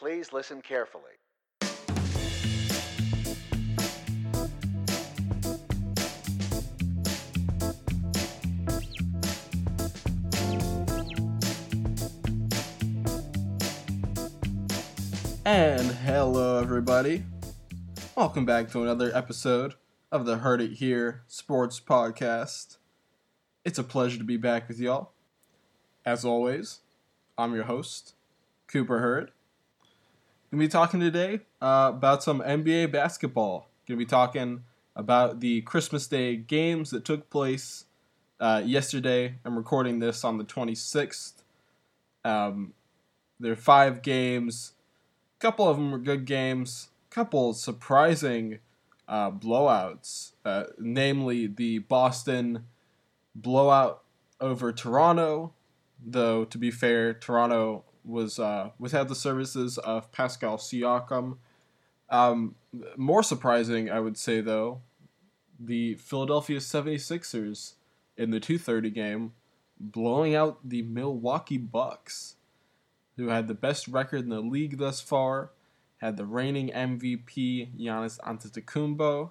Please 0.00 0.32
listen 0.32 0.62
carefully. 0.62 1.02
And 15.44 15.90
hello, 15.90 16.62
everybody. 16.62 17.24
Welcome 18.16 18.46
back 18.46 18.70
to 18.70 18.80
another 18.80 19.14
episode 19.14 19.74
of 20.10 20.24
the 20.24 20.38
Heard 20.38 20.62
It 20.62 20.78
Here 20.78 21.24
Sports 21.26 21.78
Podcast. 21.78 22.78
It's 23.66 23.78
a 23.78 23.84
pleasure 23.84 24.16
to 24.16 24.24
be 24.24 24.38
back 24.38 24.66
with 24.66 24.80
y'all. 24.80 25.12
As 26.06 26.24
always, 26.24 26.80
I'm 27.36 27.54
your 27.54 27.64
host, 27.64 28.14
Cooper 28.66 29.00
Hurd. 29.00 29.32
Gonna 30.50 30.64
be 30.64 30.68
talking 30.68 30.98
today 30.98 31.42
uh, 31.62 31.92
about 31.94 32.24
some 32.24 32.40
NBA 32.40 32.90
basketball. 32.90 33.68
Gonna 33.86 33.98
be 33.98 34.04
talking 34.04 34.64
about 34.96 35.38
the 35.38 35.60
Christmas 35.60 36.08
Day 36.08 36.34
games 36.34 36.90
that 36.90 37.04
took 37.04 37.30
place 37.30 37.84
uh, 38.40 38.60
yesterday. 38.64 39.36
I'm 39.44 39.56
recording 39.56 40.00
this 40.00 40.24
on 40.24 40.38
the 40.38 40.44
26th. 40.44 41.34
Um, 42.24 42.74
there 43.38 43.52
are 43.52 43.56
five 43.56 44.02
games 44.02 44.72
A 45.38 45.40
couple 45.40 45.68
of 45.68 45.76
them 45.76 45.92
were 45.92 45.98
good 45.98 46.24
games. 46.24 46.88
A 47.10 47.14
Couple 47.14 47.54
surprising 47.54 48.58
uh, 49.06 49.30
blowouts, 49.30 50.32
uh, 50.44 50.64
namely 50.80 51.46
the 51.46 51.78
Boston 51.78 52.64
blowout 53.36 54.02
over 54.40 54.72
Toronto. 54.72 55.52
Though 56.04 56.44
to 56.46 56.58
be 56.58 56.72
fair, 56.72 57.14
Toronto 57.14 57.84
was 58.04 58.38
uh, 58.38 58.70
without 58.78 59.08
the 59.08 59.14
services 59.14 59.78
of 59.78 60.10
Pascal 60.12 60.56
Siakam. 60.56 61.36
Um, 62.08 62.56
more 62.96 63.22
surprising, 63.22 63.90
I 63.90 64.00
would 64.00 64.16
say 64.16 64.40
though, 64.40 64.80
the 65.58 65.94
Philadelphia 65.94 66.58
76ers 66.58 67.74
in 68.16 68.30
the 68.30 68.40
2:30 68.40 68.92
game 68.92 69.32
blowing 69.78 70.34
out 70.34 70.58
the 70.62 70.82
Milwaukee 70.82 71.56
Bucks 71.56 72.36
who 73.20 73.28
had 73.28 73.48
the 73.48 73.54
best 73.54 73.86
record 73.86 74.22
in 74.22 74.30
the 74.30 74.40
league 74.40 74.78
thus 74.78 75.00
far, 75.00 75.50
had 75.98 76.16
the 76.16 76.24
reigning 76.24 76.70
MVP 76.70 77.78
Giannis 77.78 78.18
Antetokounmpo. 78.20 79.30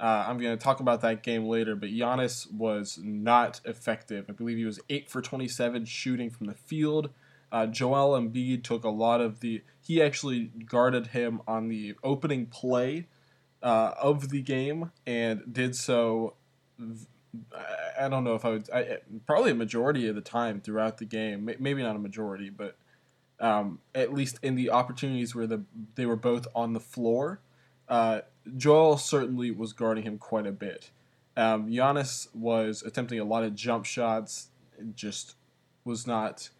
Uh, 0.00 0.24
I'm 0.28 0.38
going 0.38 0.56
to 0.56 0.62
talk 0.62 0.78
about 0.78 1.00
that 1.00 1.24
game 1.24 1.46
later, 1.46 1.74
but 1.74 1.88
Giannis 1.88 2.50
was 2.52 3.00
not 3.02 3.60
effective. 3.64 4.26
I 4.28 4.32
believe 4.32 4.56
he 4.56 4.64
was 4.64 4.78
8 4.88 5.10
for 5.10 5.20
27 5.20 5.84
shooting 5.86 6.30
from 6.30 6.46
the 6.46 6.54
field. 6.54 7.10
Uh, 7.50 7.66
Joel 7.66 8.20
Embiid 8.20 8.62
took 8.62 8.84
a 8.84 8.90
lot 8.90 9.20
of 9.20 9.40
the. 9.40 9.62
He 9.80 10.02
actually 10.02 10.50
guarded 10.66 11.08
him 11.08 11.40
on 11.46 11.68
the 11.68 11.94
opening 12.04 12.46
play 12.46 13.06
uh, 13.62 13.92
of 14.00 14.28
the 14.28 14.42
game 14.42 14.92
and 15.06 15.42
did 15.50 15.74
so. 15.74 16.34
I 17.98 18.08
don't 18.08 18.24
know 18.24 18.34
if 18.34 18.44
I 18.44 18.50
would. 18.50 18.70
I, 18.70 18.98
probably 19.26 19.50
a 19.50 19.54
majority 19.54 20.08
of 20.08 20.14
the 20.14 20.20
time 20.20 20.60
throughout 20.60 20.98
the 20.98 21.04
game. 21.04 21.50
Maybe 21.58 21.82
not 21.82 21.96
a 21.96 21.98
majority, 21.98 22.50
but 22.50 22.76
um, 23.40 23.80
at 23.94 24.12
least 24.12 24.38
in 24.42 24.54
the 24.54 24.70
opportunities 24.70 25.34
where 25.34 25.46
the 25.46 25.62
they 25.94 26.06
were 26.06 26.16
both 26.16 26.46
on 26.54 26.72
the 26.72 26.80
floor, 26.80 27.40
uh, 27.88 28.20
Joel 28.56 28.96
certainly 28.98 29.50
was 29.50 29.72
guarding 29.72 30.04
him 30.04 30.18
quite 30.18 30.46
a 30.46 30.52
bit. 30.52 30.90
Um, 31.36 31.68
Giannis 31.70 32.34
was 32.34 32.82
attempting 32.82 33.20
a 33.20 33.24
lot 33.24 33.44
of 33.44 33.54
jump 33.54 33.84
shots, 33.84 34.48
just 34.94 35.36
was 35.84 36.06
not 36.06 36.50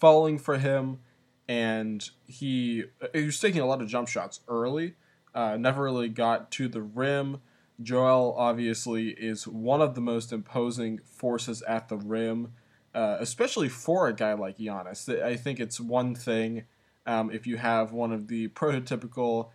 falling 0.00 0.38
for 0.38 0.58
him, 0.58 1.00
and 1.48 2.08
he 2.26 2.84
he 3.12 3.24
was 3.24 3.40
taking 3.40 3.60
a 3.60 3.66
lot 3.66 3.80
of 3.80 3.88
jump 3.88 4.08
shots 4.08 4.40
early. 4.48 4.94
Uh, 5.34 5.56
never 5.56 5.82
really 5.82 6.08
got 6.08 6.50
to 6.52 6.68
the 6.68 6.82
rim. 6.82 7.40
Joel 7.82 8.34
obviously 8.38 9.10
is 9.10 9.46
one 9.46 9.82
of 9.82 9.94
the 9.94 10.00
most 10.00 10.32
imposing 10.32 10.98
forces 11.04 11.62
at 11.62 11.88
the 11.88 11.96
rim 11.96 12.52
uh, 12.96 13.18
especially 13.20 13.68
for 13.68 14.08
a 14.08 14.14
guy 14.14 14.32
like 14.32 14.56
Giannis. 14.56 15.22
I 15.22 15.36
think 15.36 15.60
it's 15.60 15.78
one 15.78 16.14
thing 16.14 16.64
um, 17.06 17.30
if 17.30 17.46
you 17.46 17.58
have 17.58 17.92
one 17.92 18.10
of 18.10 18.26
the 18.26 18.48
prototypical 18.48 19.50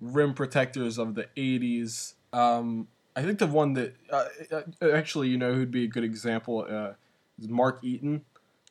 rim 0.00 0.32
protectors 0.32 0.98
of 0.98 1.14
the 1.14 1.28
80s. 1.36 2.14
Um, 2.32 2.88
I 3.14 3.22
think 3.22 3.38
the 3.38 3.46
one 3.46 3.74
that 3.74 3.94
uh, 4.10 4.24
uh, 4.50 4.90
actually, 4.90 5.28
you 5.28 5.36
know, 5.36 5.52
who'd 5.52 5.70
be 5.70 5.84
a 5.84 5.88
good 5.88 6.04
example 6.04 6.66
uh, 6.68 6.92
is 7.38 7.48
Mark 7.48 7.84
Eaton. 7.84 8.24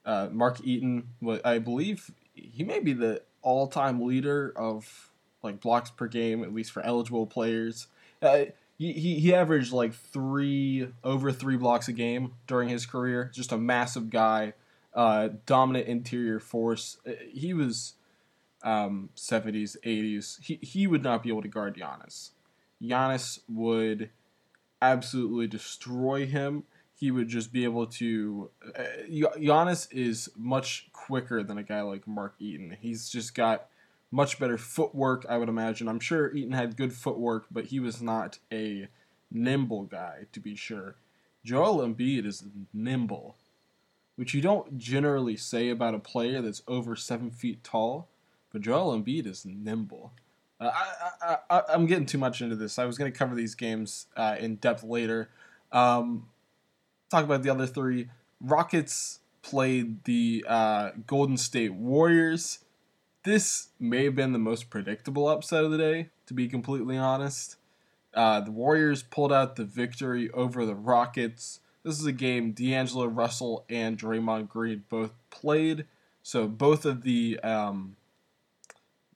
Uh, 0.06 0.30
Mark 0.32 0.60
Eaton, 0.64 1.10
I 1.44 1.58
believe 1.58 2.12
he 2.34 2.64
may 2.64 2.80
be 2.80 2.94
the 2.94 3.22
all-time 3.42 4.06
leader 4.06 4.54
of 4.56 5.12
like 5.42 5.62
blocks 5.62 5.90
per 5.90 6.08
game, 6.08 6.44
at 6.44 6.54
least 6.54 6.72
for 6.72 6.84
eligible 6.84 7.26
players. 7.26 7.88
Uh, 8.22 8.46
he, 8.78 8.94
he, 9.20 9.34
averaged 9.34 9.72
like 9.72 9.94
three 9.94 10.90
over 11.04 11.32
three 11.32 11.56
blocks 11.56 11.88
a 11.88 11.94
game 11.94 12.34
during 12.46 12.68
his 12.68 12.86
career. 12.86 13.32
Just 13.34 13.52
a 13.52 13.58
massive 13.58 14.10
guy, 14.10 14.54
uh, 14.94 15.30
dominant 15.46 15.88
interior 15.88 16.40
force. 16.40 16.98
Uh, 17.08 17.12
he 17.32 17.54
was 17.54 17.94
um, 18.64 19.10
70s, 19.16 19.78
80s. 19.86 20.42
He 20.42 20.60
he 20.62 20.88
would 20.88 21.04
not 21.04 21.24
be 21.24 21.30
able 21.30 21.44
to 21.44 21.48
guard 21.48 21.78
Giannis. 21.78 22.32
Giannis 22.82 23.40
would 23.48 24.10
absolutely 24.82 25.48
destroy 25.48 26.26
him. 26.26 26.64
He 26.98 27.12
would 27.12 27.28
just 27.28 27.52
be 27.52 27.66
able 27.66 27.88
to. 27.88 28.50
Uh, 28.78 28.84
Giannis 29.10 29.88
is 29.92 30.30
much 30.36 30.90
quicker 30.94 31.44
than 31.44 31.58
a 31.58 31.64
guy 31.64 31.82
like 31.82 32.08
Mark 32.08 32.36
Eaton. 32.40 32.78
He's 32.80 33.10
just 33.10 33.36
got 33.36 33.68
much 34.12 34.40
better 34.40 34.58
footwork, 34.58 35.26
I 35.28 35.38
would 35.38 35.50
imagine. 35.50 35.90
I'm 35.90 36.00
sure 36.00 36.34
Eaton 36.34 36.54
had 36.54 36.78
good 36.78 36.94
footwork, 36.94 37.48
but 37.52 37.66
he 37.66 37.80
was 37.82 38.02
not 38.02 38.40
a 38.52 38.88
nimble 39.30 39.84
guy, 39.84 40.28
to 40.32 40.40
be 40.40 40.56
sure. 40.56 40.96
Joel 41.44 41.86
Embiid 41.86 42.26
is 42.26 42.44
nimble, 42.74 43.36
which 44.16 44.34
you 44.34 44.42
don't 44.42 44.78
generally 44.78 45.36
say 45.36 45.70
about 45.70 45.94
a 45.94 46.00
player 46.00 46.42
that's 46.42 46.64
over 46.68 46.96
seven 46.96 47.30
feet 47.30 47.64
tall, 47.64 48.08
but 48.52 48.62
Joel 48.62 48.98
Embiid 48.98 49.28
is 49.28 49.46
nimble. 49.46 50.14
Uh, 50.60 50.72
I, 50.74 51.38
I, 51.50 51.62
I, 51.70 51.74
am 51.74 51.86
getting 51.86 52.06
too 52.06 52.18
much 52.18 52.42
into 52.42 52.56
this. 52.56 52.80
I 52.80 52.86
was 52.86 52.98
going 52.98 53.12
to 53.12 53.18
cover 53.18 53.36
these 53.36 53.56
games 53.56 54.08
uh, 54.16 54.38
in 54.40 54.56
depth 54.56 54.84
later. 54.84 55.30
Um, 55.72 56.28
talk 57.10 57.24
about 57.24 57.44
the 57.44 57.50
other 57.50 57.68
three. 57.68 58.10
Rockets 58.42 59.20
played 59.42 60.04
the 60.06 60.46
uh, 60.48 60.92
Golden 61.08 61.38
State 61.38 61.74
Warriors 61.74 62.60
this 63.26 63.70
may 63.80 64.06
have 64.06 64.16
been 64.16 64.34
the 64.34 64.40
most 64.40 64.70
predictable 64.70 65.28
upset 65.28 65.66
of 65.66 65.72
the 65.72 65.80
day, 65.80 66.10
to 66.28 66.34
be 66.36 66.48
completely 66.48 66.96
honest. 66.96 67.58
Uh, 68.14 68.40
the 68.40 68.52
Warriors 68.52 69.02
pulled 69.02 69.34
out 69.34 69.56
the 69.56 69.66
victory 69.66 70.30
over 70.30 70.64
the 70.64 70.76
Rockets. 70.76 71.60
This 71.84 72.00
is 72.00 72.06
a 72.06 72.12
game 72.12 72.52
D'Angelo 72.52 73.08
Russell 73.08 73.66
and 73.68 73.98
Draymond 73.98 74.48
Green 74.48 74.84
both 74.90 75.12
played, 75.32 75.86
so 76.22 76.48
both 76.48 76.86
of 76.86 77.02
the 77.02 77.40
um, 77.40 77.96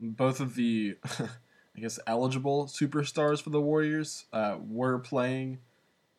both 0.02 0.40
of 0.40 0.56
the 0.56 0.98
I 1.20 1.80
guess 1.80 2.00
eligible 2.08 2.66
superstars 2.66 3.42
for 3.42 3.52
the 3.52 3.62
Warriors 3.62 4.26
uh, 4.34 4.58
were 4.60 4.98
playing. 4.98 5.60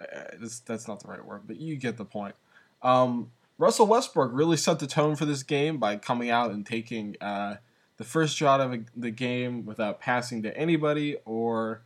Uh, 0.01 0.37
this, 0.39 0.61
that's 0.61 0.89
not 0.89 1.01
the 1.01 1.09
right 1.09 1.25
word, 1.25 1.43
but 1.47 1.57
you 1.57 1.77
get 1.77 1.97
the 1.97 2.05
point. 2.05 2.35
Um, 2.83 3.31
Russell 3.59 3.87
Westbrook 3.87 4.31
really 4.33 4.57
set 4.57 4.79
the 4.79 4.87
tone 4.87 5.17
for 5.17 5.27
this 5.27 5.43
game 5.43 5.79
by 5.79 5.97
coming 5.97 6.31
out 6.31 6.51
and 6.51 6.65
taking 6.65 7.17
uh, 7.21 7.57
the 7.99 8.05
first 8.05 8.35
shot 8.35 8.61
of 8.61 8.87
the 8.97 9.11
game 9.11 9.67
without 9.67 10.01
passing 10.01 10.43
to 10.43 10.57
anybody 10.57 11.17
or 11.27 11.83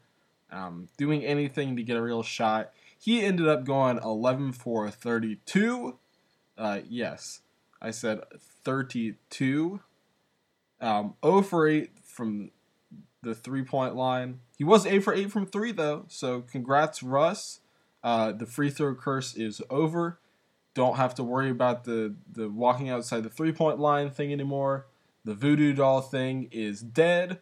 um, 0.52 0.88
doing 0.96 1.24
anything 1.24 1.74
to 1.76 1.82
get 1.82 1.96
a 1.96 2.02
real 2.02 2.22
shot. 2.22 2.72
He 2.96 3.22
ended 3.22 3.48
up 3.48 3.64
going 3.64 3.98
11 3.98 4.52
for 4.52 4.88
32. 4.88 5.98
Uh, 6.56 6.80
yes, 6.88 7.40
I 7.82 7.90
said 7.90 8.20
32. 8.64 9.80
Um, 10.80 11.14
0 11.24 11.42
for 11.42 11.66
8 11.66 11.90
from 12.04 12.50
the 13.22 13.34
three 13.34 13.64
point 13.64 13.96
line. 13.96 14.40
He 14.56 14.64
was 14.64 14.86
8 14.86 15.00
for 15.00 15.12
8 15.12 15.32
from 15.32 15.46
3, 15.46 15.72
though, 15.72 16.04
so 16.08 16.42
congrats, 16.42 17.02
Russ. 17.02 17.60
Uh, 18.04 18.32
the 18.32 18.46
free 18.46 18.70
throw 18.70 18.94
curse 18.94 19.34
is 19.34 19.62
over. 19.70 20.20
Don't 20.74 20.96
have 20.96 21.14
to 21.14 21.24
worry 21.24 21.50
about 21.50 21.84
the, 21.84 22.14
the 22.30 22.48
walking 22.50 22.90
outside 22.90 23.22
the 23.22 23.30
three 23.30 23.52
point 23.52 23.80
line 23.80 24.10
thing 24.10 24.32
anymore. 24.32 24.86
The 25.24 25.34
voodoo 25.34 25.72
doll 25.72 26.02
thing 26.02 26.48
is 26.52 26.80
dead. 26.82 27.40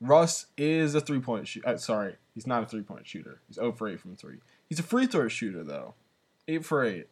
Russ 0.00 0.46
is 0.58 0.94
a 0.94 1.00
three 1.00 1.20
point 1.20 1.48
shooter. 1.48 1.66
Uh, 1.66 1.76
sorry, 1.78 2.16
he's 2.34 2.46
not 2.46 2.62
a 2.62 2.66
three 2.66 2.82
point 2.82 3.06
shooter. 3.06 3.40
He's 3.48 3.56
0 3.56 3.72
for 3.72 3.88
8 3.88 3.98
from 3.98 4.16
3. 4.16 4.36
He's 4.68 4.78
a 4.78 4.82
free 4.82 5.06
throw 5.06 5.28
shooter, 5.28 5.64
though. 5.64 5.94
8 6.46 6.64
for 6.64 6.84
8. 6.84 7.08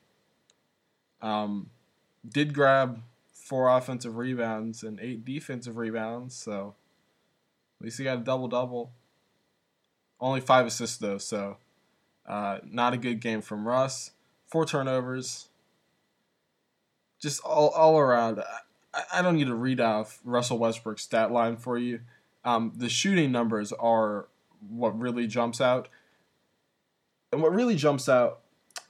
Um, 1.23 1.71
did 2.29 2.53
grab 2.53 3.03
four 3.33 3.69
offensive 3.69 4.17
rebounds 4.17 4.83
and 4.83 5.01
eight 5.01 5.25
defensive 5.25 5.77
rebounds, 5.77 6.35
so 6.35 6.75
at 7.81 7.85
least 7.85 7.99
he 7.99 8.05
got 8.05 8.19
a 8.19 8.21
double 8.21 8.49
double. 8.49 8.93
Only 10.21 10.41
five 10.41 10.67
assists, 10.67 10.99
though, 10.99 11.19
so 11.19 11.57
uh, 12.31 12.59
not 12.65 12.95
a 12.95 12.97
good 12.97 13.21
game 13.21 13.41
from 13.41 13.67
Russ. 13.67 14.13
Four 14.47 14.65
turnovers. 14.65 15.49
Just 17.21 17.43
all, 17.43 17.71
all 17.71 17.99
around. 17.99 18.41
I 19.13 19.21
don't 19.21 19.37
need 19.37 19.49
to 19.49 19.55
read 19.55 19.81
off 19.81 20.21
Russell 20.25 20.59
Westbrook's 20.59 21.03
stat 21.03 21.33
line 21.33 21.57
for 21.57 21.77
you. 21.77 22.01
Um, 22.45 22.73
the 22.77 22.89
shooting 22.89 23.33
numbers 23.33 23.73
are 23.73 24.29
what 24.69 24.99
really 24.99 25.27
jumps 25.27 25.61
out. 25.61 25.89
And 27.33 27.43
what 27.43 27.53
really 27.53 27.75
jumps 27.75 28.09
out 28.09 28.41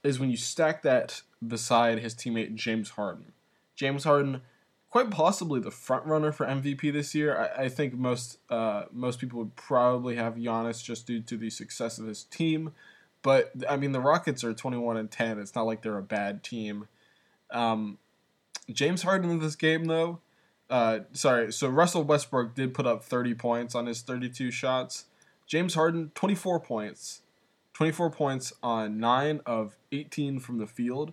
is 0.05 0.21
when 0.21 0.31
you 0.31 0.37
stack 0.37 0.83
that 0.83 1.23
beside 1.47 1.99
his 1.99 2.15
teammate 2.15 2.55
James 2.55 2.91
Harden. 2.91 3.33
James 3.75 4.05
Harden, 4.05 4.43
quite 4.91 5.11
possibly 5.11 5.61
the 5.61 5.71
front 5.71 6.05
runner 6.05 6.31
for 6.31 6.45
MVP 6.45 6.93
this 6.93 7.15
year. 7.15 7.51
I, 7.57 7.65
I 7.65 7.69
think 7.71 7.95
most 7.95 8.39
uh, 8.51 8.85
most 8.93 9.19
people 9.19 9.39
would 9.39 9.57
probably 9.57 10.17
have 10.17 10.35
Giannis 10.35 10.85
just 10.85 11.07
due 11.07 11.21
to 11.21 11.39
the 11.39 11.49
success 11.49 11.99
of 11.99 12.07
his 12.07 12.25
team. 12.25 12.73
But 13.23 13.53
I 13.69 13.77
mean, 13.77 13.93
the 13.93 14.01
Rockets 14.01 14.45
are 14.45 14.55
21 14.55 14.97
and 14.97 15.11
10. 15.11 15.39
It's 15.39 15.55
not 15.55 15.67
like 15.67 15.83
they're 15.83 15.99
a 15.99 16.03
bad 16.03 16.43
team. 16.43 16.89
Um, 17.51 17.99
James 18.71 19.03
Harden 19.03 19.31
in 19.31 19.39
this 19.41 19.57
game, 19.57 19.85
though. 19.85 20.21
Uh, 20.69 21.01
sorry, 21.13 21.53
so 21.53 21.69
Russell 21.69 22.05
Westbrook 22.05 22.55
did 22.55 22.73
put 22.73 22.87
up 22.87 23.03
30 23.03 23.35
points 23.35 23.75
on 23.75 23.87
his 23.87 24.03
32 24.03 24.51
shots. 24.53 25.07
James 25.47 25.75
Harden, 25.75 26.13
24 26.15 26.61
points. 26.61 27.23
24 27.75 28.11
points 28.11 28.53
on 28.63 29.01
9 29.01 29.41
of 29.47 29.77
18 29.91 30.39
from 30.39 30.59
the 30.59 30.67
field. 30.67 31.13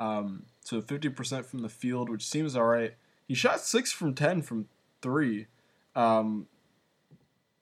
Um, 0.00 0.46
so 0.62 0.80
50% 0.80 1.44
from 1.44 1.60
the 1.60 1.68
field, 1.68 2.08
which 2.08 2.26
seems 2.26 2.56
all 2.56 2.64
right. 2.64 2.94
He 3.28 3.34
shot 3.34 3.60
6 3.60 3.92
from 3.92 4.14
10 4.14 4.42
from 4.42 4.66
3. 5.02 5.46
Um, 5.94 6.48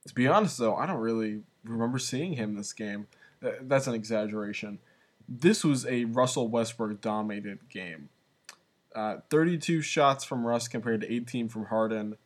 to 0.06 0.14
be 0.14 0.26
honest, 0.26 0.56
though, 0.56 0.76
I 0.76 0.86
don't 0.86 1.00
really 1.00 1.42
remember 1.64 1.98
seeing 1.98 2.34
him 2.34 2.54
this 2.54 2.72
game. 2.72 3.06
That's 3.40 3.86
an 3.86 3.94
exaggeration. 3.94 4.78
This 5.28 5.64
was 5.64 5.86
a 5.86 6.04
Russell 6.04 6.48
Westbrook 6.48 7.00
dominated 7.00 7.68
game. 7.68 8.08
Uh, 8.94 9.18
32 9.30 9.82
shots 9.82 10.24
from 10.24 10.46
Russ 10.46 10.66
compared 10.68 11.02
to 11.02 11.12
18 11.12 11.48
from 11.48 11.66
Harden. 11.66 12.16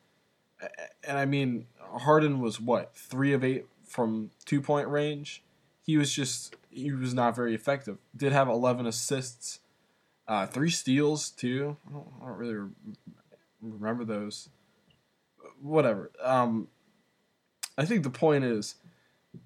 And 1.02 1.18
I 1.18 1.24
mean, 1.24 1.66
Harden 1.80 2.40
was 2.40 2.60
what, 2.60 2.96
3 2.96 3.32
of 3.32 3.44
8 3.44 3.66
from 3.84 4.30
two 4.46 4.60
point 4.60 4.88
range? 4.88 5.42
He 5.84 5.96
was 5.96 6.12
just, 6.12 6.54
he 6.70 6.92
was 6.92 7.12
not 7.12 7.34
very 7.34 7.54
effective. 7.54 7.98
Did 8.16 8.32
have 8.32 8.48
11 8.48 8.86
assists, 8.86 9.58
uh, 10.28 10.46
3 10.46 10.70
steals 10.70 11.30
too. 11.30 11.76
I 11.88 11.92
don't, 11.92 12.08
I 12.22 12.26
don't 12.26 12.38
really 12.38 12.68
remember 13.60 14.04
those. 14.04 14.48
Whatever. 15.60 16.10
Um, 16.22 16.68
I 17.76 17.84
think 17.84 18.02
the 18.02 18.10
point 18.10 18.44
is, 18.44 18.76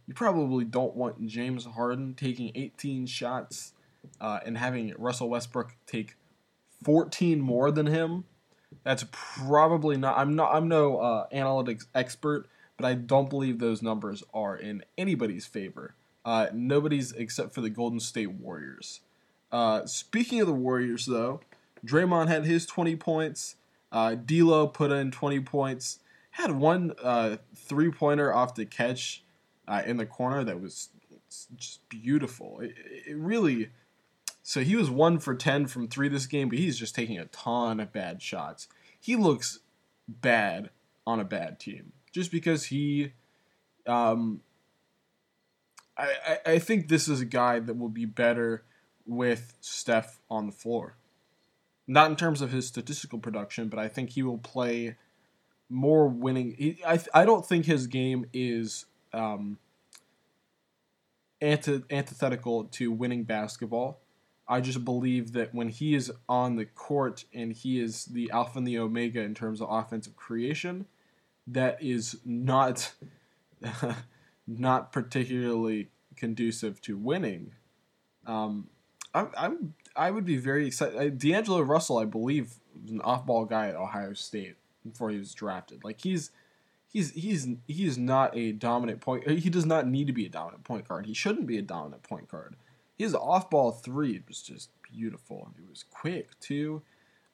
you 0.07 0.15
probably 0.15 0.65
don't 0.65 0.97
want 0.97 1.27
James 1.27 1.65
Harden 1.65 2.15
taking 2.15 2.53
18 2.55 3.07
shots 3.07 3.73
uh, 4.21 4.41
and 4.45 4.59
having 4.59 4.95
Russell 4.99 5.29
Westbrook 5.29 5.73
take 5.87 6.17
14 6.85 7.41
more 7.41 7.71
than 7.71 7.87
him. 7.87 8.25
That's 8.85 9.05
probably 9.11 9.97
not. 9.97 10.19
I'm 10.19 10.35
not. 10.35 10.55
I'm 10.55 10.69
no 10.69 10.99
uh, 10.99 11.27
analytics 11.33 11.87
expert, 11.95 12.47
but 12.77 12.87
I 12.87 12.95
don't 12.95 13.31
believe 13.31 13.59
those 13.59 13.83
numbers 13.83 14.23
are 14.35 14.57
in 14.57 14.85
anybody's 14.99 15.47
favor. 15.47 15.95
Uh, 16.25 16.49
nobody's 16.53 17.13
except 17.13 17.55
for 17.55 17.61
the 17.61 17.71
Golden 17.71 18.01
State 18.01 18.33
Warriors. 18.33 19.01
Uh, 19.53 19.87
speaking 19.87 20.41
of 20.41 20.47
the 20.47 20.53
Warriors, 20.53 21.07
though, 21.07 21.41
Draymond 21.85 22.29
had 22.29 22.45
his 22.45 22.67
20 22.67 22.97
points. 22.97 23.57
Uh, 23.93 24.17
D'Lo 24.17 24.67
put 24.67 24.91
in 24.91 25.11
20 25.11 25.41
points. 25.41 26.01
Had 26.33 26.51
one 26.53 26.93
uh, 27.03 27.37
three 27.55 27.91
pointer 27.91 28.35
off 28.35 28.55
the 28.55 28.67
catch 28.67 29.23
uh, 29.69 29.83
in 29.85 29.97
the 29.97 30.07
corner 30.07 30.45
that 30.45 30.61
was 30.61 30.91
just 31.57 31.89
beautiful. 31.89 32.61
It, 32.61 32.75
it 33.07 33.17
really 33.17 33.71
so 34.47 34.61
he 34.61 34.77
was 34.77 34.89
one 34.89 35.19
for 35.19 35.35
10 35.35 35.67
from 35.67 35.89
three 35.89 36.09
this 36.09 36.27
game, 36.27 36.49
but 36.49 36.59
he's 36.59 36.79
just 36.79 36.95
taking 36.95 37.19
a 37.19 37.25
ton 37.27 37.81
of 37.81 37.93
bad 37.93 38.23
shots. 38.23 38.69
He 39.01 39.17
looks 39.17 39.59
bad 40.07 40.71
on 41.05 41.19
a 41.19 41.25
bad 41.25 41.59
team 41.59 41.93
just 42.13 42.31
because 42.31 42.67
he. 42.67 43.13
Um, 43.89 44.43
I, 45.99 46.15
I, 46.25 46.39
I 46.53 46.59
think 46.61 46.87
this 46.87 47.09
is 47.09 47.21
a 47.21 47.25
guy 47.25 47.59
that 47.59 47.77
will 47.77 47.89
be 47.89 48.05
better 48.05 48.63
with 49.05 49.55
Steph 49.61 50.21
on 50.31 50.47
the 50.47 50.53
floor. 50.53 50.97
Not 51.89 52.11
in 52.11 52.17
terms 52.17 52.41
of 52.41 52.53
his 52.53 52.69
statistical 52.69 53.19
production, 53.19 53.69
but 53.69 53.81
I 53.81 53.89
think 53.89 54.11
he 54.11 54.23
will 54.23 54.39
play 54.39 54.97
more 55.69 56.07
winning. 56.07 56.55
He, 56.57 56.79
I, 56.87 57.01
I 57.13 57.25
don't 57.25 57.45
think 57.45 57.65
his 57.65 57.89
game 57.89 58.27
is 58.33 58.87
um, 59.13 59.59
anti, 61.41 61.83
antithetical 61.91 62.65
to 62.65 62.91
winning 62.93 63.25
basketball. 63.25 64.01
I 64.49 64.61
just 64.61 64.85
believe 64.85 65.33
that 65.33 65.55
when 65.55 65.69
he 65.69 65.95
is 65.95 66.13
on 66.29 66.57
the 66.57 66.67
court 66.67 67.25
and 67.35 67.53
he 67.53 67.81
is 67.81 68.05
the 68.05 68.31
alpha 68.31 68.59
and 68.59 68.67
the 68.67 68.79
omega 68.79 69.21
in 69.21 69.35
terms 69.35 69.61
of 69.61 69.69
offensive 69.71 70.15
creation, 70.15 70.87
that 71.49 71.83
is 71.83 72.19
not 72.25 72.93
not 74.47 74.93
particularly 74.93 75.89
conducive 76.15 76.81
to 76.83 76.97
winning. 76.97 77.53
Um, 78.27 78.69
I, 79.15 79.27
I'm 79.37 79.75
I 79.97 80.11
would 80.11 80.25
be 80.25 80.37
very 80.37 80.67
excited. 80.67 81.19
D'Angelo 81.19 81.61
Russell, 81.61 81.99
I 81.99 82.05
believe, 82.05 82.55
was 82.81 82.91
an 82.91 83.01
off-ball 83.01 83.47
guy 83.47 83.69
at 83.69 83.75
Ohio 83.75 84.13
State 84.13 84.57
before 84.87 85.11
he 85.11 85.19
was 85.19 85.35
drafted. 85.35 85.83
Like 85.83 86.03
he's 86.03 86.31
he's 86.97 87.13
he's 87.13 87.49
he's 87.67 87.99
not 87.99 88.37
a 88.37 88.53
dominant 88.53 89.01
point. 89.01 89.29
He 89.29 89.51
does 89.51 89.67
not 89.67 89.87
need 89.87 90.07
to 90.07 90.13
be 90.13 90.27
a 90.27 90.31
dominant 90.31 90.65
point 90.65 90.89
guard. 90.89 91.07
He 91.07 91.15
shouldn't 91.15 91.47
be 91.47 91.59
a 91.59 91.63
dominant 91.63 92.03
point 92.03 92.29
guard 92.29 92.57
his 92.97 93.15
off 93.15 93.51
ball 93.51 93.73
three 93.73 94.23
was 94.27 94.43
just 94.43 94.71
beautiful. 94.83 95.51
It 95.59 95.69
was 95.69 95.85
quick 95.91 96.39
too. 96.41 96.83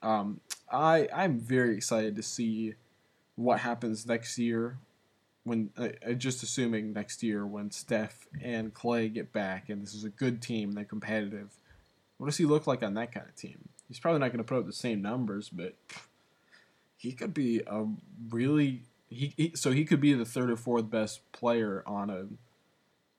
Um, 0.03 0.41
I 0.70 1.09
I'm 1.14 1.38
very 1.38 1.76
excited 1.76 2.17
to 2.17 2.23
see 2.23 2.75
what 3.37 3.61
happens 3.61 4.06
next 4.06 4.38
year. 4.38 4.79
When 5.44 5.70
uh, 5.76 5.88
uh, 6.08 6.12
just 6.12 6.43
assuming 6.43 6.93
next 6.93 7.23
year 7.23 7.47
when 7.47 7.70
Steph 7.70 8.26
and 8.43 8.73
Klay 8.75 9.12
get 9.12 9.32
back 9.32 9.69
and 9.69 9.82
this 9.82 9.94
is 9.94 10.05
a 10.05 10.08
good 10.08 10.43
team, 10.43 10.73
they're 10.73 10.85
competitive. 10.85 11.50
What 12.19 12.26
does 12.26 12.37
he 12.37 12.44
look 12.44 12.67
like 12.67 12.82
on 12.82 12.94
that 12.94 13.12
kind 13.12 13.26
of 13.26 13.35
team? 13.35 13.69
He's 13.88 13.99
probably 13.99 14.20
not 14.20 14.29
going 14.29 14.38
to 14.38 14.44
put 14.44 14.58
up 14.58 14.67
the 14.67 14.73
same 14.73 15.03
numbers, 15.03 15.49
but 15.49 15.75
he 16.97 17.12
could 17.12 17.35
be 17.35 17.61
a 17.67 17.85
really 18.31 18.82
he, 19.12 19.35
he 19.37 19.53
so 19.55 19.70
he 19.70 19.85
could 19.85 20.00
be 20.00 20.14
the 20.14 20.25
third 20.25 20.50
or 20.50 20.56
fourth 20.56 20.91
best 20.91 21.20
player 21.32 21.82
on 21.87 22.11
a 22.11 22.26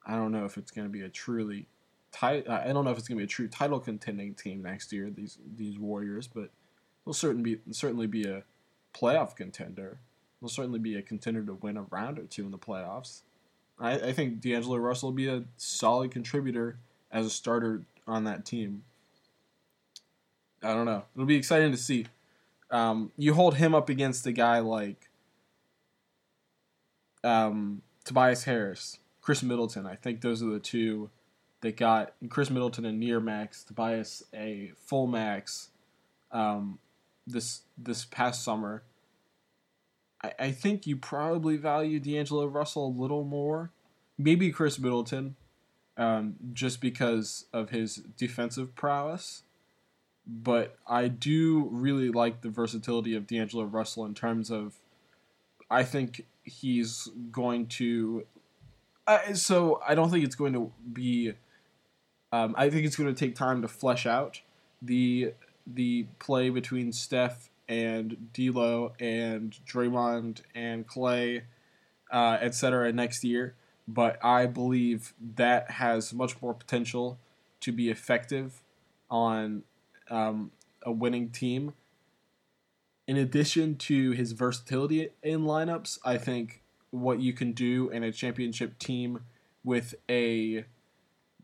I 0.05 0.15
don't 0.15 0.31
know 0.31 0.45
if 0.45 0.57
it's 0.57 0.71
going 0.71 0.87
to 0.87 0.91
be 0.91 1.01
a 1.01 1.09
truly 1.09 1.67
tight 2.11 2.49
I 2.49 2.71
don't 2.73 2.85
know 2.85 2.91
if 2.91 2.97
it's 2.97 3.07
going 3.07 3.17
to 3.17 3.21
be 3.21 3.25
a 3.25 3.27
true 3.27 3.47
title 3.47 3.79
contending 3.79 4.33
team 4.33 4.61
next 4.61 4.91
year. 4.91 5.09
These 5.09 5.37
these 5.57 5.79
Warriors, 5.79 6.27
but 6.27 6.49
they'll 7.05 7.13
certainly 7.13 7.55
be 7.55 7.61
certainly 7.71 8.07
be 8.07 8.25
a 8.25 8.43
playoff 8.93 9.35
contender. 9.35 9.99
They'll 10.41 10.49
certainly 10.49 10.79
be 10.79 10.95
a 10.95 11.01
contender 11.01 11.43
to 11.43 11.53
win 11.53 11.77
a 11.77 11.83
round 11.83 12.19
or 12.19 12.23
two 12.23 12.45
in 12.45 12.51
the 12.51 12.57
playoffs. 12.57 13.21
I, 13.79 13.93
I 13.93 14.13
think 14.13 14.41
D'Angelo 14.41 14.77
Russell 14.77 15.09
will 15.09 15.15
be 15.15 15.27
a 15.27 15.43
solid 15.57 16.11
contributor 16.11 16.77
as 17.11 17.25
a 17.25 17.29
starter 17.29 17.83
on 18.07 18.25
that 18.25 18.45
team. 18.45 18.83
I 20.61 20.73
don't 20.73 20.85
know. 20.85 21.03
It'll 21.15 21.25
be 21.25 21.35
exciting 21.35 21.71
to 21.71 21.77
see. 21.77 22.07
Um, 22.71 23.11
you 23.17 23.33
hold 23.33 23.55
him 23.55 23.75
up 23.75 23.89
against 23.89 24.25
a 24.25 24.31
guy 24.31 24.59
like 24.59 25.09
um, 27.23 27.81
Tobias 28.03 28.43
Harris, 28.43 28.99
Khris 29.21 29.43
Middleton. 29.43 29.85
I 29.85 29.95
think 29.95 30.21
those 30.21 30.43
are 30.43 30.47
the 30.49 30.59
two 30.59 31.09
that 31.61 31.77
got 31.77 32.13
Khris 32.29 32.49
Middleton 32.49 32.85
a 32.85 32.91
near 32.91 33.19
max, 33.19 33.63
Tobias 33.63 34.23
a 34.33 34.71
full 34.85 35.07
max, 35.07 35.69
um, 36.31 36.79
this 37.25 37.61
this 37.77 38.05
past 38.05 38.43
summer. 38.43 38.83
I, 40.21 40.33
I 40.39 40.51
think 40.51 40.85
you 40.85 40.97
probably 40.97 41.57
value 41.57 41.99
D'Angelo 41.99 42.45
Russell 42.45 42.87
a 42.87 42.99
little 43.01 43.23
more, 43.23 43.71
maybe 44.17 44.51
Khris 44.51 44.77
Middleton, 44.77 45.35
um, 45.95 46.35
just 46.51 46.81
because 46.81 47.45
of 47.53 47.69
his 47.69 47.95
defensive 47.95 48.75
prowess. 48.75 49.43
But 50.25 50.77
I 50.87 51.09
do 51.09 51.67
really 51.71 52.09
like 52.09 52.41
the 52.41 52.49
versatility 52.49 53.15
of 53.15 53.27
D'Angelo 53.27 53.65
Russell 53.65 54.05
in 54.05 54.13
terms 54.13 54.49
of, 54.49 54.75
I 55.69 55.83
think 55.83 56.25
he's 56.43 57.09
going 57.31 57.67
to. 57.67 58.25
Uh, 59.05 59.33
so 59.33 59.81
I 59.85 59.95
don't 59.95 60.09
think 60.09 60.23
it's 60.23 60.35
going 60.35 60.53
to 60.53 60.71
be 60.91 61.33
um, 62.33 62.55
I 62.57 62.71
think 62.71 62.87
it's 62.87 62.95
going 62.95 63.13
to 63.13 63.17
take 63.17 63.35
time 63.35 63.61
to 63.61 63.67
flesh 63.67 64.07
out 64.07 64.41
the 64.81 65.33
the 65.67 66.07
play 66.17 66.49
between 66.49 66.91
Steph 66.91 67.51
and 67.69 68.33
D'Lo 68.33 68.93
and 68.99 69.55
Draymond 69.67 70.41
and 70.55 70.87
Klay, 70.87 71.43
uh, 72.11 72.39
etc. 72.41 72.91
next 72.91 73.23
year. 73.23 73.53
But 73.87 74.17
I 74.25 74.47
believe 74.47 75.13
that 75.35 75.71
has 75.71 76.11
much 76.11 76.41
more 76.41 76.55
potential 76.55 77.19
to 77.59 77.71
be 77.71 77.91
effective 77.91 78.63
on 79.11 79.61
um, 80.09 80.51
a 80.81 80.91
winning 80.91 81.29
team. 81.29 81.73
In 83.07 83.17
addition 83.17 83.75
to 83.77 84.11
his 84.11 84.31
versatility 84.31 85.09
in 85.21 85.41
lineups, 85.41 85.99
I 86.05 86.17
think 86.17 86.61
what 86.91 87.19
you 87.19 87.33
can 87.33 87.51
do 87.51 87.89
in 87.89 88.03
a 88.03 88.11
championship 88.11 88.79
team 88.79 89.21
with 89.63 89.95
a 90.09 90.65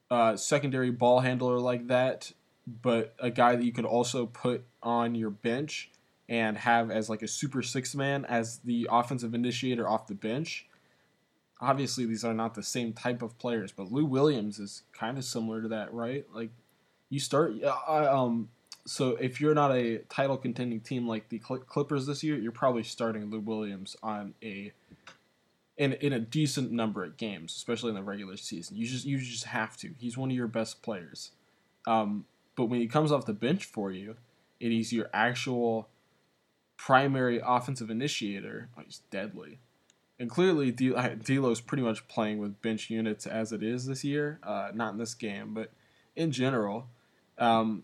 uh, 0.09 0.35
secondary 0.35 0.91
ball 0.91 1.19
handler 1.19 1.59
like 1.59 1.87
that, 1.87 2.31
but 2.81 3.13
a 3.19 3.29
guy 3.29 3.55
that 3.55 3.63
you 3.63 3.71
could 3.71 3.85
also 3.85 4.25
put 4.25 4.63
on 4.81 5.15
your 5.15 5.29
bench 5.29 5.91
and 6.29 6.57
have 6.59 6.91
as 6.91 7.09
like 7.09 7.23
a 7.23 7.27
super 7.27 7.61
six 7.61 7.95
man 7.95 8.23
as 8.25 8.59
the 8.59 8.87
offensive 8.91 9.33
initiator 9.33 9.87
off 9.87 10.07
the 10.07 10.13
bench. 10.13 10.67
Obviously, 11.59 12.05
these 12.05 12.23
are 12.23 12.33
not 12.33 12.53
the 12.53 12.63
same 12.63 12.93
type 12.93 13.21
of 13.21 13.37
players, 13.37 13.71
but 13.71 13.91
Lou 13.91 14.05
Williams 14.05 14.59
is 14.59 14.83
kind 14.93 15.17
of 15.17 15.25
similar 15.25 15.61
to 15.61 15.67
that, 15.67 15.93
right? 15.93 16.25
Like, 16.33 16.51
you 17.09 17.19
start, 17.19 17.53
I, 17.65 18.05
um, 18.05 18.49
so 18.89 19.09
if 19.17 19.39
you're 19.39 19.53
not 19.53 19.71
a 19.71 19.99
title 20.09 20.35
contending 20.35 20.79
team 20.79 21.07
like 21.07 21.29
the 21.29 21.37
Clippers 21.37 22.07
this 22.07 22.23
year, 22.23 22.37
you're 22.39 22.51
probably 22.51 22.81
starting 22.81 23.29
Lou 23.29 23.39
Williams 23.39 23.95
on 24.01 24.33
a 24.41 24.73
in 25.77 25.93
in 25.93 26.11
a 26.11 26.19
decent 26.19 26.71
number 26.71 27.03
of 27.03 27.15
games, 27.15 27.55
especially 27.55 27.89
in 27.89 27.95
the 27.95 28.01
regular 28.01 28.35
season. 28.35 28.77
You 28.77 28.87
just 28.87 29.05
you 29.05 29.19
just 29.19 29.45
have 29.45 29.77
to. 29.77 29.91
He's 29.99 30.17
one 30.17 30.31
of 30.31 30.35
your 30.35 30.47
best 30.47 30.81
players. 30.81 31.31
Um, 31.85 32.25
but 32.55 32.65
when 32.65 32.79
he 32.79 32.87
comes 32.87 33.11
off 33.11 33.27
the 33.27 33.33
bench 33.33 33.63
for 33.63 33.91
you, 33.91 34.15
and 34.59 34.71
he's 34.71 34.91
your 34.91 35.09
actual 35.13 35.87
primary 36.75 37.39
offensive 37.45 37.91
initiator, 37.91 38.69
oh, 38.75 38.81
he's 38.83 39.01
deadly. 39.11 39.59
And 40.17 40.31
clearly, 40.31 40.71
D'Lo's 40.71 41.61
pretty 41.61 41.83
much 41.83 42.07
playing 42.07 42.39
with 42.39 42.59
bench 42.63 42.89
units 42.89 43.27
as 43.27 43.51
it 43.51 43.61
is 43.61 43.85
this 43.85 44.03
year. 44.03 44.39
Uh, 44.41 44.71
not 44.73 44.93
in 44.93 44.97
this 44.97 45.13
game, 45.13 45.53
but 45.53 45.71
in 46.15 46.31
general. 46.31 46.87
Um, 47.37 47.83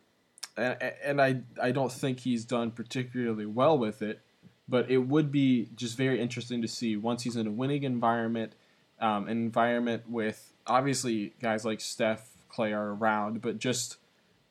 and, 0.57 0.77
and 1.03 1.21
I 1.21 1.41
I 1.61 1.71
don't 1.71 1.91
think 1.91 2.21
he's 2.21 2.45
done 2.45 2.71
particularly 2.71 3.45
well 3.45 3.77
with 3.77 4.01
it. 4.01 4.21
But 4.67 4.89
it 4.89 4.97
would 4.97 5.31
be 5.31 5.69
just 5.75 5.95
very 5.95 6.19
interesting 6.19 6.61
to 6.63 6.67
see 6.67 6.97
once 6.97 7.21
he's 7.23 7.35
in 7.35 7.45
a 7.45 7.51
winning 7.51 7.83
environment, 7.83 8.53
um, 8.99 9.27
an 9.27 9.37
environment 9.37 10.09
with 10.09 10.53
obviously 10.65 11.33
guys 11.39 11.63
like 11.63 11.79
Steph, 11.79 12.31
Klay 12.51 12.75
are 12.75 12.93
around, 12.93 13.41
but 13.41 13.59
just 13.59 13.97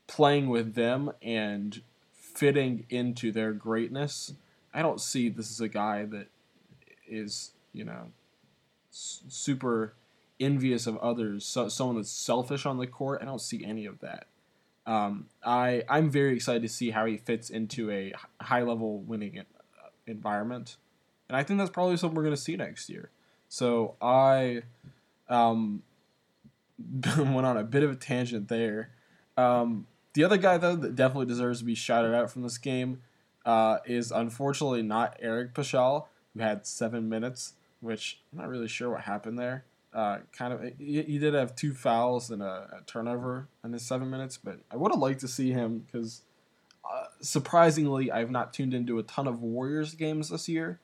playing 0.06 0.49
with 0.49 0.75
them 0.75 1.11
and 1.20 1.82
fitting 2.12 2.87
into 2.90 3.32
their 3.32 3.52
greatness. 3.52 4.34
I 4.73 4.82
don't 4.82 5.00
see 5.00 5.28
this 5.28 5.50
as 5.50 5.61
a 5.61 5.68
guy 5.68 6.04
that 6.04 6.28
is, 7.08 7.50
you 7.73 7.84
know, 7.84 8.12
super 8.90 9.94
envious 10.40 10.87
of 10.87 10.96
others, 10.99 11.44
so, 11.44 11.68
someone 11.68 11.96
that's 11.96 12.11
selfish 12.11 12.66
on 12.66 12.78
the 12.78 12.87
court. 12.87 13.20
I 13.23 13.25
don't 13.25 13.40
see 13.40 13.64
any 13.64 13.87
of 13.87 14.00
that. 14.00 14.26
Um, 14.86 15.26
I 15.44 15.82
I'm 15.88 16.10
very 16.10 16.34
excited 16.34 16.62
to 16.62 16.68
see 16.68 16.90
how 16.90 17.06
he 17.06 17.16
fits 17.16 17.50
into 17.50 17.90
a 17.90 18.12
high 18.40 18.62
level 18.62 18.98
winning 18.98 19.42
environment, 20.06 20.76
and 21.28 21.36
I 21.36 21.42
think 21.42 21.58
that's 21.58 21.70
probably 21.70 21.96
something 21.96 22.16
we're 22.16 22.24
going 22.24 22.36
to 22.36 22.40
see 22.40 22.56
next 22.56 22.88
year. 22.88 23.10
So 23.48 23.94
I 24.00 24.62
um, 25.28 25.82
went 27.16 27.46
on 27.46 27.56
a 27.56 27.64
bit 27.64 27.82
of 27.82 27.90
a 27.92 27.96
tangent 27.96 28.48
there. 28.48 28.90
Um, 29.36 29.86
the 30.12 30.24
other 30.24 30.36
guy 30.36 30.58
though 30.58 30.76
that 30.76 30.94
definitely 30.94 31.26
deserves 31.26 31.60
to 31.60 31.64
be 31.64 31.74
shouted 31.74 32.14
out 32.14 32.30
from 32.30 32.42
this 32.42 32.58
game 32.58 33.02
uh, 33.44 33.78
is 33.84 34.10
unfortunately 34.10 34.82
not 34.82 35.16
Eric 35.20 35.54
Paschall, 35.54 36.06
who 36.34 36.40
had 36.40 36.66
seven 36.66 37.08
minutes, 37.08 37.54
which 37.80 38.20
I'm 38.32 38.38
not 38.38 38.48
really 38.48 38.68
sure 38.68 38.90
what 38.90 39.02
happened 39.02 39.38
there. 39.38 39.64
Uh, 39.94 40.18
kind 40.36 40.52
of, 40.52 40.60
he, 40.78 41.02
he, 41.02 41.18
did 41.18 41.34
have 41.34 41.54
two 41.54 41.72
fouls 41.72 42.28
and 42.28 42.42
a, 42.42 42.80
a 42.80 42.80
turnover 42.84 43.46
in 43.62 43.72
his 43.72 43.86
seven 43.86 44.10
minutes, 44.10 44.36
but 44.36 44.58
I 44.68 44.76
would 44.76 44.90
have 44.90 44.98
liked 44.98 45.20
to 45.20 45.28
see 45.28 45.52
him 45.52 45.86
because 45.86 46.22
uh, 46.84 47.04
surprisingly, 47.20 48.10
I've 48.10 48.30
not 48.30 48.52
tuned 48.52 48.74
into 48.74 48.98
a 48.98 49.02
ton 49.02 49.26
of 49.26 49.40
Warriors 49.40 49.94
games 49.94 50.30
this 50.30 50.48
year. 50.48 50.80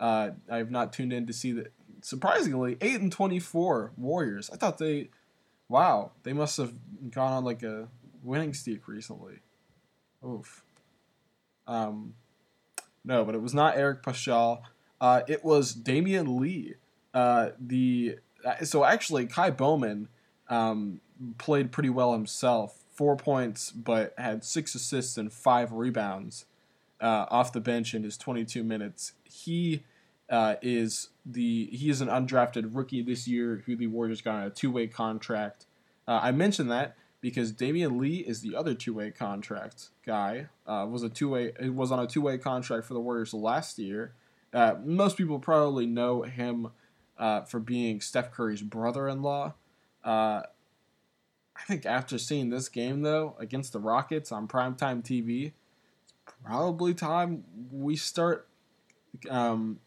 Uh, 0.00 0.30
I've 0.50 0.70
not 0.70 0.92
tuned 0.92 1.12
in 1.12 1.26
to 1.26 1.32
see 1.32 1.52
that. 1.52 1.72
Surprisingly, 2.00 2.76
eight 2.80 3.00
and 3.00 3.12
twenty-four 3.12 3.92
Warriors. 3.96 4.50
I 4.52 4.56
thought 4.56 4.78
they, 4.78 5.10
wow, 5.68 6.10
they 6.24 6.32
must 6.32 6.56
have 6.56 6.72
gone 7.10 7.32
on 7.32 7.44
like 7.44 7.62
a 7.62 7.88
winning 8.24 8.54
streak 8.54 8.88
recently. 8.88 9.36
Oof. 10.26 10.64
Um, 11.66 12.14
no, 13.04 13.24
but 13.24 13.34
it 13.34 13.42
was 13.42 13.54
not 13.54 13.76
Eric 13.76 14.02
Paschall. 14.02 14.62
Uh, 15.00 15.22
it 15.28 15.44
was 15.44 15.74
Damion 15.74 16.40
Lee. 16.40 16.74
Uh, 17.14 17.50
the 17.60 18.18
so 18.62 18.84
actually 18.84 19.26
Ky 19.26 19.50
Bowman 19.50 20.08
um, 20.48 21.00
played 21.38 21.72
pretty 21.72 21.90
well 21.90 22.12
himself 22.12 22.82
four 22.92 23.16
points, 23.16 23.70
but 23.70 24.14
had 24.18 24.44
six 24.44 24.74
assists 24.74 25.16
and 25.16 25.32
five 25.32 25.72
rebounds 25.72 26.44
uh, 27.00 27.26
off 27.30 27.52
the 27.52 27.60
bench 27.60 27.94
in 27.94 28.04
his 28.04 28.16
22 28.16 28.62
minutes. 28.62 29.12
He 29.24 29.82
uh, 30.30 30.56
is 30.62 31.08
the 31.26 31.66
he 31.72 31.90
is 31.90 32.00
an 32.00 32.08
undrafted 32.08 32.74
rookie 32.74 33.02
this 33.02 33.26
year 33.28 33.62
who 33.66 33.76
the 33.76 33.86
Warriors 33.86 34.20
got 34.20 34.36
on 34.36 34.42
a 34.44 34.50
two 34.50 34.70
way 34.70 34.86
contract. 34.86 35.66
Uh, 36.06 36.20
I 36.22 36.32
mentioned 36.32 36.70
that 36.70 36.96
because 37.20 37.52
Damion 37.52 37.98
Lee 37.98 38.18
is 38.18 38.40
the 38.40 38.56
other 38.56 38.74
two 38.74 38.94
way 38.94 39.10
contract 39.10 39.90
guy. 40.06 40.48
Uh, 40.66 40.86
was 40.88 41.02
a 41.02 41.08
two 41.08 41.30
way 41.30 41.52
was 41.60 41.90
on 41.92 41.98
a 41.98 42.06
two 42.06 42.22
way 42.22 42.38
contract 42.38 42.86
for 42.86 42.94
the 42.94 43.00
Warriors 43.00 43.34
last 43.34 43.78
year. 43.78 44.14
Uh, 44.54 44.74
most 44.84 45.16
people 45.16 45.38
probably 45.38 45.86
know 45.86 46.22
him 46.22 46.68
uh, 47.18 47.42
for 47.42 47.60
being 47.60 48.00
Steph 48.00 48.30
Curry's 48.32 48.62
brother 48.62 49.08
in 49.08 49.22
law. 49.22 49.54
I 51.62 51.64
think 51.66 51.86
after 51.86 52.18
seeing 52.18 52.50
this 52.50 52.68
game 52.68 53.02
though 53.02 53.36
against 53.38 53.72
the 53.72 53.78
Rockets 53.78 54.32
on 54.32 54.48
primetime 54.48 55.02
TV, 55.02 55.52
it's 56.24 56.34
probably 56.44 56.94
time 56.94 57.44
we 57.70 57.96
start 57.96 58.48
um, 59.30 59.78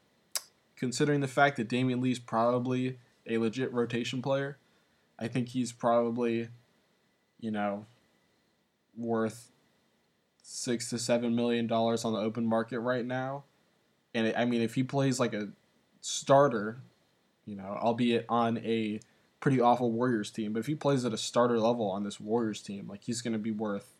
considering 0.75 1.21
the 1.21 1.27
fact 1.27 1.57
that 1.57 1.67
Damion 1.67 2.01
Lee's 2.01 2.19
probably 2.19 2.97
a 3.27 3.37
legit 3.37 3.73
rotation 3.73 4.21
player. 4.21 4.57
I 5.17 5.27
think 5.27 5.49
he's 5.49 5.71
probably, 5.71 6.49
you 7.39 7.51
know, 7.51 7.85
worth 8.95 9.51
six 10.41 10.89
to 10.91 10.99
seven 10.99 11.35
million 11.35 11.67
dollars 11.67 12.05
on 12.05 12.13
the 12.13 12.19
open 12.19 12.45
market 12.45 12.79
right 12.79 13.05
now. 13.05 13.43
And 14.13 14.33
I 14.37 14.45
mean, 14.45 14.61
if 14.61 14.75
he 14.75 14.83
plays 14.83 15.19
like 15.19 15.33
a 15.33 15.49
starter, 16.01 16.81
you 17.45 17.55
know, 17.55 17.77
albeit 17.81 18.25
on 18.29 18.57
a 18.59 18.99
pretty 19.39 19.61
awful 19.61 19.91
Warriors 19.91 20.31
team, 20.31 20.53
but 20.53 20.59
if 20.59 20.65
he 20.65 20.75
plays 20.75 21.05
at 21.05 21.13
a 21.13 21.17
starter 21.17 21.59
level 21.59 21.89
on 21.89 22.03
this 22.03 22.19
Warriors 22.19 22.61
team, 22.61 22.87
like 22.87 23.03
he's 23.03 23.21
going 23.21 23.33
to 23.33 23.39
be 23.39 23.51
worth, 23.51 23.93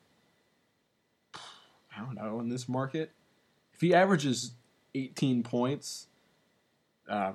I 1.36 2.00
don't 2.00 2.16
know, 2.16 2.40
in 2.40 2.50
this 2.50 2.68
market. 2.68 3.12
If 3.74 3.82
he 3.82 3.94
averages 3.94 4.54
18 4.96 5.44
points, 5.44 6.08
uh, 7.08 7.34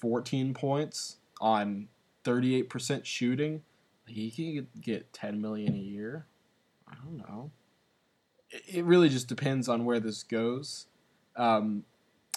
14 0.00 0.54
points 0.54 1.16
on 1.40 1.88
38% 2.24 3.04
shooting, 3.04 3.62
he 4.06 4.30
can 4.30 4.66
get 4.80 5.12
10 5.12 5.40
million 5.40 5.74
a 5.74 5.78
year. 5.78 6.26
I 6.88 6.94
don't 6.94 7.16
know. 7.16 7.50
It 8.50 8.84
really 8.84 9.08
just 9.08 9.28
depends 9.28 9.68
on 9.68 9.84
where 9.84 10.00
this 10.00 10.22
goes 10.22 10.86
um, 11.36 11.84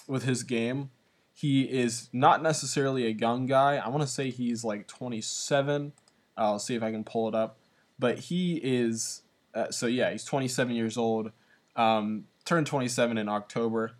with 0.07 0.23
his 0.23 0.43
game. 0.43 0.89
He 1.37 1.65
is 1.65 2.09
not 2.11 2.41
necessarily 2.41 3.05
a 3.05 3.09
young 3.09 3.45
guy. 3.45 3.75
I 3.75 3.89
want 3.89 4.01
to 4.01 4.07
say 4.07 4.31
he's 4.31 4.63
like 4.63 4.87
27. 4.87 5.93
I'll 6.35 6.57
see 6.57 6.73
if 6.73 6.81
I 6.81 6.89
can 6.89 7.03
pull 7.03 7.27
it 7.27 7.35
up. 7.35 7.57
But 7.99 8.17
he 8.17 8.55
is, 8.55 9.21
uh, 9.53 9.69
so 9.69 9.85
yeah, 9.85 10.09
he's 10.09 10.23
27 10.23 10.75
years 10.75 10.97
old. 10.97 11.31
Um, 11.75 12.23
turned 12.43 12.65
27 12.65 13.19
in 13.19 13.29
October. 13.29 13.91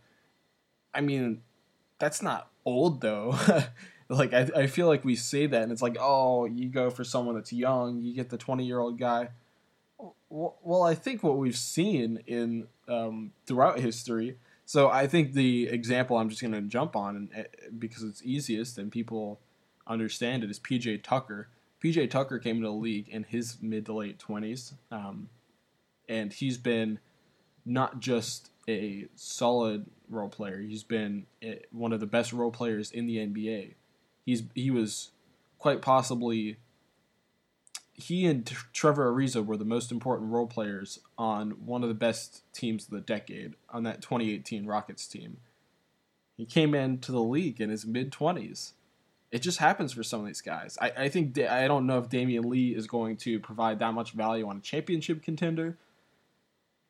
I 0.96 1.01
mean, 1.01 1.44
that's 2.00 2.24
not 2.24 2.50
old 2.65 3.01
though. 3.01 3.38
like 4.10 4.34
I, 4.34 4.50
I 4.56 4.65
feel 4.65 4.88
like 4.88 5.06
we 5.06 5.15
say 5.15 5.46
that 5.46 5.62
and 5.62 5.72
it's 5.72 5.82
like 5.82 5.98
oh 6.00 6.46
you 6.46 6.70
go 6.70 6.89
for 6.89 7.03
someone 7.03 7.36
that's 7.36 7.51
young 7.51 8.01
you 8.01 8.15
get 8.15 8.29
the 8.29 8.38
20 8.38 8.65
year 8.65 8.79
old 8.79 8.98
guy 8.98 9.27
well 10.29 10.84
i 10.84 10.96
think 10.96 11.24
what 11.24 11.38
we've 11.38 11.58
seen 11.58 12.24
in 12.25 12.67
um, 12.88 13.34
throughout 13.46 13.79
history 13.79 14.38
so 14.68 14.90
I 14.90 15.08
think 15.08 15.32
the 15.32 15.70
example 15.70 16.18
I'm 16.18 16.28
just 16.28 16.42
going 16.42 16.52
to 16.52 16.60
jump 16.62 16.98
on 16.98 17.30
and, 17.34 17.48
because 17.80 18.04
it's 18.04 18.22
easiest 18.22 18.78
and 18.78 18.92
people 18.92 19.40
understand 19.88 20.44
it 20.44 20.52
is 20.52 20.60
PJ 20.60 21.04
Tucker. 21.04 21.48
PJ 21.82 22.10
Tucker 22.10 22.38
came 22.38 22.58
into 22.58 22.68
the 22.68 22.74
league 22.74 23.08
in 23.08 23.24
his 23.24 23.60
mid 23.62 23.86
to 23.86 23.94
late 23.94 24.20
20s, 24.20 24.74
um, 24.92 25.30
and 26.10 26.34
he's 26.34 26.58
been 26.58 27.00
not 27.66 28.02
just 28.02 28.50
a 28.68 29.06
solid 29.16 29.86
role 30.10 30.28
player. 30.28 30.60
He's 30.60 30.84
been 30.84 31.28
eh, 31.42 31.60
one 31.72 31.94
of 31.94 32.02
the 32.02 32.06
best 32.06 32.34
role 32.34 32.52
players 32.52 32.92
in 32.92 33.08
the 33.08 33.20
NBA. 33.20 33.76
He's 34.26 34.44
he 34.54 34.70
was 34.70 35.12
quite 35.60 35.82
possibly 35.82 36.58
he 37.98 38.27
and 38.27 38.46
Trevor 38.74 39.12
Ariza 39.12 39.44
were 39.44 39.58
the 39.58 39.66
most 39.66 39.92
important 39.92 40.32
role 40.32 40.46
players 40.46 41.00
on 41.18 41.51
one 41.66 41.82
of 41.82 41.89
the 41.89 41.96
best 41.96 42.44
teams 42.54 42.86
of 42.86 42.92
the 42.92 43.01
decade 43.01 43.56
on 43.72 43.84
that 43.84 44.01
2018 44.04 44.68
Rockets 44.68 45.08
team. 45.08 45.38
He 46.38 46.46
came 46.46 46.75
into 46.75 47.12
the 47.12 47.22
league 47.22 47.60
in 47.60 47.72
his 47.72 47.88
mid 47.88 48.12
20s. 48.12 48.74
It 49.32 49.39
just 49.39 49.58
happens 49.58 49.92
for 49.92 50.04
some 50.04 50.22
of 50.22 50.27
these 50.27 50.42
guys. 50.42 50.77
I, 50.80 50.92
I 50.96 51.10
think 51.10 51.38
I 51.39 51.68
don't 51.68 51.88
know 51.88 51.98
if 51.98 52.08
Damion 52.08 52.46
Lee 52.46 52.75
is 52.75 52.86
going 52.86 53.18
to 53.18 53.39
provide 53.39 53.80
that 53.80 53.94
much 53.94 54.12
value 54.12 54.48
on 54.48 54.58
a 54.58 54.62
championship 54.62 55.24
contender, 55.24 55.77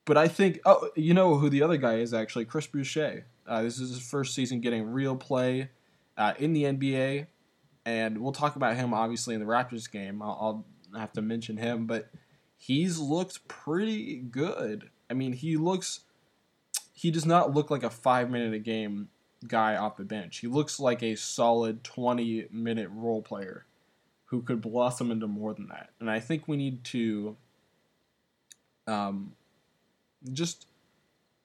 but 0.06 0.18
I 0.18 0.28
think 0.28 0.60
oh 0.66 0.90
you 0.96 1.14
know 1.14 1.38
who 1.38 1.50
the 1.50 1.64
other 1.64 1.78
guy 1.78 1.96
is 1.96 2.14
actually 2.14 2.46
Chris 2.46 2.68
Boucher. 2.68 3.26
Uh, 3.48 3.62
this 3.64 3.80
is 3.80 3.92
his 3.92 4.08
first 4.08 4.36
season 4.36 4.60
getting 4.60 4.92
real 4.92 5.16
play 5.16 5.70
uh, 6.18 6.34
in 6.38 6.52
the 6.52 6.66
NBA, 6.66 7.28
and 7.86 8.18
we'll 8.20 8.34
talk 8.34 8.58
about 8.58 8.76
him 8.76 8.94
obviously 8.94 9.34
in 9.34 9.40
the 9.40 9.48
Raptors 9.48 9.90
game. 9.90 10.22
I'll, 10.22 10.38
I'll 10.40 10.66
have 11.00 11.13
to 11.13 11.22
mention 11.22 11.58
him, 11.58 11.86
but 11.88 12.10
he's 12.58 13.00
looked 13.00 13.48
pretty 13.48 14.18
good. 14.18 14.89
I 15.10 15.13
mean, 15.13 15.34
he 15.34 15.58
looks 15.58 16.01
he 16.94 17.12
does 17.12 17.25
not 17.25 17.54
look 17.54 17.70
like 17.70 17.84
a 17.84 17.89
five 17.89 18.30
minute 18.30 18.54
a 18.54 18.60
game 18.60 19.10
guy 19.48 19.75
off 19.75 19.98
the 19.98 20.04
bench. 20.04 20.39
He 20.39 20.48
looks 20.48 20.80
like 20.80 21.04
a 21.04 21.16
solid 21.16 21.84
20 21.84 22.48
minute 22.51 22.89
role 22.92 23.22
player 23.22 23.66
who 24.25 24.42
could 24.42 24.62
blossom 24.62 25.12
into 25.12 25.27
more 25.27 25.54
than 25.54 25.68
that. 25.68 25.92
And 26.00 26.10
I 26.10 26.20
think 26.20 26.48
we 26.48 26.58
need 26.58 26.84
to 26.86 27.38
um, 28.88 29.34
just 30.34 30.68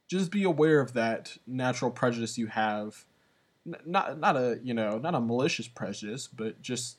just 0.08 0.30
be 0.30 0.44
aware 0.44 0.80
of 0.80 0.92
that 0.94 1.36
natural 1.46 1.90
prejudice 1.90 2.38
you 2.38 2.46
have. 2.48 3.04
not 3.64 4.18
not 4.18 4.36
a 4.36 4.58
you 4.62 4.74
know 4.74 4.98
not 4.98 5.14
a 5.14 5.20
malicious 5.20 5.68
prejudice, 5.68 6.28
but 6.28 6.60
just 6.62 6.96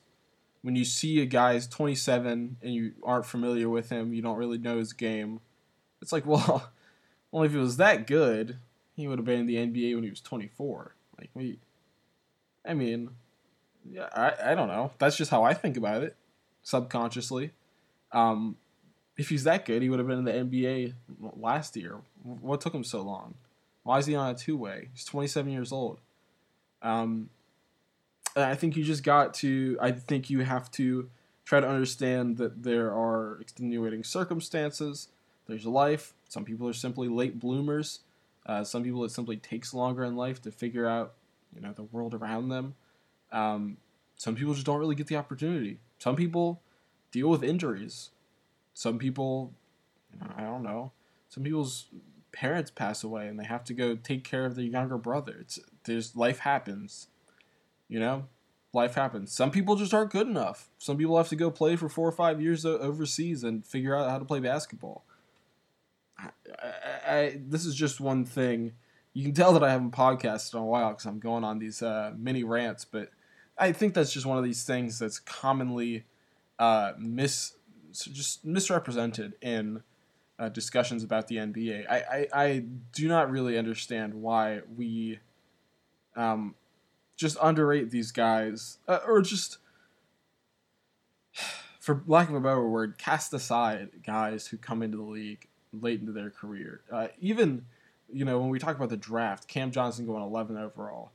when 0.64 0.76
you 0.76 0.84
see 0.86 1.20
a 1.20 1.26
guy's 1.26 1.66
27 1.66 2.56
and 2.62 2.74
you 2.74 2.92
aren't 3.02 3.26
familiar 3.26 3.68
with 3.68 3.90
him, 3.90 4.14
you 4.14 4.22
don't 4.22 4.38
really 4.38 4.56
know 4.56 4.78
his 4.78 4.94
game. 4.94 5.40
It's 6.00 6.10
like, 6.10 6.24
well, 6.26 6.70
well, 7.30 7.42
if 7.42 7.52
he 7.52 7.58
was 7.58 7.76
that 7.76 8.06
good, 8.06 8.56
he 8.96 9.06
would 9.06 9.18
have 9.18 9.26
been 9.26 9.40
in 9.40 9.46
the 9.46 9.56
NBA 9.56 9.94
when 9.94 10.04
he 10.04 10.08
was 10.08 10.22
24. 10.22 10.94
Like 11.18 11.28
we, 11.34 11.58
I 12.64 12.72
mean, 12.72 13.10
yeah, 13.84 14.08
I, 14.10 14.52
I 14.52 14.54
don't 14.54 14.68
know. 14.68 14.92
That's 14.96 15.18
just 15.18 15.30
how 15.30 15.42
I 15.42 15.52
think 15.52 15.76
about 15.76 16.02
it, 16.02 16.16
subconsciously. 16.62 17.50
Um, 18.10 18.56
if 19.18 19.28
he's 19.28 19.44
that 19.44 19.66
good, 19.66 19.82
he 19.82 19.90
would 19.90 19.98
have 19.98 20.08
been 20.08 20.26
in 20.26 20.48
the 20.48 20.58
NBA 20.58 20.94
last 21.36 21.76
year. 21.76 21.98
What 22.22 22.62
took 22.62 22.74
him 22.74 22.84
so 22.84 23.02
long? 23.02 23.34
Why 23.82 23.98
is 23.98 24.06
he 24.06 24.14
on 24.14 24.30
a 24.30 24.34
two 24.34 24.56
way? 24.56 24.88
He's 24.94 25.04
27 25.04 25.52
years 25.52 25.72
old. 25.72 26.00
Um, 26.80 27.28
I 28.36 28.54
think 28.54 28.76
you 28.76 28.84
just 28.84 29.02
got 29.02 29.34
to. 29.34 29.78
I 29.80 29.92
think 29.92 30.30
you 30.30 30.40
have 30.40 30.70
to 30.72 31.08
try 31.44 31.60
to 31.60 31.68
understand 31.68 32.38
that 32.38 32.62
there 32.62 32.92
are 32.92 33.38
extenuating 33.40 34.02
circumstances. 34.02 35.08
There's 35.46 35.66
life. 35.66 36.14
Some 36.28 36.44
people 36.44 36.68
are 36.68 36.72
simply 36.72 37.08
late 37.08 37.38
bloomers. 37.38 38.00
Uh, 38.46 38.64
some 38.64 38.82
people 38.82 39.04
it 39.04 39.10
simply 39.10 39.36
takes 39.36 39.72
longer 39.72 40.04
in 40.04 40.16
life 40.16 40.40
to 40.42 40.50
figure 40.50 40.86
out, 40.86 41.14
you 41.54 41.60
know, 41.60 41.72
the 41.72 41.84
world 41.84 42.14
around 42.14 42.48
them. 42.48 42.74
Um, 43.32 43.76
some 44.16 44.34
people 44.34 44.54
just 44.54 44.66
don't 44.66 44.78
really 44.78 44.94
get 44.94 45.06
the 45.06 45.16
opportunity. 45.16 45.78
Some 45.98 46.16
people 46.16 46.60
deal 47.10 47.28
with 47.28 47.42
injuries. 47.42 48.10
Some 48.74 48.98
people, 48.98 49.52
I 50.36 50.42
don't 50.42 50.62
know. 50.62 50.92
Some 51.28 51.44
people's 51.44 51.86
parents 52.32 52.70
pass 52.70 53.04
away 53.04 53.28
and 53.28 53.38
they 53.38 53.44
have 53.44 53.64
to 53.64 53.74
go 53.74 53.96
take 53.96 54.24
care 54.24 54.44
of 54.44 54.56
their 54.56 54.64
younger 54.64 54.98
brother. 54.98 55.36
It's 55.40 55.58
there's 55.84 56.16
life 56.16 56.40
happens. 56.40 57.08
You 57.88 58.00
know, 58.00 58.26
life 58.72 58.94
happens. 58.94 59.32
Some 59.32 59.50
people 59.50 59.76
just 59.76 59.94
aren't 59.94 60.10
good 60.10 60.26
enough. 60.26 60.68
Some 60.78 60.96
people 60.96 61.16
have 61.16 61.28
to 61.28 61.36
go 61.36 61.50
play 61.50 61.76
for 61.76 61.88
four 61.88 62.08
or 62.08 62.12
five 62.12 62.40
years 62.40 62.64
overseas 62.64 63.44
and 63.44 63.64
figure 63.64 63.96
out 63.96 64.10
how 64.10 64.18
to 64.18 64.24
play 64.24 64.40
basketball. 64.40 65.04
I, 66.18 66.28
I, 66.62 67.16
I, 67.16 67.40
this 67.46 67.64
is 67.64 67.74
just 67.74 68.00
one 68.00 68.24
thing. 68.24 68.72
You 69.12 69.24
can 69.24 69.34
tell 69.34 69.52
that 69.52 69.62
I 69.62 69.70
haven't 69.70 69.92
podcasted 69.92 70.54
in 70.54 70.60
a 70.60 70.64
while 70.64 70.90
because 70.90 71.06
I'm 71.06 71.20
going 71.20 71.44
on 71.44 71.58
these 71.58 71.82
uh, 71.82 72.12
mini 72.16 72.42
rants, 72.42 72.84
but 72.84 73.10
I 73.56 73.72
think 73.72 73.94
that's 73.94 74.12
just 74.12 74.26
one 74.26 74.38
of 74.38 74.44
these 74.44 74.64
things 74.64 74.98
that's 74.98 75.20
commonly 75.20 76.04
uh, 76.58 76.92
mis 76.98 77.54
just 77.92 78.44
misrepresented 78.44 79.34
in 79.40 79.82
uh, 80.38 80.48
discussions 80.48 81.04
about 81.04 81.28
the 81.28 81.36
NBA. 81.36 81.88
I, 81.88 81.96
I, 81.96 82.44
I 82.44 82.64
do 82.92 83.06
not 83.06 83.30
really 83.30 83.56
understand 83.56 84.14
why 84.14 84.62
we 84.76 85.20
um, 86.16 86.56
just 87.16 87.36
underrate 87.40 87.90
these 87.90 88.12
guys, 88.12 88.78
uh, 88.88 89.00
or 89.06 89.22
just, 89.22 89.58
for 91.80 92.02
lack 92.06 92.28
of 92.28 92.34
a 92.34 92.40
better 92.40 92.68
word, 92.68 92.98
cast 92.98 93.32
aside 93.32 93.90
guys 94.04 94.48
who 94.48 94.56
come 94.56 94.82
into 94.82 94.96
the 94.96 95.02
league 95.02 95.48
late 95.72 96.00
into 96.00 96.12
their 96.12 96.30
career. 96.30 96.82
Uh, 96.90 97.08
even, 97.20 97.66
you 98.12 98.24
know, 98.24 98.38
when 98.38 98.48
we 98.48 98.58
talk 98.58 98.76
about 98.76 98.90
the 98.90 98.96
draft, 98.96 99.48
Cam 99.48 99.70
Johnson 99.70 100.06
going 100.06 100.22
11 100.22 100.56
overall. 100.56 101.12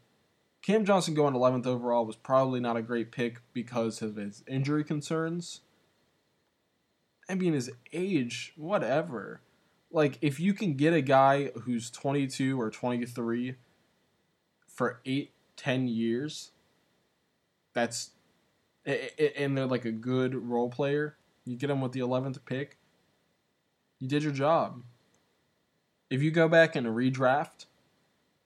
Cam 0.61 0.83
Johnson 0.83 1.13
going 1.13 1.33
11th 1.33 1.65
overall 1.65 2.05
was 2.05 2.17
probably 2.17 2.59
not 2.59 2.75
a 2.75 2.81
great 2.81 3.11
pick 3.11 3.41
because 3.53 4.01
of 4.01 4.17
his 4.17 4.43
injury 4.47 4.83
concerns. 4.83 5.61
I 7.29 7.35
mean, 7.35 7.53
his 7.53 7.71
age, 7.93 8.53
whatever. 8.57 9.41
Like, 9.91 10.17
if 10.21 10.39
you 10.39 10.53
can 10.53 10.75
get 10.75 10.93
a 10.93 11.01
guy 11.01 11.51
who's 11.61 11.89
22 11.89 12.59
or 12.59 12.69
23 12.69 13.55
for 14.67 14.99
eight 15.05 15.31
10 15.59 15.89
years 15.89 16.51
that's 17.73 18.11
and 18.85 19.57
they're 19.57 19.65
like 19.65 19.83
a 19.83 19.91
good 19.91 20.33
role 20.33 20.69
player 20.69 21.17
you 21.45 21.57
get 21.57 21.67
them 21.67 21.81
with 21.81 21.91
the 21.91 21.99
11th 21.99 22.37
pick 22.45 22.77
you 23.99 24.07
did 24.07 24.23
your 24.23 24.31
job. 24.31 24.81
If 26.09 26.23
you 26.23 26.31
go 26.31 26.47
back 26.47 26.77
and 26.77 26.87
redraft 26.87 27.65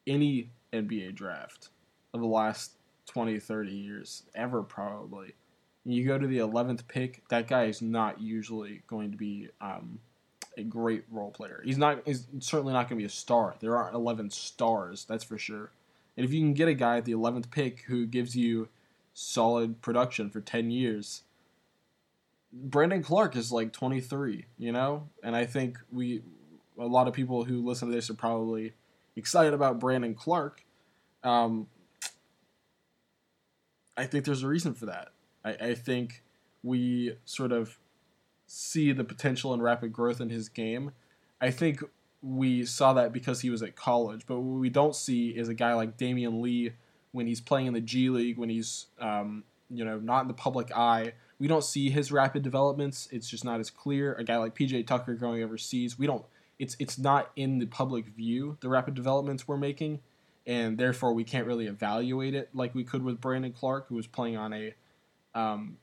any 0.08 0.50
nba 0.74 1.14
draft 1.14 1.70
of 2.16 2.20
the 2.20 2.26
last 2.26 2.72
20 3.06 3.40
30 3.40 3.72
years 3.72 4.24
ever 4.34 4.64
probably 4.64 5.36
you 5.86 6.04
go 6.04 6.18
to 6.18 6.26
the 6.26 6.40
11th 6.40 6.88
pick 6.88 7.22
that 7.30 7.48
guy 7.48 7.66
is 7.66 7.82
not 7.82 8.20
usually 8.20 8.82
going 8.88 9.12
to 9.12 9.18
be 9.18 9.50
um, 9.62 10.00
a 10.58 10.64
great 10.64 11.04
role 11.12 11.30
player. 11.30 11.62
He's 11.64 11.78
not 11.78 12.02
he's 12.06 12.26
certainly 12.40 12.74
not 12.74 12.90
going 12.90 12.98
to 12.98 13.04
be 13.04 13.06
a 13.06 13.10
star. 13.10 13.56
There 13.60 13.78
aren't 13.78 13.94
11 13.94 14.32
stars 14.32 15.06
that's 15.08 15.24
for 15.24 15.38
sure 15.38 15.70
and 16.16 16.26
if 16.26 16.32
you 16.32 16.42
can 16.42 16.54
get 16.54 16.68
a 16.68 16.74
guy 16.74 16.98
at 16.98 17.06
the 17.06 17.14
11th 17.14 17.50
pick 17.52 17.82
who 17.88 18.06
gives 18.06 18.36
you 18.36 18.70
solid 19.14 19.82
production 19.82 20.30
for 20.30 20.42
10 20.42 20.72
years, 20.72 21.24
Brandon 22.52 23.02
Clarke 23.02 23.36
is 23.36 23.52
like 23.52 23.74
23, 23.74 24.46
you 24.58 24.72
know? 24.72 25.10
And 25.24 25.36
I 25.36 25.46
think 25.46 25.80
we, 25.92 26.22
a 26.78 26.86
lot 26.86 27.08
of 27.08 27.14
people 27.14 27.46
who 27.46 27.66
listen 27.66 27.90
to 27.90 27.96
this 27.96 28.10
are 28.10 28.16
probably 28.16 28.74
excited 29.16 29.54
about 29.54 29.80
Brandon 29.80 30.14
Clarke. 30.14 30.64
Um, 31.24 31.68
I 33.98 34.06
think 34.06 34.26
there's 34.26 34.44
a 34.44 34.48
reason 34.48 34.74
for 34.76 34.86
that. 34.86 35.10
I, 35.44 35.52
I 35.52 35.74
think 35.74 36.24
we 36.64 37.16
sort 37.26 37.52
of 37.52 37.80
see 38.46 38.92
the 38.92 39.04
potential 39.04 39.54
and 39.54 39.64
rapid 39.64 39.92
growth 39.92 40.22
in 40.22 40.30
his 40.30 40.48
game. 40.48 40.92
I 41.42 41.50
think 41.50 41.84
we 42.24 42.66
saw 42.66 42.94
that 42.94 43.12
because 43.12 43.42
he 43.42 43.50
was 43.50 43.62
at 43.62 43.76
college. 43.76 44.26
But 44.26 44.40
what 44.40 44.60
we 44.60 44.70
don't 44.70 44.96
see 44.96 45.30
is 45.30 45.50
a 45.50 45.54
guy 45.54 45.74
like 45.74 45.98
Damion 45.98 46.42
Lee 46.42 46.72
when 47.12 47.28
he's 47.28 47.42
playing 47.42 47.68
in 47.68 47.74
the 47.74 47.82
G 47.82 48.10
League, 48.10 48.38
when 48.38 48.50
he's 48.50 48.88
um, 49.00 49.44
you 49.70 49.84
know 49.84 50.00
not 50.00 50.22
in 50.22 50.28
the 50.30 50.34
public 50.34 50.72
eye. 50.76 51.14
We 51.40 51.48
don't 51.48 51.64
see 51.64 51.90
his 51.90 52.12
rapid 52.12 52.42
developments. 52.42 53.10
It's 53.12 53.28
just 53.28 53.44
not 53.44 53.60
as 53.60 53.70
clear. 53.70 54.14
A 54.14 54.24
guy 54.24 54.38
like 54.38 54.56
PJ 54.56 54.88
Tucker 54.88 55.16
going 55.16 55.44
overseas, 55.44 56.00
we 56.00 56.08
don't. 56.08 56.26
It's 56.58 56.78
it's 56.80 56.98
not 56.98 57.32
in 57.36 57.60
the 57.60 57.66
public 57.66 58.08
view 58.08 58.58
the 58.62 58.70
rapid 58.70 58.94
developments 58.94 59.48
we're 59.48 59.58
making, 59.58 60.00
and 60.48 60.78
therefore 60.78 61.14
we 61.14 61.26
can't 61.26 61.46
really 61.46 61.68
evaluate 61.68 62.36
it 62.36 62.50
like 62.54 62.74
we 62.74 62.86
could 62.86 63.04
with 63.04 63.20
Brandon 63.20 63.52
Clarke, 63.52 63.88
who 63.90 63.96
was 63.96 64.08
playing 64.08 64.38
on 64.38 64.54
a 64.54 64.74
um, 65.36 65.78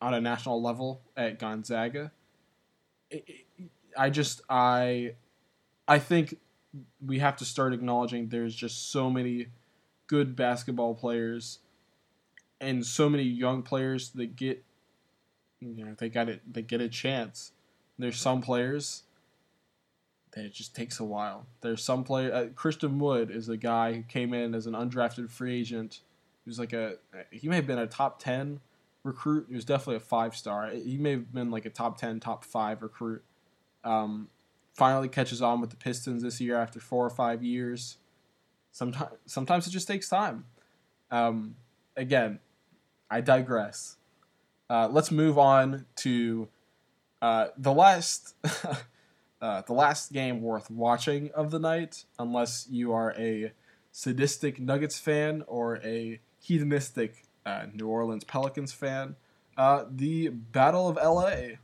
on 0.00 0.14
a 0.14 0.20
national 0.20 0.62
level 0.62 1.00
at 1.16 1.40
Gonzaga. 1.40 2.12
It, 3.10 3.24
it, 3.26 3.70
I 3.96 4.10
just 4.10 4.42
I 4.48 5.14
I 5.90 5.98
think 5.98 6.36
we 7.04 7.18
have 7.18 7.36
to 7.38 7.44
start 7.44 7.74
acknowledging 7.74 8.28
there's 8.28 8.54
just 8.54 8.92
so 8.92 9.10
many 9.10 9.48
good 10.06 10.36
basketball 10.36 10.94
players 10.94 11.58
and 12.60 12.86
so 12.86 13.08
many 13.08 13.24
young 13.24 13.64
players 13.64 14.10
that 14.10 14.36
get 14.36 14.62
you 15.60 15.84
know 15.84 15.96
they 15.98 16.08
got 16.08 16.28
it 16.28 16.42
they 16.50 16.62
get 16.62 16.80
a 16.80 16.88
chance. 16.88 17.50
There's 17.98 18.16
some 18.16 18.40
players 18.40 19.02
that 20.30 20.44
it 20.44 20.54
just 20.54 20.76
takes 20.76 21.00
a 21.00 21.04
while. 21.04 21.46
There's 21.60 21.82
some 21.82 22.04
player 22.04 22.32
uh, 22.32 22.46
Christian 22.54 23.00
Wood 23.00 23.32
is 23.32 23.48
a 23.48 23.56
guy 23.56 23.94
who 23.94 24.02
came 24.04 24.32
in 24.32 24.54
as 24.54 24.68
an 24.68 24.74
undrafted 24.74 25.28
free 25.28 25.58
agent. 25.58 26.02
He 26.44 26.50
was 26.50 26.60
like 26.60 26.72
a 26.72 26.98
he 27.32 27.48
may 27.48 27.56
have 27.56 27.66
been 27.66 27.80
a 27.80 27.88
top 27.88 28.20
10 28.22 28.60
recruit. 29.02 29.46
He 29.48 29.56
was 29.56 29.64
definitely 29.64 29.96
a 29.96 30.00
five 30.00 30.36
star. 30.36 30.70
He 30.70 30.98
may 30.98 31.10
have 31.10 31.34
been 31.34 31.50
like 31.50 31.66
a 31.66 31.70
top 31.70 31.98
10, 31.98 32.20
top 32.20 32.44
5 32.44 32.80
recruit. 32.80 33.24
Um, 33.82 34.28
finally 34.74 35.08
catches 35.08 35.42
on 35.42 35.60
with 35.60 35.70
the 35.70 35.76
Pistons 35.76 36.22
this 36.22 36.40
year 36.40 36.56
after 36.56 36.80
four 36.80 37.04
or 37.04 37.10
five 37.10 37.42
years. 37.42 37.98
Sometimes, 38.72 39.12
sometimes 39.26 39.66
it 39.66 39.70
just 39.70 39.88
takes 39.88 40.08
time. 40.08 40.44
Um, 41.10 41.56
again, 41.96 42.38
I 43.10 43.20
digress. 43.20 43.96
Uh, 44.68 44.88
let's 44.90 45.10
move 45.10 45.38
on 45.38 45.86
to 45.96 46.48
uh, 47.20 47.48
the 47.58 47.72
last, 47.72 48.36
uh, 49.42 49.62
the 49.62 49.72
last 49.72 50.12
game 50.12 50.40
worth 50.40 50.70
watching 50.70 51.30
of 51.34 51.50
the 51.50 51.58
night, 51.58 52.04
unless 52.18 52.66
you 52.70 52.92
are 52.92 53.12
a 53.18 53.52
sadistic 53.92 54.60
Nuggets 54.60 54.98
fan 54.98 55.42
or 55.46 55.78
a 55.78 56.20
hedonistic 56.38 57.24
uh, 57.44 57.66
New 57.74 57.88
Orleans 57.88 58.24
Pelicans 58.24 58.72
fan. 58.72 59.16
Uh, 59.56 59.84
the 59.90 60.28
Battle 60.28 60.88
of 60.88 60.96
LA. 60.96 61.56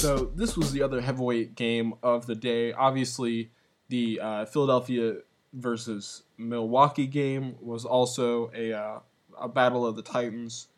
So 0.00 0.32
this 0.34 0.56
was 0.56 0.72
the 0.72 0.82
other 0.82 1.02
heavyweight 1.02 1.54
game 1.54 1.92
of 2.02 2.24
the 2.24 2.34
day. 2.34 2.72
Obviously, 2.72 3.50
the 3.90 4.18
uh, 4.18 4.44
Philadelphia 4.46 5.16
versus 5.52 6.22
Milwaukee 6.38 7.06
game 7.06 7.56
was 7.60 7.84
also 7.84 8.50
a 8.54 8.72
uh, 8.72 9.00
a 9.38 9.46
battle 9.46 9.84
of 9.84 9.96
the 9.96 10.02
Titans. 10.02 10.68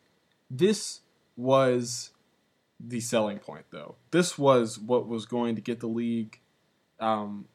This 0.51 0.99
was 1.37 2.11
the 2.77 2.99
selling 2.99 3.39
point, 3.39 3.63
though. 3.69 3.95
This 4.11 4.37
was 4.37 4.77
what 4.77 5.07
was 5.07 5.25
going 5.25 5.55
to 5.55 5.61
get 5.61 5.79
the 5.79 5.87
league 5.87 6.41
um, 6.99 7.45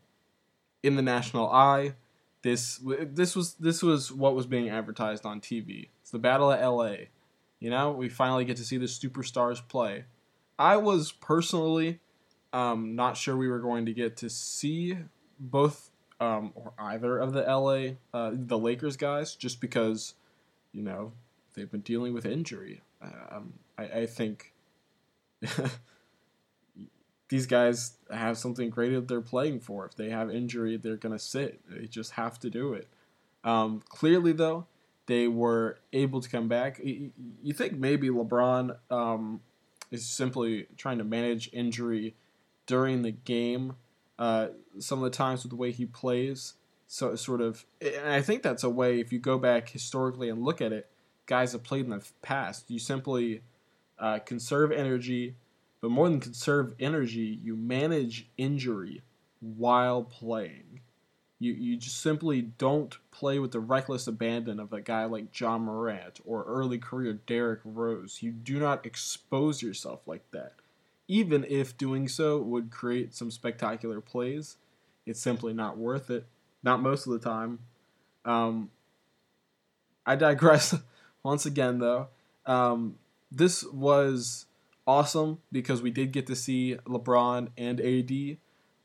in 0.82 0.96
the 0.96 1.02
national 1.02 1.50
eye. 1.50 1.96
This 2.40 2.80
this 2.82 3.36
was 3.36 3.54
this 3.54 3.82
was 3.82 4.10
what 4.10 4.34
was 4.34 4.46
being 4.46 4.70
advertised 4.70 5.26
on 5.26 5.42
TV. 5.42 5.90
It's 6.00 6.12
the 6.12 6.18
Battle 6.18 6.50
of 6.50 6.58
L.A. 6.58 7.10
You 7.60 7.68
know, 7.68 7.90
we 7.90 8.08
finally 8.08 8.46
get 8.46 8.56
to 8.56 8.64
see 8.64 8.78
the 8.78 8.86
superstars 8.86 9.60
play. 9.68 10.06
I 10.58 10.76
was 10.76 11.12
personally 11.12 12.00
um, 12.52 12.96
not 12.96 13.16
sure 13.16 13.36
we 13.36 13.48
were 13.48 13.60
going 13.60 13.86
to 13.86 13.92
get 13.92 14.16
to 14.18 14.30
see 14.30 14.98
both 15.38 15.90
um, 16.20 16.52
or 16.54 16.72
either 16.78 17.18
of 17.18 17.32
the 17.32 17.42
LA 17.42 17.94
uh, 18.12 18.32
the 18.34 18.58
Lakers 18.58 18.96
guys, 18.96 19.34
just 19.34 19.60
because 19.60 20.14
you 20.72 20.82
know 20.82 21.12
they've 21.54 21.70
been 21.70 21.80
dealing 21.80 22.12
with 22.12 22.26
injury. 22.26 22.80
Um, 23.00 23.54
I, 23.76 23.84
I 23.84 24.06
think 24.06 24.52
these 27.28 27.46
guys 27.46 27.92
have 28.10 28.36
something 28.38 28.70
great 28.70 28.92
that 28.94 29.06
they're 29.06 29.20
playing 29.20 29.60
for. 29.60 29.86
If 29.86 29.94
they 29.94 30.10
have 30.10 30.30
injury, 30.30 30.76
they're 30.76 30.96
gonna 30.96 31.18
sit. 31.18 31.60
They 31.68 31.86
just 31.86 32.12
have 32.12 32.38
to 32.40 32.50
do 32.50 32.72
it. 32.72 32.88
Um, 33.44 33.82
clearly, 33.88 34.32
though, 34.32 34.66
they 35.06 35.28
were 35.28 35.78
able 35.92 36.20
to 36.20 36.28
come 36.28 36.48
back. 36.48 36.80
You 36.82 37.52
think 37.52 37.74
maybe 37.74 38.08
LeBron 38.08 38.76
um, 38.90 39.40
is 39.90 40.06
simply 40.06 40.66
trying 40.76 40.98
to 40.98 41.04
manage 41.04 41.50
injury 41.52 42.14
during 42.66 43.02
the 43.02 43.10
game. 43.10 43.74
Uh, 44.18 44.48
some 44.78 44.98
of 44.98 45.04
the 45.04 45.16
times 45.16 45.42
with 45.42 45.50
the 45.50 45.56
way 45.56 45.70
he 45.70 45.86
plays, 45.86 46.54
so 46.86 47.14
sort 47.14 47.40
of, 47.40 47.64
and 47.80 48.08
I 48.08 48.20
think 48.20 48.42
that's 48.42 48.64
a 48.64 48.70
way. 48.70 48.98
If 48.98 49.12
you 49.12 49.18
go 49.18 49.38
back 49.38 49.68
historically 49.68 50.28
and 50.28 50.42
look 50.42 50.60
at 50.60 50.72
it, 50.72 50.88
guys 51.26 51.52
have 51.52 51.62
played 51.62 51.84
in 51.84 51.90
the 51.90 52.04
past. 52.22 52.70
You 52.70 52.78
simply 52.78 53.42
uh, 53.98 54.18
conserve 54.20 54.72
energy, 54.72 55.36
but 55.80 55.90
more 55.90 56.08
than 56.08 56.18
conserve 56.18 56.74
energy, 56.80 57.38
you 57.42 57.54
manage 57.56 58.28
injury 58.36 59.02
while 59.40 60.02
playing. 60.02 60.80
You, 61.40 61.52
you 61.52 61.76
just 61.76 62.00
simply 62.00 62.42
don't 62.42 62.96
play 63.12 63.38
with 63.38 63.52
the 63.52 63.60
reckless 63.60 64.06
abandon 64.08 64.58
of 64.58 64.72
a 64.72 64.80
guy 64.80 65.04
like 65.04 65.38
Ja 65.38 65.56
Morant 65.56 66.20
or 66.24 66.44
early 66.44 66.78
career 66.78 67.12
Derrick 67.12 67.60
Rose. 67.64 68.18
You 68.22 68.32
do 68.32 68.58
not 68.58 68.84
expose 68.84 69.62
yourself 69.62 70.00
like 70.06 70.28
that. 70.32 70.54
Even 71.06 71.44
if 71.48 71.78
doing 71.78 72.08
so 72.08 72.38
would 72.38 72.70
create 72.70 73.14
some 73.14 73.30
spectacular 73.30 74.00
plays, 74.00 74.56
it's 75.06 75.20
simply 75.20 75.52
not 75.52 75.78
worth 75.78 76.10
it. 76.10 76.26
Not 76.62 76.82
most 76.82 77.06
of 77.06 77.12
the 77.12 77.18
time. 77.20 77.60
Um, 78.24 78.70
I 80.04 80.16
digress 80.16 80.74
once 81.22 81.46
again, 81.46 81.78
though. 81.78 82.08
Um, 82.46 82.96
this 83.30 83.62
was 83.64 84.46
awesome 84.86 85.38
because 85.52 85.82
we 85.82 85.90
did 85.90 86.12
get 86.12 86.26
to 86.26 86.34
see 86.34 86.76
LeBron 86.86 87.48
and 87.56 87.80
AD 87.80 88.38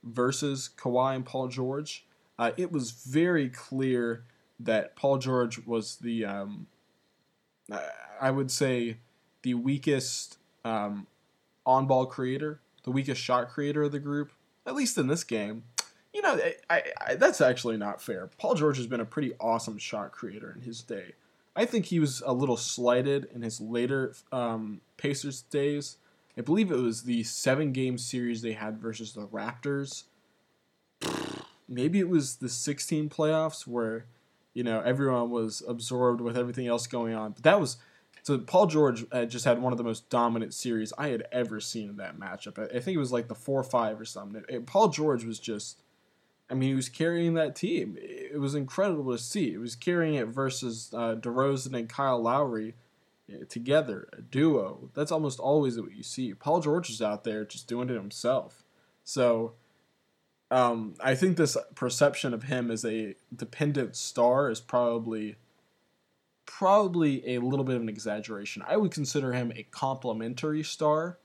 versus 0.03 0.69
Kawhi 0.77 1.15
and 1.15 1.25
Paul 1.25 1.47
George. 1.47 2.05
Uh, 2.37 2.51
it 2.57 2.71
was 2.71 2.91
very 2.91 3.49
clear 3.49 4.25
that 4.59 4.95
Paul 4.95 5.17
George 5.17 5.65
was 5.65 5.97
the, 5.97 6.25
um, 6.25 6.67
I 8.19 8.31
would 8.31 8.51
say, 8.51 8.97
the 9.43 9.53
weakest 9.53 10.37
um, 10.65 11.07
on 11.65 11.85
ball 11.85 12.05
creator, 12.05 12.59
the 12.83 12.91
weakest 12.91 13.21
shot 13.21 13.49
creator 13.49 13.83
of 13.83 13.91
the 13.91 13.99
group, 13.99 14.31
at 14.65 14.75
least 14.75 14.97
in 14.97 15.07
this 15.07 15.23
game. 15.23 15.63
You 16.13 16.21
know, 16.21 16.39
I, 16.69 16.83
I, 17.01 17.15
that's 17.15 17.41
actually 17.41 17.77
not 17.77 18.01
fair. 18.01 18.29
Paul 18.37 18.55
George 18.55 18.77
has 18.77 18.87
been 18.87 18.99
a 18.99 19.05
pretty 19.05 19.33
awesome 19.39 19.77
shot 19.77 20.11
creator 20.11 20.53
in 20.55 20.61
his 20.61 20.81
day. 20.81 21.13
I 21.55 21.65
think 21.65 21.85
he 21.85 21.99
was 21.99 22.23
a 22.25 22.33
little 22.33 22.57
slighted 22.57 23.27
in 23.33 23.41
his 23.41 23.59
later 23.59 24.13
um, 24.31 24.81
Pacers 24.97 25.41
days. 25.43 25.97
I 26.37 26.41
believe 26.41 26.71
it 26.71 26.77
was 26.77 27.03
the 27.03 27.23
seven 27.23 27.71
game 27.71 27.97
series 27.97 28.41
they 28.41 28.53
had 28.53 28.79
versus 28.79 29.13
the 29.13 29.27
Raptors. 29.27 30.03
Maybe 31.67 31.99
it 31.99 32.09
was 32.09 32.37
the 32.37 32.49
16 32.49 33.09
playoffs 33.09 33.65
where, 33.65 34.05
you 34.53 34.63
know, 34.63 34.81
everyone 34.81 35.29
was 35.29 35.63
absorbed 35.67 36.21
with 36.21 36.37
everything 36.37 36.67
else 36.67 36.87
going 36.87 37.13
on. 37.13 37.31
But 37.31 37.43
that 37.43 37.59
was 37.59 37.77
so 38.23 38.37
Paul 38.37 38.67
George 38.67 39.05
uh, 39.11 39.25
just 39.25 39.43
had 39.43 39.61
one 39.61 39.73
of 39.73 39.77
the 39.77 39.83
most 39.83 40.09
dominant 40.09 40.53
series 40.53 40.93
I 40.97 41.09
had 41.09 41.27
ever 41.31 41.59
seen 41.59 41.89
in 41.89 41.97
that 41.97 42.17
matchup. 42.17 42.57
I, 42.57 42.79
think 42.79 42.95
it 42.95 42.99
was 42.99 43.11
like 43.11 43.27
the 43.27 43.35
four 43.35 43.61
five 43.63 43.99
or 43.99 44.05
something. 44.05 44.43
It, 44.47 44.55
it, 44.55 44.65
Paul 44.65 44.87
George 44.89 45.25
was 45.25 45.39
just 45.39 45.83
I 46.49 46.55
mean, 46.55 46.69
he 46.69 46.75
was 46.75 46.89
carrying 46.89 47.33
that 47.33 47.55
team. 47.55 47.97
It 47.99 48.39
was 48.39 48.53
incredible 48.53 49.11
to 49.11 49.17
see. 49.17 49.51
He 49.51 49.57
was 49.57 49.75
carrying 49.75 50.15
it 50.15 50.27
versus 50.27 50.91
uh, 50.93 51.15
DeRozan 51.15 51.77
and 51.77 51.89
Kyle 51.89 52.21
Lowry 52.21 52.75
eh, 53.29 53.45
together, 53.49 54.07
a 54.13 54.21
duo. 54.21 54.89
That's 54.93 55.11
almost 55.11 55.39
always 55.39 55.79
what 55.79 55.95
you 55.95 56.03
see. 56.03 56.33
Paul 56.33 56.59
George 56.59 56.89
is 56.89 57.01
out 57.01 57.23
there 57.23 57.43
just 57.43 57.67
doing 57.67 57.89
it 57.89 57.95
himself. 57.95 58.63
So 59.03 59.53
um, 60.53 60.93
I 60.99 61.15
think 61.15 61.35
this 61.35 61.57
perception 61.73 62.31
of 62.31 62.43
him 62.43 62.69
as 62.69 62.85
a 62.85 63.15
dependent 63.35 63.95
star 63.95 64.51
is 64.51 64.59
probably 64.59 65.35
probably 66.45 67.35
a 67.35 67.39
little 67.39 67.65
bit 67.65 67.75
of 67.75 67.81
an 67.81 67.89
exaggeration. 67.89 68.63
I 68.67 68.77
would 68.77 68.91
consider 68.91 69.33
him 69.33 69.51
a 69.55 69.63
complementary 69.63 70.61
star, 70.61 71.17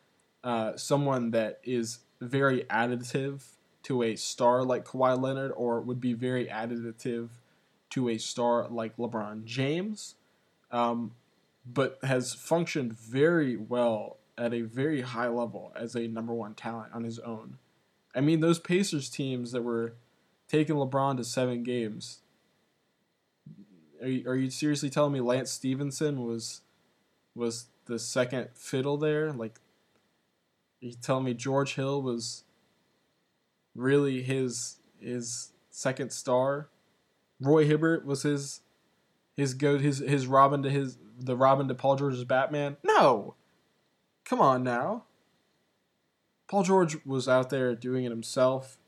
uh, 0.42 0.76
someone 0.76 1.32
that 1.32 1.60
is 1.62 1.98
very 2.22 2.64
additive 2.70 3.42
to 3.82 4.02
a 4.02 4.16
star 4.16 4.64
like 4.64 4.86
Kawhi 4.86 5.20
Leonard 5.20 5.52
or 5.54 5.82
would 5.82 6.00
be 6.00 6.14
very 6.14 6.46
additive 6.46 7.28
to 7.90 8.08
a 8.08 8.16
star 8.16 8.66
like 8.68 8.96
LeBron 8.96 9.44
James, 9.44 10.14
um, 10.70 11.12
but 11.66 11.98
has 12.02 12.32
functioned 12.32 12.94
very 12.94 13.58
well 13.58 14.16
at 14.38 14.54
a 14.54 14.62
very 14.62 15.02
high 15.02 15.28
level 15.28 15.70
as 15.76 15.94
a 15.94 16.08
number 16.08 16.32
one 16.32 16.54
talent 16.54 16.94
on 16.94 17.04
his 17.04 17.18
own. 17.18 17.58
I 18.14 18.20
mean, 18.20 18.40
those 18.40 18.58
Pacers 18.58 19.08
teams 19.08 19.52
that 19.52 19.62
were 19.62 19.94
taking 20.48 20.76
LeBron 20.76 21.16
to 21.18 21.24
seven 21.24 21.62
games. 21.62 22.20
Are 24.00 24.08
you, 24.08 24.28
are 24.28 24.36
you 24.36 24.50
seriously 24.50 24.90
telling 24.90 25.12
me 25.12 25.20
Lance 25.20 25.50
Stephenson 25.50 26.24
was 26.24 26.62
was 27.34 27.66
the 27.86 27.98
second 27.98 28.48
fiddle 28.54 28.96
there? 28.96 29.32
Like, 29.32 29.58
you 30.80 30.92
telling 30.92 31.24
me 31.24 31.34
George 31.34 31.74
Hill 31.74 32.02
was 32.02 32.44
really 33.74 34.22
his 34.22 34.76
his 35.00 35.52
second 35.70 36.12
star. 36.12 36.68
Roy 37.40 37.64
Hibbert 37.64 38.04
was 38.04 38.22
his 38.22 38.60
his 39.36 39.54
go 39.54 39.78
his 39.78 39.98
his 39.98 40.26
Robin 40.26 40.62
to 40.62 40.70
his 40.70 40.98
the 41.18 41.36
Robin 41.36 41.68
to 41.68 41.74
Paul 41.74 41.96
George's 41.96 42.24
Batman. 42.24 42.76
No, 42.82 43.34
come 44.24 44.40
on 44.40 44.62
now. 44.62 45.04
Paul 46.48 46.62
George 46.62 46.96
was 47.04 47.28
out 47.28 47.50
there 47.50 47.74
doing 47.74 48.04
it 48.04 48.10
himself, 48.10 48.78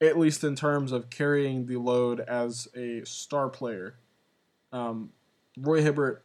at 0.00 0.18
least 0.18 0.44
in 0.44 0.56
terms 0.56 0.92
of 0.92 1.10
carrying 1.10 1.66
the 1.66 1.76
load 1.76 2.20
as 2.20 2.68
a 2.74 3.04
star 3.04 3.48
player. 3.48 3.96
Um, 4.72 5.10
Roy 5.58 5.82
Hibbert, 5.82 6.22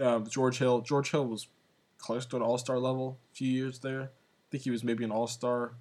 uh, 0.00 0.20
George 0.20 0.58
Hill. 0.58 0.80
George 0.80 1.10
Hill 1.10 1.26
was 1.26 1.48
close 1.98 2.24
to 2.26 2.36
an 2.36 2.42
All 2.42 2.58
Star 2.58 2.78
level 2.78 3.18
a 3.32 3.36
few 3.36 3.48
years 3.48 3.80
there. 3.80 4.02
I 4.02 4.46
think 4.50 4.62
he 4.62 4.70
was 4.70 4.84
maybe 4.84 5.04
an 5.04 5.10
All 5.10 5.26
Star 5.26 5.72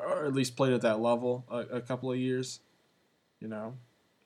or 0.00 0.24
at 0.24 0.34
least 0.34 0.56
played 0.56 0.72
at 0.72 0.80
that 0.82 1.00
level 1.00 1.44
a, 1.50 1.58
a 1.58 1.80
couple 1.80 2.10
of 2.10 2.18
years. 2.18 2.60
You 3.40 3.48
know, 3.48 3.76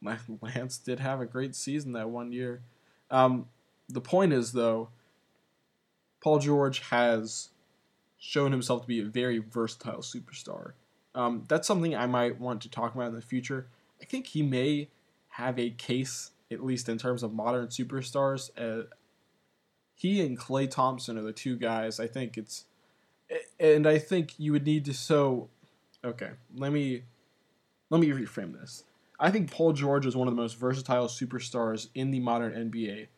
Lance 0.40 0.79
did 0.79 1.01
have 1.01 1.21
a 1.21 1.27
great 1.27 1.55
season 1.55 1.92
that 1.92 2.11
one 2.11 2.33
year. 2.33 2.62
Um, 3.11 3.47
the 3.88 4.01
point 4.01 4.33
is, 4.33 4.53
though, 4.53 4.88
Paul 6.21 6.38
George 6.38 6.81
has 6.90 7.51
shown 8.18 8.52
himself 8.52 8.83
to 8.83 8.88
be 8.88 9.00
a 9.00 9.05
very 9.05 9.38
versatile 9.38 10.00
superstar. 10.00 10.72
Um, 11.14 11.44
that's 11.48 11.66
something 11.66 11.94
I 11.94 12.07
might 12.07 12.40
want 12.40 12.61
to 12.62 12.70
talk 12.70 12.94
about 12.94 13.09
in 13.09 13.14
the 13.14 13.22
future. 13.22 13.68
I 14.00 14.05
think 14.05 14.29
he 14.29 14.42
may 14.42 14.88
have 15.31 15.59
a 15.59 15.70
case, 15.70 16.31
at 16.50 16.64
least 16.64 16.88
in 16.88 16.98
terms 16.98 17.22
of 17.22 17.33
modern 17.33 17.68
superstars. 17.68 18.50
Uh, 18.59 18.87
he 19.94 20.24
and 20.24 20.38
Klay 20.38 20.70
Thompson 20.70 21.16
are 21.16 21.22
the 21.22 21.33
two 21.33 21.57
guys. 21.57 21.98
I 21.98 22.07
think 22.07 22.37
it's, 22.37 22.66
and 23.59 23.87
I 23.87 23.98
think 23.98 24.35
you 24.38 24.52
would 24.52 24.66
need 24.66 24.85
to 24.85 24.94
so 24.94 25.48
Okay, 26.07 26.31
let 26.55 26.72
me 26.72 27.02
let 27.90 28.00
me 28.00 28.09
reframe 28.09 28.59
this. 28.59 28.85
I 29.18 29.31
think 29.31 29.50
Paul 29.50 29.72
George 29.72 30.07
is 30.07 30.16
one 30.16 30.29
of 30.29 30.37
the 30.37 30.40
most 30.40 30.57
versatile 30.57 31.09
superstars 31.09 31.88
in 31.94 32.12
the 32.12 32.20
modern 32.20 32.52
NBA 32.70 33.09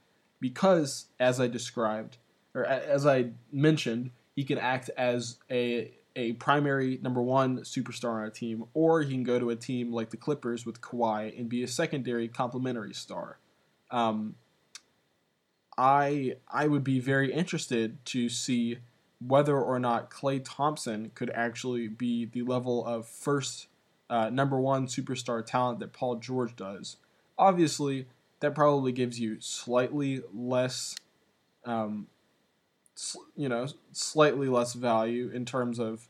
because, 0.40 1.06
as 1.20 1.38
I 1.38 1.48
described, 1.48 2.16
or 2.54 2.64
as 2.64 3.06
I 3.06 3.30
mentioned, 3.52 4.10
he 4.38 4.44
can 4.44 4.56
act 4.56 4.88
as 4.96 5.38
a 5.50 5.90
a 6.14 6.34
primary 6.34 7.00
number 7.02 7.20
one 7.20 7.58
superstar 7.62 8.20
on 8.20 8.26
a 8.26 8.30
team, 8.30 8.66
or 8.72 9.02
he 9.02 9.10
can 9.10 9.24
go 9.24 9.36
to 9.40 9.50
a 9.50 9.56
team 9.56 9.92
like 9.92 10.10
the 10.10 10.16
Clippers 10.16 10.64
with 10.64 10.80
Kawhi 10.80 11.36
and 11.36 11.48
be 11.48 11.64
a 11.64 11.66
secondary 11.66 12.28
complementary 12.28 12.94
star. 12.94 13.40
Um, 13.90 14.36
I 15.76 16.36
I 16.48 16.68
would 16.68 16.84
be 16.84 17.00
very 17.00 17.32
interested 17.32 18.04
to 18.06 18.28
see 18.28 18.78
whether 19.20 19.58
or 19.58 19.80
not 19.80 20.08
Klay 20.08 20.40
Thompson 20.44 21.10
could 21.16 21.30
actually 21.30 21.88
be 21.88 22.24
the 22.24 22.42
level 22.42 22.86
of 22.86 23.08
first 23.08 23.66
uh, 24.08 24.30
number 24.30 24.60
one 24.60 24.86
superstar 24.86 25.44
talent 25.44 25.80
that 25.80 25.92
Paul 25.92 26.14
George 26.14 26.54
does. 26.54 26.98
Obviously, 27.36 28.06
that 28.38 28.54
probably 28.54 28.92
gives 28.92 29.18
you 29.18 29.40
slightly 29.40 30.22
less 30.32 30.94
um, 31.64 32.06
you 33.36 33.48
know, 33.48 33.66
slightly 33.92 34.48
less 34.48 34.74
value 34.74 35.30
in 35.32 35.44
terms 35.44 35.78
of 35.78 36.08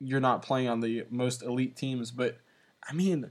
you're 0.00 0.20
not 0.20 0.42
playing 0.42 0.68
on 0.68 0.80
the 0.80 1.04
most 1.10 1.42
elite 1.42 1.76
teams. 1.76 2.10
But 2.10 2.38
I 2.88 2.92
mean, 2.92 3.30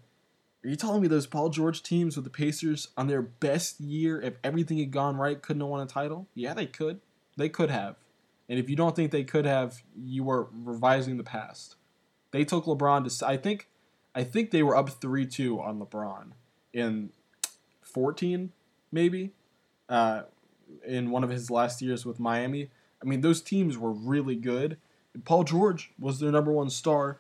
are 0.64 0.70
you 0.70 0.76
telling 0.76 1.02
me 1.02 1.08
those 1.08 1.28
Paul 1.28 1.50
George 1.50 1.82
teams 1.84 2.16
with 2.16 2.24
the 2.24 2.32
Pacers 2.32 2.90
on 2.96 3.08
their 3.08 3.22
best 3.22 3.80
year, 3.80 4.22
if 4.22 4.36
everything 4.44 4.78
had 4.78 4.92
gone 4.92 5.18
right, 5.18 5.42
couldn't 5.42 5.62
have 5.62 5.70
won 5.70 5.82
a 5.82 5.86
title? 5.86 6.28
Yeah, 6.36 6.54
they 6.54 6.68
could. 6.68 7.02
They 7.38 7.50
could 7.50 7.70
have. 7.70 7.96
And 8.48 8.60
if 8.60 8.70
you 8.70 8.76
don't 8.76 8.96
think 8.96 9.12
they 9.12 9.24
could 9.24 9.46
have, 9.46 9.82
you 9.96 10.30
are 10.30 10.48
revising 10.52 11.18
the 11.18 11.24
past. 11.24 11.76
They 12.32 12.44
took 12.44 12.66
LeBron 12.66 13.08
to. 13.10 13.28
I 13.28 13.38
think, 13.38 13.68
I 14.14 14.24
think 14.24 14.52
they 14.52 14.62
were 14.62 14.76
up 14.76 14.90
three 14.90 15.26
two 15.26 15.60
on 15.62 15.80
LeBron 15.80 16.32
in 16.74 17.12
fourteen, 17.82 18.52
maybe. 18.92 19.32
Uh, 19.90 20.24
in 20.86 21.10
one 21.12 21.24
of 21.24 21.30
his 21.30 21.50
last 21.50 21.82
years 21.82 22.06
with 22.06 22.20
Miami. 22.20 22.70
I 23.02 23.06
mean, 23.06 23.22
those 23.22 23.42
teams 23.42 23.78
were 23.78 23.92
really 23.92 24.36
good. 24.36 24.78
Paul 25.26 25.44
George 25.44 25.92
was 26.00 26.20
their 26.20 26.32
number 26.32 26.52
one 26.52 26.70
star 26.70 27.20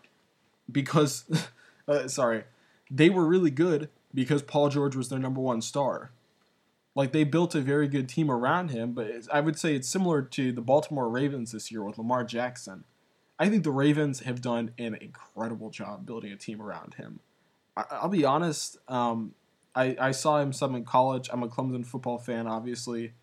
because, 0.71 1.25
uh, 1.87 2.07
sorry, 2.07 2.43
they 2.89 3.09
were 3.09 3.25
really 3.25 3.51
good 3.51 3.89
because 4.13 4.41
Paul 4.41 4.69
George 4.69 4.95
was 4.95 5.09
their 5.09 5.19
number 5.19 5.41
one 5.41 5.61
star. 5.61 6.11
Like 6.93 7.13
they 7.13 7.23
built 7.23 7.55
a 7.55 7.61
very 7.61 7.87
good 7.87 8.09
team 8.09 8.29
around 8.29 8.71
him, 8.71 8.91
but 8.91 9.09
I 9.31 9.39
would 9.39 9.57
say 9.57 9.75
it's 9.75 9.87
similar 9.87 10.21
to 10.21 10.51
the 10.51 10.61
Baltimore 10.61 11.09
Ravens 11.09 11.53
this 11.53 11.71
year 11.71 11.83
with 11.83 11.97
Lamar 11.97 12.23
Jackson. 12.23 12.83
I 13.39 13.49
think 13.49 13.63
the 13.63 13.71
Ravens 13.71 14.21
have 14.21 14.41
done 14.41 14.71
an 14.77 14.95
incredible 14.95 15.69
job 15.69 16.05
building 16.05 16.31
a 16.31 16.35
team 16.35 16.61
around 16.61 16.95
him. 16.95 17.21
I, 17.77 18.01
will 18.01 18.09
be 18.09 18.25
honest. 18.25 18.77
Um, 18.89 19.33
I, 19.73 19.95
I 19.99 20.11
saw 20.11 20.39
him 20.39 20.51
some 20.51 20.75
in 20.75 20.83
college. 20.83 21.29
I'm 21.31 21.43
a 21.43 21.47
Clemson 21.47 21.85
football 21.85 22.17
fan, 22.17 22.45
obviously 22.45 23.13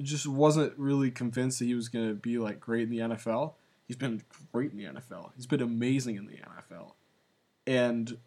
just 0.00 0.26
wasn't 0.26 0.72
really 0.76 1.10
convinced 1.10 1.58
that 1.58 1.66
he 1.66 1.74
was 1.74 1.88
going 1.88 2.08
to 2.08 2.14
be 2.14 2.38
like 2.38 2.60
great 2.60 2.84
in 2.84 2.90
the 2.90 2.98
NFL. 2.98 3.54
He's 3.86 3.96
been 3.96 4.22
great 4.52 4.72
in 4.72 4.78
the 4.78 4.84
NFL. 4.84 5.30
He's 5.36 5.46
been 5.46 5.62
amazing 5.62 6.16
in 6.16 6.26
the 6.26 6.34
NFL, 6.34 6.92
and 7.66 8.18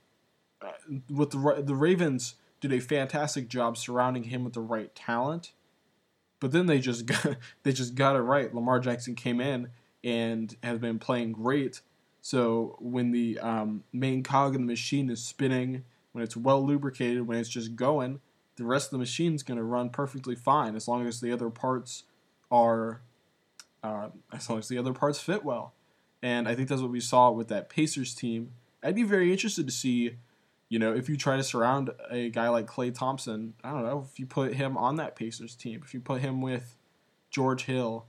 uh, 0.62 0.72
with 1.10 1.32
the 1.32 1.64
the 1.66 1.76
Ravens 1.76 2.36
did 2.62 2.74
a 2.74 2.80
fantastic 2.80 3.48
job 3.48 3.78
surrounding 3.78 4.24
him 4.24 4.44
with 4.44 4.54
the 4.54 4.62
right 4.62 4.94
talent. 4.96 5.54
But 6.40 6.52
then 6.52 6.68
they 6.68 6.80
just 6.80 7.06
got 7.06 7.38
they 7.64 7.72
just 7.72 7.96
got 7.96 8.16
it 8.16 8.22
right. 8.22 8.54
Lamar 8.54 8.80
Jackson 8.80 9.16
came 9.16 9.42
in 9.42 9.70
and 10.04 10.56
has 10.64 10.80
been 10.80 11.00
playing 11.00 11.34
great. 11.34 11.82
So 12.22 12.78
when 12.80 13.12
the 13.12 13.40
um, 13.40 13.84
main 13.94 14.24
cog 14.24 14.56
in 14.56 14.62
the 14.62 14.68
machine 14.68 15.10
is 15.10 15.24
spinning, 15.24 15.84
when 16.12 16.24
it's 16.24 16.36
well 16.36 16.66
lubricated, 16.66 17.28
when 17.28 17.38
it's 17.38 17.50
just 17.50 17.76
going, 17.76 18.20
the 18.60 18.66
rest 18.66 18.88
of 18.88 18.92
the 18.92 18.98
machine's 18.98 19.42
going 19.42 19.58
to 19.58 19.64
run 19.64 19.90
perfectly 19.90 20.36
fine 20.36 20.76
as 20.76 20.88
long 20.88 21.08
as 21.08 21.22
the 21.22 21.32
other 21.32 21.50
parts 21.50 22.04
are 22.52 23.02
uh, 23.82 24.10
as 24.34 24.50
long 24.50 24.60
as 24.60 24.68
the 24.68 24.78
other 24.78 24.94
parts 24.94 25.20
fit 25.20 25.44
well. 25.44 25.74
And 26.22 26.48
I 26.48 26.56
think 26.56 26.68
that's 26.68 26.82
what 26.82 26.92
we 26.92 27.00
saw 27.00 27.32
with 27.32 27.48
that 27.48 27.70
Pacers 27.70 28.14
team. 28.14 28.52
I'd 28.84 28.96
be 28.96 29.04
very 29.04 29.32
interested 29.32 29.66
to 29.66 29.72
see, 29.72 30.18
you 30.68 30.78
know, 30.78 30.94
if 30.94 31.08
you 31.08 31.16
try 31.16 31.38
to 31.38 31.44
surround 31.44 31.90
a 32.12 32.30
guy 32.30 32.50
like 32.50 32.68
Klay 32.68 32.94
Thompson, 32.94 33.54
I 33.64 33.72
don't 33.72 33.84
know, 33.84 34.06
if 34.12 34.20
you 34.20 34.26
put 34.26 34.54
him 34.54 34.76
on 34.76 34.98
that 34.98 35.16
Pacers 35.16 35.56
team, 35.56 35.82
if 35.84 35.94
you 35.94 36.02
put 36.02 36.20
him 36.20 36.42
with 36.42 36.76
George 37.30 37.64
Hill, 37.64 38.06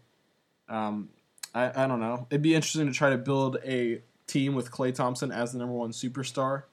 um, 0.68 1.10
I, 1.54 1.84
I 1.84 1.86
don't 1.86 2.00
know. 2.00 2.26
It'd 2.30 2.42
be 2.42 2.56
interesting 2.56 2.86
to 2.86 2.92
try 2.92 3.10
to 3.10 3.18
build 3.18 3.58
a 3.64 4.02
team 4.26 4.56
with 4.56 4.72
Klay 4.72 4.92
Thompson 4.92 5.30
as 5.30 5.52
the 5.52 5.58
number 5.58 5.74
one 5.74 5.92
superstar 5.92 6.64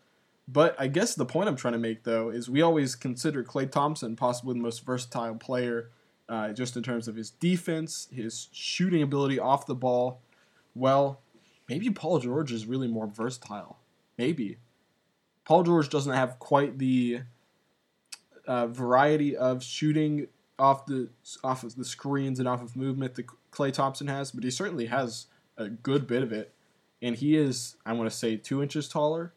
but 0.47 0.75
I 0.79 0.87
guess 0.87 1.13
the 1.13 1.25
point 1.25 1.49
I'm 1.49 1.57
trying 1.57 1.73
to 1.73 1.79
make, 1.79 2.03
though, 2.03 2.29
is 2.29 2.49
we 2.49 2.61
always 2.61 2.95
consider 2.95 3.43
Klay 3.43 3.69
Thompson 3.69 4.15
possibly 4.15 4.53
the 4.53 4.61
most 4.61 4.85
versatile 4.85 5.35
player, 5.35 5.91
uh, 6.29 6.53
just 6.53 6.77
in 6.77 6.83
terms 6.83 7.07
of 7.07 7.15
his 7.15 7.31
defense, 7.31 8.07
his 8.11 8.47
shooting 8.53 9.01
ability 9.01 9.39
off 9.39 9.65
the 9.65 9.75
ball. 9.75 10.21
Well, 10.73 11.19
maybe 11.67 11.89
Paul 11.89 12.19
George 12.19 12.53
is 12.53 12.65
really 12.65 12.87
more 12.87 13.07
versatile. 13.07 13.79
Maybe. 14.17 14.57
Paul 15.43 15.63
George 15.63 15.89
doesn't 15.89 16.13
have 16.13 16.39
quite 16.39 16.77
the 16.77 17.21
uh, 18.47 18.67
variety 18.67 19.35
of 19.35 19.63
shooting 19.63 20.27
off 20.59 20.85
the 20.85 21.09
off 21.43 21.63
of 21.63 21.75
the 21.75 21.85
screens 21.85 22.39
and 22.39 22.47
off 22.47 22.63
of 22.63 22.75
movement 22.75 23.15
that 23.15 23.27
Klay 23.51 23.71
Thompson 23.71 24.07
has, 24.07 24.31
but 24.31 24.43
he 24.43 24.49
certainly 24.49 24.85
has 24.85 25.27
a 25.57 25.67
good 25.69 26.07
bit 26.07 26.23
of 26.23 26.31
it. 26.31 26.53
And 27.01 27.15
he 27.15 27.35
is, 27.35 27.75
I 27.85 27.93
want 27.93 28.09
to 28.09 28.15
say, 28.15 28.37
two 28.37 28.63
inches 28.63 28.87
taller 28.87 29.33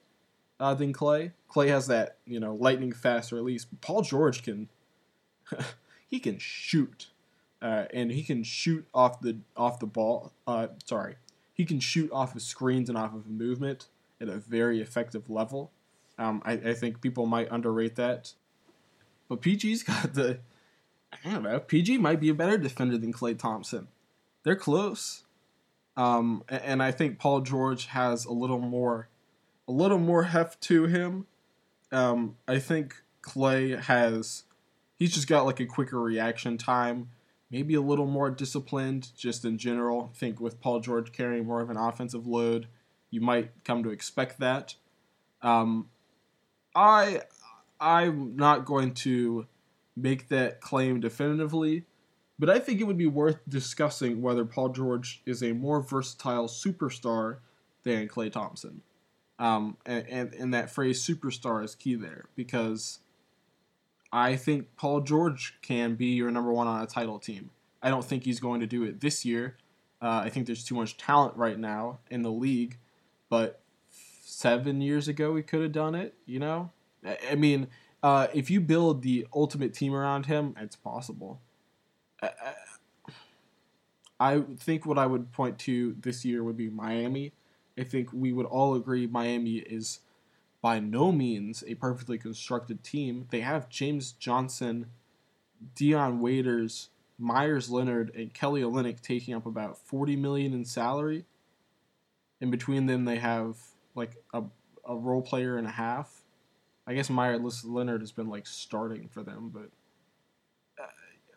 uh, 0.60 0.74
than 0.74 0.92
Klay. 0.92 1.32
Klay 1.50 1.68
has 1.68 1.86
that 1.88 2.18
you 2.26 2.38
know 2.38 2.54
lightning 2.54 2.92
fast 2.92 3.32
release. 3.32 3.66
Paul 3.80 4.02
George 4.02 4.42
can 4.42 4.68
he 6.06 6.20
can 6.20 6.38
shoot, 6.38 7.08
uh, 7.60 7.86
and 7.92 8.12
he 8.12 8.22
can 8.22 8.44
shoot 8.44 8.86
off 8.94 9.20
the 9.20 9.38
off 9.56 9.80
the 9.80 9.86
ball. 9.86 10.32
Uh, 10.46 10.68
sorry, 10.84 11.16
he 11.52 11.64
can 11.64 11.80
shoot 11.80 12.10
off 12.12 12.36
of 12.36 12.42
screens 12.42 12.88
and 12.88 12.96
off 12.96 13.14
of 13.14 13.26
movement 13.26 13.88
at 14.20 14.28
a 14.28 14.36
very 14.36 14.80
effective 14.80 15.28
level. 15.28 15.72
Um, 16.18 16.42
I, 16.44 16.52
I 16.52 16.74
think 16.74 17.00
people 17.00 17.24
might 17.26 17.48
underrate 17.50 17.96
that. 17.96 18.34
But 19.28 19.40
PG's 19.40 19.82
got 19.82 20.14
the 20.14 20.40
I 21.24 21.30
don't 21.30 21.42
know. 21.42 21.58
PG 21.58 21.98
might 21.98 22.20
be 22.20 22.28
a 22.28 22.34
better 22.34 22.58
defender 22.58 22.96
than 22.96 23.12
Klay 23.12 23.36
Thompson. 23.36 23.88
They're 24.44 24.56
close. 24.56 25.24
Um, 25.96 26.44
and 26.48 26.82
I 26.82 26.92
think 26.92 27.18
Paul 27.18 27.40
George 27.40 27.86
has 27.86 28.24
a 28.24 28.32
little 28.32 28.60
more 28.60 29.08
a 29.70 29.72
little 29.72 29.98
more 29.98 30.24
heft 30.24 30.60
to 30.62 30.86
him. 30.86 31.26
Um, 31.92 32.36
I 32.48 32.58
think 32.58 32.96
Klay 33.22 33.78
has 33.80 34.42
he's 34.96 35.14
just 35.14 35.28
got 35.28 35.46
like 35.46 35.60
a 35.60 35.66
quicker 35.66 36.00
reaction 36.00 36.58
time, 36.58 37.10
maybe 37.52 37.74
a 37.74 37.80
little 37.80 38.06
more 38.06 38.30
disciplined 38.30 39.10
just 39.16 39.44
in 39.44 39.58
general. 39.58 40.10
I 40.12 40.18
think 40.18 40.40
with 40.40 40.60
Paul 40.60 40.80
George 40.80 41.12
carrying 41.12 41.46
more 41.46 41.60
of 41.60 41.70
an 41.70 41.76
offensive 41.76 42.26
load, 42.26 42.66
you 43.10 43.20
might 43.20 43.52
come 43.64 43.84
to 43.84 43.90
expect 43.90 44.40
that. 44.40 44.74
Um, 45.40 45.88
I 46.74 47.20
I'm 47.80 48.34
not 48.34 48.64
going 48.64 48.92
to 48.94 49.46
make 49.96 50.28
that 50.30 50.60
claim 50.60 50.98
definitively, 50.98 51.84
but 52.40 52.50
I 52.50 52.58
think 52.58 52.80
it 52.80 52.84
would 52.84 52.98
be 52.98 53.06
worth 53.06 53.38
discussing 53.48 54.20
whether 54.20 54.44
Paul 54.44 54.70
George 54.70 55.22
is 55.26 55.44
a 55.44 55.52
more 55.52 55.80
versatile 55.80 56.48
superstar 56.48 57.38
than 57.84 58.08
Klay 58.08 58.32
Thompson. 58.32 58.82
Um, 59.40 59.78
and, 59.86 60.34
and, 60.34 60.52
that 60.52 60.70
phrase 60.70 61.02
superstar 61.02 61.64
is 61.64 61.74
key 61.74 61.94
there 61.94 62.26
because 62.36 62.98
I 64.12 64.36
think 64.36 64.76
Paul 64.76 65.00
George 65.00 65.56
can 65.62 65.94
be 65.94 66.08
your 66.08 66.30
number 66.30 66.52
one 66.52 66.66
on 66.66 66.82
a 66.82 66.86
title 66.86 67.18
team. 67.18 67.48
I 67.82 67.88
don't 67.88 68.04
think 68.04 68.24
he's 68.24 68.38
going 68.38 68.60
to 68.60 68.66
do 68.66 68.82
it 68.82 69.00
this 69.00 69.24
year. 69.24 69.56
Uh, 70.02 70.20
I 70.24 70.28
think 70.28 70.44
there's 70.44 70.62
too 70.62 70.74
much 70.74 70.98
talent 70.98 71.36
right 71.36 71.58
now 71.58 72.00
in 72.10 72.20
the 72.20 72.30
league, 72.30 72.76
but 73.30 73.62
seven 74.22 74.82
years 74.82 75.08
ago 75.08 75.32
we 75.32 75.42
could 75.42 75.62
have 75.62 75.72
done 75.72 75.94
it. 75.94 76.12
You 76.26 76.40
know, 76.40 76.70
I, 77.02 77.16
I 77.30 77.34
mean, 77.34 77.68
uh, 78.02 78.26
if 78.34 78.50
you 78.50 78.60
build 78.60 79.00
the 79.00 79.26
ultimate 79.34 79.72
team 79.72 79.94
around 79.94 80.26
him, 80.26 80.54
it's 80.60 80.76
possible. 80.76 81.40
I, 82.22 82.30
I 84.20 84.42
think 84.58 84.84
what 84.84 84.98
I 84.98 85.06
would 85.06 85.32
point 85.32 85.58
to 85.60 85.96
this 85.98 86.26
year 86.26 86.44
would 86.44 86.58
be 86.58 86.68
Miami. 86.68 87.32
I 87.80 87.84
think 87.84 88.12
we 88.12 88.32
would 88.32 88.46
all 88.46 88.74
agree 88.74 89.06
Miami 89.06 89.56
is 89.56 90.00
by 90.60 90.78
no 90.78 91.10
means 91.10 91.64
a 91.66 91.74
perfectly 91.76 92.18
constructed 92.18 92.84
team. 92.84 93.26
They 93.30 93.40
have 93.40 93.70
James 93.70 94.12
Johnson, 94.12 94.86
Dion 95.74 96.20
Waiters, 96.20 96.90
Meyers 97.18 97.70
Leonard, 97.70 98.14
and 98.14 98.34
Kelly 98.34 98.60
Olynyk 98.60 99.00
taking 99.00 99.34
up 99.34 99.46
about 99.46 99.78
forty 99.78 100.16
million 100.16 100.52
in 100.52 100.64
salary. 100.64 101.24
In 102.40 102.50
between 102.50 102.86
them, 102.86 103.04
they 103.04 103.16
have 103.16 103.56
like 103.94 104.16
a, 104.32 104.42
a 104.86 104.96
role 104.96 105.22
player 105.22 105.56
and 105.56 105.66
a 105.66 105.70
half. 105.70 106.22
I 106.86 106.94
guess 106.94 107.08
Meyers 107.08 107.64
Leonard 107.64 108.00
has 108.00 108.12
been 108.12 108.28
like 108.28 108.46
starting 108.46 109.08
for 109.08 109.22
them, 109.22 109.50
but 109.52 109.70
uh, 110.82 110.88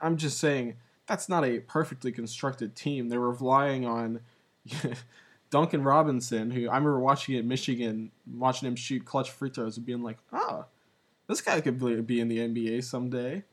I'm 0.01 0.17
just 0.17 0.39
saying 0.39 0.75
that's 1.05 1.29
not 1.29 1.45
a 1.45 1.59
perfectly 1.59 2.11
constructed 2.11 2.75
team. 2.75 3.09
They're 3.09 3.19
relying 3.19 3.85
on 3.85 4.21
Duncan 5.53 5.83
Robinson, 5.83 6.49
who 6.49 6.61
I 6.61 6.77
remember 6.77 6.99
watching 6.99 7.35
at 7.35 7.45
Michigan, 7.45 8.09
watching 8.33 8.67
him 8.67 8.75
shoot 8.75 9.05
clutch 9.05 9.29
free 9.29 9.51
throws 9.51 9.77
and 9.77 9.85
being 9.85 10.01
like, 10.01 10.17
oh, 10.31 10.65
this 11.27 11.41
guy 11.41 11.61
could 11.61 11.77
be 12.07 12.19
in 12.19 12.27
the 12.27 12.39
NBA 12.39 12.83
someday. 12.83 13.43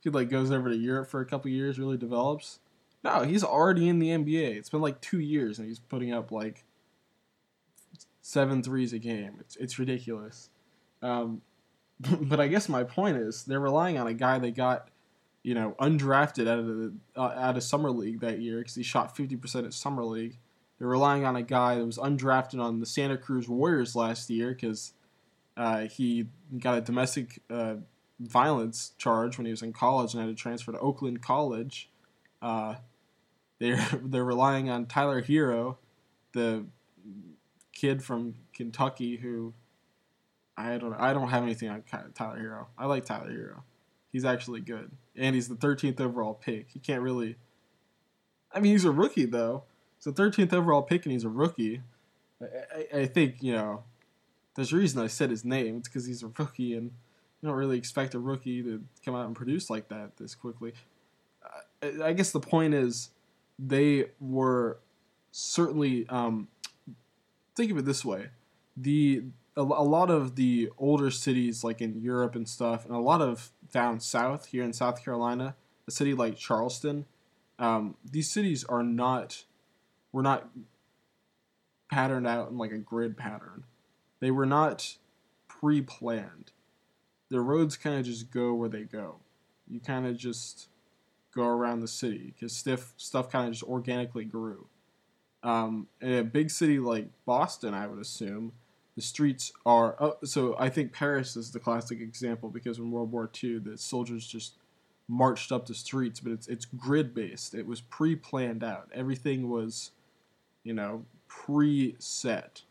He 0.00 0.08
like 0.08 0.30
goes 0.30 0.50
over 0.50 0.70
to 0.70 0.76
Europe 0.76 1.10
for 1.10 1.20
a 1.20 1.26
couple 1.26 1.50
years, 1.50 1.78
really 1.78 1.98
develops. 1.98 2.60
No, 3.04 3.20
he's 3.20 3.44
already 3.44 3.86
in 3.86 3.98
the 3.98 4.08
NBA. 4.08 4.56
It's 4.56 4.70
been 4.70 4.80
like 4.80 5.02
two 5.02 5.20
years 5.20 5.58
and 5.58 5.68
he's 5.68 5.78
putting 5.78 6.10
up 6.10 6.32
like 6.32 6.64
seven 8.22 8.62
threes 8.62 8.94
a 8.94 8.98
game. 8.98 9.34
It's 9.38 9.56
it's 9.56 9.78
ridiculous. 9.78 10.48
Um, 11.02 11.42
but 12.22 12.40
I 12.40 12.48
guess 12.48 12.66
my 12.66 12.82
point 12.82 13.18
is 13.18 13.44
they're 13.44 13.60
relying 13.60 13.98
on 13.98 14.06
a 14.06 14.14
guy 14.14 14.38
they 14.38 14.52
got, 14.52 14.88
you 15.42 15.52
know, 15.52 15.76
undrafted 15.80 16.48
out 16.48 16.60
of 16.60 16.66
the 16.66 16.94
uh, 17.14 17.34
out 17.36 17.58
of 17.58 17.62
summer 17.62 17.90
league 17.90 18.20
that 18.20 18.40
year 18.40 18.60
because 18.60 18.74
he 18.74 18.82
shot 18.82 19.14
fifty 19.14 19.36
percent 19.36 19.66
at 19.66 19.74
summer 19.74 20.02
league 20.02 20.38
they're 20.78 20.88
relying 20.88 21.24
on 21.24 21.36
a 21.36 21.42
guy 21.42 21.76
that 21.76 21.86
was 21.86 21.98
undrafted 21.98 22.60
on 22.60 22.80
the 22.80 22.86
Santa 22.86 23.16
Cruz 23.16 23.48
Warriors 23.48 23.96
last 23.96 24.28
year 24.28 24.50
because 24.50 24.92
uh, 25.56 25.82
he 25.82 26.26
got 26.58 26.78
a 26.78 26.80
domestic 26.80 27.40
uh, 27.48 27.76
violence 28.20 28.92
charge 28.98 29.38
when 29.38 29.46
he 29.46 29.50
was 29.50 29.62
in 29.62 29.72
college 29.72 30.14
and 30.14 30.22
had 30.22 30.28
to 30.28 30.34
transfer 30.34 30.72
to 30.72 30.78
Oakland 30.78 31.22
College. 31.22 31.90
Uh, 32.42 32.76
they're 33.58 33.84
they're 34.02 34.24
relying 34.24 34.68
on 34.68 34.86
Tyler 34.86 35.22
Herro, 35.22 35.76
the 36.32 36.66
kid 37.72 38.02
from 38.02 38.34
Kentucky 38.52 39.16
who 39.16 39.54
I 40.56 40.78
don't 40.78 40.94
I 40.94 41.12
don't 41.12 41.28
have 41.28 41.42
anything 41.42 41.68
on 41.68 41.82
Tyler 42.14 42.38
Herro. 42.38 42.66
I 42.78 42.86
like 42.86 43.04
Tyler 43.04 43.30
Herro. 43.30 43.62
He's 44.10 44.24
actually 44.24 44.60
good, 44.60 44.90
and 45.14 45.34
he's 45.34 45.48
the 45.48 45.56
13th 45.56 46.00
overall 46.00 46.34
pick. 46.34 46.68
He 46.70 46.78
can't 46.78 47.02
really. 47.02 47.36
I 48.52 48.60
mean, 48.60 48.72
he's 48.72 48.84
a 48.84 48.90
rookie 48.90 49.26
though. 49.26 49.64
The 50.04 50.12
13th 50.12 50.52
overall 50.52 50.82
pick, 50.82 51.04
and 51.04 51.12
he's 51.12 51.24
a 51.24 51.28
rookie. 51.28 51.82
I, 52.40 52.44
I, 52.44 53.00
I 53.00 53.06
think 53.06 53.42
you 53.42 53.52
know. 53.52 53.82
There's 54.54 54.72
a 54.72 54.76
reason 54.76 55.02
I 55.02 55.06
said 55.08 55.28
his 55.28 55.44
name. 55.44 55.76
It's 55.76 55.88
because 55.88 56.06
he's 56.06 56.22
a 56.22 56.28
rookie, 56.38 56.74
and 56.74 56.92
you 57.42 57.48
don't 57.48 57.56
really 57.56 57.76
expect 57.76 58.14
a 58.14 58.18
rookie 58.18 58.62
to 58.62 58.82
come 59.04 59.14
out 59.14 59.26
and 59.26 59.36
produce 59.36 59.68
like 59.68 59.88
that 59.88 60.16
this 60.16 60.34
quickly. 60.34 60.72
I, 61.82 62.08
I 62.08 62.12
guess 62.14 62.30
the 62.30 62.40
point 62.40 62.72
is, 62.72 63.10
they 63.58 64.06
were 64.20 64.78
certainly. 65.32 66.08
Um, 66.08 66.48
think 67.54 67.70
of 67.70 67.78
it 67.78 67.84
this 67.84 68.04
way: 68.04 68.28
the 68.76 69.24
a, 69.56 69.62
a 69.62 69.62
lot 69.62 70.10
of 70.10 70.36
the 70.36 70.70
older 70.78 71.10
cities, 71.10 71.64
like 71.64 71.80
in 71.80 72.00
Europe 72.00 72.34
and 72.34 72.48
stuff, 72.48 72.84
and 72.84 72.94
a 72.94 73.00
lot 73.00 73.20
of 73.20 73.50
down 73.72 74.00
south 74.00 74.46
here 74.46 74.62
in 74.62 74.72
South 74.72 75.02
Carolina, 75.02 75.56
a 75.88 75.90
city 75.90 76.14
like 76.14 76.36
Charleston, 76.36 77.06
um, 77.58 77.96
these 78.04 78.30
cities 78.30 78.64
are 78.64 78.82
not, 78.82 79.44
were 80.16 80.22
not 80.22 80.48
patterned 81.90 82.26
out 82.26 82.48
in 82.48 82.56
like 82.56 82.72
a 82.72 82.78
grid 82.78 83.18
pattern. 83.18 83.64
They 84.18 84.30
were 84.30 84.46
not 84.46 84.96
pre-planned. 85.46 86.52
The 87.28 87.42
roads 87.42 87.76
kind 87.76 87.98
of 87.98 88.06
just 88.06 88.30
go 88.30 88.54
where 88.54 88.70
they 88.70 88.84
go. 88.84 89.16
You 89.68 89.78
kind 89.78 90.06
of 90.06 90.16
just 90.16 90.68
go 91.34 91.46
around 91.46 91.80
the 91.80 91.88
city 91.88 92.32
because 92.32 92.56
stuff 92.56 92.94
stuff 92.96 93.30
kind 93.30 93.48
of 93.48 93.52
just 93.52 93.64
organically 93.64 94.24
grew. 94.24 94.68
Um, 95.42 95.86
in 96.00 96.14
a 96.14 96.24
big 96.24 96.50
city 96.50 96.78
like 96.78 97.08
Boston, 97.26 97.74
I 97.74 97.86
would 97.86 98.00
assume 98.00 98.52
the 98.94 99.02
streets 99.02 99.52
are 99.66 99.96
oh, 100.00 100.16
so 100.24 100.56
i 100.58 100.70
think 100.70 100.90
paris 100.90 101.36
is 101.36 101.50
the 101.50 101.60
classic 101.60 102.00
example 102.00 102.48
because 102.48 102.78
in 102.78 102.90
world 102.90 103.12
war 103.12 103.30
ii 103.44 103.58
the 103.58 103.76
soldiers 103.76 104.26
just 104.26 104.54
marched 105.06 105.52
up 105.52 105.66
the 105.66 105.74
streets 105.74 106.18
but 106.18 106.32
it's 106.32 106.48
it's 106.48 106.64
grid 106.64 107.14
based 107.14 107.52
it 107.54 107.66
was 107.66 107.82
pre-planned 107.82 108.64
out 108.64 108.88
everything 108.94 109.50
was 109.50 109.90
you 110.66 110.74
know 110.74 111.04
pre-set 111.28 112.62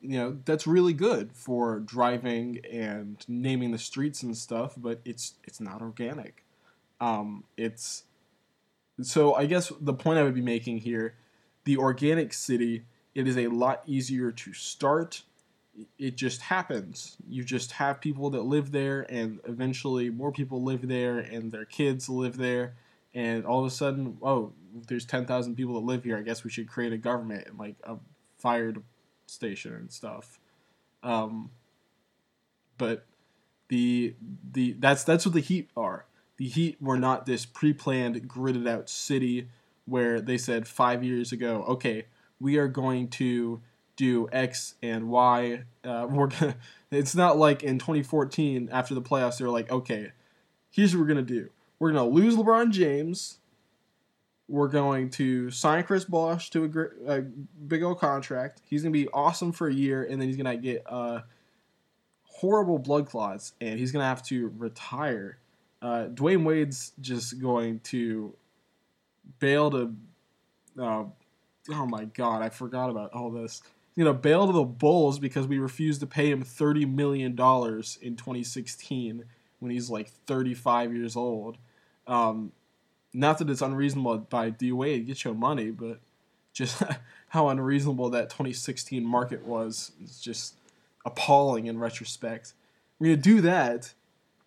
you 0.00 0.18
know 0.18 0.38
that's 0.44 0.66
really 0.66 0.92
good 0.92 1.32
for 1.32 1.78
driving 1.80 2.60
and 2.70 3.24
naming 3.28 3.70
the 3.70 3.78
streets 3.78 4.22
and 4.22 4.36
stuff 4.36 4.74
but 4.76 5.00
it's 5.04 5.34
it's 5.44 5.60
not 5.60 5.80
organic 5.80 6.44
um 7.00 7.44
it's 7.56 8.04
so 9.00 9.34
i 9.34 9.46
guess 9.46 9.72
the 9.80 9.94
point 9.94 10.18
i 10.18 10.22
would 10.22 10.34
be 10.34 10.40
making 10.40 10.78
here 10.78 11.14
the 11.64 11.76
organic 11.76 12.32
city 12.32 12.84
it 13.14 13.28
is 13.28 13.36
a 13.36 13.48
lot 13.48 13.82
easier 13.86 14.32
to 14.32 14.52
start. 14.52 15.22
It 15.98 16.16
just 16.16 16.42
happens. 16.42 17.16
You 17.28 17.44
just 17.44 17.72
have 17.72 18.00
people 18.00 18.30
that 18.30 18.42
live 18.42 18.72
there, 18.72 19.06
and 19.08 19.40
eventually 19.44 20.10
more 20.10 20.32
people 20.32 20.62
live 20.62 20.86
there, 20.88 21.18
and 21.18 21.52
their 21.52 21.64
kids 21.64 22.08
live 22.08 22.36
there, 22.36 22.74
and 23.14 23.44
all 23.44 23.60
of 23.60 23.66
a 23.66 23.70
sudden, 23.74 24.18
oh, 24.22 24.52
there's 24.88 25.04
10,000 25.04 25.54
people 25.54 25.74
that 25.74 25.86
live 25.86 26.04
here. 26.04 26.16
I 26.16 26.22
guess 26.22 26.44
we 26.44 26.50
should 26.50 26.68
create 26.68 26.92
a 26.92 26.98
government 26.98 27.46
and 27.46 27.58
like 27.58 27.76
a 27.84 27.96
fire 28.38 28.74
station 29.26 29.74
and 29.74 29.90
stuff. 29.90 30.38
Um, 31.02 31.50
but 32.78 33.04
the 33.68 34.14
the 34.52 34.72
that's 34.78 35.04
that's 35.04 35.24
what 35.24 35.34
the 35.34 35.40
Heat 35.40 35.70
are. 35.76 36.04
The 36.36 36.48
Heat 36.48 36.76
were 36.80 36.98
not 36.98 37.26
this 37.26 37.46
pre-planned, 37.46 38.28
gridded 38.28 38.68
out 38.68 38.88
city 38.88 39.48
where 39.86 40.20
they 40.20 40.38
said 40.38 40.66
five 40.68 41.02
years 41.02 41.32
ago, 41.32 41.64
okay, 41.68 42.06
we 42.40 42.56
are 42.56 42.68
going 42.68 43.08
to 43.08 43.60
do 43.96 44.28
X 44.32 44.74
and 44.82 45.08
Y. 45.08 45.64
Uh, 45.84 46.06
we're 46.10 46.28
gonna, 46.28 46.56
it's 46.90 47.14
not 47.14 47.38
like 47.38 47.62
in 47.62 47.78
2014 47.78 48.68
after 48.72 48.94
the 48.94 49.02
playoffs 49.02 49.38
they 49.38 49.44
were 49.44 49.50
like, 49.50 49.70
okay, 49.70 50.12
here's 50.70 50.94
what 50.94 51.00
we're 51.00 51.08
gonna 51.08 51.22
do. 51.22 51.50
We're 51.78 51.92
gonna 51.92 52.08
lose 52.08 52.36
LeBron 52.36 52.70
James. 52.70 53.38
We're 54.48 54.68
going 54.68 55.10
to 55.10 55.50
sign 55.50 55.84
Chris 55.84 56.04
Bosh 56.04 56.50
to 56.50 56.92
a, 57.06 57.18
a 57.18 57.20
big 57.22 57.82
old 57.82 57.98
contract. 57.98 58.60
He's 58.64 58.82
gonna 58.82 58.92
be 58.92 59.08
awesome 59.08 59.52
for 59.52 59.68
a 59.68 59.74
year, 59.74 60.04
and 60.04 60.20
then 60.20 60.28
he's 60.28 60.36
gonna 60.36 60.56
get 60.56 60.82
uh, 60.86 61.20
horrible 62.24 62.78
blood 62.78 63.06
clots, 63.06 63.52
and 63.60 63.78
he's 63.78 63.92
gonna 63.92 64.04
have 64.04 64.22
to 64.24 64.52
retire. 64.56 65.38
Uh, 65.80 66.06
Dwyane 66.08 66.44
Wade's 66.44 66.92
just 67.00 67.40
going 67.40 67.80
to 67.80 68.34
bail 69.38 69.70
to 69.70 69.94
uh, 70.78 71.04
oh 71.70 71.86
my 71.86 72.04
god, 72.04 72.42
I 72.42 72.48
forgot 72.48 72.90
about 72.90 73.12
all 73.12 73.30
this. 73.30 73.62
You 73.94 74.04
know, 74.04 74.14
bail 74.14 74.46
to 74.46 74.52
the 74.52 74.64
Bulls 74.64 75.18
because 75.18 75.46
we 75.46 75.58
refused 75.58 76.00
to 76.00 76.06
pay 76.06 76.30
him 76.30 76.42
thirty 76.42 76.84
million 76.84 77.34
dollars 77.34 77.98
in 78.00 78.16
2016 78.16 79.24
when 79.58 79.70
he's 79.70 79.88
like 79.90 80.10
35 80.26 80.94
years 80.94 81.14
old. 81.14 81.56
Um, 82.06 82.52
not 83.14 83.38
that 83.38 83.50
it's 83.50 83.62
unreasonable 83.62 84.18
by 84.18 84.50
D 84.50 84.72
Wade 84.72 85.06
get 85.06 85.24
your 85.24 85.34
money, 85.34 85.70
but 85.70 86.00
just 86.52 86.82
how 87.28 87.48
unreasonable 87.48 88.10
that 88.10 88.30
2016 88.30 89.04
market 89.04 89.44
was 89.44 89.92
is 90.02 90.20
just 90.20 90.54
appalling 91.04 91.66
in 91.66 91.78
retrospect. 91.78 92.54
We're 92.98 93.16
gonna 93.16 93.22
do 93.22 93.40
that. 93.42 93.94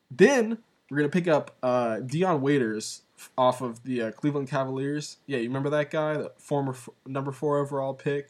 Then 0.09 0.59
we're 0.89 0.97
gonna 0.97 1.09
pick 1.09 1.27
up 1.27 1.55
uh, 1.61 1.99
Dion 1.99 2.41
Waiters 2.41 3.01
off 3.37 3.61
of 3.61 3.83
the 3.83 4.03
uh, 4.03 4.11
Cleveland 4.11 4.49
Cavaliers. 4.49 5.17
Yeah, 5.25 5.37
you 5.37 5.47
remember 5.47 5.69
that 5.71 5.89
guy, 5.91 6.15
the 6.15 6.31
former 6.37 6.73
f- 6.73 6.89
number 7.05 7.31
four 7.31 7.57
overall 7.59 7.93
pick? 7.93 8.29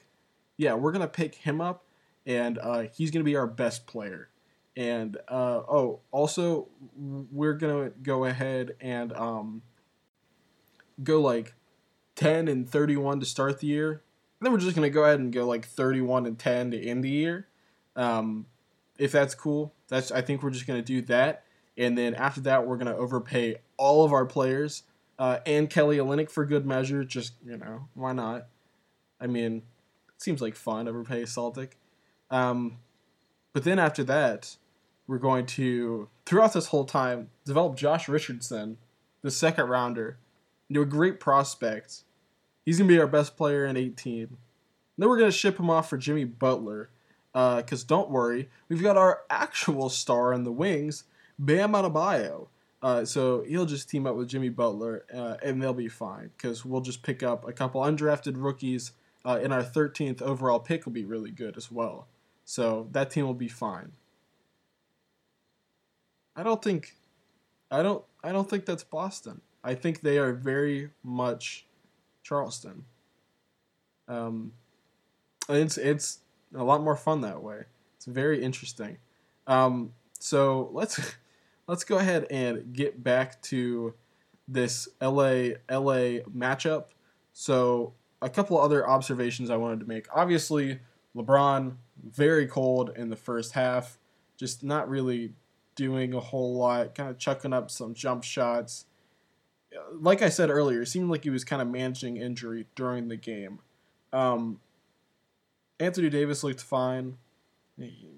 Yeah, 0.58 0.74
we're 0.74 0.92
gonna 0.92 1.08
pick 1.08 1.36
him 1.36 1.62
up, 1.62 1.84
and 2.26 2.58
uh, 2.60 2.84
he's 2.94 3.12
gonna 3.12 3.26
be 3.26 3.36
our 3.36 3.48
best 3.48 3.86
player. 3.88 4.30
And 4.78 5.18
uh, 5.28 5.62
oh, 5.70 6.00
also 6.12 6.68
we're 6.98 7.54
gonna 7.54 7.92
go 8.02 8.26
ahead 8.26 8.76
and 8.82 9.14
um, 9.14 9.62
go 11.04 11.22
like 11.22 11.54
ten 12.16 12.48
and 12.48 12.70
thirty-one 12.70 13.20
to 13.20 13.26
start 13.26 13.60
the 13.60 13.68
year. 13.68 13.92
And 13.92 14.02
then 14.42 14.52
we're 14.52 14.60
just 14.60 14.76
gonna 14.76 14.90
go 14.90 15.04
ahead 15.04 15.20
and 15.20 15.34
go 15.34 15.46
like 15.46 15.66
thirty-one 15.66 16.26
and 16.26 16.38
ten 16.38 16.72
to 16.72 16.82
end 16.82 17.04
the 17.04 17.10
year. 17.10 17.48
Um, 17.96 18.46
if 18.98 19.12
that's 19.12 19.36
cool, 19.36 19.74
that's 19.88 20.12
I 20.12 20.22
think 20.22 20.44
we're 20.44 20.52
just 20.52 20.68
gonna 20.68 20.82
do 20.82 21.02
that. 21.04 21.44
And 21.78 21.98
then 21.98 22.14
after 22.16 22.42
that, 22.42 22.66
we're 22.66 22.78
gonna 22.78 22.96
overpay 22.96 23.58
all 23.78 24.06
of 24.06 24.14
our 24.14 24.26
players 24.26 24.84
uh, 25.20 25.40
and 25.46 25.70
Kelly 25.70 25.98
Olynyk 25.98 26.30
for 26.30 26.46
good 26.46 26.66
measure. 26.66 27.04
Just 27.04 27.34
you 27.46 27.58
know, 27.58 27.88
why 27.94 28.14
not? 28.14 28.48
I 29.20 29.28
mean, 29.28 29.64
it 30.10 30.22
seems 30.22 30.42
like 30.42 30.56
fun. 30.56 30.88
Overpay 30.88 31.26
Celtic. 31.26 31.78
Um, 32.30 32.80
but 33.54 33.64
then 33.64 33.80
after 33.80 34.04
that, 34.06 34.58
we're 35.08 35.20
going 35.20 35.46
to 35.46 36.10
throughout 36.26 36.54
this 36.54 36.68
whole 36.68 36.86
time 36.86 37.30
develop 37.46 37.78
Josh 37.78 38.10
Richardson, 38.10 38.78
the 39.22 39.32
second 39.32 39.70
rounder, 39.70 40.18
into 40.70 40.82
a 40.82 40.86
great 40.86 41.20
prospect. 41.20 42.04
He's 42.66 42.78
gonna 42.78 42.88
be 42.88 43.00
our 43.00 43.08
best 43.08 43.38
player 43.38 43.66
in 43.66 43.78
18. 43.78 44.38
Then 44.98 45.10
we're 45.10 45.20
gonna 45.20 45.32
ship 45.32 45.60
him 45.60 45.70
off 45.70 45.90
for 45.90 45.98
Jimmy 45.98 46.26
Butler. 46.26 46.90
Because 47.34 47.84
uh, 47.84 47.88
don't 47.88 48.10
worry, 48.10 48.48
we've 48.70 48.82
got 48.82 48.96
our 48.96 49.24
actual 49.30 49.90
star 49.90 50.32
in 50.32 50.46
the 50.46 50.54
wings, 50.54 51.04
Bam 51.38 51.74
Adebayo. 51.74 52.48
Uh, 52.82 53.04
so 53.04 53.42
he'll 53.42 53.66
just 53.66 53.90
team 53.90 54.08
up 54.08 54.16
with 54.16 54.30
Jimmy 54.30 54.48
Butler, 54.48 55.06
uh, 55.14 55.36
and 55.44 55.62
they'll 55.62 55.74
be 55.74 55.90
fine 55.90 56.30
because 56.38 56.64
we'll 56.64 56.82
just 56.82 57.04
pick 57.04 57.24
up 57.24 57.46
a 57.46 57.52
couple 57.52 57.82
undrafted 57.82 58.36
rookies, 58.38 58.92
uh, 59.26 59.40
and 59.42 59.52
our 59.52 59.64
13th 59.64 60.22
overall 60.22 60.60
pick 60.60 60.86
will 60.86 60.94
be 60.94 61.04
really 61.04 61.32
good 61.32 61.58
as 61.58 61.70
well. 61.70 62.08
So 62.46 62.88
that 62.92 63.10
team 63.10 63.26
will 63.26 63.34
be 63.34 63.48
fine. 63.48 63.94
I 66.36 66.44
don't 66.44 66.62
think, 66.62 66.94
I 67.72 67.82
don't, 67.82 68.04
I 68.24 68.32
don't 68.32 68.50
think 68.50 68.66
that's 68.66 68.84
Boston. 68.84 69.42
I 69.66 69.74
think 69.74 70.02
they 70.02 70.20
are 70.20 70.32
very 70.32 70.92
much 71.04 71.66
Charleston. 72.24 72.86
Um, 74.08 74.54
it's 75.50 75.78
it's 75.78 76.20
a 76.56 76.64
lot 76.64 76.84
more 76.84 76.96
fun 76.96 77.22
that 77.22 77.42
way. 77.42 77.64
It's 77.98 78.06
very 78.06 78.44
interesting. 78.44 78.98
Um, 79.48 79.94
so 80.20 80.70
let's 80.72 81.16
let's 81.68 81.84
go 81.84 81.98
ahead 81.98 82.28
and 82.30 82.74
get 82.74 83.04
back 83.04 83.42
to 83.44 83.96
this 84.48 84.88
LA 85.02 85.56
LA 85.70 86.22
matchup. 86.32 86.86
So 87.34 87.94
a 88.22 88.30
couple 88.30 88.62
other 88.62 88.88
observations 88.88 89.50
I 89.50 89.58
wanted 89.58 89.80
to 89.80 89.88
make. 89.88 90.06
Obviously, 90.16 90.80
LeBron 91.16 91.74
very 92.08 92.46
cold 92.46 92.92
in 92.96 93.10
the 93.10 93.16
first 93.16 93.54
half, 93.54 93.98
just 94.38 94.64
not 94.64 94.88
really 94.88 95.34
doing 95.76 96.14
a 96.14 96.20
whole 96.20 96.56
lot, 96.56 96.94
kind 96.94 97.10
of 97.10 97.18
chucking 97.18 97.52
up 97.52 97.72
some 97.72 97.96
jump 97.96 98.24
shots. 98.24 98.86
Like 99.94 100.22
I 100.22 100.30
said 100.30 100.50
earlier, 100.50 100.82
it 100.82 100.88
seemed 100.88 101.10
like 101.10 101.24
he 101.24 101.30
was 101.30 101.44
kind 101.44 101.62
of 101.62 101.68
managing 101.68 102.18
injury 102.18 102.68
during 102.76 103.08
the 103.08 103.18
game. 103.18 103.60
Um, 104.14 104.60
Anthony 105.80 106.10
Davis 106.10 106.44
looked 106.44 106.62
fine. 106.62 107.18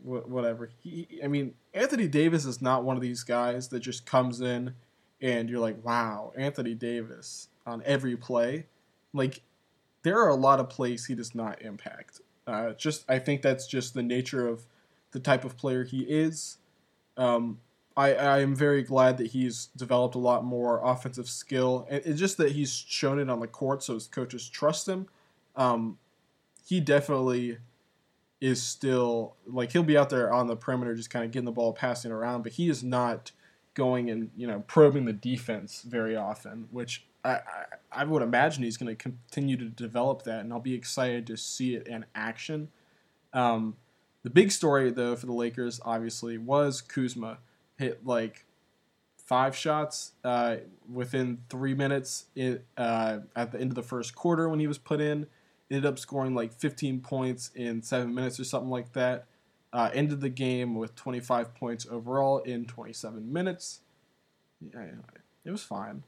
whatever. 0.03 0.69
He, 0.83 1.19
I 1.23 1.27
mean, 1.27 1.55
Anthony 1.73 2.07
Davis 2.07 2.45
is 2.45 2.61
not 2.61 2.83
one 2.83 2.95
of 2.95 3.01
these 3.01 3.23
guys 3.23 3.69
that 3.69 3.79
just 3.79 4.05
comes 4.05 4.41
in 4.41 4.75
and 5.21 5.49
you're 5.49 5.59
like, 5.59 5.83
wow, 5.83 6.31
Anthony 6.37 6.75
Davis 6.75 7.49
on 7.65 7.81
every 7.85 8.15
play. 8.15 8.67
Like, 9.13 9.41
there 10.03 10.19
are 10.19 10.29
a 10.29 10.35
lot 10.35 10.59
of 10.59 10.69
plays 10.69 11.05
he 11.05 11.15
does 11.15 11.33
not 11.33 11.61
impact. 11.61 12.21
Uh, 12.45 12.73
just 12.73 13.03
I 13.09 13.19
think 13.19 13.41
that's 13.41 13.67
just 13.67 13.93
the 13.93 14.03
nature 14.03 14.47
of 14.47 14.65
the 15.11 15.19
type 15.19 15.43
of 15.43 15.57
player 15.57 15.83
he 15.83 16.01
is. 16.01 16.57
Um, 17.17 17.59
I, 17.97 18.13
I 18.13 18.39
am 18.41 18.55
very 18.55 18.83
glad 18.83 19.17
that 19.17 19.27
he's 19.27 19.69
developed 19.75 20.13
a 20.13 20.19
lot 20.19 20.45
more 20.45 20.79
offensive 20.83 21.27
skill. 21.27 21.87
And 21.89 22.03
it's 22.05 22.19
just 22.19 22.37
that 22.37 22.51
he's 22.51 22.71
shown 22.71 23.19
it 23.19 23.27
on 23.27 23.39
the 23.39 23.47
court, 23.47 23.81
so 23.81 23.95
his 23.95 24.05
coaches 24.05 24.47
trust 24.47 24.87
him. 24.87 25.07
Um, 25.55 25.97
he 26.63 26.79
definitely 26.79 27.57
is 28.39 28.61
still 28.61 29.35
like 29.47 29.71
he'll 29.71 29.81
be 29.81 29.97
out 29.97 30.11
there 30.11 30.31
on 30.31 30.45
the 30.45 30.55
perimeter, 30.55 30.93
just 30.93 31.09
kind 31.09 31.25
of 31.25 31.31
getting 31.31 31.45
the 31.45 31.51
ball, 31.51 31.73
passing 31.73 32.11
around, 32.11 32.43
but 32.43 32.51
he 32.53 32.69
is 32.69 32.83
not 32.83 33.31
going 33.73 34.11
and 34.11 34.29
you 34.37 34.45
know 34.45 34.63
probing 34.67 35.05
the 35.05 35.13
defense 35.13 35.81
very 35.81 36.15
often, 36.15 36.67
which 36.69 37.03
I, 37.25 37.31
I, 37.31 37.41
I 37.91 38.03
would 38.03 38.21
imagine 38.21 38.63
he's 38.63 38.77
going 38.77 38.95
to 38.95 38.95
continue 38.95 39.57
to 39.57 39.65
develop 39.69 40.21
that, 40.23 40.41
and 40.41 40.53
I'll 40.53 40.59
be 40.59 40.75
excited 40.75 41.25
to 41.27 41.37
see 41.37 41.73
it 41.73 41.87
in 41.87 42.05
action. 42.13 42.69
Um, 43.33 43.75
the 44.21 44.29
big 44.29 44.51
story 44.51 44.91
though 44.91 45.15
for 45.15 45.25
the 45.25 45.33
Lakers 45.33 45.79
obviously 45.83 46.37
was 46.37 46.79
Kuzma 46.81 47.39
hit 47.77 48.05
like 48.05 48.45
five 49.17 49.55
shots 49.55 50.13
uh, 50.23 50.57
within 50.91 51.39
three 51.49 51.73
minutes 51.73 52.25
in, 52.35 52.61
uh, 52.77 53.19
at 53.35 53.51
the 53.51 53.59
end 53.59 53.71
of 53.71 53.75
the 53.75 53.83
first 53.83 54.15
quarter 54.15 54.47
when 54.49 54.59
he 54.59 54.67
was 54.67 54.77
put 54.77 55.01
in. 55.01 55.27
Ended 55.69 55.85
up 55.85 55.99
scoring 55.99 56.33
like 56.33 56.53
15 56.53 57.01
points 57.01 57.51
in 57.53 57.81
seven 57.81 58.15
minutes 58.15 58.39
or 58.39 58.45
something 58.45 58.69
like 58.69 58.93
that. 58.93 59.25
Uh, 59.73 59.89
ended 59.93 60.21
the 60.21 60.29
game 60.29 60.75
with 60.75 60.95
25 60.95 61.53
points 61.55 61.85
overall 61.91 62.39
in 62.39 62.65
27 62.65 63.31
minutes. 63.31 63.81
Yeah, 64.61 64.85
it 65.43 65.51
was 65.51 65.63
fine. 65.63 66.03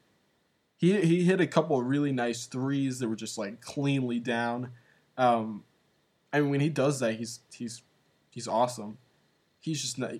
He 0.78 1.02
he 1.02 1.26
hit 1.26 1.42
a 1.42 1.48
couple 1.48 1.78
of 1.78 1.86
really 1.86 2.14
nice 2.14 2.46
threes 2.46 3.00
that 3.00 3.10
were 3.10 3.18
just 3.18 3.38
like 3.38 3.60
cleanly 3.60 4.18
down. 4.18 4.72
Um, 5.18 5.66
I 6.32 6.40
mean, 6.40 6.52
when 6.52 6.62
he 6.62 6.70
does 6.70 7.02
that, 7.02 7.16
he's 7.16 7.42
he's 7.54 7.84
he's 8.30 8.48
awesome. 8.48 8.98
He's 9.60 9.82
just 9.82 10.00
not. 10.00 10.14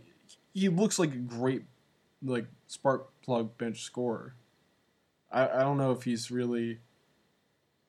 He 0.60 0.68
looks 0.68 1.00
like 1.00 1.14
a 1.14 1.18
great 1.18 1.64
like 2.22 2.46
spark 2.68 3.10
plug 3.22 3.58
bench 3.58 3.82
scorer. 3.82 4.34
I, 5.32 5.48
I 5.48 5.60
don't 5.60 5.78
know 5.78 5.92
if 5.92 6.04
he's 6.04 6.30
really 6.30 6.80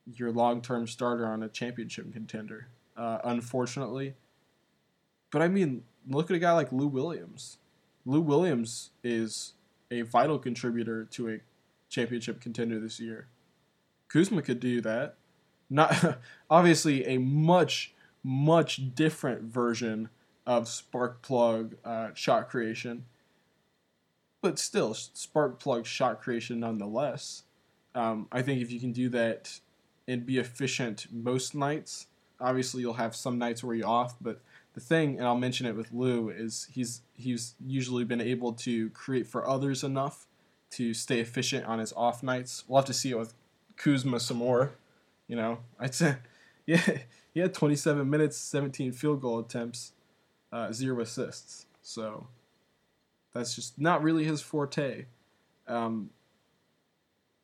your 0.07 0.31
long 0.31 0.63
term 0.63 0.87
starter 0.87 1.27
on 1.27 1.43
a 1.43 1.49
championship 1.49 2.13
contender, 2.13 2.69
uh, 2.97 3.19
unfortunately. 3.25 4.15
But 5.33 5.43
I 5.43 5.49
mean, 5.49 5.83
look 6.09 6.31
at 6.31 6.37
a 6.37 6.39
guy 6.39 6.53
like 6.53 6.71
Lou 6.71 6.87
Williams. 6.87 7.59
Lou 8.07 8.21
Williams 8.21 8.91
is 9.03 9.55
a 9.91 10.03
vital 10.03 10.39
contributor 10.39 11.05
to 11.07 11.29
a 11.29 11.39
championship 11.89 12.41
contender 12.41 12.79
this 12.79 13.01
year. 13.01 13.27
Kuzma 14.09 14.43
could 14.43 14.61
do 14.61 14.81
that. 14.81 15.17
Not 15.69 16.19
obviously 16.51 17.05
a 17.07 17.19
much 17.19 17.95
much 18.23 18.95
different 18.95 19.43
version 19.43 20.09
of 20.51 20.67
spark 20.67 21.23
plug 21.23 21.77
uh, 21.85 22.09
shot 22.13 22.49
creation, 22.51 23.05
but 24.43 24.59
still 24.59 24.93
spark 24.95 25.61
plug 25.61 25.87
shot 25.87 26.21
creation 26.21 26.59
nonetheless. 26.59 27.45
Um, 27.95 28.27
I 28.33 28.43
think 28.43 28.61
if 28.61 28.73
you 28.73 28.81
can 28.81 28.91
do 28.91 29.09
that 29.11 29.61
and 30.09 30.27
be 30.27 30.39
efficient 30.39 31.07
most 31.13 31.55
nights, 31.55 32.09
obviously 32.41 32.81
you'll 32.83 32.95
have 32.95 33.15
some 33.15 33.39
nights 33.39 33.63
where 33.63 33.77
you're 33.77 33.87
off, 33.87 34.17
but 34.21 34.41
the 34.75 34.81
thing, 34.81 35.19
and 35.19 35.27
I'll 35.27 35.37
mention 35.37 35.67
it 35.67 35.77
with 35.77 35.93
Lou, 35.93 36.31
is 36.31 36.67
he's 36.73 37.03
he's 37.15 37.55
usually 37.65 38.03
been 38.03 38.21
able 38.21 38.53
to 38.55 38.91
create 38.91 39.29
for 39.29 39.49
others 39.49 39.85
enough 39.85 40.27
to 40.73 40.95
stay 40.95 41.21
efficient 41.21 41.65
on 41.67 41.79
his 41.79 41.93
off 41.93 42.25
nights. 42.25 42.65
We'll 42.67 42.81
have 42.81 42.87
to 42.87 42.93
see 42.93 43.11
it 43.11 43.19
with 43.19 43.35
Kuzma 43.77 44.19
some 44.19 44.39
more. 44.39 44.73
You 45.29 45.37
know, 45.37 45.59
I'd 45.79 45.95
say, 45.95 46.17
yeah, 46.67 46.99
he 47.33 47.39
had 47.39 47.55
27 47.55 48.11
minutes, 48.11 48.37
17 48.37 48.91
field 48.91 49.21
goal 49.21 49.39
attempts, 49.39 49.93
uh, 50.53 50.73
zero 50.73 51.01
assists. 51.01 51.67
So 51.83 52.27
that's 53.33 53.55
just 53.55 53.79
not 53.79 54.03
really 54.03 54.25
his 54.25 54.41
forte. 54.41 55.07
Um, 55.67 56.11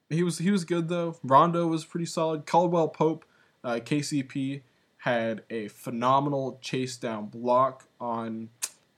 he 0.09 0.22
was 0.22 0.38
he 0.38 0.50
was 0.50 0.64
good 0.64 0.88
though. 0.88 1.16
Rondo 1.22 1.66
was 1.66 1.84
pretty 1.84 2.07
solid. 2.07 2.46
Caldwell 2.46 2.88
Pope, 2.88 3.24
uh, 3.64 3.80
KCP 3.82 4.62
had 4.98 5.42
a 5.50 5.68
phenomenal 5.68 6.59
chase 6.61 6.96
down 6.96 7.26
block 7.26 7.84
on 8.00 8.50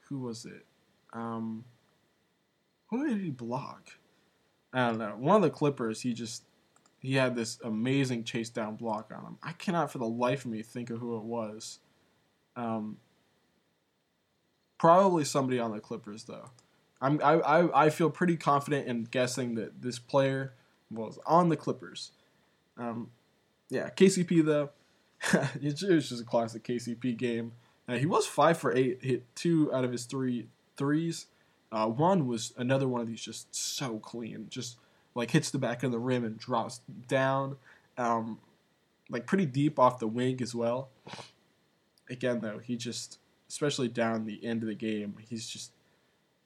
who 0.09 0.21
was 0.21 0.45
it? 0.45 0.65
Um, 1.13 1.65
who 2.89 3.07
did 3.07 3.21
he 3.21 3.31
block? 3.31 3.93
I 4.73 4.89
don't 4.89 4.99
know. 4.99 5.15
One 5.19 5.37
of 5.37 5.43
the 5.43 5.51
Clippers, 5.51 6.03
he 6.03 6.13
just 6.13 6.45
he 7.01 7.15
had 7.15 7.37
this 7.37 7.59
amazing 7.63 8.25
chase 8.25 8.51
down 8.51 8.77
block 8.77 9.13
on 9.17 9.25
him. 9.25 9.39
I 9.43 9.53
cannot 9.53 9.91
for 9.91 9.99
the 9.99 10.07
life 10.07 10.45
of 10.45 10.51
me 10.51 10.63
think 10.63 10.91
of 10.91 10.99
who 10.99 11.17
it 11.17 11.25
was. 11.25 11.79
Um, 12.57 12.99
probably 14.79 15.25
somebody 15.25 15.59
on 15.59 15.73
the 15.73 15.81
Clippers 15.81 16.25
though. 16.25 16.51
I'm 17.01 17.21
I, 17.23 17.35
I, 17.35 17.85
I 17.87 17.91
feel 17.91 18.11
pretty 18.11 18.37
confident 18.37 18.87
in 18.87 19.05
guessing 19.05 19.55
that 19.57 19.83
this 19.83 19.99
player 19.99 20.55
was 20.91 21.19
on 21.27 21.49
the 21.49 21.57
Clippers. 21.57 22.13
Um, 22.77 23.11
yeah, 23.69 23.91
KCP 23.91 24.45
though, 24.45 24.71
it 25.61 25.83
was 25.83 26.09
just 26.09 26.23
a 26.23 26.25
classic 26.25 26.65
KCP 26.65 27.17
game. 27.17 27.53
Uh, 27.89 27.95
he 27.95 28.07
was 28.07 28.27
five 28.27 28.59
for 28.59 28.75
eight, 28.75 28.99
hit 29.03 29.25
two 29.35 29.73
out 29.73 29.85
of 29.85 29.93
his 29.93 30.05
three 30.05 30.49
threes. 30.77 31.27
Uh, 31.71 31.87
one 31.87 32.27
was 32.27 32.53
another 32.57 32.89
one 32.89 33.01
of 33.01 33.07
these 33.07 33.21
just 33.21 33.55
so 33.55 33.99
clean, 33.99 34.47
just 34.49 34.79
like 35.15 35.31
hits 35.31 35.51
the 35.51 35.59
back 35.59 35.83
of 35.83 35.91
the 35.91 35.99
rim 35.99 36.25
and 36.25 36.39
drops 36.39 36.81
down, 37.09 37.57
um, 37.97 38.39
like 39.11 39.27
pretty 39.27 39.47
deep 39.47 39.79
off 39.79 39.99
the 39.99 40.07
wing 40.07 40.41
as 40.41 40.55
well. 40.55 40.89
Again, 42.11 42.41
though, 42.41 42.59
he 42.59 42.77
just, 42.77 43.19
especially 43.49 43.89
down 43.89 44.27
the 44.27 44.45
end 44.45 44.63
of 44.63 44.69
the 44.69 44.75
game, 44.75 45.17
he's 45.29 45.49
just, 45.49 45.73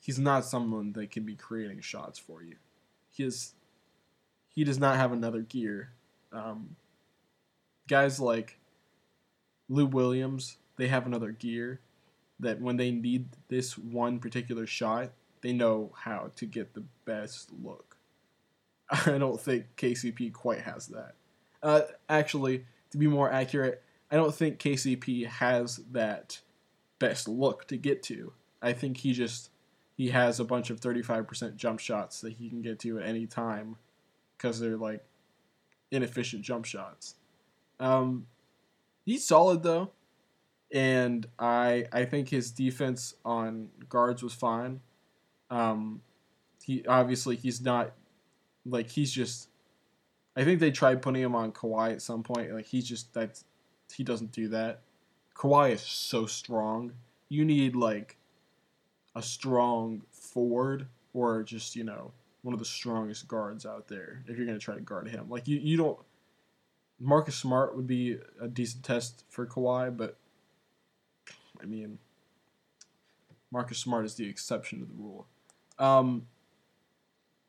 he's 0.00 0.18
not 0.18 0.44
someone 0.44 0.92
that 0.92 1.10
can 1.10 1.24
be 1.24 1.34
creating 1.34 1.80
shots 1.80 2.18
for 2.18 2.42
you. 2.42 2.56
He 3.10 3.24
is, 3.24 3.52
he 4.48 4.64
does 4.64 4.78
not 4.78 4.96
have 4.96 5.12
another 5.12 5.40
gear. 5.40 5.92
Um, 6.32 6.76
guys 7.88 8.20
like 8.20 8.58
Lou 9.68 9.86
Williams, 9.86 10.58
they 10.76 10.88
have 10.88 11.06
another 11.06 11.30
gear 11.30 11.80
that 12.40 12.60
when 12.60 12.76
they 12.76 12.90
need 12.90 13.28
this 13.48 13.78
one 13.78 14.18
particular 14.18 14.66
shot, 14.66 15.10
they 15.42 15.52
know 15.52 15.92
how 15.96 16.30
to 16.36 16.46
get 16.46 16.74
the 16.74 16.84
best 17.04 17.50
look. 17.62 17.96
I 19.06 19.18
don't 19.18 19.40
think 19.40 19.66
KCP 19.76 20.32
quite 20.32 20.62
has 20.62 20.88
that. 20.88 21.14
Uh, 21.62 21.82
actually, 22.08 22.64
to 22.90 22.98
be 22.98 23.06
more 23.06 23.30
accurate, 23.30 23.82
I 24.10 24.16
don't 24.16 24.34
think 24.34 24.58
KCP 24.58 25.26
has 25.26 25.76
that 25.92 26.40
best 27.02 27.28
look 27.28 27.66
to 27.68 27.76
get 27.76 28.02
to. 28.04 28.32
I 28.60 28.72
think 28.72 28.98
he 28.98 29.12
just 29.12 29.50
he 29.96 30.10
has 30.10 30.40
a 30.40 30.44
bunch 30.44 30.70
of 30.70 30.80
35% 30.80 31.56
jump 31.56 31.80
shots 31.80 32.20
that 32.20 32.34
he 32.34 32.48
can 32.48 32.62
get 32.62 32.78
to 32.80 32.98
at 32.98 33.06
any 33.06 33.26
time 33.26 33.76
because 34.36 34.60
they're 34.60 34.76
like 34.76 35.04
inefficient 35.90 36.42
jump 36.42 36.64
shots. 36.64 37.16
Um, 37.80 38.26
he's 39.04 39.26
solid 39.26 39.62
though 39.62 39.90
and 40.72 41.26
I 41.38 41.84
I 41.92 42.06
think 42.06 42.30
his 42.30 42.50
defense 42.50 43.14
on 43.24 43.68
guards 43.88 44.22
was 44.22 44.32
fine. 44.32 44.80
Um, 45.50 46.00
he 46.64 46.84
obviously 46.86 47.36
he's 47.36 47.60
not 47.60 47.92
like 48.64 48.88
he's 48.90 49.12
just. 49.12 49.48
I 50.34 50.44
think 50.44 50.60
they 50.60 50.70
tried 50.70 51.02
putting 51.02 51.22
him 51.22 51.34
on 51.34 51.52
Kawhi 51.52 51.92
at 51.92 52.00
some 52.00 52.22
point. 52.22 52.54
Like 52.54 52.64
he's 52.64 52.88
just 52.88 53.12
that 53.12 53.42
he 53.94 54.02
doesn't 54.02 54.32
do 54.32 54.48
that. 54.48 54.80
Kawhi 55.34 55.72
is 55.72 55.82
so 55.82 56.26
strong. 56.26 56.92
You 57.28 57.44
need 57.44 57.74
like 57.74 58.16
a 59.14 59.22
strong 59.22 60.02
forward 60.10 60.86
or 61.12 61.42
just 61.42 61.76
you 61.76 61.84
know 61.84 62.12
one 62.42 62.52
of 62.52 62.58
the 62.58 62.64
strongest 62.64 63.28
guards 63.28 63.66
out 63.66 63.88
there 63.88 64.24
if 64.26 64.36
you're 64.36 64.46
gonna 64.46 64.58
try 64.58 64.74
to 64.74 64.80
guard 64.80 65.08
him. 65.08 65.28
Like 65.28 65.48
you 65.48 65.58
you 65.58 65.76
don't. 65.76 65.98
Marcus 67.00 67.34
Smart 67.34 67.74
would 67.74 67.86
be 67.86 68.18
a 68.40 68.46
decent 68.46 68.84
test 68.84 69.24
for 69.28 69.44
Kawhi, 69.44 69.96
but 69.96 70.18
I 71.60 71.66
mean, 71.66 71.98
Marcus 73.50 73.78
Smart 73.78 74.04
is 74.04 74.14
the 74.14 74.28
exception 74.28 74.80
to 74.80 74.84
the 74.84 74.94
rule. 74.94 75.26
Um, 75.78 76.26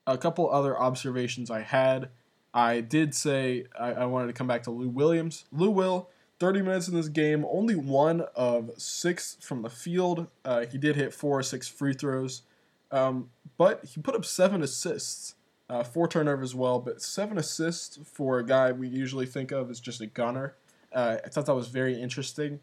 a 0.07 0.17
couple 0.17 0.49
other 0.49 0.79
observations 0.79 1.51
I 1.51 1.61
had. 1.61 2.09
I 2.53 2.81
did 2.81 3.15
say 3.15 3.65
I, 3.79 3.93
I, 3.93 4.05
wanted 4.05 4.27
to 4.27 4.33
come 4.33 4.47
back 4.47 4.63
to 4.63 4.71
Lou 4.71 4.89
Williams. 4.89 5.45
Lou 5.51 5.71
Will, 5.71 6.09
30 6.39 6.61
minutes 6.61 6.87
in 6.87 6.95
this 6.95 7.09
game, 7.09 7.45
only 7.49 7.75
one 7.75 8.21
of 8.35 8.71
six 8.77 9.37
from 9.41 9.61
the 9.61 9.69
field. 9.69 10.27
Uh, 10.43 10.65
he 10.65 10.77
did 10.77 10.95
hit 10.95 11.13
four 11.13 11.39
or 11.39 11.43
six 11.43 11.67
free 11.67 11.93
throws, 11.93 12.43
um, 12.91 13.29
but 13.57 13.85
he 13.85 14.01
put 14.01 14.15
up 14.15 14.25
seven 14.25 14.61
assists, 14.61 15.35
uh, 15.69 15.83
four 15.83 16.07
turnovers 16.07 16.51
as 16.51 16.55
well, 16.55 16.79
but 16.79 17.01
seven 17.01 17.37
assists 17.37 17.99
for 18.05 18.39
a 18.39 18.45
guy 18.45 18.71
we 18.71 18.87
usually 18.87 19.25
think 19.25 19.51
of 19.51 19.69
as 19.69 19.79
just 19.79 20.01
a 20.01 20.05
gunner. 20.05 20.55
Uh, 20.91 21.17
I 21.23 21.29
thought 21.29 21.45
that 21.45 21.55
was 21.55 21.69
very 21.69 21.99
interesting. 21.99 22.59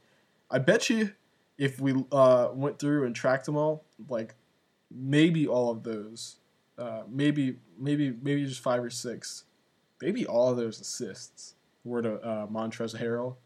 I 0.51 0.59
bet 0.59 0.91
you 0.91 1.13
if 1.59 1.79
we 1.81 2.05
uh, 2.11 2.49
went 2.53 2.79
through 2.79 3.05
and 3.05 3.15
tracked 3.15 3.47
them 3.47 3.57
all, 3.57 3.85
like 4.09 4.35
maybe 4.91 5.47
all 5.47 5.71
of 5.71 5.83
those, 5.83 6.37
uh, 6.79 7.03
maybe 7.09 7.57
maybe 7.79 8.15
maybe 8.23 8.47
just 8.47 8.61
five 8.61 8.83
or 8.83 8.91
six, 8.91 9.45
maybe 10.01 10.27
all 10.27 10.51
of 10.51 10.57
those 10.57 10.81
assists 10.81 11.55
were 11.85 12.03
to 12.03 12.15
uh, 12.15 12.47
Montrezl 12.47 13.01
Harrell. 13.01 13.37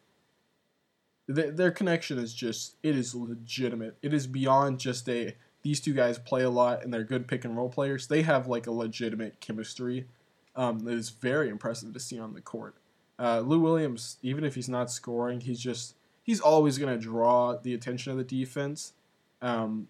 Th- 1.32 1.54
their 1.54 1.70
connection 1.70 2.18
is 2.18 2.34
just 2.34 2.76
it 2.82 2.96
is 2.96 3.14
legitimate. 3.14 3.96
It 4.02 4.12
is 4.12 4.26
beyond 4.26 4.78
just 4.78 5.08
a 5.08 5.34
these 5.62 5.80
two 5.80 5.94
guys 5.94 6.18
play 6.18 6.42
a 6.42 6.50
lot 6.50 6.84
and 6.84 6.92
they're 6.92 7.04
good 7.04 7.26
pick 7.26 7.44
and 7.44 7.56
roll 7.56 7.70
players. 7.70 8.06
They 8.06 8.22
have 8.22 8.46
like 8.46 8.66
a 8.66 8.72
legitimate 8.72 9.40
chemistry 9.40 10.06
um, 10.54 10.80
that 10.80 10.92
is 10.92 11.10
very 11.10 11.48
impressive 11.48 11.92
to 11.94 12.00
see 12.00 12.18
on 12.18 12.34
the 12.34 12.40
court. 12.40 12.76
Uh, 13.18 13.40
Lou 13.40 13.60
Williams, 13.60 14.18
even 14.22 14.44
if 14.44 14.54
he's 14.54 14.68
not 14.68 14.90
scoring, 14.90 15.40
he's 15.40 15.60
just 15.60 15.94
he's 16.22 16.40
always 16.40 16.78
going 16.78 16.92
to 16.92 17.02
draw 17.02 17.56
the 17.56 17.74
attention 17.74 18.12
of 18.12 18.18
the 18.18 18.24
defense. 18.24 18.92
Um, 19.40 19.88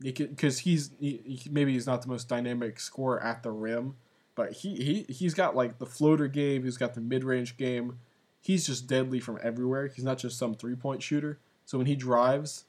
because 0.00 0.60
he's 0.60 0.90
he, 1.00 1.40
maybe 1.50 1.72
he's 1.72 1.86
not 1.86 2.02
the 2.02 2.08
most 2.08 2.28
dynamic 2.28 2.78
scorer 2.78 3.22
at 3.22 3.42
the 3.42 3.50
rim, 3.50 3.96
but 4.34 4.52
he, 4.52 4.76
he 4.76 5.12
he's 5.12 5.34
got 5.34 5.56
like 5.56 5.78
the 5.78 5.86
floater 5.86 6.28
game, 6.28 6.64
he's 6.64 6.76
got 6.76 6.94
the 6.94 7.00
mid 7.00 7.24
range 7.24 7.56
game. 7.56 7.98
He's 8.46 8.64
just 8.64 8.86
deadly 8.86 9.18
from 9.18 9.40
everywhere. 9.42 9.88
He's 9.88 10.04
not 10.04 10.18
just 10.18 10.38
some 10.38 10.54
three 10.54 10.76
point 10.76 11.02
shooter. 11.02 11.40
So 11.64 11.78
when 11.78 11.88
he 11.88 11.96
drives, 11.96 12.66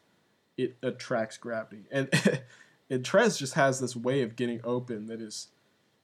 it 0.57 0.75
attracts 0.81 1.37
gravity. 1.37 1.83
And 1.91 2.09
and 2.89 3.03
Trez 3.03 3.37
just 3.37 3.53
has 3.53 3.79
this 3.79 3.95
way 3.95 4.23
of 4.23 4.35
getting 4.35 4.59
open 4.63 5.05
that 5.05 5.21
is 5.21 5.49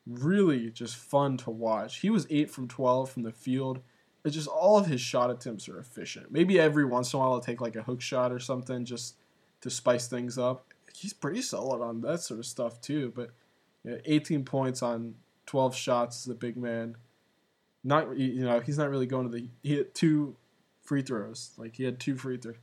really 0.06 0.70
just 0.70 0.96
fun 0.96 1.38
to 1.38 1.50
watch. 1.50 2.02
He 2.02 2.12
was 2.12 2.28
eight 2.30 2.52
from 2.52 2.68
twelve 2.68 3.10
from 3.10 3.24
the 3.24 3.32
field. 3.32 3.80
It's 4.24 4.36
just 4.36 4.48
all 4.48 4.78
of 4.78 4.86
his 4.86 5.02
shot 5.02 5.32
attempts 5.32 5.68
are 5.68 5.80
efficient. 5.80 6.32
Maybe 6.32 6.60
every 6.60 6.86
once 6.86 7.12
in 7.12 7.18
a 7.18 7.24
while 7.24 7.32
he'll 7.32 7.42
take 7.42 7.60
like 7.60 7.76
a 7.76 7.82
hook 7.82 8.00
shot 8.00 8.32
or 8.32 8.38
something 8.38 8.86
just 8.86 9.16
to 9.62 9.72
spice 9.72 10.06
things 10.08 10.38
up. 10.38 10.68
He's 10.96 11.14
pretty 11.14 11.42
solid 11.42 11.82
on 11.82 12.02
that 12.02 12.22
sort 12.22 12.40
of 12.40 12.46
stuff 12.46 12.80
too. 12.80 13.12
But 13.16 13.32
you 13.84 13.90
know, 13.90 13.98
18 14.06 14.46
points 14.46 14.84
on 14.84 15.16
12 15.48 15.76
shots 15.76 16.22
is 16.22 16.28
a 16.28 16.36
big 16.36 16.58
man. 16.58 16.96
Not 17.84 18.18
you 18.18 18.46
know 18.46 18.60
he's 18.60 18.78
not 18.78 18.90
really 18.90 19.06
going 19.06 19.30
to 19.30 19.38
the 19.38 19.48
he 19.62 19.76
hit 19.76 19.94
two 19.94 20.36
free 20.82 21.02
throws 21.02 21.52
like 21.58 21.76
he 21.76 21.84
had 21.84 22.00
two 22.00 22.16
free 22.16 22.38
throws 22.38 22.56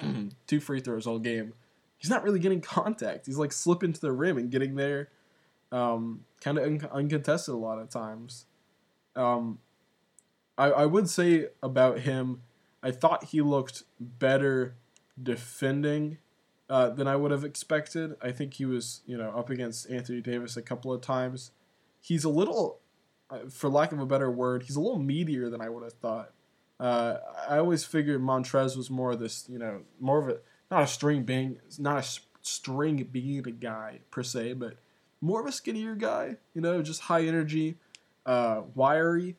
two 0.46 0.60
free 0.60 0.80
throws 0.80 1.06
all 1.06 1.18
game. 1.18 1.54
He's 1.96 2.10
not 2.10 2.22
really 2.22 2.38
getting 2.38 2.60
contact. 2.60 3.26
He's 3.26 3.38
like 3.38 3.52
slipping 3.52 3.92
to 3.92 4.00
the 4.00 4.12
rim 4.12 4.36
and 4.36 4.50
getting 4.50 4.74
there, 4.74 5.08
um, 5.72 6.24
kind 6.40 6.58
of 6.58 6.64
un- 6.64 6.88
uncontested 6.92 7.54
a 7.54 7.56
lot 7.56 7.78
of 7.78 7.88
times. 7.88 8.46
Um, 9.16 9.58
I, 10.58 10.66
I 10.70 10.86
would 10.86 11.08
say 11.08 11.48
about 11.62 12.00
him, 12.00 12.42
I 12.82 12.90
thought 12.90 13.24
he 13.24 13.40
looked 13.40 13.84
better 13.98 14.74
defending 15.20 16.18
uh, 16.68 16.90
than 16.90 17.06
I 17.06 17.16
would 17.16 17.30
have 17.30 17.44
expected. 17.44 18.16
I 18.22 18.32
think 18.32 18.54
he 18.54 18.64
was, 18.64 19.00
you 19.06 19.16
know, 19.16 19.30
up 19.30 19.50
against 19.50 19.90
Anthony 19.90 20.20
Davis 20.20 20.56
a 20.56 20.62
couple 20.62 20.92
of 20.92 21.00
times. 21.00 21.50
He's 22.00 22.24
a 22.24 22.28
little, 22.28 22.80
for 23.50 23.68
lack 23.68 23.92
of 23.92 24.00
a 24.00 24.06
better 24.06 24.30
word, 24.30 24.64
he's 24.64 24.76
a 24.76 24.80
little 24.80 24.98
meatier 24.98 25.50
than 25.50 25.60
I 25.60 25.68
would 25.68 25.82
have 25.82 25.94
thought. 25.94 26.32
Uh, 26.78 27.18
I 27.48 27.58
always 27.58 27.84
figured 27.84 28.20
Montrez 28.20 28.76
was 28.76 28.90
more 28.90 29.12
of 29.12 29.20
this, 29.20 29.46
you 29.48 29.58
know, 29.58 29.82
more 30.00 30.18
of 30.18 30.28
a 30.28 30.38
not 30.70 30.82
a 30.82 30.86
string 30.86 31.22
being, 31.22 31.58
not 31.78 32.04
a 32.04 32.20
string 32.42 33.08
being 33.10 33.38
a 33.38 33.50
guy 33.50 34.00
per 34.10 34.22
se, 34.22 34.54
but 34.54 34.76
more 35.20 35.40
of 35.40 35.46
a 35.46 35.52
skinnier 35.52 35.94
guy. 35.94 36.36
You 36.54 36.60
know, 36.60 36.82
just 36.82 37.02
high 37.02 37.24
energy, 37.24 37.76
uh, 38.26 38.62
wiry. 38.74 39.36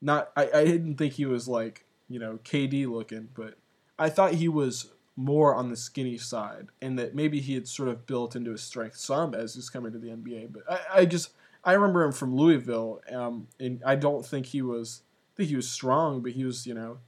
Not, 0.00 0.30
I, 0.36 0.50
I 0.54 0.64
didn't 0.64 0.96
think 0.96 1.14
he 1.14 1.26
was 1.26 1.48
like 1.48 1.84
you 2.08 2.18
know 2.18 2.38
KD 2.44 2.88
looking, 2.88 3.28
but 3.34 3.54
I 3.98 4.08
thought 4.08 4.34
he 4.34 4.48
was 4.48 4.92
more 5.16 5.54
on 5.54 5.70
the 5.70 5.76
skinny 5.76 6.18
side, 6.18 6.68
and 6.80 6.98
that 6.98 7.14
maybe 7.14 7.40
he 7.40 7.54
had 7.54 7.68
sort 7.68 7.88
of 7.88 8.06
built 8.06 8.36
into 8.36 8.52
his 8.52 8.62
strength 8.62 8.96
some 8.96 9.34
as 9.34 9.54
he's 9.54 9.70
coming 9.70 9.92
to 9.92 9.98
the 9.98 10.08
NBA. 10.08 10.52
But 10.52 10.70
I, 10.70 11.00
I 11.00 11.04
just 11.04 11.30
I 11.64 11.72
remember 11.72 12.02
him 12.04 12.12
from 12.12 12.36
Louisville, 12.36 13.00
um, 13.10 13.48
and 13.58 13.82
I 13.84 13.94
don't 13.96 14.24
think 14.24 14.46
he 14.46 14.62
was 14.62 15.02
I 15.34 15.36
think 15.36 15.48
he 15.48 15.56
was 15.56 15.68
strong, 15.68 16.20
but 16.20 16.32
he 16.32 16.44
was, 16.44 16.66
you 16.66 16.74
know, 16.74 16.98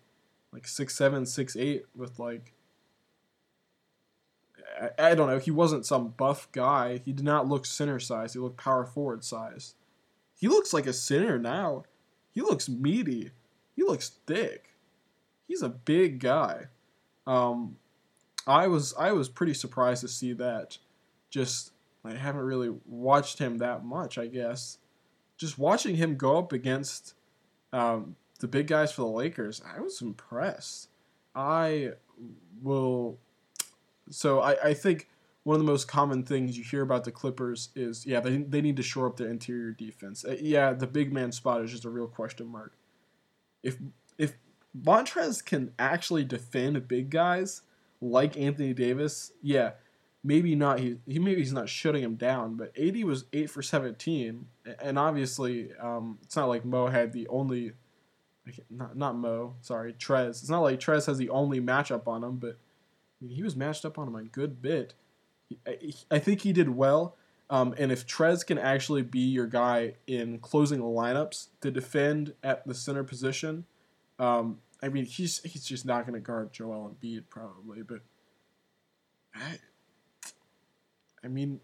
like 0.52 0.66
six 0.66 0.96
seven, 0.96 1.26
six 1.26 1.56
eight 1.56 1.84
with 1.94 2.18
like 2.18 2.54
I, 4.80 5.10
I 5.10 5.14
don't 5.14 5.28
know. 5.28 5.38
He 5.38 5.50
wasn't 5.50 5.86
some 5.86 6.08
buff 6.08 6.50
guy. 6.52 7.00
He 7.04 7.12
did 7.12 7.24
not 7.24 7.48
look 7.48 7.66
center 7.66 8.00
size. 8.00 8.32
He 8.32 8.38
looked 8.38 8.56
power 8.56 8.84
forward 8.84 9.24
size. 9.24 9.74
He 10.38 10.48
looks 10.48 10.72
like 10.72 10.86
a 10.86 10.92
center 10.92 11.38
now. 11.38 11.84
He 12.32 12.40
looks 12.40 12.68
meaty. 12.68 13.30
He 13.74 13.82
looks 13.82 14.12
thick. 14.26 14.74
He's 15.46 15.62
a 15.62 15.68
big 15.68 16.18
guy. 16.18 16.66
Um, 17.26 17.76
I 18.46 18.66
was 18.66 18.94
I 18.98 19.12
was 19.12 19.28
pretty 19.28 19.54
surprised 19.54 20.02
to 20.02 20.08
see 20.08 20.32
that. 20.34 20.78
Just 21.30 21.72
I 22.06 22.16
haven't 22.16 22.42
really 22.42 22.74
watched 22.86 23.38
him 23.38 23.58
that 23.58 23.84
much. 23.84 24.18
I 24.18 24.26
guess 24.26 24.78
just 25.36 25.58
watching 25.58 25.96
him 25.96 26.16
go 26.16 26.38
up 26.38 26.52
against 26.52 27.14
um, 27.72 28.16
the 28.40 28.48
big 28.48 28.66
guys 28.66 28.92
for 28.92 29.02
the 29.02 29.08
Lakers, 29.08 29.62
I 29.64 29.80
was 29.80 30.00
impressed. 30.00 30.88
I 31.34 31.92
will. 32.62 33.18
So 34.10 34.40
I, 34.40 34.68
I 34.68 34.74
think 34.74 35.08
one 35.42 35.54
of 35.54 35.60
the 35.60 35.70
most 35.70 35.86
common 35.86 36.22
things 36.24 36.56
you 36.56 36.64
hear 36.64 36.82
about 36.82 37.04
the 37.04 37.12
Clippers 37.12 37.68
is 37.74 38.04
yeah 38.06 38.20
they, 38.20 38.38
they 38.38 38.60
need 38.60 38.76
to 38.76 38.82
shore 38.82 39.06
up 39.06 39.16
their 39.16 39.28
interior 39.28 39.72
defense. 39.72 40.24
Uh, 40.24 40.36
yeah, 40.40 40.72
the 40.72 40.86
big 40.86 41.12
man 41.12 41.32
spot 41.32 41.62
is 41.62 41.70
just 41.70 41.84
a 41.84 41.90
real 41.90 42.08
question 42.08 42.46
mark. 42.46 42.72
If 43.62 43.76
if 44.18 44.36
Montrez 44.78 45.44
can 45.44 45.72
actually 45.78 46.24
defend 46.24 46.88
big 46.88 47.10
guys 47.10 47.62
like 48.00 48.36
Anthony 48.36 48.74
Davis, 48.74 49.32
yeah, 49.42 49.72
maybe 50.26 50.56
not. 50.56 50.80
He, 50.80 50.96
he 51.06 51.18
maybe 51.18 51.40
he's 51.40 51.52
not 51.52 51.68
shutting 51.68 52.02
him 52.02 52.16
down, 52.16 52.56
but 52.56 52.76
AD 52.76 53.02
was 53.04 53.24
eight 53.32 53.48
for 53.48 53.62
seventeen, 53.62 54.46
and 54.80 54.98
obviously 54.98 55.70
um, 55.80 56.18
it's 56.22 56.36
not 56.36 56.48
like 56.48 56.64
Mo 56.64 56.88
had 56.88 57.12
the 57.12 57.28
only, 57.28 57.72
not 58.68 58.96
not 58.96 59.16
Mo, 59.16 59.54
sorry, 59.60 59.92
Trez. 59.92 60.30
It's 60.30 60.50
not 60.50 60.60
like 60.60 60.80
Trez 60.80 61.06
has 61.06 61.16
the 61.16 61.30
only 61.30 61.60
matchup 61.60 62.08
on 62.08 62.24
him, 62.24 62.36
but 62.36 62.58
I 63.20 63.24
mean, 63.24 63.36
he 63.36 63.42
was 63.42 63.56
matched 63.56 63.84
up 63.84 63.98
on 63.98 64.08
him 64.08 64.16
a 64.16 64.24
good 64.24 64.60
bit. 64.60 64.94
I, 65.66 65.92
I 66.10 66.18
think 66.18 66.42
he 66.42 66.52
did 66.52 66.70
well. 66.70 67.16
Um, 67.48 67.76
and 67.78 67.92
if 67.92 68.04
Trez 68.08 68.44
can 68.44 68.58
actually 68.58 69.02
be 69.02 69.20
your 69.20 69.46
guy 69.46 69.94
in 70.08 70.40
closing 70.40 70.80
lineups 70.80 71.46
to 71.60 71.70
defend 71.70 72.34
at 72.42 72.66
the 72.66 72.74
center 72.74 73.04
position, 73.04 73.64
um, 74.18 74.58
I 74.82 74.88
mean 74.88 75.04
he's 75.04 75.40
he's 75.44 75.64
just 75.64 75.86
not 75.86 76.04
going 76.04 76.14
to 76.14 76.20
guard 76.20 76.52
Joel 76.52 76.96
Embiid 77.00 77.24
probably, 77.30 77.82
but 77.82 78.00
I, 79.32 79.58
I 81.26 81.28
mean, 81.28 81.60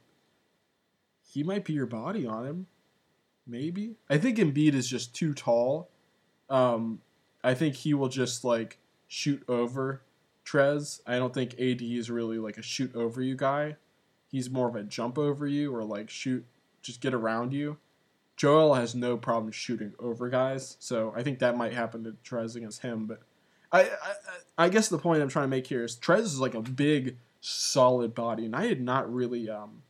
he 1.33 1.45
might 1.45 1.65
be 1.65 1.73
your 1.73 1.87
body 1.87 2.27
on 2.27 2.45
him. 2.45 2.67
Maybe. 3.47 3.95
I 4.11 4.19
think 4.19 4.39
Embiid 4.39 4.75
is 4.75 4.89
just 4.89 5.15
too 5.15 5.35
tall. 5.35 5.89
Um, 6.51 7.01
I 7.45 7.55
think 7.55 7.77
he 7.77 7.95
will 7.95 8.09
just 8.09 8.45
like 8.45 8.79
shoot 9.07 9.43
over 9.49 10.03
Trez. 10.45 11.01
I 11.07 11.19
don't 11.19 11.33
think 11.33 11.55
AD 11.55 11.81
is 11.81 12.11
really 12.11 12.39
like 12.39 12.59
a 12.59 12.63
shoot 12.63 12.95
over 12.97 13.23
you 13.23 13.37
guy. 13.37 13.77
He's 14.33 14.51
more 14.51 14.69
of 14.69 14.75
a 14.75 14.83
jump 14.83 15.17
over 15.17 15.47
you 15.47 15.75
or 15.75 15.85
like 15.85 16.11
shoot, 16.11 16.45
just 16.83 17.01
get 17.01 17.15
around 17.15 17.53
you. 17.53 17.79
Joel 18.37 18.75
has 18.75 18.97
no 18.97 19.17
problem 19.17 19.53
shooting 19.53 19.93
over 20.01 20.29
guys, 20.29 20.77
so 20.81 21.13
I 21.15 21.23
think 21.23 21.39
that 21.39 21.57
might 21.57 21.73
happen 21.73 22.03
to 22.05 22.17
Trez 22.25 22.57
against 22.57 22.83
him. 22.83 23.07
But 23.07 23.21
I, 23.71 23.83
I, 23.83 24.15
I 24.59 24.69
guess 24.69 24.89
the 24.89 24.99
point 24.99 25.23
I'm 25.23 25.29
trying 25.29 25.45
to 25.45 25.49
make 25.57 25.69
here 25.69 25.85
is 25.85 25.95
Trez 25.95 26.21
is 26.21 26.41
like 26.41 26.55
a 26.55 26.63
big 26.63 27.19
solid 27.43 28.15
body, 28.15 28.47
and 28.47 28.57
I 28.57 28.67
had 28.67 28.81
not 28.81 29.13
really, 29.13 29.51
um, 29.51 29.83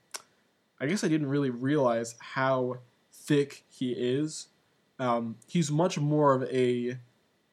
I 0.81 0.87
guess 0.87 1.05
I 1.05 1.09
didn't 1.09 1.29
really 1.29 1.51
realize 1.51 2.17
how 2.19 2.79
thick 3.13 3.63
he 3.69 3.93
is. 3.93 4.49
Um, 4.99 5.37
he's 5.47 5.71
much 5.71 5.99
more 5.99 6.35
of 6.35 6.43
a 6.45 6.99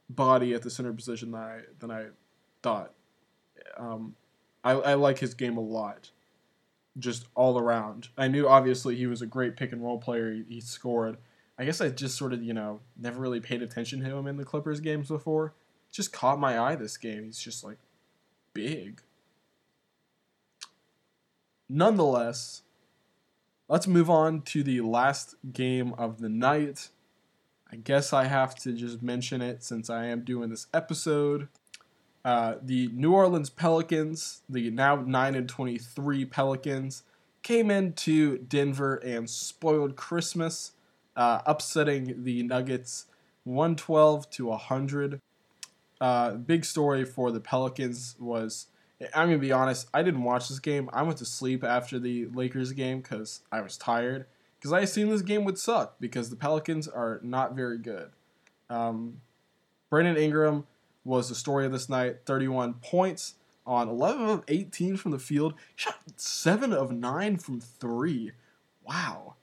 body 0.10 0.54
at 0.54 0.64
the 0.64 0.70
center 0.70 0.94
position 0.94 1.32
than 1.32 1.42
I 1.42 1.60
than 1.80 1.92
I 1.92 2.06
thought. 2.64 2.94
Um, 3.78 4.16
I, 4.64 4.72
I 4.72 4.94
like 4.96 5.20
his 5.20 5.34
game 5.34 5.58
a 5.58 5.62
lot, 5.62 6.12
just 6.98 7.28
all 7.36 7.60
around. 7.60 8.08
I 8.18 8.28
knew 8.28 8.48
obviously 8.48 8.96
he 8.96 9.06
was 9.06 9.22
a 9.22 9.28
great 9.28 9.58
pick 9.58 9.72
and 9.72 9.84
roll 9.84 10.00
player. 10.00 10.34
He, 10.34 10.46
he 10.48 10.62
scored. 10.62 11.18
I 11.58 11.66
guess 11.66 11.82
I 11.82 11.90
just 11.90 12.18
sort 12.18 12.32
of 12.32 12.42
you 12.42 12.54
know 12.54 12.80
never 12.98 13.20
really 13.20 13.42
paid 13.42 13.62
attention 13.62 14.00
to 14.00 14.16
him 14.16 14.28
in 14.28 14.38
the 14.38 14.46
Clippers 14.46 14.80
games 14.80 15.10
before. 15.10 15.54
Just 15.92 16.14
caught 16.14 16.40
my 16.40 16.58
eye 16.58 16.76
this 16.76 16.98
game. 16.98 17.26
He's 17.26 17.40
just 17.40 17.64
like 17.66 17.80
big 18.54 19.02
nonetheless, 21.70 22.64
let's 23.68 23.88
move 23.88 24.10
on 24.10 24.42
to 24.42 24.64
the 24.64 24.82
last 24.82 25.36
game 25.54 25.94
of 25.94 26.20
the 26.20 26.30
night. 26.30 26.90
I 27.72 27.76
guess 27.76 28.12
I 28.12 28.26
have 28.26 28.56
to 28.62 28.74
just 28.74 29.04
mention 29.04 29.42
it 29.42 29.64
since 29.64 29.90
I 29.90 30.06
am 30.06 30.22
doing 30.22 30.50
this 30.50 30.68
episode. 30.74 31.48
Uh, 32.26 32.56
the 32.62 32.90
New 32.94 33.14
Orleans 33.14 33.50
Pelicans, 33.50 34.42
the 34.50 34.72
now 34.72 34.96
9 34.96 35.36
and 35.36 35.48
23 35.48 36.26
Pelicans, 36.26 37.04
came 37.44 37.72
into 37.72 38.40
Denver 38.40 38.96
and 38.96 39.30
spoiled 39.30 39.96
Christmas, 39.96 40.74
uh, 41.16 41.42
upsetting 41.46 42.24
the 42.24 42.44
Nuggets 42.44 43.06
112 43.46 44.30
to 44.32 44.46
100. 44.48 45.22
Uh, 46.02 46.32
big 46.32 46.66
story 46.66 47.06
for 47.06 47.32
the 47.32 47.40
Pelicans 47.40 48.16
was 48.20 48.68
I'm 49.16 49.28
gonna 49.28 49.38
be 49.38 49.52
honest. 49.52 49.88
I 49.94 50.04
didn't 50.04 50.24
watch 50.24 50.50
this 50.50 50.60
game. 50.60 50.90
I 50.92 51.04
went 51.04 51.18
to 51.20 51.26
sleep 51.26 51.64
after 51.64 52.00
the 52.00 52.28
Lakers 52.28 52.74
game 52.74 53.02
because 53.02 53.42
I 53.52 53.62
was 53.62 53.78
tired. 53.78 54.26
Because 54.60 54.74
I 54.74 54.82
assumed 54.82 55.12
this 55.12 55.22
game 55.22 55.46
would 55.46 55.58
suck 55.58 55.96
because 56.02 56.30
the 56.30 56.36
Pelicans 56.36 56.88
are 56.88 57.22
not 57.24 57.56
very 57.56 57.78
good. 57.78 58.12
Um, 58.70 59.22
Brandon 59.90 60.18
Ingram 60.18 60.68
was 61.06 61.30
the 61.30 61.36
story 61.36 61.66
of 61.66 61.72
this 61.72 61.88
night. 61.88 62.18
31 62.26 62.76
points 62.76 63.36
on 63.66 63.88
11 63.88 64.26
of 64.26 64.44
18 64.50 64.98
from 64.98 65.12
the 65.12 65.20
field. 65.20 65.54
Shot 65.76 65.96
seven 66.18 66.74
of 66.74 66.92
nine 66.92 67.38
from 67.38 67.62
three. 67.62 68.34
Wow, 68.84 69.36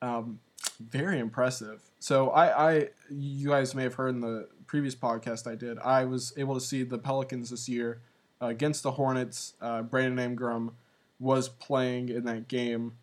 um, 0.00 0.38
very 0.80 1.18
impressive. 1.18 1.82
So 1.98 2.30
I, 2.30 2.70
I, 2.72 2.88
you 3.10 3.50
guys 3.50 3.74
may 3.74 3.82
have 3.82 3.94
heard 3.94 4.14
in 4.14 4.20
the 4.20 4.48
previous 4.66 4.94
podcast 4.94 5.50
I 5.50 5.54
did. 5.54 5.78
I 5.80 6.04
was 6.04 6.32
able 6.36 6.54
to 6.54 6.60
see 6.60 6.82
the 6.82 6.98
Pelicans 6.98 7.50
this 7.50 7.68
year 7.68 8.00
uh, 8.42 8.46
against 8.46 8.82
the 8.82 8.92
Hornets. 8.92 9.54
Uh, 9.60 9.82
Brandon 9.82 10.18
Ingram 10.18 10.72
was 11.20 11.48
playing 11.48 12.08
in 12.08 12.24
that 12.24 12.48
game. 12.48 12.94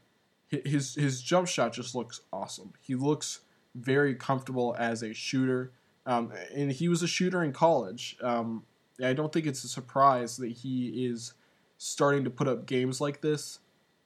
His 0.49 0.95
his 0.95 1.21
jump 1.21 1.47
shot 1.47 1.73
just 1.73 1.95
looks 1.95 2.21
awesome. 2.33 2.73
He 2.81 2.95
looks 2.95 3.41
very 3.75 4.15
comfortable 4.15 4.75
as 4.77 5.03
a 5.03 5.13
shooter, 5.13 5.71
um, 6.05 6.33
and 6.53 6.71
he 6.71 6.89
was 6.89 7.03
a 7.03 7.07
shooter 7.07 7.43
in 7.43 7.53
college. 7.53 8.17
Um, 8.21 8.63
I 9.03 9.13
don't 9.13 9.31
think 9.31 9.45
it's 9.45 9.63
a 9.63 9.67
surprise 9.67 10.37
that 10.37 10.51
he 10.51 11.05
is 11.05 11.33
starting 11.77 12.23
to 12.23 12.29
put 12.29 12.47
up 12.47 12.65
games 12.65 12.99
like 12.99 13.21
this. 13.21 13.59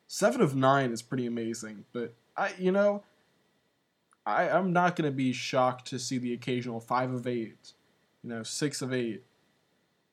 Seven 0.07 0.41
of 0.41 0.55
nine 0.55 0.91
is 0.91 1.01
pretty 1.01 1.25
amazing, 1.25 1.85
but 1.93 2.13
I, 2.37 2.51
you 2.59 2.71
know, 2.71 3.03
I 4.25 4.49
I'm 4.49 4.73
not 4.73 4.95
gonna 4.95 5.11
be 5.11 5.31
shocked 5.31 5.87
to 5.87 5.97
see 5.97 6.17
the 6.17 6.33
occasional 6.33 6.81
five 6.81 7.11
of 7.11 7.25
eight, 7.25 7.73
you 8.21 8.29
know, 8.29 8.43
six 8.43 8.81
of 8.81 8.93
eight, 8.93 9.23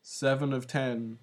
7 0.03 0.53
of 0.53 0.67
10, 0.67 1.19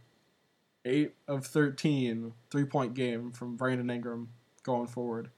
8 0.85 1.13
of 1.27 1.45
13 1.45 2.33
three 2.49 2.65
point 2.65 2.93
game 2.93 3.31
from 3.31 3.55
Brandon 3.55 3.89
Ingram 3.89 4.29
going 4.63 4.87
forward. 4.87 5.29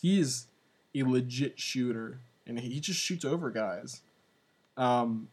He's 0.00 0.46
a 0.94 1.02
legit 1.02 1.58
shooter, 1.58 2.20
and 2.46 2.58
he 2.58 2.80
just 2.80 3.00
shoots 3.00 3.24
over 3.24 3.50
guys. 3.50 4.02
Um, 4.76 5.28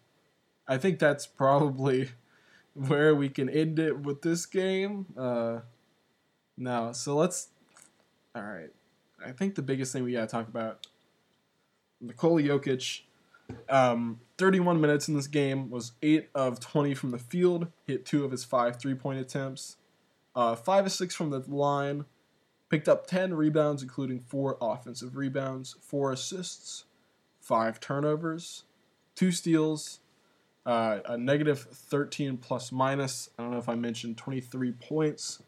I 0.67 0.77
think 0.77 0.99
that's 0.99 1.25
probably 1.25 2.09
where 2.73 3.15
we 3.15 3.29
can 3.29 3.49
end 3.49 3.79
it 3.79 3.99
with 3.99 4.21
this 4.21 4.45
game. 4.45 5.07
Uh, 5.17 5.59
no, 6.57 6.91
so 6.91 7.15
let's. 7.15 7.49
All 8.35 8.43
right. 8.43 8.69
I 9.25 9.31
think 9.31 9.55
the 9.55 9.61
biggest 9.61 9.93
thing 9.93 10.03
we 10.03 10.13
got 10.13 10.21
to 10.21 10.27
talk 10.27 10.47
about 10.47 10.85
Nikola 12.01 12.41
Jokic 12.43 13.01
um, 13.69 14.19
31 14.37 14.79
minutes 14.79 15.07
in 15.07 15.15
this 15.15 15.27
game 15.27 15.69
was 15.69 15.93
8 16.01 16.29
of 16.35 16.59
20 16.59 16.93
from 16.93 17.11
the 17.11 17.17
field, 17.17 17.67
hit 17.85 18.05
2 18.05 18.23
of 18.23 18.31
his 18.31 18.43
5 18.43 18.79
three 18.79 18.95
point 18.95 19.19
attempts, 19.19 19.77
uh, 20.35 20.55
5 20.55 20.87
of 20.87 20.91
6 20.91 21.15
from 21.15 21.29
the 21.29 21.39
line, 21.47 22.05
picked 22.69 22.87
up 22.87 23.07
10 23.07 23.33
rebounds, 23.33 23.81
including 23.81 24.19
4 24.19 24.57
offensive 24.61 25.15
rebounds, 25.15 25.75
4 25.81 26.11
assists, 26.11 26.85
5 27.41 27.79
turnovers, 27.79 28.63
2 29.15 29.31
steals, 29.31 29.99
uh, 30.65 30.99
a 31.05 31.17
negative 31.17 31.61
13 31.61 32.37
plus 32.37 32.71
minus. 32.71 33.29
I 33.39 33.43
don't 33.43 33.51
know 33.51 33.57
if 33.57 33.69
I 33.69 33.75
mentioned 33.75 34.17
23 34.17 34.73
points. 34.73 35.41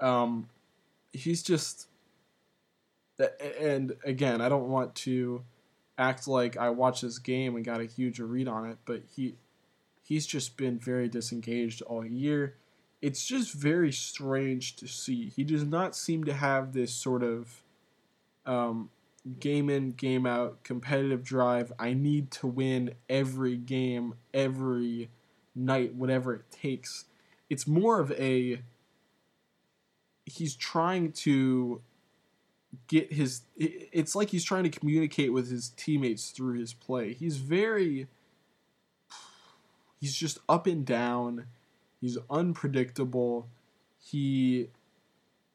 Um, 0.00 0.48
he's 1.12 1.42
just. 1.42 1.88
And 3.60 3.94
again, 4.04 4.40
I 4.40 4.48
don't 4.48 4.68
want 4.68 4.94
to 4.96 5.44
act 5.98 6.26
like 6.26 6.56
I 6.56 6.70
watched 6.70 7.02
this 7.02 7.18
game 7.18 7.56
and 7.56 7.64
got 7.64 7.80
a 7.80 7.84
huge 7.84 8.18
read 8.18 8.48
on 8.48 8.68
it, 8.70 8.78
but 8.84 9.02
he 9.14 9.36
he's 10.02 10.26
just 10.26 10.56
been 10.56 10.78
very 10.78 11.08
disengaged 11.08 11.82
all 11.82 12.04
year. 12.04 12.56
It's 13.00 13.24
just 13.24 13.52
very 13.52 13.92
strange 13.92 14.76
to 14.76 14.88
see. 14.88 15.28
He 15.28 15.44
does 15.44 15.64
not 15.64 15.94
seem 15.94 16.24
to 16.24 16.32
have 16.32 16.72
this 16.72 16.92
sort 16.92 17.22
of 17.22 17.62
um, 18.46 18.90
game 19.40 19.68
in, 19.68 19.92
game 19.92 20.26
out 20.26 20.62
competitive 20.62 21.22
drive. 21.22 21.72
I 21.78 21.94
need 21.94 22.30
to 22.32 22.46
win 22.46 22.94
every 23.08 23.56
game, 23.56 24.14
every 24.32 25.10
night, 25.54 25.94
whatever 25.94 26.34
it 26.34 26.50
takes. 26.50 27.04
It's 27.50 27.66
more 27.66 28.00
of 28.00 28.10
a 28.12 28.62
he's 30.26 30.56
trying 30.56 31.12
to 31.12 31.82
get 32.86 33.12
his 33.12 33.42
it's 33.56 34.14
like 34.14 34.30
he's 34.30 34.44
trying 34.44 34.64
to 34.64 34.70
communicate 34.70 35.32
with 35.32 35.50
his 35.50 35.70
teammates 35.70 36.30
through 36.30 36.58
his 36.58 36.72
play. 36.72 37.12
He's 37.12 37.36
very 37.36 38.06
he's 40.00 40.14
just 40.14 40.38
up 40.48 40.66
and 40.66 40.84
down. 40.84 41.46
He's 42.00 42.18
unpredictable. 42.30 43.48
He 44.02 44.68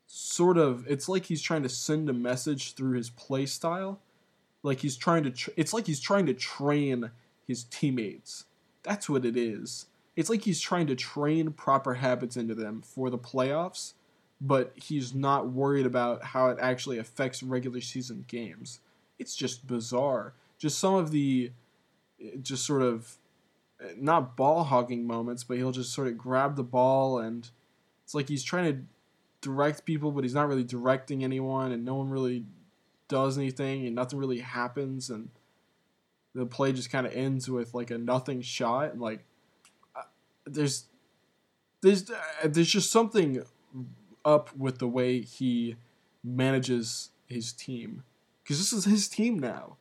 sort 0.07 0.57
of 0.57 0.86
it's 0.88 1.07
like 1.07 1.26
he's 1.26 1.41
trying 1.41 1.63
to 1.63 1.70
send 1.70 2.09
a 2.09 2.13
message 2.13 2.74
through 2.74 2.97
his 2.97 3.09
play 3.09 3.45
style. 3.45 3.99
Like 4.63 4.80
he's 4.80 4.97
trying 4.97 5.24
to 5.24 5.32
tra- 5.32 5.53
it's 5.55 5.74
like 5.74 5.88
he's 5.88 5.99
trying 5.99 6.26
to 6.26 6.34
train 6.34 7.11
his 7.47 7.63
teammates. 7.65 8.45
That's 8.84 9.09
what 9.09 9.26
it 9.26 9.38
is. 9.38 9.86
It's 10.15 10.30
like 10.30 10.43
he's 10.43 10.59
trying 10.59 10.88
to 10.88 10.95
train 10.95 11.51
proper 11.51 11.95
habits 11.95 12.36
into 12.36 12.55
them 12.55 12.82
for 12.82 13.09
the 13.09 13.17
playoffs 13.17 13.93
but 14.41 14.73
he's 14.75 15.13
not 15.13 15.49
worried 15.49 15.85
about 15.85 16.23
how 16.23 16.49
it 16.49 16.57
actually 16.61 16.97
affects 16.97 17.43
regular 17.43 17.81
season 17.81 18.25
games. 18.27 18.79
It's 19.17 19.35
just 19.35 19.67
bizarre. 19.67 20.33
Just 20.57 20.79
some 20.79 20.95
of 20.95 21.11
the, 21.11 21.51
just 22.41 22.65
sort 22.65 22.81
of, 22.81 23.17
not 23.97 24.35
ball 24.35 24.63
hogging 24.63 25.07
moments, 25.07 25.43
but 25.43 25.57
he'll 25.57 25.71
just 25.71 25.93
sort 25.93 26.07
of 26.07 26.17
grab 26.17 26.55
the 26.55 26.63
ball 26.63 27.19
and 27.19 27.49
it's 28.03 28.15
like 28.15 28.27
he's 28.27 28.43
trying 28.43 28.73
to 28.73 28.81
direct 29.41 29.85
people, 29.85 30.11
but 30.11 30.23
he's 30.23 30.33
not 30.33 30.47
really 30.47 30.63
directing 30.63 31.23
anyone, 31.23 31.71
and 31.71 31.85
no 31.85 31.93
one 31.93 32.09
really 32.09 32.43
does 33.07 33.37
anything, 33.37 33.85
and 33.85 33.95
nothing 33.95 34.17
really 34.17 34.39
happens, 34.39 35.11
and 35.11 35.29
the 36.33 36.45
play 36.45 36.73
just 36.73 36.91
kind 36.91 37.05
of 37.05 37.13
ends 37.13 37.47
with 37.49 37.73
like 37.75 37.91
a 37.91 37.99
nothing 37.99 38.41
shot, 38.41 38.91
and 38.91 38.99
like 38.99 39.23
uh, 39.95 40.01
there's 40.45 40.85
there's 41.81 42.09
uh, 42.09 42.15
there's 42.45 42.71
just 42.71 42.91
something 42.91 43.43
up 44.26 44.55
with 44.55 44.80
the 44.80 44.88
way 44.88 45.22
he 45.22 45.76
manages 46.24 47.09
his 47.28 47.51
team. 47.53 48.03
Because 48.43 48.57
this 48.57 48.74
is 48.74 48.86
his 48.86 49.07
team 49.07 49.39
now. 49.39 49.78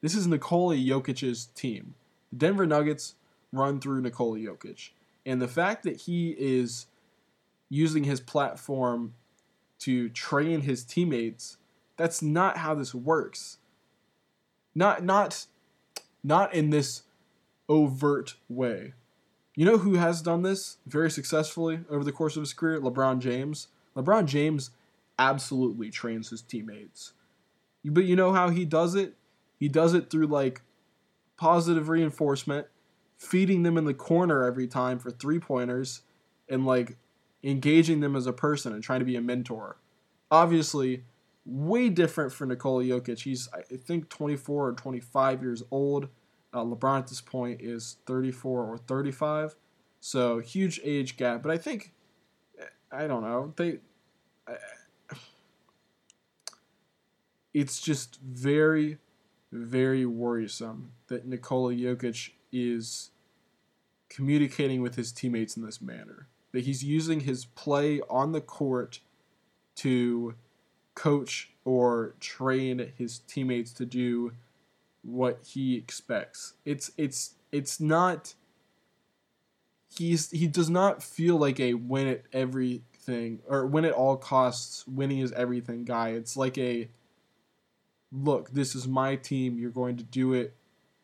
This 0.00 0.14
is 0.14 0.26
Nikola 0.26 0.76
Jokic's 0.76 1.46
team. 1.46 1.94
The 2.30 2.38
Denver 2.38 2.66
Nuggets 2.66 3.14
run 3.52 3.80
through 3.80 4.02
Nikola 4.02 4.38
Jokic. 4.38 4.90
And 5.24 5.42
the 5.42 5.48
fact 5.48 5.82
that 5.84 6.02
he 6.02 6.30
is 6.38 6.86
using 7.68 8.04
his 8.04 8.20
platform 8.20 9.14
to 9.80 10.08
train 10.08 10.62
his 10.62 10.84
teammates, 10.84 11.58
that's 11.96 12.22
not 12.22 12.58
how 12.58 12.74
this 12.74 12.94
works. 12.94 13.58
Not 14.74 15.04
not 15.04 15.46
not 16.22 16.54
in 16.54 16.70
this 16.70 17.02
overt 17.68 18.36
way. 18.48 18.94
You 19.56 19.64
know 19.64 19.78
who 19.78 19.94
has 19.94 20.22
done 20.22 20.42
this 20.42 20.78
very 20.86 21.10
successfully 21.10 21.80
over 21.90 22.04
the 22.04 22.12
course 22.12 22.36
of 22.36 22.42
his 22.42 22.52
career? 22.52 22.80
LeBron 22.80 23.18
James. 23.18 23.68
LeBron 23.98 24.26
James 24.26 24.70
absolutely 25.18 25.90
trains 25.90 26.30
his 26.30 26.42
teammates. 26.42 27.12
But 27.84 28.04
you 28.04 28.16
know 28.16 28.32
how 28.32 28.50
he 28.50 28.64
does 28.64 28.94
it? 28.94 29.14
He 29.58 29.68
does 29.68 29.94
it 29.94 30.10
through 30.10 30.28
like 30.28 30.62
positive 31.36 31.88
reinforcement, 31.88 32.66
feeding 33.18 33.64
them 33.64 33.76
in 33.76 33.84
the 33.84 33.94
corner 33.94 34.44
every 34.44 34.68
time 34.68 34.98
for 34.98 35.10
three 35.10 35.40
pointers, 35.40 36.02
and 36.48 36.64
like 36.64 36.96
engaging 37.42 38.00
them 38.00 38.14
as 38.14 38.26
a 38.26 38.32
person 38.32 38.72
and 38.72 38.82
trying 38.82 39.00
to 39.00 39.06
be 39.06 39.16
a 39.16 39.20
mentor. 39.20 39.78
Obviously, 40.30 41.04
way 41.44 41.88
different 41.88 42.32
for 42.32 42.46
Nikola 42.46 42.84
Jokic. 42.84 43.20
He's, 43.20 43.48
I 43.52 43.62
think, 43.76 44.08
24 44.08 44.68
or 44.68 44.72
25 44.72 45.42
years 45.42 45.62
old. 45.70 46.08
Uh, 46.52 46.64
LeBron 46.64 47.00
at 47.00 47.06
this 47.08 47.20
point 47.20 47.60
is 47.60 47.96
34 48.06 48.64
or 48.64 48.78
35. 48.78 49.56
So, 50.00 50.38
huge 50.38 50.80
age 50.84 51.16
gap. 51.16 51.42
But 51.42 51.52
I 51.52 51.58
think 51.58 51.92
I 52.90 53.06
don't 53.06 53.22
know. 53.22 53.52
They. 53.56 53.78
it's 57.54 57.80
just 57.80 58.20
very, 58.20 58.98
very 59.52 60.06
worrisome 60.06 60.92
that 61.08 61.26
Nikola 61.26 61.72
Jokic 61.74 62.30
is 62.52 63.10
communicating 64.08 64.82
with 64.82 64.94
his 64.94 65.12
teammates 65.12 65.56
in 65.56 65.64
this 65.64 65.80
manner. 65.80 66.28
That 66.52 66.64
he's 66.64 66.82
using 66.82 67.20
his 67.20 67.44
play 67.44 68.00
on 68.08 68.32
the 68.32 68.40
court 68.40 69.00
to 69.76 70.34
coach 70.94 71.50
or 71.64 72.14
train 72.18 72.92
his 72.96 73.20
teammates 73.20 73.72
to 73.72 73.86
do 73.86 74.32
what 75.02 75.40
he 75.44 75.76
expects. 75.76 76.54
It's 76.64 76.90
it's 76.96 77.34
it's 77.52 77.78
not 77.78 78.34
he's 79.94 80.30
he 80.30 80.46
does 80.46 80.68
not 80.68 81.02
feel 81.02 81.36
like 81.36 81.60
a 81.60 81.74
win 81.74 82.08
at 82.08 82.22
everything 83.08 83.40
or 83.48 83.66
win 83.66 83.84
at 83.84 83.92
all 83.92 84.16
costs, 84.16 84.86
winning 84.86 85.18
is 85.18 85.32
everything 85.32 85.84
guy. 85.84 86.10
It's 86.10 86.36
like 86.36 86.58
a 86.58 86.88
look, 88.12 88.50
this 88.50 88.74
is 88.74 88.86
my 88.86 89.16
team. 89.16 89.58
You're 89.58 89.70
going 89.70 89.96
to 89.96 90.04
do 90.04 90.34
it. 90.34 90.54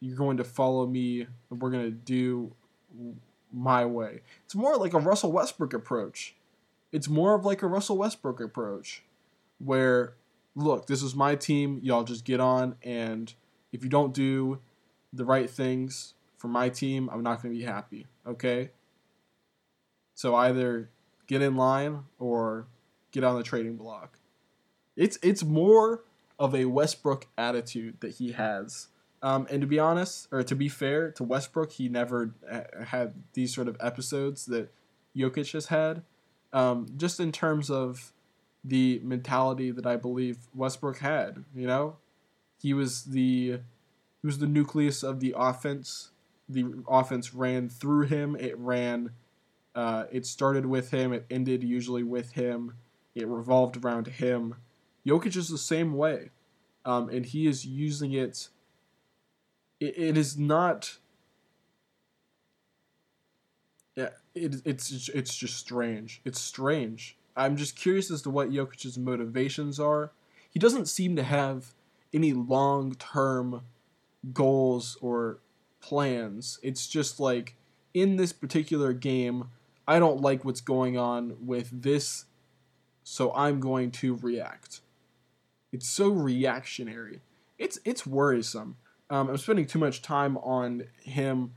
You're 0.00 0.16
going 0.16 0.36
to 0.38 0.44
follow 0.44 0.86
me. 0.86 1.26
And 1.50 1.60
we're 1.60 1.70
going 1.70 1.84
to 1.84 1.90
do 1.90 2.52
my 3.52 3.84
way. 3.84 4.20
It's 4.44 4.54
more 4.54 4.76
like 4.76 4.94
a 4.94 4.98
Russell 4.98 5.32
Westbrook 5.32 5.72
approach. 5.72 6.34
It's 6.92 7.08
more 7.08 7.34
of 7.34 7.44
like 7.44 7.62
a 7.62 7.66
Russell 7.66 7.98
Westbrook 7.98 8.40
approach 8.40 9.02
where 9.58 10.14
look, 10.56 10.86
this 10.86 11.02
is 11.02 11.16
my 11.16 11.34
team, 11.34 11.80
y'all 11.82 12.04
just 12.04 12.24
get 12.24 12.40
on 12.40 12.76
and 12.82 13.34
if 13.72 13.82
you 13.82 13.90
don't 13.90 14.14
do 14.14 14.60
the 15.12 15.24
right 15.24 15.50
things 15.50 16.14
for 16.36 16.46
my 16.46 16.68
team, 16.68 17.10
I'm 17.12 17.24
not 17.24 17.42
going 17.42 17.52
to 17.52 17.58
be 17.58 17.64
happy, 17.64 18.06
okay? 18.24 18.70
So 20.14 20.36
either 20.36 20.90
get 21.26 21.42
in 21.42 21.56
line 21.56 22.04
or 22.18 22.66
get 23.12 23.24
on 23.24 23.36
the 23.36 23.42
trading 23.42 23.76
block. 23.76 24.18
It's 24.96 25.18
it's 25.22 25.42
more 25.42 26.04
of 26.38 26.54
a 26.54 26.64
Westbrook 26.66 27.26
attitude 27.38 28.00
that 28.00 28.14
he 28.16 28.32
has. 28.32 28.88
Um, 29.22 29.46
and 29.50 29.62
to 29.62 29.66
be 29.66 29.78
honest, 29.78 30.28
or 30.30 30.42
to 30.42 30.54
be 30.54 30.68
fair 30.68 31.10
to 31.12 31.24
Westbrook, 31.24 31.72
he 31.72 31.88
never 31.88 32.34
had 32.86 33.14
these 33.32 33.54
sort 33.54 33.68
of 33.68 33.76
episodes 33.80 34.44
that 34.46 34.70
Jokic 35.16 35.52
has 35.52 35.66
had. 35.66 36.02
Um, 36.52 36.86
just 36.96 37.18
in 37.18 37.32
terms 37.32 37.70
of 37.70 38.12
the 38.62 39.00
mentality 39.02 39.70
that 39.70 39.86
I 39.86 39.96
believe 39.96 40.38
Westbrook 40.54 40.98
had, 40.98 41.44
you 41.54 41.66
know, 41.66 41.96
he 42.60 42.74
was 42.74 43.04
the 43.04 43.60
he 44.20 44.26
was 44.26 44.38
the 44.38 44.46
nucleus 44.46 45.02
of 45.02 45.20
the 45.20 45.34
offense. 45.36 46.10
The 46.48 46.82
offense 46.86 47.34
ran 47.34 47.68
through 47.68 48.06
him. 48.06 48.36
It 48.36 48.58
ran. 48.58 49.10
Uh, 49.74 50.04
it 50.12 50.24
started 50.26 50.66
with 50.66 50.90
him. 50.90 51.12
It 51.12 51.26
ended 51.30 51.64
usually 51.64 52.02
with 52.02 52.32
him. 52.32 52.74
It 53.14 53.26
revolved 53.26 53.84
around 53.84 54.06
him. 54.06 54.56
Jokic 55.06 55.36
is 55.36 55.48
the 55.48 55.58
same 55.58 55.94
way, 55.94 56.30
um, 56.84 57.08
and 57.08 57.26
he 57.26 57.46
is 57.46 57.66
using 57.66 58.12
it. 58.12 58.48
It, 59.80 59.98
it 59.98 60.16
is 60.16 60.38
not. 60.38 60.98
Yeah, 63.96 64.10
it, 64.34 64.62
it's 64.64 65.08
it's 65.08 65.36
just 65.36 65.56
strange. 65.56 66.20
It's 66.24 66.40
strange. 66.40 67.16
I'm 67.36 67.56
just 67.56 67.76
curious 67.76 68.10
as 68.10 68.22
to 68.22 68.30
what 68.30 68.50
Jokic's 68.50 68.96
motivations 68.96 69.80
are. 69.80 70.12
He 70.50 70.58
doesn't 70.58 70.86
seem 70.86 71.16
to 71.16 71.22
have 71.24 71.74
any 72.12 72.32
long 72.32 72.94
term 72.94 73.62
goals 74.32 74.96
or 75.00 75.38
plans. 75.80 76.58
It's 76.62 76.86
just 76.86 77.20
like 77.20 77.56
in 77.92 78.16
this 78.16 78.32
particular 78.32 78.92
game, 78.92 79.50
I 79.86 79.98
don't 79.98 80.20
like 80.20 80.44
what's 80.44 80.60
going 80.60 80.96
on 80.98 81.36
with 81.40 81.70
this, 81.82 82.24
so 83.02 83.32
I'm 83.34 83.60
going 83.60 83.90
to 83.92 84.16
react. 84.16 84.80
It's 85.72 85.88
so 85.88 86.08
reactionary. 86.08 87.20
It's 87.58 87.78
it's 87.84 88.06
worrisome. 88.06 88.76
Um, 89.10 89.28
I'm 89.28 89.36
spending 89.36 89.66
too 89.66 89.78
much 89.78 90.02
time 90.02 90.36
on 90.38 90.84
him. 91.02 91.54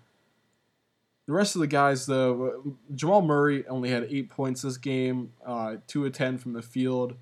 The 1.27 1.33
rest 1.33 1.55
of 1.55 1.61
the 1.61 1.67
guys, 1.67 2.05
though, 2.05 2.75
Jamal 2.95 3.21
Murray 3.21 3.67
only 3.67 3.89
had 3.89 4.07
eight 4.09 4.29
points 4.29 4.61
this 4.61 4.77
game, 4.77 5.33
uh, 5.45 5.75
two 5.85 6.05
of 6.05 6.13
ten 6.13 6.37
from 6.37 6.53
the 6.53 6.61
field. 6.61 7.15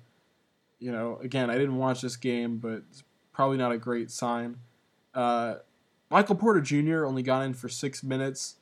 You 0.78 0.92
know, 0.92 1.18
again, 1.22 1.50
I 1.50 1.54
didn't 1.54 1.76
watch 1.76 2.02
this 2.02 2.16
game, 2.16 2.58
but 2.58 2.82
it's 2.90 3.02
probably 3.32 3.56
not 3.56 3.72
a 3.72 3.78
great 3.78 4.10
sign. 4.10 4.58
Uh, 5.14 5.56
Michael 6.10 6.36
Porter 6.36 6.60
Jr. 6.60 7.04
only 7.04 7.22
got 7.22 7.42
in 7.42 7.54
for 7.54 7.68
six 7.68 8.02
minutes. 8.02 8.56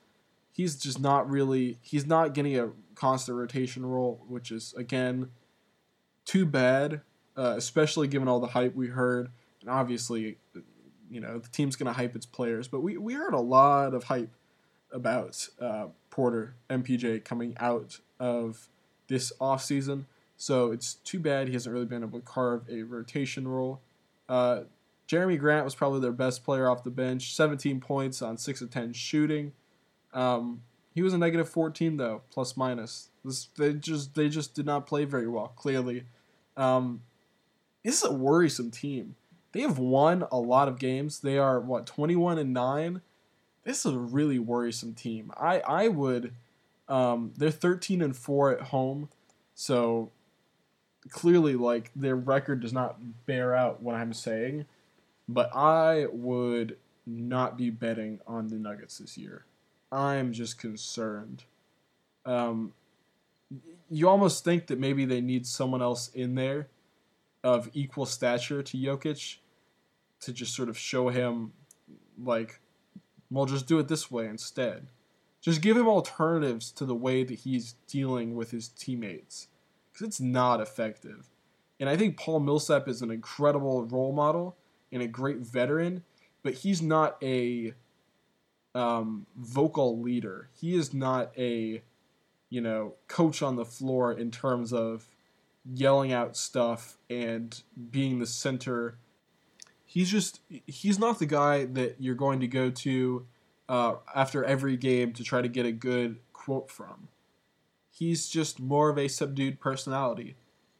He's 0.55 0.77
just 0.77 0.99
not 1.01 1.29
really. 1.29 1.79
He's 1.83 2.07
not 2.07 2.33
getting 2.33 2.59
a 2.59 2.71
constant 2.95 3.37
rotation 3.37 3.85
role, 3.85 4.25
which 4.29 4.51
is 4.51 4.73
again 4.79 5.31
too 6.25 6.47
bad 6.47 7.03
uh, 7.37 7.55
especially 7.57 8.09
given 8.09 8.29
all 8.29 8.41
the 8.41 8.49
hype 8.49 8.75
we 8.75 8.89
heard. 8.89 9.31
And 9.61 9.71
obviously, 9.71 10.37
you 11.11 11.21
know, 11.21 11.39
the 11.39 11.49
team's 11.49 11.77
going 11.77 11.87
to 11.87 11.93
hype 11.93 12.15
its 12.15 12.27
players, 12.27 12.69
but 12.69 12.81
we, 12.81 12.97
we 12.97 13.15
heard 13.15 13.35
a 13.35 13.41
lot 13.41 13.95
of 13.95 14.05
hype 14.05 14.31
about 14.93 15.49
uh, 15.61 15.87
Porter, 16.11 16.55
MPJ, 16.71 17.25
coming 17.25 17.55
out 17.59 17.99
of 18.21 18.69
this 19.09 19.33
offseason. 19.41 20.05
So 20.37 20.71
it's 20.71 20.95
too 20.95 21.19
bad 21.19 21.49
he 21.49 21.55
hasn't 21.55 21.73
really 21.73 21.87
been 21.87 22.03
able 22.03 22.21
to 22.21 22.25
carve 22.25 22.63
a 22.71 22.83
rotation 22.83 23.49
role. 23.49 23.81
Uh, 24.29 24.63
Jerami 25.09 25.39
Grant 25.39 25.65
was 25.65 25.75
probably 25.75 26.01
their 26.01 26.13
best 26.13 26.45
player 26.45 26.69
off 26.69 26.83
the 26.83 26.91
bench, 26.91 27.35
17 27.35 27.81
points 27.81 28.23
on 28.23 28.37
6 28.37 28.61
of 28.63 28.71
10 28.71 28.93
shooting. 28.93 29.53
Um, 30.15 30.63
he 30.95 31.03
was 31.03 31.13
a 31.13 31.19
negative 31.19 31.49
14 31.49 31.97
though, 31.97 32.23
plus 32.31 32.57
minus. 32.57 33.11
This, 33.25 33.49
they 33.59 33.75
just 33.75 34.15
they 34.15 34.29
just 34.29 34.55
did 34.55 34.65
not 34.65 34.87
play 34.87 35.05
very 35.05 35.29
well. 35.29 35.49
Clearly, 35.57 36.05
um, 36.57 37.03
this 37.83 38.03
is 38.03 38.09
a 38.09 38.13
worrisome 38.13 38.71
team. 38.71 39.17
They 39.53 39.61
have 39.61 39.79
won 39.79 40.25
a 40.33 40.39
lot 40.39 40.69
of 40.69 40.79
games. 40.79 41.21
They 41.21 41.39
are 41.39 41.61
what 41.61 41.87
21 41.87 42.39
and 42.39 42.53
9. 42.53 43.03
This 43.65 43.85
is 43.85 43.93
a 43.93 43.99
really 43.99 44.39
worrisome 44.39 44.95
team. 44.95 45.33
I 45.37 45.61
I 45.61 45.89
would 45.89 46.33
um, 46.89 47.33
they're 47.37 47.51
13 47.51 48.03
and 48.03 48.17
4 48.17 48.53
at 48.53 48.61
home. 48.69 49.09
So 49.55 50.11
clearly 51.11 51.55
like 51.55 51.91
their 51.95 52.17
record 52.17 52.61
does 52.61 52.73
not 52.73 53.27
bear 53.27 53.55
out 53.55 53.83
what 53.83 53.95
I'm 53.95 54.13
saying, 54.13 54.67
but 55.29 55.55
I 55.55 56.07
would 56.13 56.77
not 57.07 57.57
be 57.57 57.71
betting 57.71 58.21
on 58.27 58.49
the 58.49 58.57
Nuggets 58.57 58.99
this 58.99 59.19
year. 59.19 59.45
I'm 59.95 60.33
just 60.33 60.59
concerned. 60.59 61.45
Um, 62.27 62.73
you 63.89 64.09
almost 64.09 64.45
think 64.45 64.67
that 64.67 64.81
maybe 64.81 65.05
they 65.05 65.21
need 65.21 65.47
someone 65.47 65.81
else 65.81 66.09
in 66.09 66.35
there 66.35 66.69
of 67.45 67.71
equal 67.75 68.05
stature 68.05 68.63
to 68.63 68.77
Jokic 68.77 69.37
to 70.21 70.33
just 70.33 70.55
sort 70.55 70.69
of 70.69 70.77
show 70.77 71.11
him 71.11 71.53
like 72.23 72.61
well 73.31 73.47
just 73.47 73.67
do 73.67 73.79
it 73.79 73.87
this 73.87 74.11
way 74.11 74.27
instead. 74.27 74.89
Just 75.41 75.61
give 75.61 75.77
him 75.77 75.87
alternatives 75.87 76.73
to 76.73 76.87
the 76.87 76.95
way 76.95 77.23
that 77.23 77.41
he's 77.41 77.75
dealing 77.87 78.35
with 78.35 78.51
his 78.51 78.69
teammates 78.69 79.49
cuz 79.93 80.09
it's 80.09 80.21
not 80.21 80.61
effective. 80.61 81.31
And 81.79 81.89
I 81.89 81.97
think 81.97 82.17
Paul 82.17 82.41
Millsap 82.41 82.89
is 82.89 83.03
an 83.03 83.11
incredible 83.11 83.85
role 83.85 84.13
model 84.13 84.57
and 84.91 85.03
a 85.03 85.07
great 85.07 85.39
veteran, 85.39 86.03
but 86.43 86.55
he's 86.55 86.83
not 86.83 87.17
a 87.23 87.75
um, 88.75 89.27
vocal 89.37 90.01
leader. 90.01 90.49
He 90.59 90.75
is 90.75 90.93
not 90.93 91.33
a 91.39 91.83
you 92.51 92.61
know 92.61 92.95
coach 93.09 93.43
on 93.43 93.57
the 93.57 93.65
floor 93.65 94.13
in 94.13 94.31
terms 94.31 94.73
of 94.73 95.07
yelling 95.65 96.13
out 96.13 96.37
stuff 96.37 96.99
and 97.09 97.63
being 97.91 98.19
the 98.19 98.27
center. 98.27 98.99
He's 99.85 100.11
just 100.11 100.41
he's 100.67 100.99
not 100.99 101.19
the 101.19 101.27
guy 101.27 101.65
that 101.67 101.97
you're 101.99 102.15
going 102.15 102.41
to 102.41 102.49
go 102.49 102.71
to 102.71 103.27
uh, 103.69 103.95
after 104.15 104.45
every 104.45 104.77
game 104.77 105.13
to 105.15 105.25
try 105.25 105.41
to 105.43 105.49
get 105.49 105.67
a 105.67 105.73
good 105.73 106.19
quote 106.33 106.71
from. 106.71 107.09
He's 107.91 108.29
just 108.29 108.59
more 108.59 108.91
of 108.91 108.99
a 108.99 109.09
subdued 109.09 109.61
personality 109.61 110.35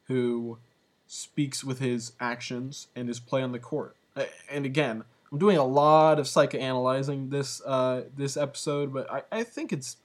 who 0.07 0.59
speaks 1.07 1.63
with 1.63 1.79
his 1.79 2.11
actions 2.19 2.87
and 2.95 3.07
his 3.07 3.19
play 3.19 3.41
on 3.41 3.51
the 3.51 3.59
court. 3.59 3.95
And 4.49 4.65
again, 4.65 5.03
I'm 5.31 5.37
doing 5.37 5.57
a 5.57 5.65
lot 5.65 6.19
of 6.19 6.25
psychoanalyzing 6.25 7.29
this 7.29 7.61
uh, 7.65 8.03
this 8.15 8.37
episode, 8.37 8.93
but 8.93 9.11
I, 9.11 9.23
I 9.31 9.43
think 9.43 9.73
it's 9.73 9.97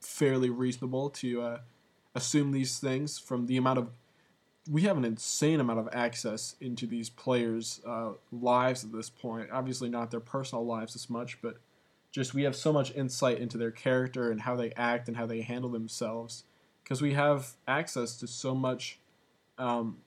fairly 0.00 0.50
reasonable 0.50 1.10
to 1.10 1.42
uh, 1.42 1.58
assume 2.14 2.52
these 2.52 2.78
things 2.78 3.18
from 3.18 3.46
the 3.46 3.56
amount 3.56 3.78
of 3.78 3.88
we 4.68 4.82
have 4.82 4.96
an 4.96 5.04
insane 5.04 5.58
amount 5.58 5.78
of 5.78 5.88
access 5.92 6.54
into 6.60 6.86
these 6.86 7.08
players' 7.08 7.80
uh, 7.86 8.10
lives 8.30 8.84
at 8.84 8.92
this 8.92 9.10
point. 9.10 9.48
Obviously, 9.50 9.88
not 9.88 10.10
their 10.10 10.20
personal 10.20 10.64
lives 10.64 10.94
as 10.94 11.08
much, 11.08 11.40
but 11.42 11.56
just 12.12 12.34
we 12.34 12.42
have 12.42 12.54
so 12.54 12.72
much 12.72 12.94
insight 12.94 13.38
into 13.38 13.56
their 13.56 13.70
character 13.70 14.30
and 14.30 14.42
how 14.42 14.56
they 14.56 14.72
act 14.72 15.08
and 15.08 15.16
how 15.16 15.26
they 15.26 15.40
handle 15.40 15.70
themselves 15.70 16.44
because 16.82 17.00
we 17.00 17.14
have 17.14 17.54
access 17.66 18.16
to 18.16 18.26
so 18.26 18.54
much. 18.54 18.98
Um, 19.58 19.98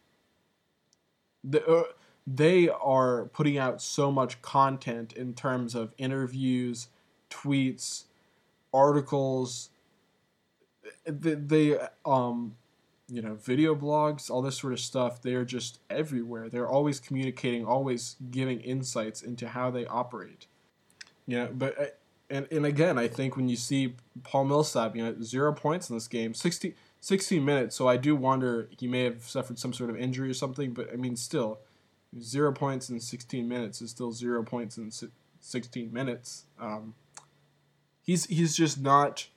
the, 1.44 1.66
uh, 1.66 1.84
they 2.26 2.70
are 2.70 3.26
putting 3.26 3.58
out 3.58 3.82
so 3.82 4.12
much 4.12 4.42
content 4.42 5.14
in 5.14 5.34
terms 5.34 5.76
of 5.76 5.94
interviews, 5.98 6.88
tweets, 7.30 8.06
articles, 8.74 9.70
they, 11.06 11.36
they 11.36 11.78
um 12.06 12.56
you 13.10 13.22
know 13.22 13.36
video 13.36 13.76
blogs 13.76 14.30
all 14.30 14.42
this 14.42 14.58
sort 14.58 14.74
of 14.74 14.80
stuff 14.80 15.22
they're 15.22 15.46
just 15.46 15.80
everywhere. 15.90 16.50
They're 16.50 16.68
always 16.68 17.00
communicating 17.00 17.66
always 17.66 18.16
giving 18.32 18.62
insights 18.62 19.22
into 19.22 19.50
how 19.50 19.72
they 19.72 19.86
operate. 19.86 20.48
You 21.28 21.38
know 21.38 21.50
but 21.54 21.80
uh, 21.80 21.86
and, 22.30 22.48
and 22.52 22.66
again 22.66 22.98
i 22.98 23.08
think 23.08 23.36
when 23.36 23.48
you 23.48 23.56
see 23.56 23.96
paul 24.24 24.46
millsap 24.46 24.96
you 24.96 25.04
know 25.04 25.16
zero 25.22 25.54
points 25.54 25.90
in 25.90 25.96
this 25.96 26.08
game 26.08 26.34
60, 26.34 26.74
16 27.00 27.44
minutes 27.44 27.76
so 27.76 27.88
i 27.88 27.98
do 27.98 28.16
wonder 28.16 28.70
he 28.78 28.88
may 28.88 29.04
have 29.04 29.24
suffered 29.24 29.60
some 29.60 29.74
sort 29.74 29.90
of 29.90 29.98
injury 29.98 30.30
or 30.30 30.34
something 30.34 30.74
but 30.74 30.92
i 30.92 30.96
mean 30.96 31.16
still 31.16 31.60
zero 32.22 32.52
points 32.52 32.90
in 32.90 33.00
16 33.00 33.48
minutes 33.48 33.82
is 33.82 33.90
still 33.90 34.12
zero 34.12 34.44
points 34.44 34.78
in 34.78 34.92
16 35.40 35.94
minutes 35.94 36.46
um, 36.60 36.94
he's 38.04 38.26
he's 38.26 38.56
just 38.56 38.80
not 38.80 39.28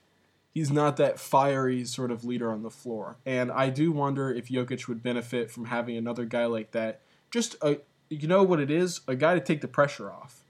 he's 0.57 0.71
not 0.71 0.97
that 0.97 1.19
fiery 1.19 1.85
sort 1.85 2.09
of 2.09 2.25
leader 2.25 2.51
on 2.51 2.63
the 2.63 2.71
floor. 2.71 3.17
And 3.27 3.51
I 3.51 3.69
do 3.69 3.91
wonder 3.91 4.33
if 4.33 4.49
Jokic 4.49 4.87
would 4.87 5.03
benefit 5.03 5.51
from 5.51 5.65
having 5.65 5.95
another 5.97 6.25
guy 6.25 6.45
like 6.45 6.71
that. 6.71 7.01
Just 7.29 7.55
a, 7.61 7.77
you 8.09 8.27
know 8.27 8.41
what 8.41 8.59
it 8.59 8.71
is? 8.71 9.01
A 9.07 9.15
guy 9.15 9.35
to 9.35 9.39
take 9.39 9.61
the 9.61 9.67
pressure 9.67 10.11
off. 10.11 10.45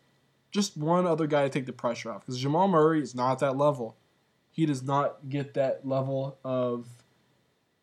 just 0.50 0.78
one 0.78 1.06
other 1.06 1.28
guy 1.28 1.44
to 1.44 1.50
take 1.50 1.66
the 1.66 1.74
pressure 1.74 2.10
off 2.10 2.22
because 2.22 2.40
Jamal 2.40 2.70
Murray 2.70 3.02
is 3.02 3.14
not 3.14 3.40
that 3.40 3.58
level. 3.58 3.98
He 4.50 4.66
does 4.66 4.82
not 4.82 5.28
get 5.28 5.54
that 5.56 5.86
level 5.86 6.38
of. 6.44 6.88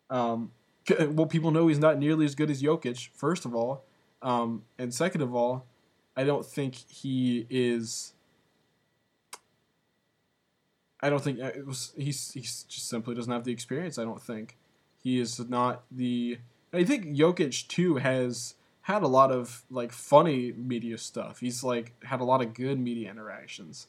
Um, 0.09 0.51
well, 0.99 1.27
people 1.27 1.51
know 1.51 1.67
he's 1.67 1.79
not 1.79 1.99
nearly 1.99 2.25
as 2.25 2.33
good 2.33 2.49
as 2.49 2.61
Jokic. 2.61 3.09
First 3.13 3.45
of 3.45 3.53
all, 3.53 3.84
um, 4.25 4.63
and 4.79 4.91
second 4.91 5.21
of 5.21 5.35
all, 5.35 5.67
I 6.17 6.23
don't 6.23 6.45
think 6.45 6.73
he 6.75 7.45
is. 7.47 8.13
I 10.99 11.11
don't 11.11 11.23
think 11.23 11.39
uh, 11.39 11.51
it 11.55 11.67
was. 11.67 11.93
He's 11.95 12.31
he's 12.31 12.63
just 12.63 12.89
simply 12.89 13.13
doesn't 13.13 13.31
have 13.31 13.43
the 13.43 13.51
experience. 13.51 13.99
I 13.99 14.03
don't 14.03 14.21
think 14.21 14.57
he 15.01 15.19
is 15.19 15.39
not 15.39 15.83
the. 15.91 16.39
I 16.73 16.83
think 16.83 17.05
Jokic 17.15 17.67
too 17.67 17.97
has 17.97 18.55
had 18.81 19.03
a 19.03 19.07
lot 19.07 19.31
of 19.31 19.63
like 19.69 19.91
funny 19.91 20.51
media 20.53 20.97
stuff. 20.97 21.39
He's 21.39 21.63
like 21.63 21.93
had 22.03 22.19
a 22.19 22.25
lot 22.25 22.41
of 22.41 22.55
good 22.55 22.79
media 22.79 23.11
interactions. 23.11 23.87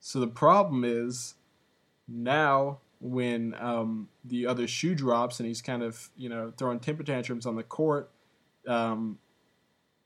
So 0.00 0.20
the 0.20 0.26
problem 0.26 0.84
is 0.84 1.34
now 2.06 2.80
when 3.00 3.54
um, 3.58 4.10
the 4.22 4.46
other 4.46 4.68
shoe 4.68 4.94
drops 4.94 5.40
and 5.40 5.46
he's 5.46 5.62
kind 5.62 5.82
of 5.82 6.10
you 6.14 6.28
know 6.28 6.52
throwing 6.58 6.78
temper 6.78 7.04
tantrums 7.04 7.46
on 7.46 7.56
the 7.56 7.62
court, 7.62 8.10
um, 8.68 9.18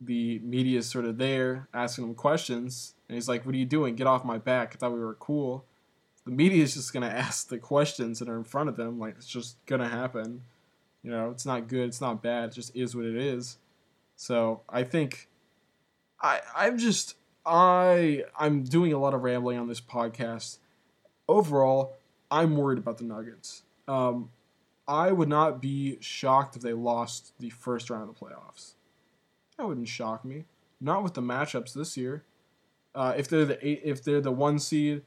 the 0.01 0.39
media 0.41 0.79
is 0.79 0.89
sort 0.89 1.05
of 1.05 1.19
there 1.19 1.69
asking 1.75 2.05
him 2.05 2.15
questions, 2.15 2.95
and 3.09 3.15
he's 3.15 3.29
like, 3.29 3.45
"What 3.45 3.55
are 3.55 3.59
you 3.59 3.67
doing? 3.67 3.97
Get 3.97 4.07
off 4.07 4.25
my 4.25 4.39
back! 4.39 4.73
I 4.75 4.79
thought 4.79 4.93
we 4.93 5.01
were 5.01 5.15
cool." 5.15 5.65
The 6.25 6.31
media 6.31 6.63
is 6.63 6.75
just 6.75 6.93
gonna 6.93 7.07
ask 7.27 7.49
the 7.49 7.59
questions 7.59 8.19
that 8.19 8.29
are 8.29 8.37
in 8.37 8.45
front 8.45 8.69
of 8.69 8.77
them, 8.77 8.99
like 8.99 9.17
it's 9.17 9.27
just 9.27 9.57
gonna 9.67 9.89
happen. 9.89 10.43
You 11.03 11.11
know, 11.11 11.31
it's 11.31 11.47
not 11.47 11.69
good, 11.69 11.89
it's 11.89 12.01
not 12.01 12.23
bad, 12.23 12.51
it 12.51 12.55
just 12.55 12.75
is 12.77 12.95
what 12.95 13.07
it 13.07 13.17
is. 13.17 13.59
So 14.17 14.63
I 14.69 14.85
think 14.85 15.29
I 16.21 16.41
I'm 16.55 16.79
just 16.79 17.15
I 17.45 18.25
I'm 18.39 18.63
doing 18.65 18.93
a 18.93 18.99
lot 18.99 19.15
of 19.15 19.23
rambling 19.23 19.59
on 19.59 19.69
this 19.69 19.81
podcast. 19.81 20.59
Overall, 21.29 21.97
I'm 22.31 22.57
worried 22.57 22.79
about 22.79 22.99
the 22.99 23.05
Nuggets. 23.05 23.63
Um, 23.89 24.31
I 24.87 25.13
would 25.13 25.29
not 25.29 25.63
be 25.63 25.99
shocked 26.01 26.57
if 26.57 26.63
they 26.63 26.73
lost 26.73 27.33
the 27.39 27.51
first 27.51 27.91
round 27.91 28.09
of 28.09 28.19
the 28.19 28.25
playoffs. 28.25 28.75
That 29.61 29.67
wouldn't 29.67 29.89
shock 29.89 30.25
me. 30.25 30.47
Not 30.81 31.03
with 31.03 31.13
the 31.13 31.21
matchups 31.21 31.75
this 31.75 31.95
year. 31.95 32.25
Uh, 32.95 33.13
if 33.15 33.29
they're 33.29 33.45
the 33.45 33.67
eight, 33.67 33.83
if 33.85 34.03
they're 34.03 34.23
the 34.23 34.33
one 34.33 34.59
seed, 34.59 35.03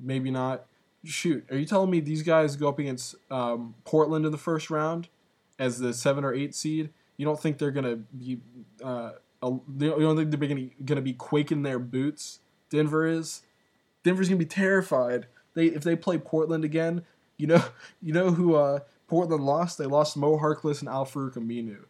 maybe 0.00 0.28
not. 0.28 0.66
Shoot, 1.04 1.46
are 1.52 1.56
you 1.56 1.66
telling 1.66 1.88
me 1.88 2.00
these 2.00 2.22
guys 2.24 2.56
go 2.56 2.68
up 2.68 2.80
against 2.80 3.14
um, 3.30 3.76
Portland 3.84 4.26
in 4.26 4.32
the 4.32 4.38
first 4.38 4.70
round 4.70 5.08
as 5.56 5.78
the 5.78 5.94
seven 5.94 6.24
or 6.24 6.34
eight 6.34 6.52
seed? 6.52 6.90
You 7.16 7.26
don't 7.26 7.40
think 7.40 7.58
they're 7.58 7.70
gonna 7.70 7.94
be? 7.94 8.40
Uh, 8.82 9.12
you 9.40 9.62
don't 9.78 10.16
think 10.16 10.32
they're 10.32 10.48
gonna 10.48 10.68
gonna 10.84 11.00
be 11.00 11.12
quaking 11.12 11.62
their 11.62 11.78
boots? 11.78 12.40
Denver 12.70 13.06
is. 13.06 13.42
Denver's 14.02 14.28
gonna 14.28 14.38
be 14.40 14.46
terrified. 14.46 15.28
They 15.54 15.66
if 15.66 15.84
they 15.84 15.94
play 15.94 16.18
Portland 16.18 16.64
again, 16.64 17.04
you 17.36 17.46
know 17.46 17.62
you 18.02 18.12
know 18.12 18.32
who 18.32 18.56
uh, 18.56 18.80
Portland 19.06 19.44
lost? 19.44 19.78
They 19.78 19.86
lost 19.86 20.16
Mo 20.16 20.38
Harkless 20.38 20.80
and 20.80 20.88
Al-Farouq 20.88 21.34
Aminu. 21.34 21.84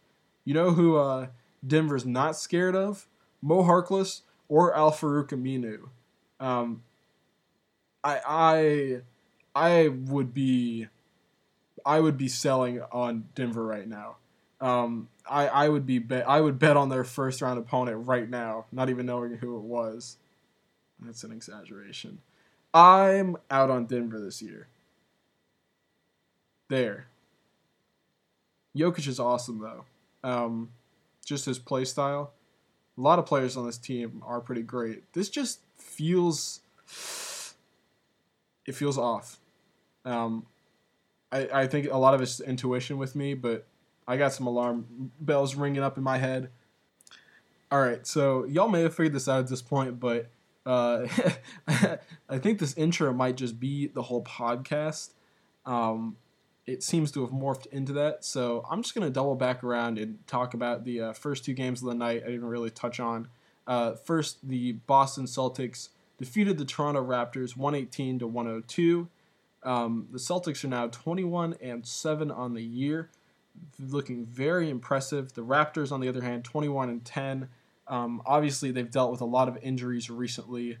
You 0.45 0.53
know 0.53 0.71
who 0.71 0.97
uh, 0.97 1.27
Denver's 1.65 2.05
not 2.05 2.35
scared 2.35 2.75
of? 2.75 3.07
Mo 3.41 3.63
Harkless 3.63 4.21
or 4.49 4.75
Al-Farouq 4.75 5.29
Aminu. 5.29 5.89
Um, 6.39 6.83
I 8.03 8.21
I 8.25 9.01
I 9.55 9.87
would 9.87 10.33
be 10.33 10.87
I 11.85 11.99
would 11.99 12.17
be 12.17 12.27
selling 12.27 12.81
on 12.91 13.29
Denver 13.35 13.65
right 13.65 13.87
now. 13.87 14.17
Um, 14.59 15.09
I, 15.29 15.47
I 15.47 15.69
would 15.69 15.85
be 15.85 15.99
bet 15.99 16.27
I 16.27 16.41
would 16.41 16.59
bet 16.59 16.77
on 16.77 16.89
their 16.89 17.03
first 17.03 17.41
round 17.41 17.59
opponent 17.59 18.07
right 18.07 18.29
now, 18.29 18.65
not 18.71 18.89
even 18.89 19.05
knowing 19.05 19.37
who 19.37 19.55
it 19.57 19.63
was. 19.63 20.17
That's 20.99 21.23
an 21.23 21.31
exaggeration. 21.31 22.19
I'm 22.73 23.37
out 23.49 23.69
on 23.69 23.85
Denver 23.85 24.19
this 24.19 24.41
year. 24.41 24.67
There. 26.69 27.07
Jokic 28.75 29.07
is 29.07 29.19
awesome 29.19 29.59
though. 29.59 29.85
Um, 30.23 30.71
just 31.27 31.45
his 31.45 31.59
play 31.59 31.85
style. 31.85 32.33
A 32.97 33.01
lot 33.01 33.19
of 33.19 33.25
players 33.25 33.55
on 33.57 33.65
this 33.65 33.77
team 33.77 34.23
are 34.25 34.39
pretty 34.41 34.63
great. 34.63 35.13
This 35.13 35.29
just 35.29 35.59
feels 35.75 36.61
it 38.65 38.75
feels 38.75 38.97
off. 38.97 39.39
Um, 40.05 40.45
I, 41.31 41.47
I 41.53 41.67
think 41.67 41.89
a 41.91 41.97
lot 41.97 42.13
of 42.13 42.21
it's 42.21 42.39
intuition 42.39 42.97
with 42.97 43.15
me, 43.15 43.33
but 43.33 43.67
I 44.07 44.17
got 44.17 44.33
some 44.33 44.47
alarm 44.47 45.11
bells 45.19 45.55
ringing 45.55 45.83
up 45.83 45.97
in 45.97 46.03
my 46.03 46.17
head. 46.17 46.49
All 47.69 47.81
right, 47.81 48.07
so 48.07 48.45
y'all 48.45 48.69
may 48.69 48.81
have 48.81 48.95
figured 48.95 49.13
this 49.13 49.27
out 49.27 49.39
at 49.39 49.47
this 49.47 49.61
point, 49.61 49.99
but 49.99 50.29
uh, 50.65 51.07
I 52.29 52.37
think 52.37 52.59
this 52.59 52.73
intro 52.77 53.11
might 53.11 53.35
just 53.35 53.59
be 53.59 53.87
the 53.87 54.01
whole 54.01 54.23
podcast. 54.23 55.11
Um, 55.65 56.15
it 56.67 56.83
seems 56.83 57.11
to 57.13 57.21
have 57.21 57.31
morphed 57.31 57.65
into 57.67 57.93
that, 57.93 58.23
so 58.23 58.65
I'm 58.69 58.83
just 58.83 58.93
gonna 58.93 59.09
double 59.09 59.35
back 59.35 59.63
around 59.63 59.97
and 59.97 60.19
talk 60.27 60.53
about 60.53 60.83
the 60.83 61.01
uh, 61.01 61.13
first 61.13 61.45
two 61.45 61.53
games 61.53 61.81
of 61.81 61.87
the 61.87 61.95
night. 61.95 62.23
I 62.23 62.29
didn't 62.29 62.45
really 62.45 62.69
touch 62.69 62.99
on. 62.99 63.29
Uh, 63.65 63.93
first, 63.95 64.47
the 64.47 64.73
Boston 64.73 65.25
Celtics 65.25 65.89
defeated 66.17 66.57
the 66.57 66.65
Toronto 66.65 67.03
Raptors 67.03 67.57
118 67.57 68.19
to 68.19 68.27
102. 68.27 69.07
Um, 69.63 70.07
the 70.11 70.19
Celtics 70.19 70.63
are 70.63 70.67
now 70.67 70.87
21 70.87 71.55
and 71.61 71.85
7 71.85 72.31
on 72.31 72.53
the 72.53 72.63
year 72.63 73.09
looking 73.79 74.25
very 74.25 74.69
impressive. 74.69 75.33
The 75.33 75.43
Raptors, 75.43 75.91
on 75.91 75.99
the 75.99 76.07
other 76.07 76.21
hand, 76.21 76.43
21 76.43 76.89
and 76.89 77.03
10. 77.03 77.49
Um, 77.87 78.21
obviously, 78.25 78.71
they've 78.71 78.89
dealt 78.89 79.11
with 79.11 79.21
a 79.21 79.25
lot 79.25 79.47
of 79.47 79.57
injuries 79.61 80.09
recently. 80.09 80.77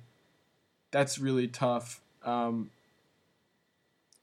That's 0.91 1.19
really 1.19 1.47
tough. 1.47 2.01
Um, 2.23 2.71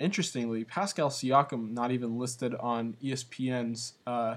interestingly, 0.05 0.65
Pascal 0.65 1.09
Siakam 1.09 1.73
not 1.73 1.91
even 1.91 2.19
listed 2.19 2.55
on 2.57 2.95
ESPN's 3.03 3.95
uh, 4.07 4.37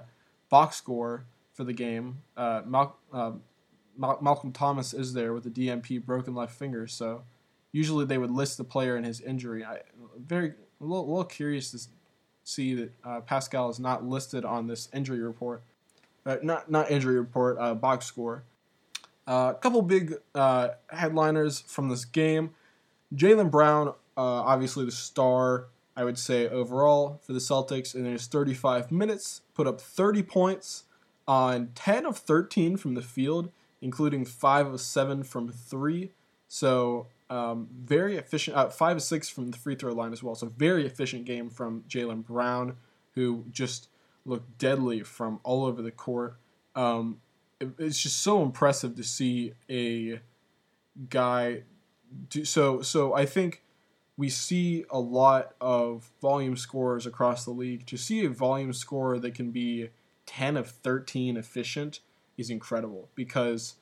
box 0.50 0.78
score 0.78 1.26
for 1.54 1.66
the 1.66 1.74
game. 1.74 2.22
Uh, 2.38 2.62
Mal- 2.66 2.98
uh, 3.12 3.34
Mal- 3.98 4.20
Malcolm 4.22 4.54
Thomas 4.54 4.94
is 4.94 5.14
there 5.14 5.34
with 5.34 5.46
a 5.46 5.50
DNP, 5.50 6.06
broken 6.06 6.34
left 6.34 6.54
finger, 6.54 6.88
so 6.88 7.24
usually 7.74 8.06
they 8.06 8.18
would 8.18 8.32
list 8.32 8.58
the 8.58 8.64
player 8.64 8.96
and 8.96 9.06
his 9.06 9.20
injury. 9.20 9.66
I 9.66 9.82
very 10.18 10.54
a 10.80 10.84
little, 10.84 11.06
a 11.06 11.10
little 11.10 11.26
curious 11.26 11.72
to 11.72 11.80
see 12.46 12.74
that 12.76 12.92
uh, 13.04 13.20
Pascal 13.22 13.70
is 13.70 13.80
not 13.80 14.06
listed 14.06 14.46
on 14.46 14.68
this 14.68 14.88
injury 14.94 15.20
report. 15.20 15.64
Uh, 16.26 16.38
not 16.42 16.72
not 16.72 16.90
injury 16.90 17.20
report, 17.20 17.58
uh, 17.60 17.74
box 17.74 18.06
score. 18.06 18.44
A 19.28 19.56
couple 19.60 19.82
big 19.82 20.14
headliners 20.34 21.60
from 21.60 21.90
this 21.90 22.06
game. 22.06 22.52
Jaylen 23.14 23.52
Brown, 23.52 23.94
uh, 24.18 24.22
obviously 24.22 24.84
the 24.84 24.92
star, 24.92 25.68
I 25.96 26.04
would 26.04 26.18
say 26.18 26.50
overall 26.50 27.22
for 27.24 27.34
the 27.34 27.40
Celtics, 27.40 27.94
in 27.94 28.06
his 28.06 28.26
35 28.28 28.92
minutes, 28.92 29.42
put 29.54 29.68
up 29.68 29.80
30 29.80 30.24
points 30.24 30.84
on 31.28 31.70
10 31.76 32.06
of 32.06 32.18
13 32.18 32.78
from 32.78 32.96
the 32.96 33.02
field, 33.02 33.52
including 33.82 34.26
five 34.26 34.66
of 34.68 34.82
seven 34.82 35.24
from 35.24 35.50
three. 35.50 36.12
So 36.48 37.08
um, 37.30 37.68
very 37.72 38.16
efficient, 38.18 38.58
uh, 38.58 38.70
five 38.70 38.98
of 38.98 39.04
six 39.04 39.30
from 39.30 39.52
the 39.52 39.58
free 39.58 39.76
throw 39.76 39.94
line 39.94 40.14
as 40.14 40.24
well. 40.24 40.36
So 40.36 40.48
very 40.48 40.86
efficient 40.86 41.26
game 41.26 41.50
from 41.50 41.84
Jaylen 41.88 42.26
Brown, 42.26 42.78
who 43.14 43.46
just 43.52 43.90
looked 44.26 44.58
deadly 44.58 45.02
from 45.02 45.40
all 45.44 45.66
over 45.66 45.82
the 45.82 45.92
court. 45.92 46.38
Um, 46.76 47.22
it, 47.60 47.70
it's 47.78 48.02
just 48.02 48.22
so 48.22 48.42
impressive 48.42 48.96
to 48.96 49.04
see 49.04 49.54
a 49.70 50.22
guy. 51.10 51.64
Do, 52.30 52.46
so 52.46 52.82
so 52.82 53.14
I 53.14 53.26
think 53.26 53.62
we 54.18 54.30
see 54.30 54.84
a 54.90 55.00
lot 55.00 55.54
of 55.62 56.10
volume 56.22 56.58
scorers 56.58 57.06
across 57.06 57.46
the 57.46 57.52
league. 57.52 57.86
To 57.86 57.98
see 57.98 58.26
a 58.26 58.30
volume 58.30 58.74
scorer 58.74 59.20
that 59.20 59.36
can 59.36 59.52
be 59.52 59.90
ten 60.26 60.58
of 60.58 60.70
thirteen 60.70 61.38
efficient 61.38 62.00
is 62.38 62.50
incredible 62.50 63.10
because 63.16 63.76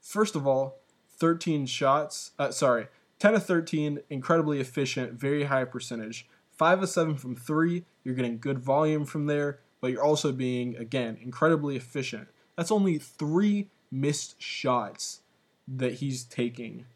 first 0.00 0.34
of 0.34 0.46
all 0.46 0.76
13 1.18 1.66
shots. 1.66 2.32
Uh, 2.38 2.50
sorry, 2.50 2.88
10 3.18 3.34
of 3.34 3.46
13, 3.46 4.00
incredibly 4.10 4.60
efficient, 4.60 5.14
very 5.14 5.44
high 5.44 5.64
percentage. 5.64 6.28
5 6.52 6.82
of 6.82 6.88
7 6.88 7.16
from 7.16 7.36
3, 7.36 7.84
you're 8.04 8.14
getting 8.14 8.38
good 8.38 8.58
volume 8.58 9.04
from 9.04 9.26
there, 9.26 9.58
but 9.80 9.90
you're 9.90 10.04
also 10.04 10.32
being, 10.32 10.76
again, 10.76 11.18
incredibly 11.20 11.76
efficient. 11.76 12.28
That's 12.56 12.70
only 12.70 12.98
3 12.98 13.68
missed 13.90 14.40
shots 14.40 15.20
that 15.68 15.94
he's 15.94 16.24
taking. 16.24 16.86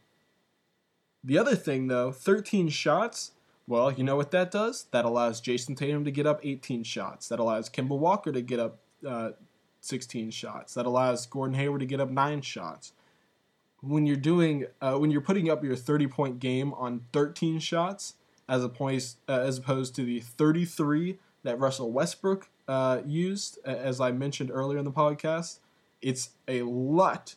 The 1.22 1.38
other 1.38 1.54
thing, 1.54 1.88
though, 1.88 2.12
13 2.12 2.68
shots, 2.68 3.32
well, 3.66 3.92
you 3.92 4.04
know 4.04 4.16
what 4.16 4.30
that 4.30 4.50
does? 4.50 4.86
That 4.90 5.04
allows 5.04 5.40
Jayson 5.40 5.76
Tatum 5.76 6.04
to 6.04 6.10
get 6.10 6.26
up 6.26 6.40
18 6.42 6.82
shots. 6.82 7.28
That 7.28 7.38
allows 7.40 7.68
Kemba 7.68 7.98
Walker 7.98 8.32
to 8.32 8.40
get 8.40 8.58
up 8.58 8.78
uh, 9.06 9.30
16 9.80 10.30
shots. 10.30 10.74
That 10.74 10.86
allows 10.86 11.26
Gordon 11.26 11.54
Hayward 11.54 11.80
to 11.80 11.86
get 11.86 12.00
up 12.00 12.10
9 12.10 12.40
shots 12.42 12.92
when 13.82 14.06
you're 14.06 14.16
doing 14.16 14.66
uh, 14.80 14.96
when 14.96 15.10
you're 15.10 15.20
putting 15.20 15.50
up 15.50 15.64
your 15.64 15.76
30 15.76 16.06
point 16.08 16.38
game 16.38 16.72
on 16.74 17.02
13 17.12 17.58
shots 17.58 18.14
as 18.48 18.62
opposed 18.62 19.18
uh, 19.28 19.40
as 19.40 19.58
opposed 19.58 19.94
to 19.96 20.04
the 20.04 20.20
33 20.20 21.18
that 21.42 21.58
Russell 21.58 21.90
Westbrook 21.90 22.48
uh, 22.68 23.00
used 23.06 23.58
as 23.64 24.00
I 24.00 24.12
mentioned 24.12 24.50
earlier 24.52 24.78
in 24.78 24.84
the 24.84 24.92
podcast 24.92 25.58
it's 26.02 26.30
a 26.46 26.62
lot 26.62 27.36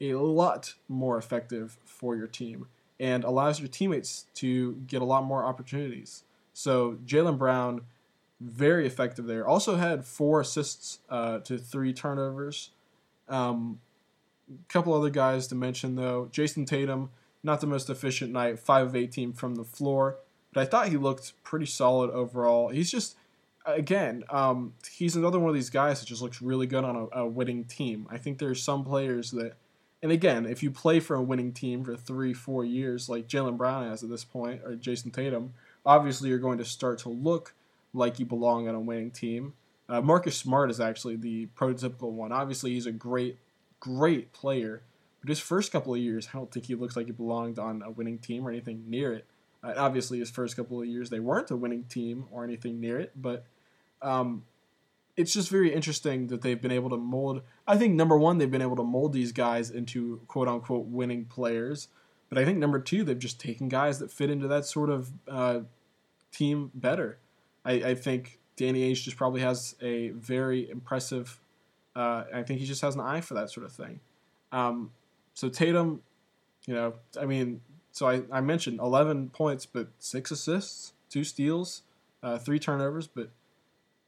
a 0.00 0.14
lot 0.14 0.74
more 0.88 1.18
effective 1.18 1.78
for 1.84 2.16
your 2.16 2.26
team 2.26 2.66
and 3.00 3.24
allows 3.24 3.60
your 3.60 3.68
teammates 3.68 4.26
to 4.34 4.74
get 4.86 5.02
a 5.02 5.04
lot 5.04 5.24
more 5.24 5.44
opportunities. 5.44 6.24
So 6.52 6.98
Jaylen 7.06 7.38
Brown, 7.38 7.82
very 8.40 8.86
effective 8.86 9.26
there. 9.26 9.46
Also 9.46 9.76
had 9.76 10.04
four 10.04 10.40
assists 10.40 10.98
uh, 11.08 11.38
to 11.40 11.58
three 11.58 11.92
turnovers. 11.92 12.70
Um, 13.28 13.80
a 14.50 14.72
couple 14.72 14.94
other 14.94 15.10
guys 15.10 15.46
to 15.48 15.54
mention 15.54 15.96
though. 15.96 16.28
Jayson 16.32 16.64
Tatum, 16.66 17.10
not 17.42 17.60
the 17.60 17.66
most 17.66 17.90
efficient 17.90 18.32
night, 18.32 18.58
five 18.58 18.86
of 18.86 18.96
eighteen 18.96 19.32
from 19.32 19.54
the 19.54 19.64
floor, 19.64 20.16
but 20.52 20.62
I 20.62 20.64
thought 20.64 20.88
he 20.88 20.96
looked 20.96 21.34
pretty 21.44 21.66
solid 21.66 22.10
overall. 22.10 22.68
He's 22.68 22.90
just 22.90 23.16
again, 23.66 24.24
um, 24.30 24.72
he's 24.90 25.14
another 25.14 25.38
one 25.38 25.50
of 25.50 25.54
these 25.54 25.70
guys 25.70 26.00
that 26.00 26.06
just 26.06 26.22
looks 26.22 26.40
really 26.40 26.66
good 26.66 26.84
on 26.84 26.96
a, 27.12 27.20
a 27.20 27.26
winning 27.26 27.64
team. 27.64 28.06
I 28.10 28.16
think 28.16 28.38
there's 28.38 28.62
some 28.62 28.84
players 28.84 29.30
that 29.32 29.54
and 30.02 30.12
again, 30.12 30.46
if 30.46 30.62
you 30.62 30.70
play 30.70 31.00
for 31.00 31.16
a 31.16 31.22
winning 31.22 31.52
team 31.52 31.84
for 31.84 31.96
three, 31.96 32.32
four 32.32 32.64
years, 32.64 33.08
like 33.08 33.28
Jaylen 33.28 33.56
Brown 33.56 33.88
has 33.88 34.02
at 34.02 34.10
this 34.10 34.24
point, 34.24 34.62
or 34.64 34.74
Jayson 34.74 35.12
Tatum, 35.12 35.54
obviously 35.84 36.28
you're 36.28 36.38
going 36.38 36.58
to 36.58 36.64
start 36.64 36.98
to 37.00 37.08
look 37.08 37.54
like 37.92 38.18
you 38.18 38.26
belong 38.26 38.68
on 38.68 38.74
a 38.74 38.80
winning 38.80 39.10
team. 39.10 39.54
Uh, 39.88 40.00
Marcus 40.00 40.36
Smart 40.36 40.70
is 40.70 40.80
actually 40.80 41.16
the 41.16 41.46
prototypical 41.56 42.12
one. 42.12 42.30
Obviously, 42.30 42.72
he's 42.72 42.86
a 42.86 42.92
great, 42.92 43.38
great 43.80 44.32
player, 44.32 44.82
but 45.20 45.30
his 45.30 45.40
first 45.40 45.72
couple 45.72 45.94
of 45.94 46.00
years, 46.00 46.28
I 46.32 46.36
don't 46.36 46.52
think 46.52 46.66
he 46.66 46.74
looks 46.74 46.94
like 46.94 47.06
he 47.06 47.12
belonged 47.12 47.58
on 47.58 47.82
a 47.82 47.90
winning 47.90 48.18
team 48.18 48.46
or 48.46 48.50
anything 48.50 48.84
near 48.86 49.12
it. 49.12 49.24
Uh, 49.64 49.74
obviously, 49.76 50.18
his 50.18 50.30
first 50.30 50.56
couple 50.56 50.80
of 50.80 50.86
years, 50.86 51.10
they 51.10 51.20
weren't 51.20 51.50
a 51.50 51.56
winning 51.56 51.84
team 51.84 52.26
or 52.30 52.44
anything 52.44 52.78
near 52.80 53.00
it, 53.00 53.12
but 53.16 53.44
um, 54.02 54.44
it's 55.18 55.32
just 55.32 55.50
very 55.50 55.74
interesting 55.74 56.28
that 56.28 56.42
they've 56.42 56.62
been 56.62 56.70
able 56.70 56.90
to 56.90 56.96
mold. 56.96 57.42
I 57.66 57.76
think 57.76 57.94
number 57.94 58.16
one, 58.16 58.38
they've 58.38 58.50
been 58.50 58.62
able 58.62 58.76
to 58.76 58.84
mold 58.84 59.12
these 59.12 59.32
guys 59.32 59.68
into 59.68 60.20
quote 60.28 60.46
unquote 60.46 60.86
winning 60.86 61.24
players. 61.24 61.88
But 62.28 62.38
I 62.38 62.44
think 62.44 62.58
number 62.58 62.78
two, 62.78 63.02
they've 63.02 63.18
just 63.18 63.40
taken 63.40 63.68
guys 63.68 63.98
that 63.98 64.12
fit 64.12 64.30
into 64.30 64.46
that 64.46 64.64
sort 64.64 64.90
of 64.90 65.10
uh, 65.26 65.60
team 66.30 66.70
better. 66.72 67.18
I, 67.64 67.72
I, 67.72 67.94
think 67.96 68.38
Danny 68.56 68.88
Ainge 68.88 69.02
just 69.02 69.16
probably 69.16 69.40
has 69.40 69.74
a 69.82 70.10
very 70.10 70.70
impressive. 70.70 71.40
Uh, 71.96 72.24
I 72.32 72.44
think 72.44 72.60
he 72.60 72.66
just 72.66 72.82
has 72.82 72.94
an 72.94 73.00
eye 73.00 73.20
for 73.20 73.34
that 73.34 73.50
sort 73.50 73.66
of 73.66 73.72
thing. 73.72 73.98
Um, 74.52 74.92
so 75.34 75.48
Tatum, 75.48 76.02
you 76.66 76.74
know, 76.74 76.94
I 77.20 77.24
mean, 77.24 77.60
so 77.90 78.08
I, 78.08 78.22
I 78.30 78.40
mentioned 78.40 78.78
11 78.78 79.30
points, 79.30 79.66
but 79.66 79.88
six 79.98 80.30
assists, 80.30 80.92
two 81.10 81.24
steals, 81.24 81.82
uh, 82.22 82.38
three 82.38 82.60
turnovers, 82.60 83.08
but 83.08 83.30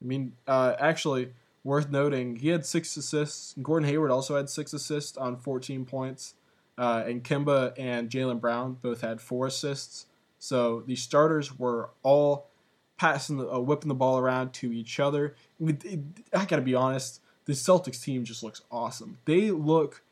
I 0.02 0.06
mean, 0.06 0.32
uh, 0.46 0.74
actually, 0.78 1.32
worth 1.64 1.90
noting, 1.90 2.36
he 2.36 2.48
had 2.48 2.64
six 2.64 2.96
assists. 2.96 3.54
Gordon 3.62 3.88
Hayward 3.88 4.10
also 4.10 4.36
had 4.36 4.48
six 4.48 4.72
assists 4.72 5.16
on 5.16 5.36
14 5.36 5.84
points. 5.84 6.34
Uh, 6.78 7.04
and 7.06 7.22
Kemba 7.22 7.74
and 7.76 8.08
Jaylen 8.08 8.40
Brown 8.40 8.78
both 8.80 9.02
had 9.02 9.20
four 9.20 9.46
assists. 9.46 10.06
So 10.38 10.82
the 10.86 10.96
starters 10.96 11.58
were 11.58 11.90
all 12.02 12.48
passing, 12.96 13.36
the, 13.36 13.50
uh, 13.50 13.58
whipping 13.58 13.88
the 13.88 13.94
ball 13.94 14.18
around 14.18 14.54
to 14.54 14.72
each 14.72 14.98
other. 14.98 15.34
I, 15.60 15.64
mean, 15.64 15.78
it, 15.84 16.00
I 16.34 16.46
gotta 16.46 16.62
be 16.62 16.74
honest, 16.74 17.20
the 17.44 17.52
Celtics 17.52 18.02
team 18.02 18.24
just 18.24 18.42
looks 18.42 18.62
awesome. 18.70 19.18
They 19.26 19.50
look 19.50 20.02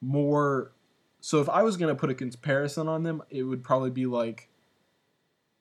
more. 0.00 0.72
So 1.20 1.40
if 1.40 1.48
I 1.48 1.62
was 1.62 1.76
gonna 1.76 1.94
put 1.94 2.10
a 2.10 2.14
comparison 2.14 2.88
on 2.88 3.04
them, 3.04 3.22
it 3.30 3.44
would 3.44 3.62
probably 3.62 3.90
be 3.90 4.06
like 4.06 4.48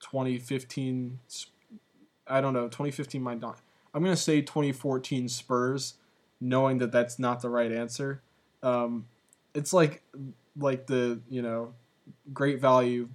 2015. 0.01 1.19
I 2.25 2.41
don't 2.41 2.53
know, 2.53 2.65
2015 2.65 3.21
might 3.21 3.39
not. 3.39 3.59
I'm 3.97 4.03
gonna 4.03 4.15
say 4.15 4.41
2014 4.41 5.27
Spurs, 5.27 5.95
knowing 6.39 6.77
that 6.77 6.91
that's 6.91 7.17
not 7.17 7.41
the 7.41 7.49
right 7.49 7.71
answer. 7.71 8.21
Um, 8.61 9.07
it's 9.55 9.73
like 9.73 10.03
like 10.55 10.85
the 10.85 11.19
you 11.27 11.41
know 11.41 11.73
great 12.31 12.61
value 12.61 13.09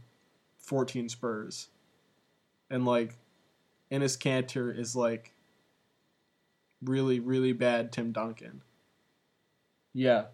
14 0.58 1.08
Spurs, 1.08 1.68
and 2.68 2.84
like 2.84 3.14
Enes 3.92 4.18
Kanter 4.18 4.76
is 4.76 4.96
like 4.96 5.32
really 6.82 7.20
really 7.20 7.52
bad 7.52 7.92
Tim 7.92 8.10
Duncan. 8.10 8.62
Yeah, 9.94 10.24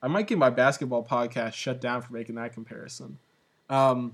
I 0.00 0.06
might 0.06 0.28
get 0.28 0.38
my 0.38 0.50
basketball 0.50 1.04
podcast 1.04 1.54
shut 1.54 1.80
down 1.80 2.02
for 2.02 2.12
making 2.12 2.36
that 2.36 2.52
comparison. 2.52 3.18
Um, 3.68 4.12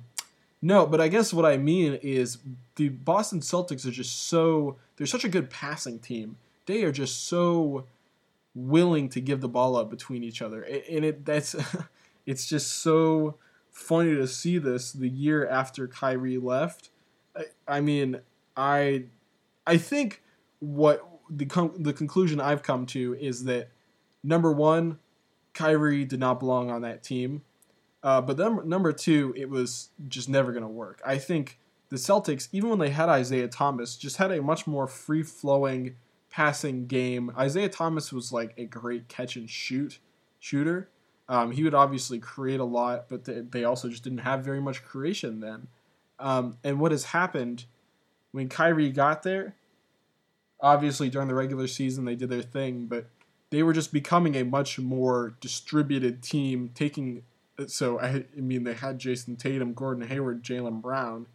no, 0.64 0.86
but 0.86 0.98
I 0.98 1.08
guess 1.08 1.30
what 1.34 1.44
I 1.44 1.58
mean 1.58 1.98
is 2.00 2.38
the 2.76 2.88
Boston 2.88 3.40
Celtics 3.40 3.86
are 3.86 3.90
just 3.90 4.28
so 4.28 4.78
they're 4.96 5.06
such 5.06 5.22
a 5.22 5.28
good 5.28 5.50
passing 5.50 5.98
team. 5.98 6.38
They 6.64 6.84
are 6.84 6.90
just 6.90 7.28
so 7.28 7.84
willing 8.54 9.10
to 9.10 9.20
give 9.20 9.42
the 9.42 9.48
ball 9.48 9.76
up 9.76 9.90
between 9.90 10.24
each 10.24 10.40
other, 10.40 10.62
and 10.62 11.04
it 11.04 11.26
that's 11.26 11.54
it's 12.26 12.46
just 12.46 12.80
so 12.80 13.36
funny 13.70 14.14
to 14.14 14.26
see 14.26 14.56
this 14.56 14.90
the 14.90 15.10
year 15.10 15.46
after 15.46 15.86
Kyrie 15.86 16.38
left. 16.38 16.88
I, 17.36 17.44
I 17.68 17.80
mean, 17.82 18.20
I 18.56 19.04
I 19.66 19.76
think 19.76 20.22
what 20.60 21.06
the 21.28 21.44
the 21.78 21.92
conclusion 21.92 22.40
I've 22.40 22.62
come 22.62 22.86
to 22.86 23.14
is 23.20 23.44
that 23.44 23.68
number 24.22 24.50
one, 24.50 24.98
Kyrie 25.52 26.06
did 26.06 26.20
not 26.20 26.40
belong 26.40 26.70
on 26.70 26.80
that 26.80 27.02
team. 27.02 27.42
Uh, 28.04 28.20
but 28.20 28.36
then 28.36 28.68
number 28.68 28.92
two, 28.92 29.32
it 29.34 29.48
was 29.48 29.88
just 30.08 30.28
never 30.28 30.52
going 30.52 30.62
to 30.62 30.68
work. 30.68 31.00
I 31.04 31.16
think 31.16 31.58
the 31.88 31.96
Celtics, 31.96 32.48
even 32.52 32.68
when 32.68 32.78
they 32.78 32.90
had 32.90 33.08
Isaiah 33.08 33.48
Thomas, 33.48 33.96
just 33.96 34.18
had 34.18 34.30
a 34.30 34.42
much 34.42 34.66
more 34.66 34.86
free 34.86 35.22
flowing 35.22 35.96
passing 36.30 36.86
game. 36.86 37.32
Isaiah 37.38 37.70
Thomas 37.70 38.12
was 38.12 38.30
like 38.30 38.52
a 38.58 38.66
great 38.66 39.08
catch 39.08 39.36
and 39.36 39.48
shoot 39.48 40.00
shooter. 40.38 40.90
Um, 41.30 41.52
he 41.52 41.62
would 41.62 41.72
obviously 41.72 42.18
create 42.18 42.60
a 42.60 42.64
lot, 42.64 43.08
but 43.08 43.24
they, 43.24 43.40
they, 43.40 43.64
also 43.64 43.88
just 43.88 44.04
didn't 44.04 44.18
have 44.18 44.44
very 44.44 44.60
much 44.60 44.84
creation 44.84 45.40
then. 45.40 45.68
Um, 46.18 46.58
and 46.62 46.78
what 46.78 46.92
has 46.92 47.04
happened 47.04 47.64
when 48.32 48.50
Kyrie 48.50 48.90
got 48.90 49.22
there, 49.22 49.54
obviously 50.60 51.08
during 51.08 51.28
the 51.28 51.34
regular 51.34 51.66
season 51.66 52.04
they 52.04 52.16
did 52.16 52.28
their 52.28 52.42
thing, 52.42 52.84
but 52.84 53.06
they 53.48 53.62
were 53.62 53.72
just 53.72 53.92
becoming 53.92 54.34
a 54.34 54.44
much 54.44 54.78
more 54.78 55.36
distributed 55.40 56.22
team, 56.22 56.70
taking 56.74 57.22
so 57.66 57.98
I, 58.00 58.24
I 58.36 58.40
mean 58.40 58.64
they 58.64 58.74
had 58.74 58.98
Jayson 58.98 59.36
Tatum, 59.36 59.74
Gordon 59.74 60.06
Hayward, 60.08 60.42
Jaylen 60.42 60.80
Brown. 60.80 61.26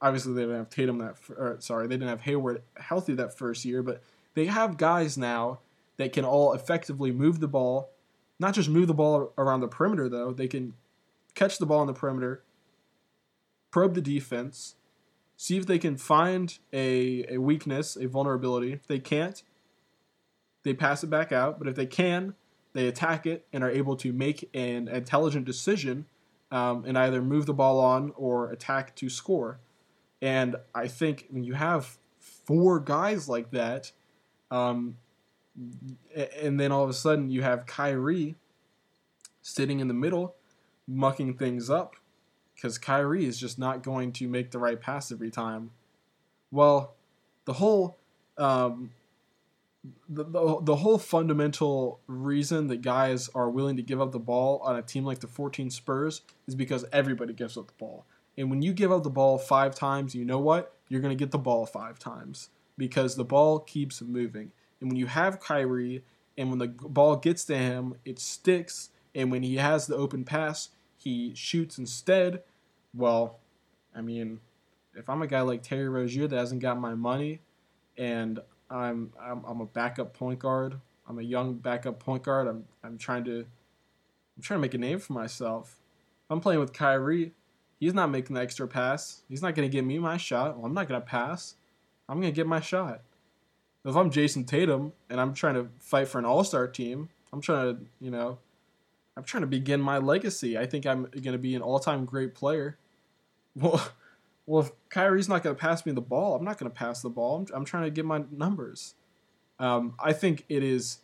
Obviously 0.00 0.32
they 0.34 0.42
didn't 0.42 0.56
have 0.56 0.70
Tatum 0.70 0.98
that 0.98 1.16
or, 1.36 1.56
sorry 1.60 1.86
they 1.86 1.94
didn't 1.94 2.08
have 2.08 2.22
Hayward 2.22 2.62
healthy 2.78 3.14
that 3.14 3.36
first 3.36 3.64
year, 3.64 3.82
but 3.82 4.02
they 4.34 4.46
have 4.46 4.76
guys 4.76 5.18
now 5.18 5.60
that 5.96 6.12
can 6.12 6.24
all 6.24 6.52
effectively 6.52 7.10
move 7.10 7.40
the 7.40 7.48
ball, 7.48 7.90
not 8.38 8.54
just 8.54 8.68
move 8.68 8.86
the 8.86 8.94
ball 8.94 9.32
around 9.36 9.60
the 9.60 9.68
perimeter 9.68 10.08
though. 10.08 10.32
They 10.32 10.48
can 10.48 10.74
catch 11.34 11.58
the 11.58 11.66
ball 11.66 11.80
on 11.80 11.86
the 11.86 11.94
perimeter, 11.94 12.42
probe 13.70 13.94
the 13.94 14.00
defense, 14.00 14.76
see 15.36 15.56
if 15.56 15.66
they 15.66 15.78
can 15.78 15.96
find 15.96 16.58
a, 16.72 17.24
a 17.28 17.38
weakness, 17.38 17.96
a 17.96 18.08
vulnerability. 18.08 18.72
If 18.72 18.86
they 18.86 18.98
can't, 18.98 19.42
they 20.64 20.74
pass 20.74 21.02
it 21.02 21.10
back 21.10 21.32
out. 21.32 21.58
But 21.58 21.68
if 21.68 21.76
they 21.76 21.86
can, 21.86 22.34
they 22.78 22.86
attack 22.86 23.26
it 23.26 23.44
and 23.52 23.64
are 23.64 23.70
able 23.70 23.96
to 23.96 24.12
make 24.12 24.48
an 24.54 24.86
intelligent 24.86 25.44
decision 25.44 26.06
um, 26.52 26.84
and 26.86 26.96
either 26.96 27.20
move 27.20 27.44
the 27.44 27.52
ball 27.52 27.80
on 27.80 28.12
or 28.14 28.52
attack 28.52 28.94
to 28.94 29.10
score. 29.10 29.58
And 30.22 30.54
I 30.72 30.86
think 30.86 31.26
when 31.28 31.42
you 31.42 31.54
have 31.54 31.98
four 32.20 32.78
guys 32.78 33.28
like 33.28 33.50
that, 33.50 33.90
um, 34.52 34.96
and 36.40 36.60
then 36.60 36.70
all 36.70 36.84
of 36.84 36.90
a 36.90 36.94
sudden 36.94 37.30
you 37.30 37.42
have 37.42 37.66
Kyrie 37.66 38.36
sitting 39.42 39.80
in 39.80 39.88
the 39.88 39.94
middle, 39.94 40.36
mucking 40.86 41.34
things 41.34 41.68
up, 41.68 41.96
because 42.54 42.78
Kyrie 42.78 43.26
is 43.26 43.40
just 43.40 43.58
not 43.58 43.82
going 43.82 44.12
to 44.12 44.28
make 44.28 44.52
the 44.52 44.60
right 44.60 44.80
pass 44.80 45.10
every 45.10 45.32
time. 45.32 45.72
Well, 46.52 46.94
the 47.44 47.54
whole 47.54 47.98
um, 48.36 48.92
the, 50.08 50.24
the, 50.24 50.58
the 50.62 50.76
whole 50.76 50.98
fundamental 50.98 52.00
reason 52.06 52.66
that 52.68 52.82
guys 52.82 53.28
are 53.34 53.50
willing 53.50 53.76
to 53.76 53.82
give 53.82 54.00
up 54.00 54.12
the 54.12 54.18
ball 54.18 54.60
on 54.64 54.76
a 54.76 54.82
team 54.82 55.04
like 55.04 55.20
the 55.20 55.26
14 55.26 55.70
Spurs 55.70 56.22
is 56.46 56.54
because 56.54 56.84
everybody 56.92 57.32
gives 57.32 57.56
up 57.56 57.68
the 57.68 57.74
ball. 57.78 58.04
And 58.36 58.50
when 58.50 58.62
you 58.62 58.72
give 58.72 58.92
up 58.92 59.02
the 59.02 59.10
ball 59.10 59.38
five 59.38 59.74
times, 59.74 60.14
you 60.14 60.24
know 60.24 60.38
what? 60.38 60.74
You're 60.88 61.00
going 61.00 61.16
to 61.16 61.22
get 61.22 61.30
the 61.30 61.38
ball 61.38 61.66
five 61.66 61.98
times 61.98 62.50
because 62.76 63.16
the 63.16 63.24
ball 63.24 63.60
keeps 63.60 64.00
moving. 64.00 64.52
And 64.80 64.90
when 64.90 64.96
you 64.96 65.06
have 65.06 65.40
Kyrie 65.40 66.04
and 66.36 66.50
when 66.50 66.58
the 66.58 66.68
ball 66.68 67.16
gets 67.16 67.44
to 67.46 67.56
him, 67.56 67.94
it 68.04 68.18
sticks. 68.18 68.90
And 69.14 69.30
when 69.30 69.42
he 69.42 69.56
has 69.56 69.86
the 69.86 69.96
open 69.96 70.24
pass, 70.24 70.70
he 70.96 71.34
shoots 71.34 71.78
instead. 71.78 72.42
Well, 72.94 73.38
I 73.94 74.00
mean, 74.00 74.40
if 74.94 75.08
I'm 75.08 75.22
a 75.22 75.26
guy 75.26 75.40
like 75.40 75.62
Terry 75.62 75.88
Rozier 75.88 76.28
that 76.28 76.36
hasn't 76.36 76.62
got 76.62 76.80
my 76.80 76.94
money 76.94 77.40
and 77.96 78.40
I'm, 78.70 79.12
I'm 79.20 79.44
I'm 79.46 79.60
a 79.60 79.66
backup 79.66 80.14
point 80.14 80.38
guard. 80.38 80.78
I'm 81.08 81.18
a 81.18 81.22
young 81.22 81.54
backup 81.54 81.98
point 81.98 82.22
guard. 82.22 82.46
I'm 82.46 82.64
I'm 82.84 82.98
trying 82.98 83.24
to 83.24 83.38
I'm 83.40 84.42
trying 84.42 84.58
to 84.58 84.62
make 84.62 84.74
a 84.74 84.78
name 84.78 84.98
for 84.98 85.12
myself. 85.12 85.78
I'm 86.30 86.40
playing 86.40 86.60
with 86.60 86.72
Kyrie. 86.72 87.32
He's 87.80 87.94
not 87.94 88.10
making 88.10 88.34
the 88.34 88.42
extra 88.42 88.68
pass. 88.68 89.22
He's 89.28 89.40
not 89.40 89.54
to 89.68 89.72
give 89.72 89.84
me 89.84 89.98
my 89.98 90.16
shot. 90.16 90.56
Well, 90.56 90.66
I'm 90.66 90.74
not 90.74 90.88
to 91.00 91.06
pass. 91.06 91.54
I'm 92.08 92.20
to 92.32 92.36
get 92.36 92.46
my 92.46 92.60
shot. 92.60 93.02
If 93.84 93.96
I'm 93.96 94.10
Jayson 94.10 94.44
Tatum 94.46 94.92
and 95.08 95.20
I'm 95.20 95.32
trying 95.32 95.54
to 95.54 95.68
fight 95.78 96.08
for 96.08 96.18
an 96.18 96.24
All 96.24 96.44
Star 96.44 96.66
team, 96.66 97.08
I'm 97.32 97.40
trying 97.40 97.76
to 97.76 97.82
you 98.00 98.10
know, 98.10 98.38
I'm 99.16 99.24
trying 99.24 99.42
to 99.42 99.46
begin 99.46 99.80
my 99.80 99.98
legacy. 99.98 100.58
I 100.58 100.66
think 100.66 100.86
I'm 100.86 101.06
to 101.32 101.38
be 101.38 101.54
an 101.54 101.62
all-time 101.62 102.04
great 102.04 102.34
player. 102.34 102.78
Well, 103.56 103.82
well, 104.48 104.62
if 104.62 104.70
Kyrie's 104.88 105.28
not 105.28 105.42
going 105.42 105.54
to 105.54 105.60
pass 105.60 105.84
me 105.84 105.92
the 105.92 106.00
ball, 106.00 106.34
I'm 106.34 106.42
not 106.42 106.56
going 106.56 106.70
to 106.70 106.74
pass 106.74 107.02
the 107.02 107.10
ball. 107.10 107.36
I'm, 107.36 107.46
I'm 107.54 107.64
trying 107.66 107.84
to 107.84 107.90
get 107.90 108.06
my 108.06 108.22
numbers. 108.30 108.94
Um, 109.58 109.94
I 110.02 110.14
think 110.14 110.46
it 110.48 110.62
is. 110.62 111.00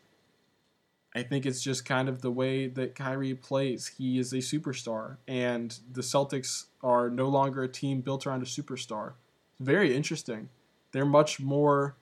I 1.15 1.23
think 1.23 1.45
it's 1.45 1.63
just 1.63 1.85
kind 1.85 2.09
of 2.09 2.23
the 2.23 2.31
way 2.31 2.69
that 2.69 2.95
Kyrie 2.95 3.35
plays. 3.35 3.93
He 3.99 4.19
is 4.19 4.33
a 4.33 4.39
superstar, 4.39 5.19
and 5.29 5.79
the 5.93 6.01
Celtics 6.01 6.65
are 6.83 7.11
no 7.11 7.29
longer 7.29 7.63
a 7.63 7.69
team 7.69 8.01
built 8.01 8.27
around 8.27 8.41
a 8.41 8.47
superstar. 8.47 9.13
It's 9.53 9.61
very 9.61 9.95
interesting. 9.95 10.49
They're 10.93 11.05
much 11.05 11.39
more, 11.39 11.97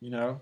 you 0.00 0.10
know, 0.10 0.40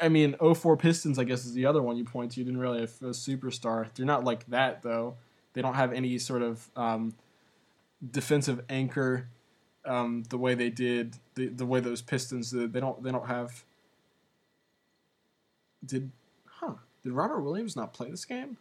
I, 0.00 0.08
mean, 0.08 0.34
04 0.36 0.76
Pistons, 0.76 1.18
I 1.18 1.24
guess, 1.24 1.44
is 1.44 1.54
the 1.54 1.66
other 1.66 1.82
one 1.82 1.96
you 1.96 2.04
point 2.04 2.32
to. 2.32 2.40
You 2.40 2.44
didn't 2.44 2.60
really 2.60 2.80
have 2.80 2.94
a 3.02 3.10
superstar. 3.10 3.88
They're 3.94 4.06
not 4.06 4.24
like 4.24 4.46
that, 4.48 4.82
though. 4.82 5.16
They 5.54 5.62
don't 5.62 5.74
have 5.74 5.92
any 5.92 6.18
sort 6.18 6.42
of 6.42 6.68
um, 6.76 7.14
defensive 8.10 8.64
anchor 8.68 9.28
um, 9.84 10.24
the 10.28 10.38
way 10.38 10.54
they 10.54 10.70
did, 10.70 11.16
the, 11.34 11.48
the 11.48 11.66
way 11.66 11.80
those 11.80 12.02
Pistons. 12.02 12.50
They 12.50 12.66
don't, 12.66 13.02
they 13.02 13.12
don't 13.12 13.26
have. 13.26 13.64
Did, 15.84 16.10
huh? 16.46 16.74
Did 17.02 17.12
Robert 17.12 17.40
Williams 17.40 17.76
not 17.76 17.92
play 17.92 18.10
this 18.10 18.24
game? 18.24 18.56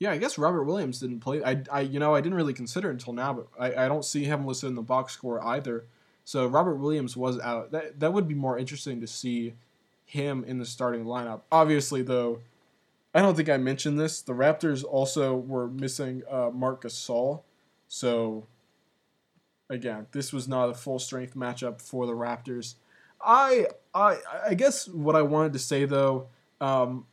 Yeah, 0.00 0.12
I 0.12 0.18
guess 0.18 0.38
Robert 0.38 0.64
Williams 0.64 0.98
didn't 0.98 1.20
play. 1.20 1.44
I, 1.44 1.62
I 1.70 1.80
you 1.82 2.00
know, 2.00 2.14
I 2.14 2.20
didn't 2.20 2.36
really 2.36 2.54
consider 2.54 2.90
until 2.90 3.12
now, 3.12 3.34
but 3.34 3.48
I, 3.58 3.84
I 3.84 3.88
don't 3.88 4.04
see 4.04 4.24
him 4.24 4.46
listed 4.46 4.70
in 4.70 4.74
the 4.74 4.82
box 4.82 5.12
score 5.12 5.44
either. 5.44 5.84
So 6.24 6.46
Robert 6.46 6.76
Williams 6.76 7.16
was 7.16 7.38
out. 7.40 7.70
That 7.72 8.00
that 8.00 8.12
would 8.12 8.26
be 8.26 8.34
more 8.34 8.58
interesting 8.58 9.00
to 9.00 9.06
see 9.06 9.54
him 10.06 10.42
in 10.44 10.58
the 10.58 10.64
starting 10.64 11.04
lineup. 11.04 11.42
Obviously, 11.52 12.02
though, 12.02 12.40
I 13.14 13.20
don't 13.20 13.36
think 13.36 13.48
I 13.48 13.58
mentioned 13.58 14.00
this. 14.00 14.22
The 14.22 14.32
Raptors 14.32 14.84
also 14.84 15.36
were 15.36 15.68
missing 15.68 16.22
uh, 16.30 16.50
Marc 16.52 16.82
Gasol, 16.82 17.42
so 17.90 18.46
again, 19.68 20.06
this 20.12 20.32
was 20.32 20.46
not 20.46 20.70
a 20.70 20.74
full 20.74 21.00
strength 21.00 21.34
matchup 21.34 21.82
for 21.82 22.06
the 22.06 22.12
Raptors. 22.12 22.76
I 23.20 23.66
I 23.92 24.18
I 24.46 24.54
guess 24.54 24.88
what 24.88 25.16
I 25.16 25.22
wanted 25.22 25.52
to 25.54 25.58
say 25.58 25.84
though, 25.84 26.28
um, 26.60 27.04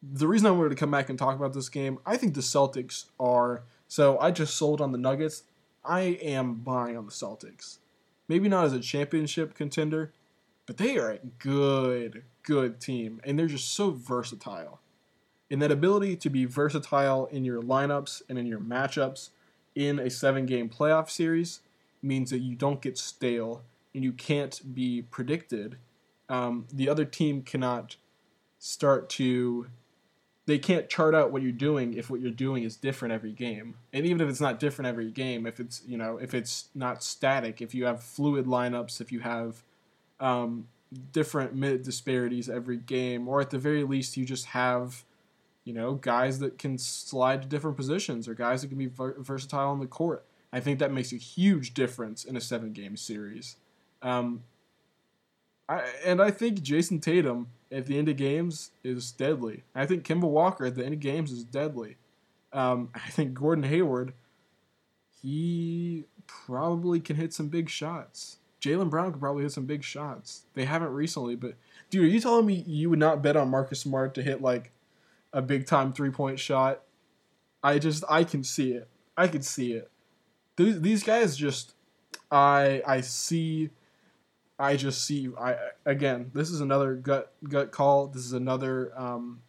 the 0.00 0.28
reason 0.28 0.46
I 0.46 0.52
wanted 0.52 0.70
to 0.70 0.76
come 0.76 0.92
back 0.92 1.10
and 1.10 1.18
talk 1.18 1.36
about 1.36 1.52
this 1.52 1.68
game, 1.68 1.98
I 2.06 2.16
think 2.16 2.34
the 2.34 2.40
Celtics 2.40 3.06
are. 3.18 3.62
So 3.88 4.18
I 4.20 4.30
just 4.30 4.56
sold 4.56 4.80
on 4.80 4.92
the 4.92 4.98
Nuggets. 4.98 5.42
I 5.84 6.00
am 6.00 6.54
buying 6.54 6.96
on 6.96 7.04
the 7.04 7.12
Celtics. 7.12 7.78
Maybe 8.28 8.48
not 8.48 8.66
as 8.66 8.74
a 8.74 8.80
championship 8.80 9.54
contender, 9.54 10.12
but 10.64 10.76
they 10.76 10.96
are 10.96 11.10
a 11.10 11.18
good, 11.38 12.22
good 12.44 12.80
team, 12.80 13.20
and 13.24 13.36
they're 13.36 13.46
just 13.46 13.74
so 13.74 13.90
versatile. 13.90 14.78
And 15.50 15.60
that 15.60 15.72
ability 15.72 16.14
to 16.16 16.30
be 16.30 16.44
versatile 16.44 17.26
in 17.26 17.44
your 17.44 17.62
lineups 17.62 18.22
and 18.28 18.38
in 18.38 18.46
your 18.46 18.60
matchups 18.60 19.30
in 19.78 20.00
a 20.00 20.10
seven 20.10 20.44
game 20.44 20.68
playoff 20.68 21.08
series 21.08 21.60
means 22.02 22.30
that 22.30 22.40
you 22.40 22.56
don't 22.56 22.82
get 22.82 22.98
stale 22.98 23.62
and 23.94 24.02
you 24.02 24.12
can't 24.12 24.74
be 24.74 25.02
predicted. 25.02 25.76
Um, 26.28 26.66
the 26.72 26.88
other 26.88 27.04
team 27.04 27.42
cannot 27.42 27.96
start 28.58 29.08
to 29.10 29.68
they 30.46 30.58
can't 30.58 30.88
chart 30.88 31.14
out 31.14 31.30
what 31.30 31.42
you're 31.42 31.52
doing 31.52 31.92
if 31.92 32.08
what 32.08 32.20
you're 32.20 32.30
doing 32.30 32.64
is 32.64 32.74
different 32.74 33.12
every 33.12 33.32
game. 33.32 33.74
And 33.92 34.06
even 34.06 34.22
if 34.22 34.28
it's 34.30 34.40
not 34.40 34.58
different 34.58 34.88
every 34.88 35.10
game, 35.10 35.46
if 35.46 35.60
it's 35.60 35.82
you 35.86 35.96
know 35.96 36.18
if 36.18 36.34
it's 36.34 36.70
not 36.74 37.04
static, 37.04 37.62
if 37.62 37.72
you 37.72 37.84
have 37.84 38.02
fluid 38.02 38.46
lineups, 38.46 39.00
if 39.00 39.12
you 39.12 39.20
have 39.20 39.62
um, 40.18 40.66
different 41.12 41.54
mid 41.54 41.82
disparities 41.82 42.48
every 42.48 42.78
game, 42.78 43.28
or 43.28 43.40
at 43.40 43.50
the 43.50 43.58
very 43.58 43.84
least, 43.84 44.16
you 44.16 44.24
just 44.24 44.46
have, 44.46 45.04
you 45.68 45.74
know, 45.74 45.92
guys 45.92 46.38
that 46.38 46.56
can 46.56 46.78
slide 46.78 47.42
to 47.42 47.48
different 47.48 47.76
positions 47.76 48.26
or 48.26 48.32
guys 48.32 48.62
that 48.62 48.68
can 48.68 48.78
be 48.78 48.86
ver- 48.86 49.16
versatile 49.18 49.68
on 49.68 49.80
the 49.80 49.86
court. 49.86 50.24
I 50.50 50.60
think 50.60 50.78
that 50.78 50.90
makes 50.90 51.12
a 51.12 51.16
huge 51.16 51.74
difference 51.74 52.24
in 52.24 52.38
a 52.38 52.40
seven 52.40 52.72
game 52.72 52.96
series. 52.96 53.56
Um, 54.00 54.44
I, 55.68 55.82
and 56.06 56.22
I 56.22 56.30
think 56.30 56.62
Jayson 56.62 57.00
Tatum 57.02 57.48
at 57.70 57.84
the 57.84 57.98
end 57.98 58.08
of 58.08 58.16
games 58.16 58.70
is 58.82 59.12
deadly. 59.12 59.64
I 59.74 59.84
think 59.84 60.06
Kemba 60.06 60.22
Walker 60.22 60.64
at 60.64 60.74
the 60.74 60.86
end 60.86 60.94
of 60.94 61.00
games 61.00 61.30
is 61.30 61.44
deadly. 61.44 61.98
Um, 62.54 62.88
I 62.94 63.10
think 63.10 63.34
Gordon 63.34 63.64
Hayward, 63.64 64.14
he 65.20 66.04
probably 66.26 66.98
can 66.98 67.16
hit 67.16 67.34
some 67.34 67.48
big 67.48 67.68
shots. 67.68 68.38
Jaylen 68.62 68.88
Brown 68.88 69.12
could 69.12 69.20
probably 69.20 69.42
hit 69.42 69.52
some 69.52 69.66
big 69.66 69.84
shots. 69.84 70.44
They 70.54 70.64
haven't 70.64 70.94
recently, 70.94 71.36
but 71.36 71.56
dude, 71.90 72.04
are 72.04 72.08
you 72.08 72.20
telling 72.20 72.46
me 72.46 72.64
you 72.66 72.88
would 72.88 72.98
not 72.98 73.20
bet 73.20 73.36
on 73.36 73.50
Marcus 73.50 73.80
Smart 73.80 74.14
to 74.14 74.22
hit 74.22 74.40
like 74.40 74.72
a 75.32 75.42
big 75.42 75.66
time 75.66 75.92
three 75.92 76.10
point 76.10 76.38
shot? 76.38 76.82
I 77.62 77.78
just 77.78 78.04
I 78.08 78.24
can 78.24 78.44
see 78.44 78.72
it. 78.72 78.88
I 79.16 79.28
can 79.28 79.42
see 79.42 79.72
it. 79.72 79.90
These 80.56 80.80
these 80.80 81.02
guys 81.02 81.36
just 81.36 81.74
I 82.30 82.82
I 82.86 83.00
see 83.00 83.70
I 84.58 84.76
just 84.76 85.04
see 85.04 85.28
I 85.40 85.56
again, 85.86 86.30
this 86.34 86.50
is 86.50 86.60
another 86.60 86.94
gut 86.94 87.32
gut 87.48 87.70
call. 87.70 88.08
This 88.08 88.24
is 88.24 88.32
another 88.32 88.92
um, 88.98 89.42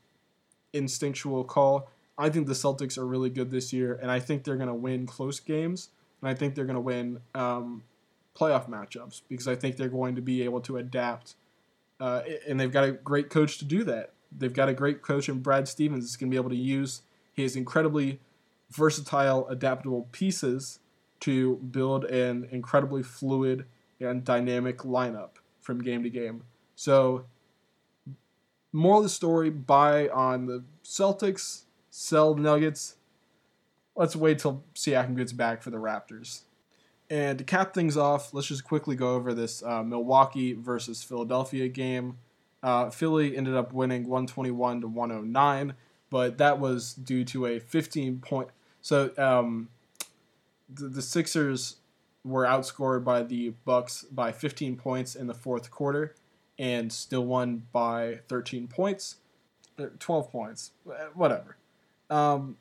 instinctual 0.73 1.43
call. 1.43 1.89
I 2.17 2.29
think 2.29 2.47
the 2.47 2.53
Celtics 2.53 2.97
are 2.97 3.07
really 3.07 3.29
good 3.29 3.49
this 3.49 3.71
year, 3.71 3.97
and 4.01 4.11
I 4.11 4.19
think 4.19 4.43
they're 4.43 4.57
going 4.57 4.67
to 4.67 4.73
win 4.73 5.07
close 5.07 5.39
games, 5.39 5.89
and 6.21 6.29
I 6.29 6.33
think 6.33 6.53
they're 6.53 6.65
going 6.65 6.75
to 6.75 6.81
win 6.81 7.21
um, 7.33 7.83
playoff 8.35 8.69
matchups 8.69 9.21
because 9.29 9.47
I 9.47 9.55
think 9.55 9.77
they're 9.77 9.87
going 9.87 10.15
to 10.15 10.21
be 10.21 10.43
able 10.43 10.61
to 10.61 10.77
adapt. 10.77 11.35
Uh, 11.99 12.21
and 12.47 12.59
they've 12.59 12.71
got 12.71 12.85
a 12.85 12.91
great 12.91 13.29
coach 13.29 13.57
to 13.59 13.65
do 13.65 13.83
that. 13.85 14.13
They've 14.35 14.53
got 14.53 14.69
a 14.69 14.73
great 14.73 15.01
coach 15.01 15.29
in 15.29 15.39
Brad 15.39 15.67
Stevens 15.67 16.05
that's 16.05 16.15
going 16.15 16.29
to 16.29 16.33
be 16.33 16.39
able 16.39 16.51
to 16.51 16.55
use 16.55 17.01
his 17.33 17.55
incredibly 17.55 18.19
versatile, 18.69 19.47
adaptable 19.47 20.07
pieces 20.11 20.79
to 21.21 21.57
build 21.57 22.05
an 22.05 22.47
incredibly 22.51 23.03
fluid 23.03 23.65
and 23.99 24.23
dynamic 24.23 24.79
lineup 24.79 25.31
from 25.59 25.81
game 25.81 26.03
to 26.03 26.09
game. 26.09 26.43
So, 26.75 27.25
moral 28.71 28.99
of 28.99 29.03
the 29.03 29.09
story 29.09 29.49
buy 29.49 30.07
on 30.09 30.45
the 30.45 30.63
Celtics, 30.83 31.63
sell 31.89 32.33
the 32.33 32.41
Nuggets. 32.41 32.95
Let's 33.95 34.15
wait 34.15 34.39
till 34.39 34.63
Siakam 34.75 35.17
gets 35.17 35.33
back 35.33 35.61
for 35.61 35.71
the 35.71 35.77
Raptors. 35.77 36.43
And 37.09 37.39
to 37.39 37.43
cap 37.43 37.73
things 37.73 37.97
off, 37.97 38.33
let's 38.33 38.47
just 38.47 38.63
quickly 38.63 38.95
go 38.95 39.15
over 39.15 39.33
this 39.33 39.63
uh, 39.63 39.83
Milwaukee 39.83 40.53
versus 40.53 41.03
Philadelphia 41.03 41.67
game. 41.67 42.17
Uh, 42.61 42.89
Philly 42.89 43.35
ended 43.37 43.55
up 43.55 43.73
winning 43.73 44.03
121 44.03 44.81
to 44.81 44.87
109, 44.87 45.73
but 46.09 46.37
that 46.37 46.59
was 46.59 46.93
due 46.93 47.23
to 47.25 47.45
a 47.45 47.59
15 47.59 48.19
point. 48.19 48.49
So 48.81 49.11
um, 49.17 49.69
the, 50.73 50.87
the 50.87 51.01
Sixers 51.01 51.77
were 52.23 52.45
outscored 52.45 53.03
by 53.03 53.23
the 53.23 53.53
Bucks 53.65 54.03
by 54.03 54.31
15 54.31 54.75
points 54.75 55.15
in 55.15 55.27
the 55.27 55.33
fourth 55.33 55.71
quarter, 55.71 56.15
and 56.57 56.91
still 56.91 57.25
won 57.25 57.63
by 57.71 58.19
13 58.27 58.67
points, 58.67 59.15
uh, 59.77 59.87
12 59.99 60.31
points, 60.31 60.71
whatever. 61.13 61.55
Um, 62.09 62.57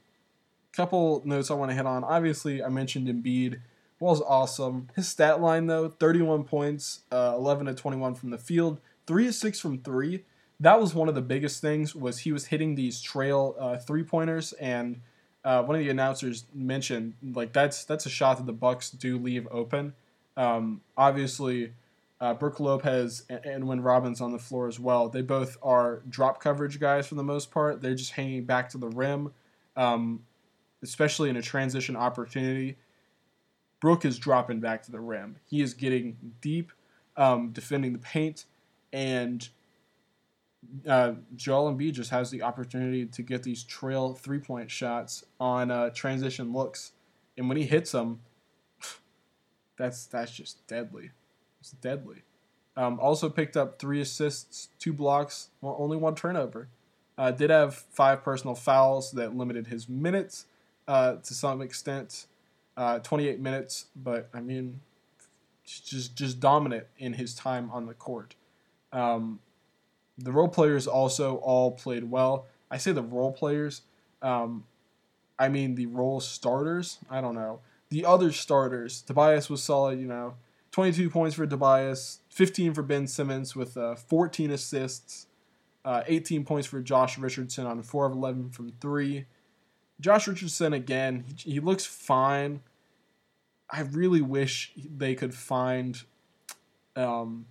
couple 0.78 1.22
notes 1.24 1.50
I 1.50 1.54
want 1.54 1.72
to 1.72 1.74
hit 1.74 1.86
on. 1.86 2.04
Obviously, 2.04 2.62
I 2.62 2.68
mentioned 2.68 3.08
Embiid 3.08 3.60
was 3.98 4.22
awesome. 4.22 4.88
His 4.94 5.08
stat 5.08 5.40
line 5.40 5.66
though, 5.66 5.88
31 5.88 6.44
points, 6.44 7.00
uh, 7.10 7.32
11 7.34 7.66
to 7.66 7.74
21 7.74 8.14
from 8.14 8.30
the 8.30 8.38
field, 8.38 8.80
three 9.08 9.24
to 9.24 9.32
six 9.32 9.58
from 9.58 9.78
three. 9.78 10.24
That 10.60 10.80
was 10.80 10.94
one 10.94 11.08
of 11.08 11.16
the 11.16 11.22
biggest 11.22 11.60
things 11.60 11.96
was 11.96 12.20
he 12.20 12.30
was 12.30 12.46
hitting 12.46 12.76
these 12.76 13.00
trail 13.00 13.56
uh, 13.58 13.78
three 13.78 14.04
pointers, 14.04 14.52
and 14.52 15.00
uh, 15.44 15.64
one 15.64 15.74
of 15.74 15.80
the 15.80 15.90
announcers 15.90 16.44
mentioned 16.54 17.14
like 17.34 17.52
that's 17.52 17.84
that's 17.84 18.06
a 18.06 18.10
shot 18.10 18.36
that 18.36 18.46
the 18.46 18.52
Bucks 18.52 18.90
do 18.90 19.18
leave 19.18 19.48
open. 19.50 19.94
Um, 20.36 20.82
obviously, 20.96 21.72
uh, 22.20 22.34
Brook 22.34 22.60
Lopez 22.60 23.24
and, 23.28 23.44
and 23.44 23.66
when 23.66 23.80
Robin's 23.80 24.20
on 24.20 24.30
the 24.30 24.38
floor 24.38 24.68
as 24.68 24.78
well, 24.78 25.08
they 25.08 25.22
both 25.22 25.56
are 25.60 26.02
drop 26.08 26.40
coverage 26.40 26.78
guys 26.78 27.08
for 27.08 27.16
the 27.16 27.24
most 27.24 27.50
part. 27.50 27.82
They're 27.82 27.96
just 27.96 28.12
hanging 28.12 28.44
back 28.44 28.68
to 28.70 28.78
the 28.78 28.88
rim, 28.88 29.32
um, 29.76 30.24
especially 30.82 31.30
in 31.30 31.36
a 31.36 31.42
transition 31.42 31.96
opportunity 31.96 32.76
Brook 33.80 34.04
is 34.04 34.18
dropping 34.18 34.60
back 34.60 34.82
to 34.84 34.90
the 34.90 35.00
rim. 35.00 35.36
He 35.48 35.62
is 35.62 35.74
getting 35.74 36.16
deep, 36.40 36.72
um, 37.16 37.50
defending 37.50 37.92
the 37.92 37.98
paint, 37.98 38.44
and 38.92 39.48
uh, 40.86 41.12
Joel 41.36 41.72
Embiid 41.72 41.92
just 41.92 42.10
has 42.10 42.30
the 42.30 42.42
opportunity 42.42 43.06
to 43.06 43.22
get 43.22 43.42
these 43.42 43.62
trail 43.62 44.14
three 44.14 44.38
point 44.38 44.70
shots 44.70 45.24
on 45.40 45.70
uh, 45.70 45.90
transition 45.90 46.52
looks, 46.52 46.92
and 47.36 47.48
when 47.48 47.56
he 47.56 47.64
hits 47.64 47.92
them, 47.92 48.20
that's 49.76 50.06
that's 50.06 50.32
just 50.32 50.66
deadly. 50.66 51.10
It's 51.60 51.72
deadly. 51.72 52.22
Um, 52.76 53.00
also 53.00 53.28
picked 53.28 53.56
up 53.56 53.80
three 53.80 54.00
assists, 54.00 54.68
two 54.78 54.92
blocks, 54.92 55.48
well, 55.60 55.76
only 55.80 55.96
one 55.96 56.14
turnover. 56.14 56.68
Uh, 57.16 57.32
did 57.32 57.50
have 57.50 57.74
five 57.74 58.22
personal 58.22 58.54
fouls 58.54 59.10
that 59.12 59.36
limited 59.36 59.66
his 59.66 59.88
minutes 59.88 60.46
uh, 60.86 61.16
to 61.16 61.34
some 61.34 61.60
extent 61.60 62.26
uh, 62.76 63.00
28 63.00 63.40
minutes, 63.40 63.86
but 63.96 64.30
I 64.32 64.40
mean, 64.40 64.80
just 65.64 66.14
just 66.14 66.38
dominant 66.38 66.86
in 66.96 67.14
his 67.14 67.34
time 67.34 67.70
on 67.72 67.86
the 67.86 67.94
court. 67.94 68.36
Um, 68.92 69.40
the 70.16 70.32
role 70.32 70.48
players 70.48 70.86
also 70.86 71.36
all 71.36 71.72
played 71.72 72.10
well. 72.10 72.46
I 72.70 72.78
say 72.78 72.92
the 72.92 73.02
role 73.02 73.32
players. 73.32 73.82
Um, 74.20 74.64
I 75.38 75.48
mean, 75.48 75.76
the 75.76 75.86
role 75.86 76.20
starters, 76.20 76.98
I 77.08 77.20
don't 77.20 77.34
know. 77.34 77.60
The 77.90 78.04
other 78.04 78.32
starters, 78.32 79.02
Tobias 79.02 79.48
was 79.48 79.62
solid, 79.62 80.00
you 80.00 80.06
know, 80.06 80.34
22 80.72 81.08
points 81.10 81.36
for 81.36 81.46
Tobias, 81.46 82.20
15 82.30 82.74
for 82.74 82.82
Ben 82.82 83.06
Simmons 83.06 83.56
with 83.56 83.76
uh, 83.76 83.94
14 83.94 84.50
assists, 84.50 85.26
uh, 85.84 86.02
18 86.06 86.44
points 86.44 86.66
for 86.66 86.80
Josh 86.80 87.16
Richardson 87.16 87.66
on 87.66 87.82
4 87.82 88.06
of 88.06 88.12
11 88.12 88.50
from 88.50 88.72
3. 88.80 89.24
Josh 90.00 90.28
Richardson, 90.28 90.72
again, 90.72 91.24
he, 91.26 91.52
he 91.52 91.60
looks 91.60 91.86
fine. 91.86 92.60
I 93.70 93.80
really 93.80 94.20
wish 94.20 94.72
they 94.76 95.14
could 95.14 95.34
find. 95.34 96.02
Um, 96.96 97.46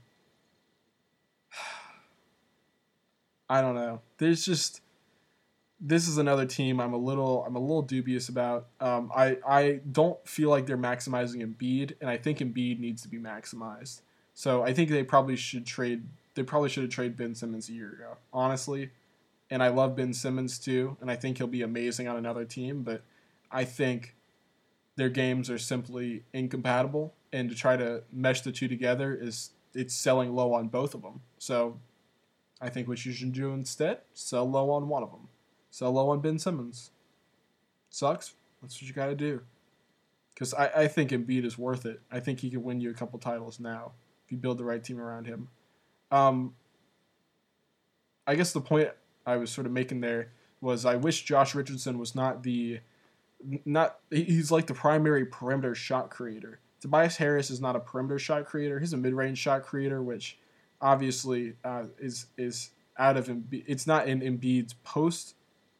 I 3.50 3.62
don't 3.62 3.76
know. 3.76 4.02
There's 4.18 4.46
just 4.46 4.82
this 5.80 6.08
is 6.08 6.18
another 6.18 6.46
team 6.46 6.80
I'm 6.80 6.94
a 6.94 6.98
little 6.98 7.44
I'm 7.46 7.56
a 7.56 7.60
little 7.60 7.82
dubious 7.82 8.30
about. 8.30 8.68
Um, 8.80 9.12
I 9.16 9.38
I 9.48 9.80
don't 9.92 10.18
feel 10.28 10.50
like 10.50 10.66
they're 10.66 10.78
maximizing 10.78 11.44
Embiid, 11.44 11.94
and 12.02 12.10
I 12.10 12.18
think 12.18 12.40
Embiid 12.40 12.80
needs 12.80 13.02
to 13.04 13.08
be 13.08 13.20
maximized. 13.20 14.02
So 14.34 14.64
I 14.64 14.74
think 14.74 14.90
they 14.90 15.04
probably 15.04 15.36
should 15.36 15.66
trade. 15.66 16.04
They 16.36 16.44
probably 16.44 16.70
should 16.70 16.84
have 16.84 16.92
traded 16.92 17.18
Ben 17.18 17.36
Simmons 17.36 17.70
a 17.70 17.74
year 17.74 17.90
ago, 17.90 18.18
honestly. 18.34 18.92
And 19.50 19.64
I 19.64 19.70
love 19.70 19.96
Ben 19.96 20.14
Simmons 20.14 20.60
too, 20.60 20.98
and 21.00 21.10
I 21.10 21.16
think 21.16 21.38
he'll 21.38 21.48
be 21.48 21.62
amazing 21.62 22.08
on 22.08 22.18
another 22.18 22.44
team. 22.44 22.84
But 22.84 23.04
I 23.50 23.64
think 23.64 24.14
their 24.98 25.10
games 25.10 25.50
are 25.50 25.58
simply 25.58 26.24
incompatible, 26.34 27.14
and 27.32 27.50
to 27.50 27.56
try 27.56 27.78
to 27.78 28.04
mesh 28.12 28.42
the 28.42 28.52
two 28.52 28.68
together 28.68 29.18
is 29.20 29.52
it's 29.74 29.94
selling 29.94 30.36
low 30.36 30.54
on 30.54 30.68
both 30.68 30.96
of 30.96 31.02
them. 31.02 31.22
So 31.38 31.80
I 32.60 32.70
think 32.70 32.88
what 32.88 33.06
you 33.06 33.12
should 33.12 33.34
do 33.34 33.54
instead, 33.54 34.00
sell 34.14 34.50
low 34.50 34.72
on 34.72 34.88
one 34.88 35.04
of 35.04 35.12
them. 35.12 35.28
Sell 35.70 35.92
low 35.92 36.10
on 36.10 36.22
Ben 36.22 36.40
Simmons. 36.40 36.92
Sucks. 37.90 38.34
That's 38.62 38.76
what 38.76 38.88
you 38.88 38.94
got 38.94 39.08
to 39.08 39.16
do. 39.16 39.42
Because 40.34 40.54
I, 40.54 40.68
I 40.68 40.88
think 40.88 41.12
Embiid 41.12 41.46
is 41.46 41.58
worth 41.58 41.86
it. 41.86 42.02
I 42.12 42.20
think 42.20 42.40
he 42.40 42.50
can 42.50 42.64
win 42.64 42.82
you 42.82 42.90
a 42.90 42.94
couple 42.94 43.20
titles 43.20 43.60
now 43.60 43.92
if 44.26 44.32
you 44.32 44.38
build 44.38 44.58
the 44.58 44.64
right 44.64 44.84
team 44.84 45.00
around 45.00 45.26
him. 45.26 45.50
Um, 46.12 46.56
I 48.26 48.36
guess 48.36 48.52
the 48.52 48.62
point 48.62 48.90
I 49.26 49.38
was 49.38 49.52
sort 49.52 49.68
of 49.68 49.74
making 49.74 50.02
there 50.02 50.32
was 50.62 50.86
I 50.86 50.96
wish 50.96 51.24
Josh 51.24 51.56
Richardson 51.56 51.98
was 51.98 52.16
not 52.16 52.44
the 52.44 52.80
not 53.66 54.00
he's 54.10 54.52
like 54.52 54.68
the 54.68 54.74
primary 54.74 55.26
perimeter 55.26 55.76
shot 55.76 56.10
creator. 56.10 56.60
Tobias 56.82 57.18
Harris 57.18 57.50
is 57.50 57.62
not 57.62 57.76
a 57.76 57.80
perimeter 57.80 58.20
shot 58.20 58.46
creator. 58.46 58.80
He's 58.80 58.94
a 58.94 58.98
mid-range 58.98 59.38
shot 59.38 59.64
creator, 59.64 60.02
which 60.02 60.38
obviously 60.82 61.54
uh, 61.64 61.86
is 62.00 62.28
is 62.38 62.72
out 62.98 63.18
of 63.18 63.28
Embiid. 63.28 63.64
It's 63.68 63.88
not 63.88 64.08
in 64.08 64.22
Embiid's 64.22 64.74
post. 64.84 65.36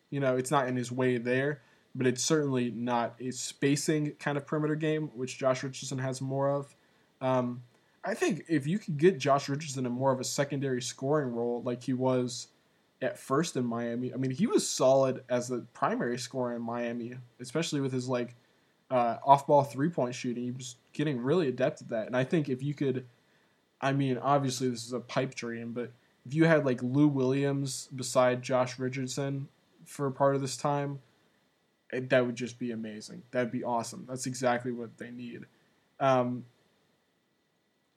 You 0.10 0.20
know, 0.20 0.38
it's 0.38 0.52
not 0.52 0.68
in 0.68 0.76
his 0.76 0.92
way 0.92 1.18
there, 1.18 1.62
but 1.96 2.08
it's 2.08 2.24
certainly 2.24 2.72
not 2.72 3.16
a 3.20 3.32
spacing 3.32 4.12
kind 4.20 4.38
of 4.38 4.46
perimeter 4.46 4.76
game, 4.76 5.10
which 5.16 5.38
Josh 5.38 5.64
Richardson 5.64 5.98
has 5.98 6.22
more 6.22 6.50
of. 6.50 6.76
Um, 7.20 7.64
I 8.04 8.14
think 8.14 8.46
if 8.48 8.66
you 8.66 8.80
could 8.80 8.98
get 8.98 9.18
Josh 9.18 9.50
Richardson 9.50 9.86
in 9.86 9.92
more 9.92 10.12
of 10.12 10.20
a 10.20 10.24
secondary 10.24 10.82
scoring 10.82 11.34
role, 11.34 11.62
like 11.66 11.84
he 11.84 11.94
was 11.94 12.48
at 13.02 13.20
first 13.20 13.56
in 13.56 13.66
Miami. 13.66 14.14
I 14.14 14.18
mean, 14.18 14.32
he 14.32 14.48
was 14.48 14.68
solid 14.68 15.24
as 15.30 15.48
the 15.50 15.66
primary 15.74 16.18
scorer 16.18 16.56
in 16.56 16.62
Miami, 16.62 17.16
especially 17.40 17.82
with 17.82 17.92
his 17.92 18.08
like 18.08 18.36
uh, 18.90 19.18
off-ball 19.26 19.64
three-point 19.64 20.16
shooting. 20.16 20.44
He 20.44 20.52
was 20.52 20.78
getting 20.94 21.20
really 21.22 21.50
adept 21.50 21.82
at 21.82 21.90
that, 21.90 22.08
and 22.08 22.16
I 22.16 22.24
think 22.24 22.50
if 22.50 22.64
you 22.64 22.74
could, 22.74 23.06
I 23.82 23.94
mean, 23.94 24.18
obviously 24.18 24.70
this 24.70 24.86
is 24.86 24.94
a 24.94 25.00
pipe 25.00 25.36
dream, 25.36 25.74
but 25.74 25.92
if 26.26 26.34
you 26.34 26.46
had 26.46 26.66
like 26.66 26.82
Lou 26.82 27.08
Williams 27.08 27.88
beside 27.96 28.42
Josh 28.42 28.80
Richardson 28.80 29.48
for 29.86 30.08
a 30.08 30.12
part 30.12 30.36
of 30.36 30.42
this 30.42 30.58
time, 30.58 31.00
it, 31.92 32.10
that 32.10 32.26
would 32.26 32.36
just 32.36 32.60
be 32.60 32.72
amazing. 32.72 33.24
That'd 33.32 33.52
be 33.52 33.64
awesome. 33.64 34.06
That's 34.10 34.26
exactly 34.26 34.72
what 34.72 34.98
they 34.98 35.12
need. 35.12 35.46
Um, 36.00 36.46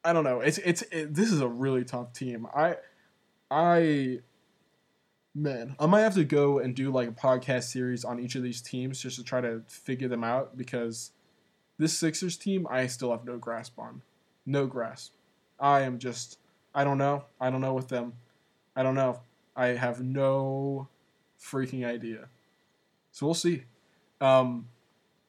I 0.04 0.12
don't 0.12 0.24
know. 0.24 0.40
It's 0.40 0.58
it's 0.58 0.82
it, 0.92 1.14
this 1.14 1.30
is 1.32 1.40
a 1.40 1.48
really 1.48 1.84
tough 1.84 2.12
team. 2.12 2.46
I 2.54 2.76
I 3.50 4.20
Man, 5.32 5.76
I 5.78 5.86
might 5.86 6.00
have 6.00 6.14
to 6.14 6.24
go 6.24 6.58
and 6.58 6.74
do 6.74 6.90
like 6.90 7.08
a 7.08 7.12
podcast 7.12 7.64
series 7.64 8.04
on 8.04 8.18
each 8.18 8.34
of 8.34 8.42
these 8.42 8.60
teams 8.60 9.00
just 9.00 9.16
to 9.16 9.22
try 9.22 9.40
to 9.40 9.62
figure 9.68 10.08
them 10.08 10.24
out 10.24 10.56
because 10.56 11.12
this 11.78 11.96
Sixers 11.96 12.36
team 12.36 12.66
I 12.68 12.88
still 12.88 13.12
have 13.12 13.24
no 13.24 13.38
grasp 13.38 13.78
on. 13.78 14.02
No 14.44 14.66
grasp. 14.66 15.12
I 15.60 15.82
am 15.82 15.98
just 15.98 16.38
I 16.74 16.84
don't 16.84 16.98
know. 16.98 17.24
I 17.40 17.50
don't 17.50 17.60
know 17.60 17.74
with 17.74 17.88
them. 17.88 18.14
I 18.76 18.82
don't 18.82 18.94
know. 18.94 19.20
I 19.56 19.68
have 19.68 20.00
no 20.00 20.88
freaking 21.40 21.84
idea. 21.84 22.28
So 23.12 23.26
we'll 23.26 23.34
see. 23.34 23.64
Um, 24.20 24.68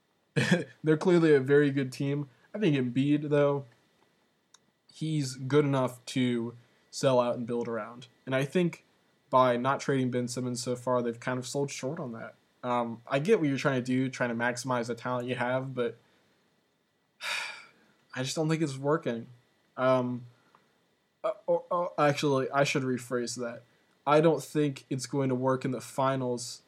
they're 0.84 0.98
clearly 0.98 1.34
a 1.34 1.40
very 1.40 1.72
good 1.72 1.92
team. 1.92 2.30
I 2.54 2.60
think 2.60 2.76
Embiid 2.76 3.30
though, 3.30 3.66
he's 4.94 5.36
good 5.36 5.66
enough 5.66 6.04
to 6.08 6.54
sell 6.92 7.20
out 7.20 7.36
and 7.36 7.48
build 7.48 7.68
around. 7.68 8.08
And 8.26 8.36
I 8.36 8.46
think 8.46 8.86
by 9.30 9.58
not 9.58 9.80
trading 9.80 10.12
Ben 10.12 10.28
Simmons 10.28 10.62
so 10.62 10.76
far, 10.76 11.02
they've 11.02 11.20
kind 11.20 11.40
of 11.40 11.48
sold 11.48 11.72
short 11.72 12.00
on 12.00 12.12
that. 12.12 12.36
Um, 12.64 13.02
I 13.08 13.20
get 13.20 13.40
what 13.40 13.50
you're 13.50 13.58
trying 13.58 13.82
to 13.82 13.86
do, 13.86 14.10
trying 14.10 14.30
to 14.30 14.36
maximize 14.36 14.88
the 14.88 14.94
talent 14.94 15.28
you 15.28 15.36
have, 15.36 15.74
but 15.74 15.98
I 18.16 18.24
just 18.24 18.36
don't 18.36 18.50
think 18.50 18.62
it's 18.62 18.78
working. 18.78 19.28
Um, 19.78 20.26
uh, 21.24 21.32
or, 21.48 21.64
or, 21.70 21.92
actually, 21.98 22.50
I 22.52 22.64
should 22.64 22.84
rephrase 22.84 23.36
that. 23.36 23.64
I 24.06 24.22
don't 24.22 24.44
think 24.44 24.86
it's 24.90 25.06
going 25.06 25.30
to 25.30 25.36
work 25.36 25.64
in 25.66 25.72
the 25.72 25.82
finals, 25.82 26.64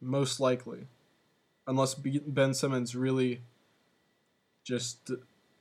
most 0.00 0.40
likely, 0.40 0.88
unless 1.66 1.94
Ben 1.94 2.54
Simmons 2.54 2.96
really 2.96 3.42
just 4.64 5.10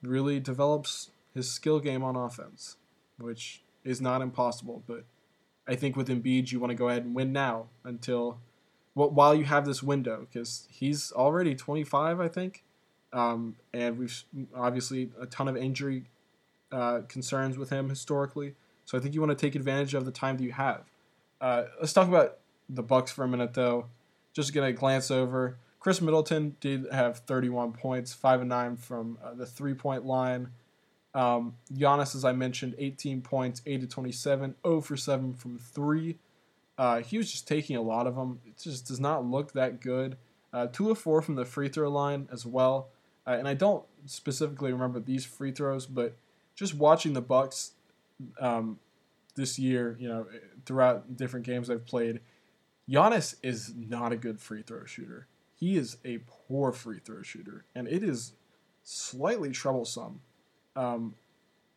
really 0.01 0.39
develops 0.39 1.11
his 1.33 1.49
skill 1.49 1.79
game 1.79 2.03
on 2.03 2.15
offense, 2.15 2.77
which 3.19 3.61
is 3.83 4.01
not 4.01 4.21
impossible, 4.21 4.83
but 4.87 5.05
I 5.67 5.75
think 5.75 5.95
with 5.95 6.07
Embiid, 6.07 6.51
you 6.51 6.59
want 6.59 6.71
to 6.71 6.75
go 6.75 6.89
ahead 6.89 7.05
and 7.05 7.13
win 7.13 7.31
now 7.31 7.67
until 7.83 8.39
well, 8.95 9.11
while 9.11 9.35
you 9.35 9.45
have 9.45 9.65
this 9.65 9.83
window 9.83 10.27
because 10.27 10.67
he's 10.71 11.11
already 11.11 11.53
25, 11.53 12.19
I 12.19 12.27
think, 12.27 12.63
um, 13.13 13.55
and 13.73 13.97
we've 13.97 14.23
obviously 14.55 15.11
a 15.21 15.25
ton 15.25 15.47
of 15.47 15.55
injury 15.55 16.05
uh, 16.71 17.01
concerns 17.07 17.57
with 17.57 17.69
him 17.69 17.89
historically. 17.89 18.55
So 18.85 18.97
I 18.97 19.01
think 19.01 19.13
you 19.13 19.21
want 19.21 19.37
to 19.37 19.45
take 19.45 19.55
advantage 19.55 19.93
of 19.93 20.05
the 20.05 20.11
time 20.11 20.37
that 20.37 20.43
you 20.43 20.53
have. 20.53 20.83
Uh, 21.41 21.65
let's 21.79 21.93
talk 21.93 22.07
about 22.07 22.37
the 22.69 22.83
Bucks 22.83 23.11
for 23.11 23.23
a 23.23 23.27
minute, 23.27 23.53
though. 23.53 23.87
Just 24.33 24.53
gonna 24.53 24.71
glance 24.71 25.11
over. 25.11 25.57
Khris 25.79 26.01
Middleton 26.01 26.55
did 26.59 26.87
have 26.91 27.19
31 27.19 27.73
points, 27.73 28.13
five 28.13 28.41
and 28.41 28.49
nine 28.49 28.75
from 28.75 29.17
uh, 29.23 29.33
the 29.33 29.45
three-point 29.45 30.05
line. 30.05 30.49
Um, 31.13 31.55
Giannis, 31.73 32.15
as 32.15 32.25
I 32.25 32.33
mentioned, 32.33 32.75
18 32.77 33.21
points, 33.21 33.61
8 33.65 33.81
to 33.81 33.87
27, 33.87 34.55
0 34.65 34.81
for 34.81 34.97
7 34.97 35.33
from 35.33 35.57
3. 35.57 36.17
Uh, 36.77 36.99
he 37.01 37.17
was 37.17 37.31
just 37.31 37.47
taking 37.47 37.75
a 37.75 37.81
lot 37.81 38.05
of 38.05 38.15
them. 38.15 38.39
It 38.45 38.57
just 38.61 38.87
does 38.87 38.99
not 38.99 39.25
look 39.25 39.53
that 39.53 39.81
good. 39.81 40.17
Uh, 40.53 40.67
2 40.67 40.91
of 40.91 40.99
4 40.99 41.21
from 41.21 41.35
the 41.35 41.45
free 41.45 41.69
throw 41.69 41.89
line 41.89 42.27
as 42.31 42.45
well. 42.45 42.89
Uh, 43.25 43.31
and 43.31 43.47
I 43.47 43.53
don't 43.53 43.83
specifically 44.05 44.71
remember 44.71 44.99
these 44.99 45.25
free 45.25 45.51
throws, 45.51 45.85
but 45.85 46.15
just 46.57 46.73
watching 46.73 47.13
the 47.13 47.21
Bucks 47.21 47.71
um, 48.41 48.79
this 49.35 49.57
year, 49.57 49.95
you 49.99 50.09
know, 50.09 50.25
throughout 50.65 51.15
different 51.15 51.45
games 51.45 51.69
I've 51.69 51.85
played, 51.85 52.19
Giannis 52.89 53.35
is 53.43 53.73
not 53.75 54.11
a 54.11 54.17
good 54.17 54.41
free 54.41 54.63
throw 54.63 54.85
shooter. 54.85 55.27
He 55.55 55.77
is 55.77 55.97
a 56.03 56.19
poor 56.27 56.71
free 56.71 56.99
throw 56.99 57.21
shooter, 57.21 57.65
and 57.75 57.87
it 57.87 58.03
is 58.03 58.33
slightly 58.83 59.51
troublesome. 59.51 60.21
Um, 60.75 61.15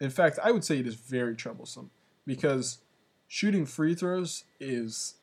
in 0.00 0.10
fact, 0.10 0.38
I 0.42 0.50
would 0.50 0.64
say 0.64 0.78
it 0.78 0.86
is 0.86 0.94
very 0.94 1.36
troublesome 1.36 1.90
because 2.26 2.78
shooting 3.28 3.66
free 3.66 3.94
throws 3.94 4.44
is 4.58 5.14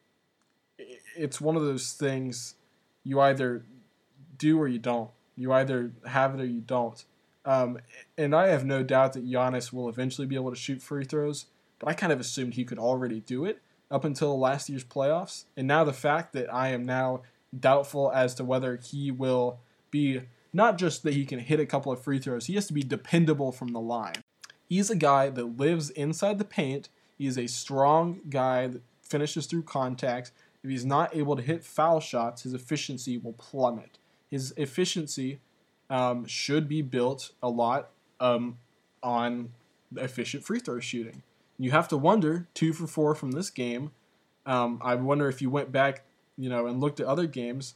it's 1.15 1.41
one 1.41 1.55
of 1.55 1.63
those 1.63 1.93
things 1.93 2.55
you 3.03 3.19
either 3.19 3.63
do 4.37 4.59
or 4.59 4.67
you 4.67 4.79
don't. 4.79 5.09
You 5.35 5.53
either 5.53 5.91
have 6.05 6.35
it 6.35 6.41
or 6.41 6.45
you 6.45 6.61
don't. 6.61 7.03
Um, 7.47 7.79
and 8.17 8.35
I 8.35 8.47
have 8.47 8.65
no 8.65 8.83
doubt 8.83 9.13
that 9.13 9.25
Giannis 9.25 9.71
will 9.71 9.87
eventually 9.87 10.27
be 10.27 10.35
able 10.35 10.49
to 10.49 10.57
shoot 10.57 10.81
free 10.81 11.05
throws, 11.05 11.45
but 11.79 11.87
I 11.87 11.93
kind 11.93 12.11
of 12.11 12.19
assumed 12.19 12.53
he 12.53 12.65
could 12.65 12.77
already 12.77 13.21
do 13.21 13.45
it 13.45 13.61
up 13.89 14.03
until 14.03 14.37
last 14.37 14.67
year's 14.67 14.83
playoffs. 14.83 15.45
And 15.55 15.65
now 15.65 15.85
the 15.85 15.93
fact 15.93 16.33
that 16.33 16.53
I 16.53 16.69
am 16.69 16.85
now 16.85 17.21
doubtful 17.57 18.11
as 18.11 18.35
to 18.35 18.43
whether 18.43 18.75
he 18.75 19.11
will 19.11 19.61
be 19.91 20.23
not 20.51 20.77
just 20.77 21.03
that 21.03 21.13
he 21.13 21.25
can 21.25 21.39
hit 21.39 21.61
a 21.61 21.65
couple 21.65 21.89
of 21.89 22.01
free 22.03 22.19
throws, 22.19 22.47
he 22.47 22.55
has 22.55 22.67
to 22.67 22.73
be 22.73 22.83
dependable 22.83 23.53
from 23.53 23.69
the 23.69 23.79
line. 23.79 24.15
He's 24.67 24.89
a 24.89 24.95
guy 24.97 25.29
that 25.29 25.57
lives 25.57 25.89
inside 25.91 26.39
the 26.39 26.45
paint. 26.45 26.89
He 27.17 27.27
is 27.27 27.37
a 27.37 27.47
strong 27.47 28.19
guy 28.29 28.67
that 28.67 28.81
finishes 29.01 29.45
through 29.45 29.63
contact. 29.63 30.33
If 30.63 30.69
he's 30.69 30.85
not 30.85 31.15
able 31.15 31.37
to 31.37 31.41
hit 31.41 31.63
foul 31.63 32.01
shots, 32.01 32.43
his 32.43 32.53
efficiency 32.53 33.17
will 33.17 33.33
plummet. 33.33 33.99
His 34.29 34.53
efficiency 34.57 35.39
um, 35.89 36.25
should 36.25 36.67
be 36.67 36.81
built 36.81 37.31
a 37.41 37.49
lot 37.49 37.89
um, 38.19 38.57
on 39.01 39.51
efficient 39.95 40.43
free 40.43 40.59
throw 40.59 40.79
shooting. 40.79 41.23
You 41.57 41.71
have 41.71 41.87
to 41.89 41.97
wonder 41.97 42.47
two 42.53 42.73
for 42.73 42.87
four 42.87 43.15
from 43.15 43.31
this 43.31 43.49
game. 43.49 43.91
Um, 44.45 44.79
I 44.83 44.95
wonder 44.95 45.27
if 45.27 45.41
you 45.41 45.49
went 45.49 45.71
back 45.71 46.03
you 46.37 46.49
know, 46.49 46.67
and 46.67 46.79
looked 46.79 46.99
at 46.99 47.07
other 47.07 47.27
games, 47.27 47.75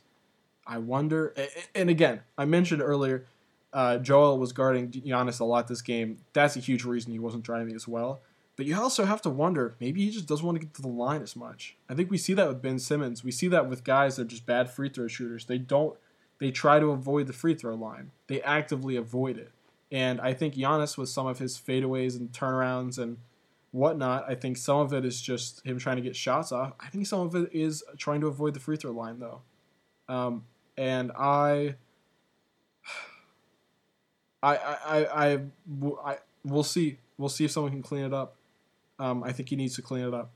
I 0.65 0.77
wonder. 0.77 1.33
And 1.75 1.89
again, 1.89 2.21
I 2.37 2.45
mentioned 2.45 2.81
earlier, 2.81 3.25
uh, 3.73 3.97
Joel 3.97 4.37
was 4.37 4.53
guarding 4.53 4.89
Giannis 4.89 5.39
a 5.39 5.45
lot 5.45 5.67
this 5.67 5.81
game. 5.81 6.19
That's 6.33 6.55
a 6.55 6.59
huge 6.59 6.85
reason 6.85 7.11
he 7.11 7.19
wasn't 7.19 7.43
driving 7.43 7.75
as 7.75 7.87
well. 7.87 8.21
But 8.55 8.67
you 8.67 8.79
also 8.79 9.05
have 9.05 9.21
to 9.23 9.29
wonder 9.29 9.75
maybe 9.79 10.05
he 10.05 10.11
just 10.11 10.27
doesn't 10.27 10.45
want 10.45 10.59
to 10.59 10.65
get 10.65 10.73
to 10.75 10.81
the 10.81 10.87
line 10.87 11.23
as 11.23 11.35
much. 11.35 11.77
I 11.89 11.95
think 11.95 12.11
we 12.11 12.17
see 12.17 12.33
that 12.35 12.47
with 12.47 12.61
Ben 12.61 12.77
Simmons. 12.77 13.23
We 13.23 13.31
see 13.31 13.47
that 13.47 13.67
with 13.67 13.83
guys 13.83 14.17
that 14.17 14.23
are 14.23 14.25
just 14.25 14.45
bad 14.45 14.69
free 14.69 14.89
throw 14.89 15.07
shooters. 15.07 15.45
They 15.45 15.57
don't. 15.57 15.97
They 16.41 16.49
try 16.49 16.79
to 16.79 16.87
avoid 16.87 17.27
the 17.27 17.33
free 17.33 17.53
throw 17.53 17.75
line. 17.75 18.09
They 18.25 18.41
actively 18.41 18.95
avoid 18.95 19.37
it. 19.37 19.51
And 19.91 20.19
I 20.19 20.33
think 20.33 20.55
Giannis 20.55 20.97
with 20.97 21.09
some 21.09 21.27
of 21.27 21.37
his 21.37 21.55
fadeaways 21.55 22.17
and 22.17 22.31
turnarounds 22.31 22.97
and 22.97 23.17
whatnot, 23.69 24.25
I 24.27 24.33
think 24.33 24.57
some 24.57 24.79
of 24.79 24.91
it 24.91 25.05
is 25.05 25.21
just 25.21 25.63
him 25.63 25.77
trying 25.77 25.97
to 25.97 26.01
get 26.01 26.15
shots 26.15 26.51
off. 26.51 26.73
I 26.79 26.87
think 26.87 27.05
some 27.05 27.19
of 27.19 27.35
it 27.35 27.51
is 27.53 27.83
trying 27.95 28.21
to 28.21 28.27
avoid 28.27 28.55
the 28.55 28.59
free 28.59 28.75
throw 28.75 28.89
line 28.89 29.19
though. 29.19 29.41
Um, 30.09 30.45
and 30.75 31.11
I, 31.11 31.75
I, 34.41 34.55
I, 34.57 35.05
I, 35.05 35.39
I, 36.03 36.17
we'll 36.43 36.63
see. 36.63 36.97
We'll 37.19 37.29
see 37.29 37.45
if 37.45 37.51
someone 37.51 37.71
can 37.71 37.83
clean 37.83 38.03
it 38.03 38.15
up. 38.15 38.35
Um, 38.97 39.23
I 39.23 39.31
think 39.31 39.49
he 39.49 39.55
needs 39.55 39.75
to 39.75 39.83
clean 39.83 40.05
it 40.05 40.13
up. 40.15 40.31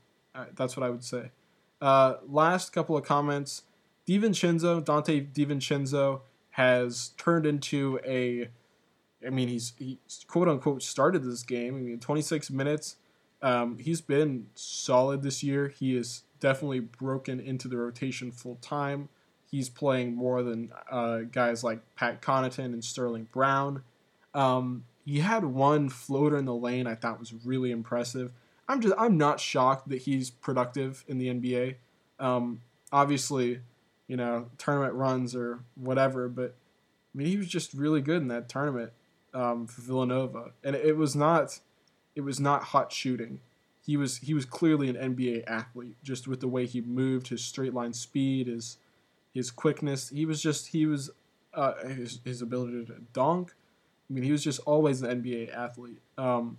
That's 0.54 0.76
what 0.76 0.86
I 0.86 0.90
would 0.90 1.02
say. 1.02 1.32
Uh, 1.80 2.18
last 2.28 2.72
couple 2.72 2.96
of 2.96 3.04
comments. 3.04 3.64
DiVincenzo, 4.06 4.84
Donte 4.84 5.32
DiVincenzo, 5.32 6.20
has 6.50 7.10
turned 7.16 7.46
into 7.46 8.00
a. 8.04 8.48
I 9.26 9.30
mean, 9.30 9.48
he's 9.48 9.72
he 9.78 9.98
quote 10.26 10.48
unquote 10.48 10.82
started 10.82 11.24
this 11.24 11.42
game. 11.42 11.76
I 11.76 11.80
mean, 11.80 12.00
26 12.00 12.50
minutes. 12.50 12.96
Um, 13.42 13.78
he's 13.78 14.00
been 14.00 14.46
solid 14.54 15.22
this 15.22 15.42
year. 15.42 15.68
He 15.68 15.96
is 15.96 16.24
definitely 16.40 16.80
broken 16.80 17.40
into 17.40 17.68
the 17.68 17.76
rotation 17.76 18.30
full 18.30 18.56
time. 18.56 19.08
He's 19.50 19.68
playing 19.68 20.14
more 20.14 20.42
than 20.42 20.72
uh, 20.90 21.20
guys 21.30 21.62
like 21.62 21.80
Pat 21.94 22.20
Connaughton 22.20 22.66
and 22.66 22.84
Sterling 22.84 23.28
Brown. 23.32 23.82
Um, 24.34 24.84
he 25.04 25.20
had 25.20 25.44
one 25.44 25.88
floater 25.88 26.36
in 26.36 26.44
the 26.44 26.54
lane 26.54 26.86
I 26.86 26.94
thought 26.94 27.20
was 27.20 27.32
really 27.44 27.70
impressive. 27.70 28.32
I'm 28.68 28.80
just 28.80 28.94
I'm 28.98 29.16
not 29.16 29.38
shocked 29.38 29.88
that 29.88 30.02
he's 30.02 30.30
productive 30.30 31.04
in 31.06 31.18
the 31.18 31.28
NBA. 31.28 31.76
Um, 32.18 32.62
obviously, 32.92 33.60
you 34.08 34.16
know 34.16 34.50
tournament 34.58 34.94
runs 34.94 35.34
or 35.34 35.60
whatever, 35.74 36.28
but 36.28 36.54
I 37.14 37.18
mean 37.18 37.26
he 37.28 37.36
was 37.36 37.48
just 37.48 37.74
really 37.74 38.00
good 38.00 38.22
in 38.22 38.28
that 38.28 38.48
tournament 38.48 38.92
um, 39.34 39.66
for 39.66 39.82
Villanova, 39.82 40.52
and 40.64 40.74
it 40.76 40.96
was 40.96 41.14
not 41.14 41.60
it 42.14 42.22
was 42.22 42.40
not 42.40 42.64
hot 42.64 42.92
shooting. 42.92 43.40
He 43.84 43.96
was 43.96 44.18
he 44.18 44.34
was 44.34 44.44
clearly 44.44 44.88
an 44.88 44.96
NBA 44.96 45.44
athlete, 45.46 45.96
just 46.02 46.26
with 46.26 46.40
the 46.40 46.48
way 46.48 46.66
he 46.66 46.80
moved, 46.80 47.28
his 47.28 47.44
straight 47.44 47.74
line 47.74 47.92
speed, 47.92 48.48
his 48.48 48.78
his 49.32 49.50
quickness. 49.50 50.08
He 50.08 50.26
was 50.26 50.42
just 50.42 50.68
he 50.68 50.86
was 50.86 51.10
uh, 51.54 51.74
his 51.86 52.20
his 52.24 52.42
ability 52.42 52.84
to 52.86 52.94
dunk. 53.12 53.54
I 54.08 54.12
mean, 54.12 54.24
he 54.24 54.32
was 54.32 54.42
just 54.42 54.60
always 54.60 55.02
an 55.02 55.22
NBA 55.22 55.54
athlete. 55.54 56.00
Um, 56.16 56.58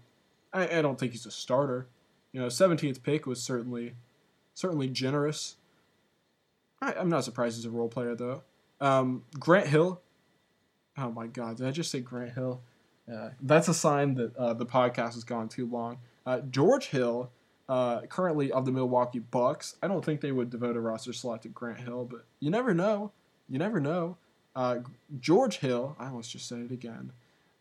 I, 0.53 0.77
I 0.77 0.81
don't 0.81 0.99
think 0.99 1.11
he's 1.13 1.25
a 1.25 1.31
starter. 1.31 1.87
You 2.31 2.41
know, 2.41 2.47
17th 2.47 3.03
pick 3.03 3.25
was 3.25 3.41
certainly 3.41 3.95
certainly 4.53 4.87
generous. 4.87 5.56
I, 6.81 6.93
am 6.93 7.09
not 7.09 7.23
surprised 7.23 7.57
he's 7.57 7.65
a 7.65 7.69
role 7.69 7.89
player 7.89 8.15
though. 8.15 8.43
Um, 8.79 9.23
Grant 9.39 9.67
Hill. 9.67 10.01
Oh 10.97 11.11
my 11.11 11.27
God, 11.27 11.57
did 11.57 11.67
I 11.67 11.71
just 11.71 11.91
say 11.91 11.99
Grant 11.99 12.33
Hill? 12.33 12.61
Uh, 13.11 13.29
that's 13.41 13.67
a 13.67 13.73
sign 13.73 14.15
that 14.15 14.35
uh, 14.35 14.53
the 14.53 14.65
podcast 14.65 15.13
has 15.13 15.23
gone 15.23 15.47
too 15.47 15.65
long. 15.65 15.97
Uh, 16.25 16.41
George 16.41 16.87
Hill, 16.87 17.31
uh, 17.69 18.01
currently 18.01 18.51
of 18.51 18.65
the 18.65 18.71
Milwaukee 18.71 19.19
Bucks. 19.19 19.75
I 19.81 19.87
don't 19.87 20.03
think 20.03 20.21
they 20.21 20.31
would 20.31 20.49
devote 20.49 20.75
a 20.75 20.79
roster 20.81 21.13
slot 21.13 21.43
to 21.43 21.49
Grant 21.49 21.79
Hill, 21.79 22.05
but 22.09 22.25
you 22.39 22.49
never 22.49 22.73
know. 22.73 23.11
You 23.47 23.59
never 23.59 23.79
know. 23.79 24.17
Uh, 24.55 24.79
George 25.19 25.59
Hill, 25.59 25.95
I 25.99 26.07
almost 26.07 26.31
just 26.31 26.47
said 26.47 26.59
it 26.59 26.71
again, 26.71 27.13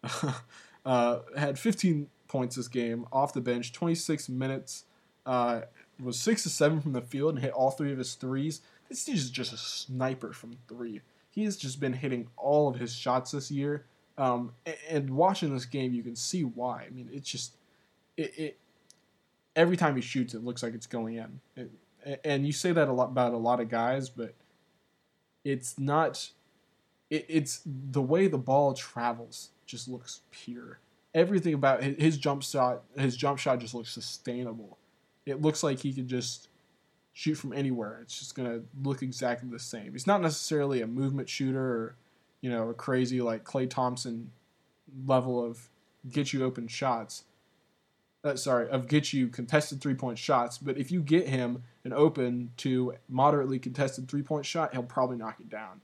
uh, 0.84 1.18
had 1.36 1.58
15 1.58 2.08
points 2.26 2.56
this 2.56 2.68
game 2.68 3.06
off 3.12 3.32
the 3.32 3.40
bench, 3.40 3.72
26 3.72 4.28
minutes, 4.28 4.84
was 5.26 6.18
6 6.18 6.42
to 6.42 6.48
7 6.48 6.80
from 6.80 6.92
the 6.92 7.02
field 7.02 7.34
and 7.34 7.44
hit 7.44 7.52
all 7.52 7.70
three 7.70 7.92
of 7.92 7.98
his 7.98 8.14
threes. 8.14 8.62
This 8.88 9.04
dude 9.04 9.16
is 9.16 9.30
just 9.30 9.52
a 9.52 9.56
sniper 9.56 10.32
from 10.32 10.56
three. 10.68 11.00
He 11.30 11.44
has 11.44 11.56
just 11.56 11.80
been 11.80 11.92
hitting 11.92 12.28
all 12.36 12.68
of 12.68 12.76
his 12.76 12.94
shots 12.94 13.32
this 13.32 13.50
year. 13.50 13.86
Um, 14.18 14.52
and, 14.88 15.10
watching 15.10 15.52
this 15.52 15.66
game, 15.66 15.92
you 15.92 16.02
can 16.02 16.16
see 16.16 16.42
why. 16.42 16.84
I 16.86 16.90
mean, 16.90 17.10
it's 17.12 17.28
just 17.28 17.56
it, 18.16 18.38
it 18.38 18.58
every 19.54 19.76
time 19.76 19.94
he 19.94 20.00
shoots, 20.00 20.32
it 20.32 20.42
looks 20.42 20.62
like 20.62 20.72
it's 20.72 20.86
going 20.86 21.16
in. 21.16 21.40
It, 21.56 22.20
and 22.24 22.46
you 22.46 22.52
say 22.52 22.72
that 22.72 22.88
a 22.88 22.92
lot 22.92 23.10
about 23.10 23.34
a 23.34 23.36
lot 23.36 23.60
of 23.60 23.68
guys, 23.68 24.08
but 24.08 24.34
it's 25.44 25.78
not. 25.78 26.30
It, 27.10 27.26
it's 27.28 27.60
the 27.66 28.00
way 28.00 28.26
the 28.26 28.38
ball 28.38 28.72
travels 28.72 29.50
just 29.66 29.86
looks 29.86 30.22
pure 30.30 30.78
everything 31.16 31.54
about 31.54 31.82
his 31.82 32.18
jump 32.18 32.42
shot, 32.42 32.82
his 32.96 33.16
jump 33.16 33.38
shot 33.38 33.58
just 33.58 33.74
looks 33.74 33.90
sustainable. 33.90 34.76
It 35.24 35.40
looks 35.40 35.62
like 35.62 35.80
he 35.80 35.92
could 35.92 36.06
just 36.06 36.48
shoot 37.16 37.34
from 37.34 37.54
anywhere. 37.54 38.00
It's 38.02 38.18
just 38.18 38.34
gonna 38.34 38.60
look 38.82 39.02
exactly 39.02 39.48
the 39.48 39.58
same. 39.58 39.92
He's 39.92 40.06
not 40.06 40.20
necessarily 40.20 40.82
a 40.82 40.86
movement 40.86 41.30
shooter 41.30 41.64
or, 41.64 41.96
you 42.42 42.50
know, 42.50 42.68
a 42.68 42.74
crazy 42.74 43.22
like 43.22 43.42
Klay 43.42 43.70
Thompson 43.70 44.32
level 45.06 45.42
of 45.42 45.70
get 46.10 46.34
you 46.34 46.44
open 46.44 46.68
shots. 46.68 47.24
Uh, 48.22 48.36
sorry, 48.36 48.68
of 48.68 48.86
get 48.86 49.14
you 49.14 49.28
contested 49.28 49.80
three 49.80 49.94
point 49.94 50.18
shots. 50.18 50.58
But 50.58 50.76
if 50.76 50.92
you 50.92 51.00
get 51.00 51.26
him 51.26 51.62
an 51.84 51.94
open 51.94 52.50
to 52.58 52.92
moderately 53.08 53.58
contested 53.58 54.08
three 54.08 54.22
point 54.22 54.44
shot, 54.44 54.74
he'll 54.74 54.82
probably 54.82 55.16
knock 55.16 55.40
it 55.40 55.48
down. 55.48 55.80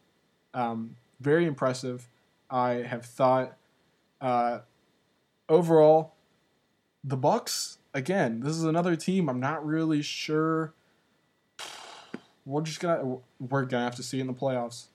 Um, 0.52 0.96
very 1.18 1.46
impressive. 1.46 2.08
I 2.50 2.82
have 2.82 3.06
thought 3.06 3.56
uh, 4.20 4.58
overall, 5.48 6.12
the 7.02 7.16
Bucks 7.16 7.78
again. 7.94 8.40
This 8.40 8.54
is 8.54 8.64
another 8.64 8.96
team 8.96 9.30
I'm 9.30 9.40
not 9.40 9.64
really 9.64 10.02
sure. 10.02 10.74
We're 12.44 12.62
just 12.62 12.80
gonna 12.80 13.18
we're 13.38 13.64
gonna 13.64 13.84
have 13.84 13.96
to 13.96 14.02
see 14.02 14.20
in 14.20 14.26
the 14.26 14.34
playoffs. 14.34 14.86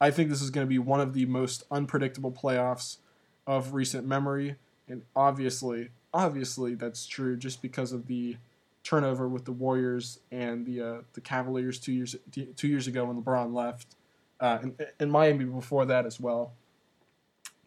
I 0.00 0.10
think 0.10 0.30
this 0.30 0.42
is 0.42 0.50
to 0.50 0.66
be 0.66 0.78
one 0.78 1.00
of 1.00 1.14
the 1.14 1.26
most 1.26 1.64
unpredictable 1.70 2.32
playoffs 2.32 2.98
of 3.46 3.72
recent 3.72 4.06
memory, 4.06 4.56
and 4.88 5.02
obviously, 5.14 5.90
obviously 6.12 6.74
that's 6.74 7.06
true 7.06 7.36
just 7.36 7.62
because 7.62 7.92
of 7.92 8.06
the 8.06 8.36
turnover 8.82 9.28
with 9.28 9.44
the 9.44 9.52
Warriors 9.52 10.20
and 10.30 10.66
the 10.66 10.80
uh, 10.80 10.98
the 11.12 11.20
Cavaliers 11.20 11.78
two 11.78 11.92
years 11.92 12.16
two 12.56 12.68
years 12.68 12.86
ago 12.86 13.04
when 13.04 13.22
LeBron 13.22 13.54
left, 13.54 13.94
uh, 14.40 14.58
and, 14.62 14.86
and 14.98 15.12
Miami 15.12 15.44
before 15.44 15.86
that 15.86 16.04
as 16.04 16.20
well. 16.20 16.52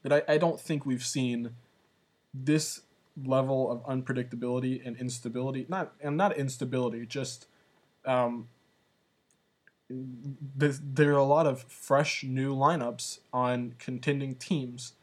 But 0.03 0.14
I, 0.30 0.34
I 0.34 0.38
don't 0.38 0.60
think 0.60 0.85
we've 0.85 1.06
seen 1.06 1.52
this 2.34 2.81
level 3.26 3.72
of 3.72 3.81
unpredictability 3.85 4.85
and 4.85 4.97
instability 4.97 5.65
not 5.69 5.93
and 6.02 6.18
not 6.18 6.35
instability 6.35 7.06
just 7.06 7.47
um, 8.06 8.49
there 9.89 11.13
are 11.13 11.17
a 11.17 11.23
lot 11.23 11.45
of 11.45 11.63
fresh 11.63 12.23
new 12.23 12.55
lineups 12.55 13.19
on 13.31 13.75
contending 13.77 14.35
teams 14.35 14.93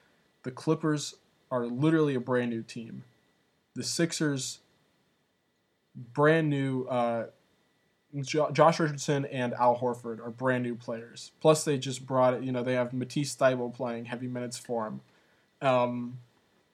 the 0.43 0.51
clippers 0.51 1.17
are 1.51 1.67
literally 1.67 2.15
a 2.15 2.21
brand 2.21 2.51
new 2.51 2.63
team 2.63 3.05
the 3.75 3.85
sixers 3.85 4.59
brand 5.95 6.49
new 6.51 6.85
uh, 6.85 7.27
Josh 8.21 8.79
Richardson 8.79 9.25
and 9.27 9.55
Al 9.55 9.79
Horford 9.79 10.21
are 10.21 10.31
brand 10.31 10.63
new 10.63 10.75
players. 10.75 11.33
Plus, 11.41 11.65
they 11.65 11.79
just 11.79 12.07
brought 12.07 12.35
it. 12.35 12.43
You 12.43 12.53
know, 12.53 12.63
they 12.63 12.75
have 12.75 12.93
Matisse 12.93 13.35
Thybulle 13.35 13.73
playing 13.73 14.05
heavy 14.05 14.27
minutes 14.27 14.59
for 14.59 14.87
him. 14.87 15.01
Um, 15.67 16.19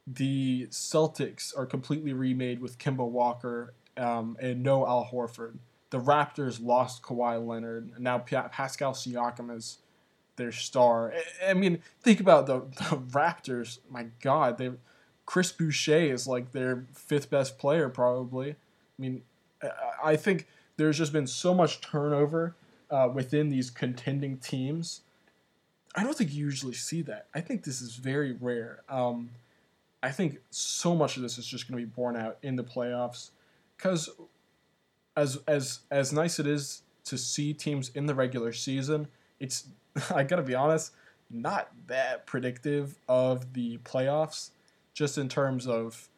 the 0.05 0.67
Celtics 0.71 1.57
are 1.57 1.67
completely 1.67 2.13
remade 2.13 2.61
with 2.61 2.79
Kemba 2.79 3.09
Walker 3.09 3.75
um, 3.97 4.37
and 4.41 4.63
no 4.63 4.87
Al 4.87 5.09
Horford. 5.13 5.59
The 5.91 6.01
Raptors 6.01 6.63
lost 6.63 7.03
Kawhi 7.03 7.45
Leonard, 7.45 7.93
and 7.95 8.05
now 8.05 8.19
Pascal 8.19 8.93
Siakam 8.93 9.55
is 9.57 9.79
their 10.37 10.53
star. 10.53 11.15
I, 11.47 11.55
mean, 11.55 11.81
think 12.03 12.21
about 12.21 12.47
the, 12.47 12.61
the 12.77 12.97
Raptors. 12.97 13.79
My 13.91 14.07
God, 14.21 14.59
they 14.59 14.71
Chris 15.29 15.53
Boucher 15.53 16.15
is 16.15 16.27
like 16.27 16.53
their 16.53 16.87
fifth 16.95 17.29
best 17.29 17.59
player, 17.59 17.91
probably. 17.91 18.53
I 18.53 18.55
mean, 18.97 19.23
I 20.03 20.17
think 20.17 20.47
there's 20.79 20.97
just 20.97 21.13
been 21.13 21.27
so 21.27 21.53
much 21.53 21.83
turnover 21.83 22.55
uh, 22.91 23.11
within 23.13 23.51
these 23.51 23.69
contending 23.69 24.39
teams. 24.39 25.03
I 25.95 26.03
don't 26.03 26.17
think 26.17 26.33
you 26.33 26.45
usually 26.45 26.73
see 26.73 27.03
that. 27.03 27.27
I 27.35 27.43
think 27.43 27.65
this 27.65 27.83
is 27.83 27.97
very 27.97 28.33
rare. 28.41 28.81
Um, 28.89 29.29
I 30.03 30.13
think 30.13 30.39
so 30.51 30.95
much 30.95 31.17
of 31.17 31.23
this 31.23 31.37
is 31.37 31.47
just 31.47 31.69
going 31.69 31.79
to 31.79 31.87
be 31.87 31.93
borne 31.93 32.17
out 32.17 32.39
in 32.43 32.57
the 32.57 32.65
playoffs 32.65 33.31
because 33.77 34.09
as 35.19 35.39
as 35.47 35.81
as 35.91 36.13
nice 36.13 36.39
it 36.39 36.47
is 36.47 36.83
to 37.05 37.19
see 37.19 37.53
teams 37.53 37.91
in 37.95 38.07
the 38.07 38.15
regular 38.15 38.53
season, 38.53 39.09
it's 39.41 39.65
I 40.15 40.23
got 40.23 40.37
to 40.37 40.43
be 40.43 40.55
honest, 40.55 40.93
not 41.31 41.71
that 41.87 42.27
predictive 42.27 42.99
of 43.09 43.53
the 43.53 43.79
playoffs 43.79 44.51
just 44.95 45.19
in 45.19 45.29
terms 45.29 45.67
of 45.67 46.09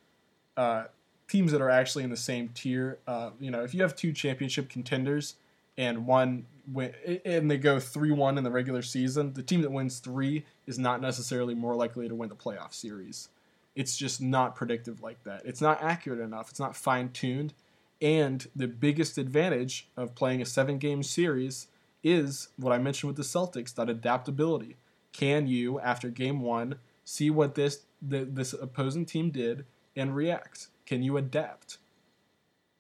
uh, 0.57 0.85
teams 1.29 1.53
that 1.53 1.61
are 1.61 1.71
actually 1.71 2.05
in 2.05 2.11
the 2.11 2.17
same 2.17 2.49
tier. 2.49 2.99
Uh, 3.07 3.31
you 3.39 3.51
know, 3.51 3.63
if 3.63 3.75
you 3.75 3.83
have 3.83 3.95
two 3.95 4.13
championship 4.13 4.69
contenders 4.69 5.37
and 5.79 6.07
one 6.07 6.47
win 6.73 6.93
and 7.25 7.51
they 7.51 7.59
go 7.59 7.81
three 7.81 8.13
one 8.13 8.37
in 8.37 8.45
the 8.45 8.51
regular 8.51 8.83
season, 8.83 9.33
the 9.33 9.43
team 9.43 9.63
that 9.63 9.71
wins 9.71 9.99
three 9.99 10.45
is 10.67 10.79
not 10.79 11.01
necessarily 11.01 11.55
more 11.55 11.75
likely 11.75 12.09
to 12.09 12.15
win 12.15 12.29
the 12.29 12.37
playoff 12.37 12.75
series. 12.75 13.29
It's 13.77 13.97
just 13.97 14.21
not 14.21 14.57
predictive 14.57 15.01
like 15.01 15.23
that. 15.25 15.43
It's 15.45 15.61
not 15.61 15.81
accurate 15.83 16.21
enough. 16.21 16.51
It's 16.51 16.61
not 16.61 16.77
fine 16.77 17.11
tuned. 17.11 17.55
And 18.01 18.47
the 18.57 18.69
biggest 18.69 19.19
advantage 19.19 19.89
of 19.97 20.15
playing 20.15 20.41
a 20.41 20.47
seven 20.47 20.79
game 20.79 21.03
series 21.03 21.69
is 22.03 22.49
what 22.57 22.73
I 22.73 22.79
mentioned 22.79 23.09
with 23.09 23.17
the 23.17 23.23
Celtics 23.23 23.75
that 23.75 23.91
adaptability. 23.91 24.77
Can 25.13 25.47
you, 25.47 25.79
after 25.81 26.09
game 26.09 26.41
one, 26.41 26.77
see 27.05 27.31
what 27.31 27.55
this 27.55 27.81
the, 28.01 28.25
this 28.25 28.55
opposing 28.55 29.05
team 29.05 29.31
did 29.31 29.67
and 29.95 30.17
react? 30.17 30.69
Can 30.87 31.03
you 31.03 31.17
adapt? 31.17 31.79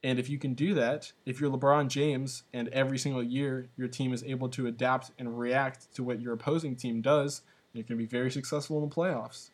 And 0.02 0.18
if 0.18 0.30
you 0.30 0.38
can 0.38 0.54
do 0.54 0.72
that, 0.74 1.12
if 1.26 1.40
you're 1.40 1.50
LeBron 1.50 1.88
James 1.88 2.44
and 2.54 2.68
every 2.68 2.96
single 2.96 3.22
year 3.22 3.68
your 3.76 3.88
team 3.88 4.14
is 4.14 4.24
able 4.24 4.48
to 4.50 4.66
adapt 4.66 5.10
and 5.18 5.38
react 5.38 5.94
to 5.94 6.02
what 6.02 6.22
your 6.22 6.32
opposing 6.32 6.74
team 6.74 7.02
does, 7.02 7.42
you 7.74 7.84
can 7.84 7.98
be 7.98 8.06
very 8.06 8.30
successful 8.30 8.82
in 8.82 8.88
the 8.88 8.94
playoffs. 8.94 9.50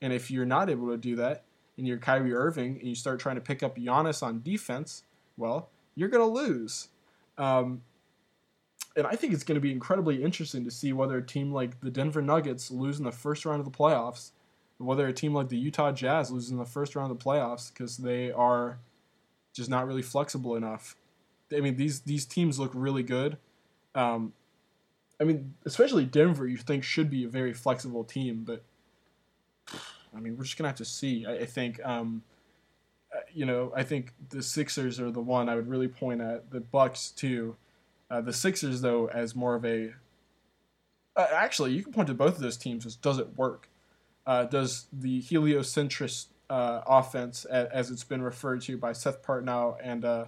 And 0.00 0.14
if 0.14 0.30
you're 0.30 0.46
not 0.46 0.70
able 0.70 0.88
to 0.88 0.96
do 0.96 1.16
that, 1.16 1.44
and 1.76 1.88
you're 1.88 1.98
Kyrie 1.98 2.34
Irving 2.34 2.78
and 2.78 2.88
you 2.88 2.94
start 2.94 3.20
trying 3.20 3.36
to 3.36 3.40
pick 3.40 3.62
up 3.62 3.76
Giannis 3.76 4.22
on 4.22 4.42
defense, 4.42 5.02
well, 5.40 5.70
you're 5.96 6.08
going 6.08 6.22
to 6.22 6.32
lose. 6.32 6.88
Um, 7.38 7.82
and 8.96 9.06
I 9.06 9.16
think 9.16 9.32
it's 9.32 9.44
going 9.44 9.56
to 9.56 9.60
be 9.60 9.72
incredibly 9.72 10.22
interesting 10.22 10.64
to 10.64 10.70
see 10.70 10.92
whether 10.92 11.16
a 11.16 11.26
team 11.26 11.52
like 11.52 11.80
the 11.80 11.90
Denver 11.90 12.22
Nuggets 12.22 12.70
lose 12.70 12.98
in 12.98 13.04
the 13.04 13.12
first 13.12 13.44
round 13.44 13.60
of 13.60 13.64
the 13.64 13.76
playoffs, 13.76 14.30
whether 14.78 15.06
a 15.06 15.12
team 15.12 15.34
like 15.34 15.48
the 15.48 15.56
Utah 15.56 15.92
Jazz 15.92 16.30
loses 16.30 16.50
in 16.50 16.58
the 16.58 16.64
first 16.64 16.94
round 16.94 17.10
of 17.10 17.18
the 17.18 17.24
playoffs 17.24 17.72
because 17.72 17.98
they 17.98 18.30
are 18.32 18.78
just 19.52 19.70
not 19.70 19.86
really 19.86 20.02
flexible 20.02 20.56
enough. 20.56 20.96
I 21.52 21.60
mean, 21.60 21.76
these 21.76 22.00
these 22.00 22.24
teams 22.24 22.58
look 22.58 22.70
really 22.74 23.02
good. 23.02 23.36
Um, 23.94 24.32
I 25.20 25.24
mean, 25.24 25.54
especially 25.66 26.06
Denver, 26.06 26.46
you 26.46 26.56
think 26.56 26.84
should 26.84 27.10
be 27.10 27.24
a 27.24 27.28
very 27.28 27.52
flexible 27.52 28.04
team, 28.04 28.44
but 28.44 28.62
I 30.16 30.20
mean, 30.20 30.36
we're 30.36 30.44
just 30.44 30.56
gonna 30.56 30.68
have 30.68 30.76
to 30.76 30.84
see. 30.84 31.26
I, 31.26 31.38
I 31.38 31.46
think, 31.46 31.84
um, 31.84 32.22
you 33.34 33.46
know, 33.46 33.72
I 33.74 33.82
think 33.82 34.12
the 34.28 34.42
Sixers 34.42 35.00
are 35.00 35.10
the 35.10 35.20
one 35.20 35.48
I 35.48 35.54
would 35.54 35.68
really 35.68 35.88
point 35.88 36.20
at. 36.20 36.50
The 36.50 36.60
Bucks 36.60 37.10
too. 37.10 37.56
Uh, 38.10 38.20
the 38.20 38.32
Sixers, 38.32 38.80
though, 38.80 39.06
as 39.06 39.34
more 39.34 39.54
of 39.54 39.64
a 39.64 39.92
uh, 41.16 41.26
actually, 41.32 41.72
you 41.72 41.82
can 41.82 41.92
point 41.92 42.08
to 42.08 42.14
both 42.14 42.36
of 42.36 42.40
those 42.40 42.56
teams 42.56 42.86
as 42.86 42.96
does 42.96 43.18
it 43.18 43.36
work? 43.36 43.68
Uh, 44.26 44.44
does 44.44 44.86
the 44.92 45.20
heliocentric 45.20 46.10
uh, 46.48 46.82
offense, 46.86 47.44
as 47.44 47.90
it's 47.90 48.04
been 48.04 48.22
referred 48.22 48.60
to 48.62 48.76
by 48.76 48.92
Seth 48.92 49.22
Partnow 49.22 49.76
and 49.82 50.04
uh, 50.04 50.26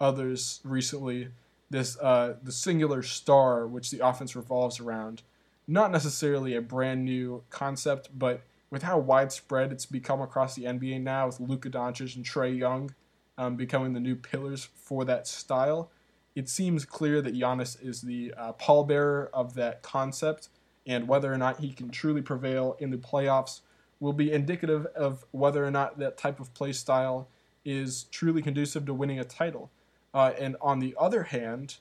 others 0.00 0.60
recently, 0.64 1.28
this 1.68 1.98
uh, 1.98 2.34
the 2.42 2.52
singular 2.52 3.02
star 3.02 3.66
which 3.66 3.90
the 3.90 4.04
offense 4.06 4.34
revolves 4.34 4.80
around, 4.80 5.22
not 5.66 5.90
necessarily 5.90 6.54
a 6.54 6.60
brand 6.60 7.04
new 7.04 7.42
concept, 7.50 8.08
but 8.16 8.42
with 8.70 8.82
how 8.82 8.98
widespread 8.98 9.72
it's 9.72 9.86
become 9.86 10.20
across 10.20 10.54
the 10.54 10.64
NBA 10.64 11.02
now, 11.02 11.26
with 11.26 11.40
Luka 11.40 11.70
Doncic 11.70 12.16
and 12.16 12.24
Trae 12.24 12.56
Young 12.56 12.94
um, 13.36 13.56
becoming 13.56 13.92
the 13.92 14.00
new 14.00 14.16
pillars 14.16 14.68
for 14.74 15.04
that 15.04 15.26
style, 15.26 15.90
it 16.34 16.48
seems 16.48 16.84
clear 16.84 17.20
that 17.22 17.34
Giannis 17.34 17.82
is 17.82 18.02
the 18.02 18.32
uh, 18.36 18.52
pallbearer 18.52 19.28
of 19.32 19.54
that 19.54 19.82
concept, 19.82 20.48
and 20.86 21.08
whether 21.08 21.32
or 21.32 21.38
not 21.38 21.60
he 21.60 21.72
can 21.72 21.90
truly 21.90 22.22
prevail 22.22 22.76
in 22.78 22.90
the 22.90 22.96
playoffs 22.96 23.60
will 23.98 24.12
be 24.12 24.32
indicative 24.32 24.86
of 24.96 25.24
whether 25.30 25.64
or 25.64 25.70
not 25.70 25.98
that 25.98 26.16
type 26.16 26.40
of 26.40 26.52
play 26.54 26.72
style 26.72 27.28
is 27.64 28.04
truly 28.04 28.40
conducive 28.40 28.86
to 28.86 28.94
winning 28.94 29.18
a 29.18 29.24
title. 29.24 29.70
Uh, 30.14 30.32
and 30.38 30.56
on 30.60 30.78
the 30.78 30.94
other 30.98 31.24
hand, 31.24 31.76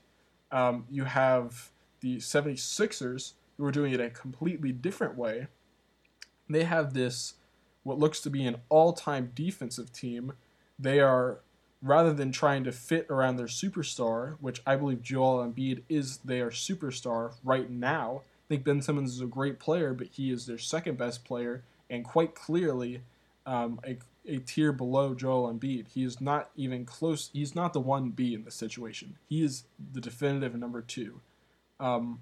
um, 0.51 0.85
you 0.89 1.05
have 1.05 1.71
the 2.01 2.17
76ers 2.17 3.33
who 3.57 3.65
are 3.65 3.71
doing 3.71 3.93
it 3.93 3.99
a 3.99 4.09
completely 4.09 4.71
different 4.71 5.17
way. 5.17 5.47
They 6.49 6.63
have 6.63 6.93
this, 6.93 7.35
what 7.83 7.99
looks 7.99 8.19
to 8.21 8.29
be 8.29 8.45
an 8.45 8.57
all 8.69 8.93
time 8.93 9.31
defensive 9.35 9.93
team. 9.93 10.33
They 10.77 10.99
are, 10.99 11.39
rather 11.81 12.13
than 12.13 12.31
trying 12.31 12.63
to 12.63 12.71
fit 12.71 13.07
around 13.09 13.35
their 13.35 13.47
superstar, 13.47 14.37
which 14.39 14.61
I 14.65 14.75
believe 14.75 15.01
Joel 15.01 15.45
Embiid 15.45 15.83
is 15.89 16.17
their 16.17 16.49
superstar 16.49 17.33
right 17.43 17.69
now. 17.69 18.21
I 18.25 18.47
think 18.49 18.63
Ben 18.63 18.81
Simmons 18.81 19.13
is 19.13 19.21
a 19.21 19.27
great 19.27 19.59
player, 19.59 19.93
but 19.93 20.07
he 20.07 20.31
is 20.31 20.45
their 20.45 20.57
second 20.57 20.97
best 20.97 21.23
player 21.23 21.63
and 21.89 22.03
quite 22.03 22.35
clearly 22.35 23.01
um, 23.45 23.79
a, 23.85 23.97
a 24.25 24.39
tier 24.39 24.71
below 24.71 25.13
Joel 25.13 25.53
Embiid. 25.53 25.87
He 25.93 26.03
is 26.03 26.19
not 26.19 26.49
even 26.55 26.85
close. 26.85 27.29
He's 27.33 27.55
not 27.55 27.73
the 27.73 27.79
one 27.79 28.09
B 28.09 28.33
in 28.33 28.43
this 28.43 28.55
situation. 28.55 29.17
He 29.27 29.43
is 29.43 29.63
the 29.93 30.01
definitive 30.01 30.55
number 30.55 30.81
two. 30.81 31.21
Um, 31.79 32.21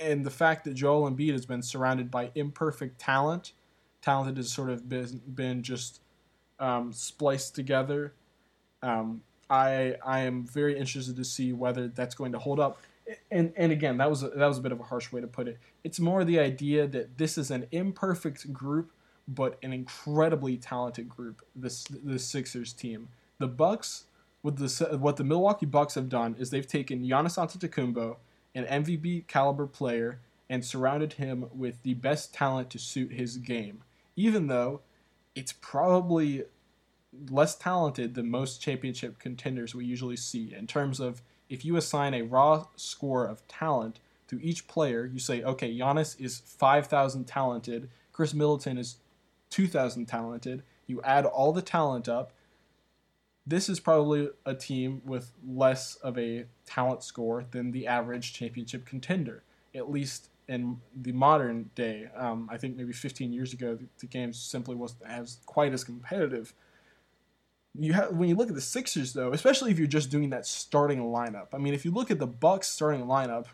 and 0.00 0.24
the 0.24 0.30
fact 0.30 0.64
that 0.64 0.74
Joel 0.74 1.10
Embiid 1.10 1.32
has 1.32 1.46
been 1.46 1.62
surrounded 1.62 2.10
by 2.10 2.30
imperfect 2.34 2.98
talent, 2.98 3.52
talented 4.02 4.36
has 4.36 4.52
sort 4.52 4.70
of 4.70 4.88
been, 4.88 5.20
been 5.34 5.62
just 5.62 6.00
um, 6.58 6.92
spliced 6.92 7.54
together. 7.54 8.14
Um, 8.82 9.22
I 9.50 9.96
I 10.04 10.20
am 10.20 10.46
very 10.46 10.78
interested 10.78 11.16
to 11.16 11.24
see 11.24 11.52
whether 11.52 11.88
that's 11.88 12.14
going 12.14 12.32
to 12.32 12.38
hold 12.38 12.60
up 12.60 12.78
and 13.30 13.52
and 13.56 13.72
again, 13.72 13.98
that 13.98 14.08
was 14.08 14.22
a, 14.22 14.28
that 14.30 14.46
was 14.46 14.58
a 14.58 14.60
bit 14.60 14.72
of 14.72 14.80
a 14.80 14.84
harsh 14.84 15.12
way 15.12 15.20
to 15.20 15.26
put 15.26 15.48
it. 15.48 15.58
It's 15.82 16.00
more 16.00 16.24
the 16.24 16.38
idea 16.38 16.86
that 16.86 17.18
this 17.18 17.36
is 17.36 17.50
an 17.50 17.66
imperfect 17.70 18.52
group, 18.52 18.92
but 19.28 19.58
an 19.62 19.72
incredibly 19.72 20.56
talented 20.56 21.08
group. 21.08 21.42
This 21.54 21.84
the 21.84 22.18
Sixers 22.18 22.72
team, 22.72 23.08
the 23.38 23.48
Bucks, 23.48 24.04
with 24.42 24.56
the 24.56 24.96
what 24.98 25.16
the 25.16 25.24
Milwaukee 25.24 25.66
Bucks 25.66 25.94
have 25.94 26.08
done 26.08 26.34
is 26.38 26.50
they've 26.50 26.66
taken 26.66 27.02
Giannis 27.02 27.38
Antetokounmpo, 27.38 28.16
an 28.54 28.64
MVP 28.64 29.26
caliber 29.26 29.66
player, 29.66 30.20
and 30.48 30.64
surrounded 30.64 31.14
him 31.14 31.46
with 31.54 31.82
the 31.82 31.94
best 31.94 32.34
talent 32.34 32.70
to 32.70 32.78
suit 32.78 33.12
his 33.12 33.38
game. 33.38 33.82
Even 34.14 34.46
though 34.46 34.80
it's 35.34 35.52
probably 35.52 36.44
less 37.30 37.54
talented 37.54 38.14
than 38.14 38.30
most 38.30 38.60
championship 38.60 39.18
contenders 39.18 39.74
we 39.74 39.84
usually 39.84 40.16
see 40.16 40.54
in 40.54 40.66
terms 40.66 41.00
of 41.00 41.22
if 41.48 41.64
you 41.64 41.76
assign 41.76 42.14
a 42.14 42.22
raw 42.22 42.66
score 42.76 43.24
of 43.24 43.46
talent 43.48 44.00
to 44.28 44.42
each 44.42 44.66
player, 44.66 45.04
you 45.04 45.18
say, 45.18 45.42
okay, 45.42 45.72
Giannis 45.76 46.18
is 46.20 46.38
5,000 46.38 47.24
talented, 47.24 47.88
Khris 48.12 48.34
Middleton 48.34 48.78
is 48.78 48.96
2,000 49.50 50.06
talented, 50.06 50.62
you 50.86 51.00
add 51.02 51.24
all 51.26 51.52
the 51.52 51.62
talent 51.62 52.08
up, 52.08 52.32
this 53.46 53.68
is 53.68 53.80
probably 53.80 54.28
a 54.46 54.54
team 54.54 55.02
with 55.04 55.32
less 55.46 55.96
of 55.96 56.18
a 56.18 56.46
talent 56.66 57.02
score 57.02 57.44
than 57.50 57.72
the 57.72 57.86
average 57.86 58.32
championship 58.32 58.86
contender, 58.86 59.42
at 59.74 59.90
least 59.90 60.28
in 60.48 60.80
the 60.94 61.12
modern 61.12 61.70
day. 61.74 62.08
Um, 62.16 62.48
I 62.50 62.56
think 62.56 62.76
maybe 62.76 62.92
15 62.92 63.32
years 63.32 63.52
ago, 63.52 63.74
the, 63.74 63.86
the 63.98 64.06
game 64.06 64.32
simply 64.32 64.74
wasn't 64.74 65.02
as 65.06 65.38
quite 65.46 65.72
as 65.72 65.84
competitive 65.84 66.54
you 67.78 67.92
have 67.92 68.12
when 68.12 68.28
you 68.28 68.36
look 68.36 68.48
at 68.48 68.54
the 68.54 68.60
Sixers 68.60 69.12
though, 69.12 69.32
especially 69.32 69.70
if 69.70 69.78
you're 69.78 69.86
just 69.86 70.10
doing 70.10 70.30
that 70.30 70.46
starting 70.46 71.00
lineup. 71.00 71.48
I 71.52 71.58
mean, 71.58 71.74
if 71.74 71.84
you 71.84 71.90
look 71.90 72.10
at 72.10 72.18
the 72.18 72.26
Bucks 72.26 72.68
starting 72.68 73.02
lineup, 73.02 73.46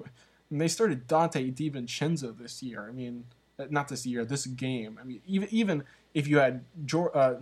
and 0.50 0.60
they 0.60 0.68
started 0.68 1.08
Donte 1.08 1.54
DiVincenzo 1.54 2.36
this 2.36 2.62
year. 2.62 2.86
I 2.88 2.92
mean, 2.92 3.24
uh, 3.58 3.66
not 3.70 3.88
this 3.88 4.04
year, 4.06 4.24
this 4.24 4.46
game. 4.46 4.98
I 5.00 5.04
mean, 5.04 5.20
even 5.26 5.48
even 5.50 5.84
if 6.14 6.26
you 6.26 6.38
had 6.38 6.64
George, 6.84 7.12
uh, 7.14 7.34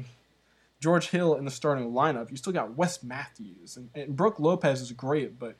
George 0.81 1.09
Hill 1.09 1.35
in 1.35 1.45
the 1.45 1.51
starting 1.51 1.93
lineup, 1.93 2.31
you 2.31 2.37
still 2.37 2.53
got 2.53 2.77
Wes 2.77 3.03
Matthews 3.03 3.77
and, 3.77 3.91
and 3.95 4.17
Brook 4.17 4.39
Lopez 4.39 4.81
is 4.81 4.93
great, 4.93 5.39
but 5.39 5.57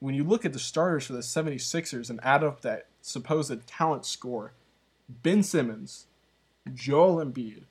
when 0.00 0.14
you 0.14 0.24
look 0.24 0.44
at 0.44 0.52
the 0.52 0.58
starters 0.58 1.06
for 1.06 1.12
the 1.12 1.20
76ers 1.20 2.10
and 2.10 2.18
add 2.22 2.42
up 2.42 2.62
that 2.62 2.86
supposed 3.00 3.66
talent 3.66 4.04
score, 4.04 4.52
Ben 5.08 5.42
Simmons, 5.42 6.06
Joel 6.74 7.24
Embiid, 7.24 7.64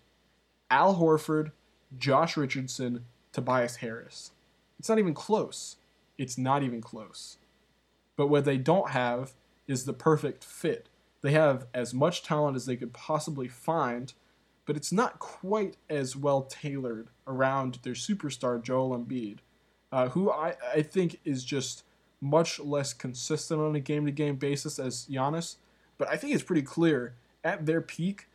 Al 0.70 0.96
Horford, 0.96 1.52
Josh 1.98 2.38
Richardson, 2.38 3.06
Tobias 3.34 3.78
Harris. 3.78 4.32
It's 4.80 4.90
not 4.90 5.00
even 5.00 5.14
close. 5.14 5.78
It's 6.18 6.38
not 6.38 6.64
even 6.64 6.82
close. 6.82 7.38
But 8.16 8.28
what 8.28 8.46
they 8.46 8.58
don't 8.58 8.92
have 8.92 9.34
is 9.68 9.86
the 9.86 9.94
perfect 9.94 10.44
fit. 10.44 10.88
They 11.22 11.32
have 11.32 11.68
as 11.74 11.94
much 11.94 12.24
talent 12.24 12.56
as 12.56 12.66
they 12.66 12.76
could 12.76 12.94
possibly 12.94 13.48
find, 13.48 14.14
but 14.66 14.78
it's 14.78 14.92
not 14.92 15.20
quite 15.20 15.78
as 15.90 16.16
well 16.16 16.44
tailored 16.44 17.10
around 17.28 17.80
their 17.84 17.94
superstar 17.94 18.62
Joel 18.62 18.98
Embiid, 18.98 19.40
uh, 19.92 20.10
who 20.10 20.32
I, 20.32 20.56
I 20.74 20.82
think 20.82 21.20
is 21.26 21.44
just 21.44 21.84
much 22.22 22.60
less 22.60 22.94
consistent 22.94 23.60
on 23.60 23.76
a 23.76 23.80
game 23.80 24.06
to 24.06 24.12
game 24.12 24.36
basis 24.36 24.78
as 24.78 25.08
Giannis. 25.10 25.58
But 25.98 26.08
I 26.10 26.18
think 26.18 26.34
it's 26.34 26.44
pretty 26.44 26.62
clear 26.62 27.16
at 27.44 27.66
their 27.66 27.82
peak, 27.82 28.28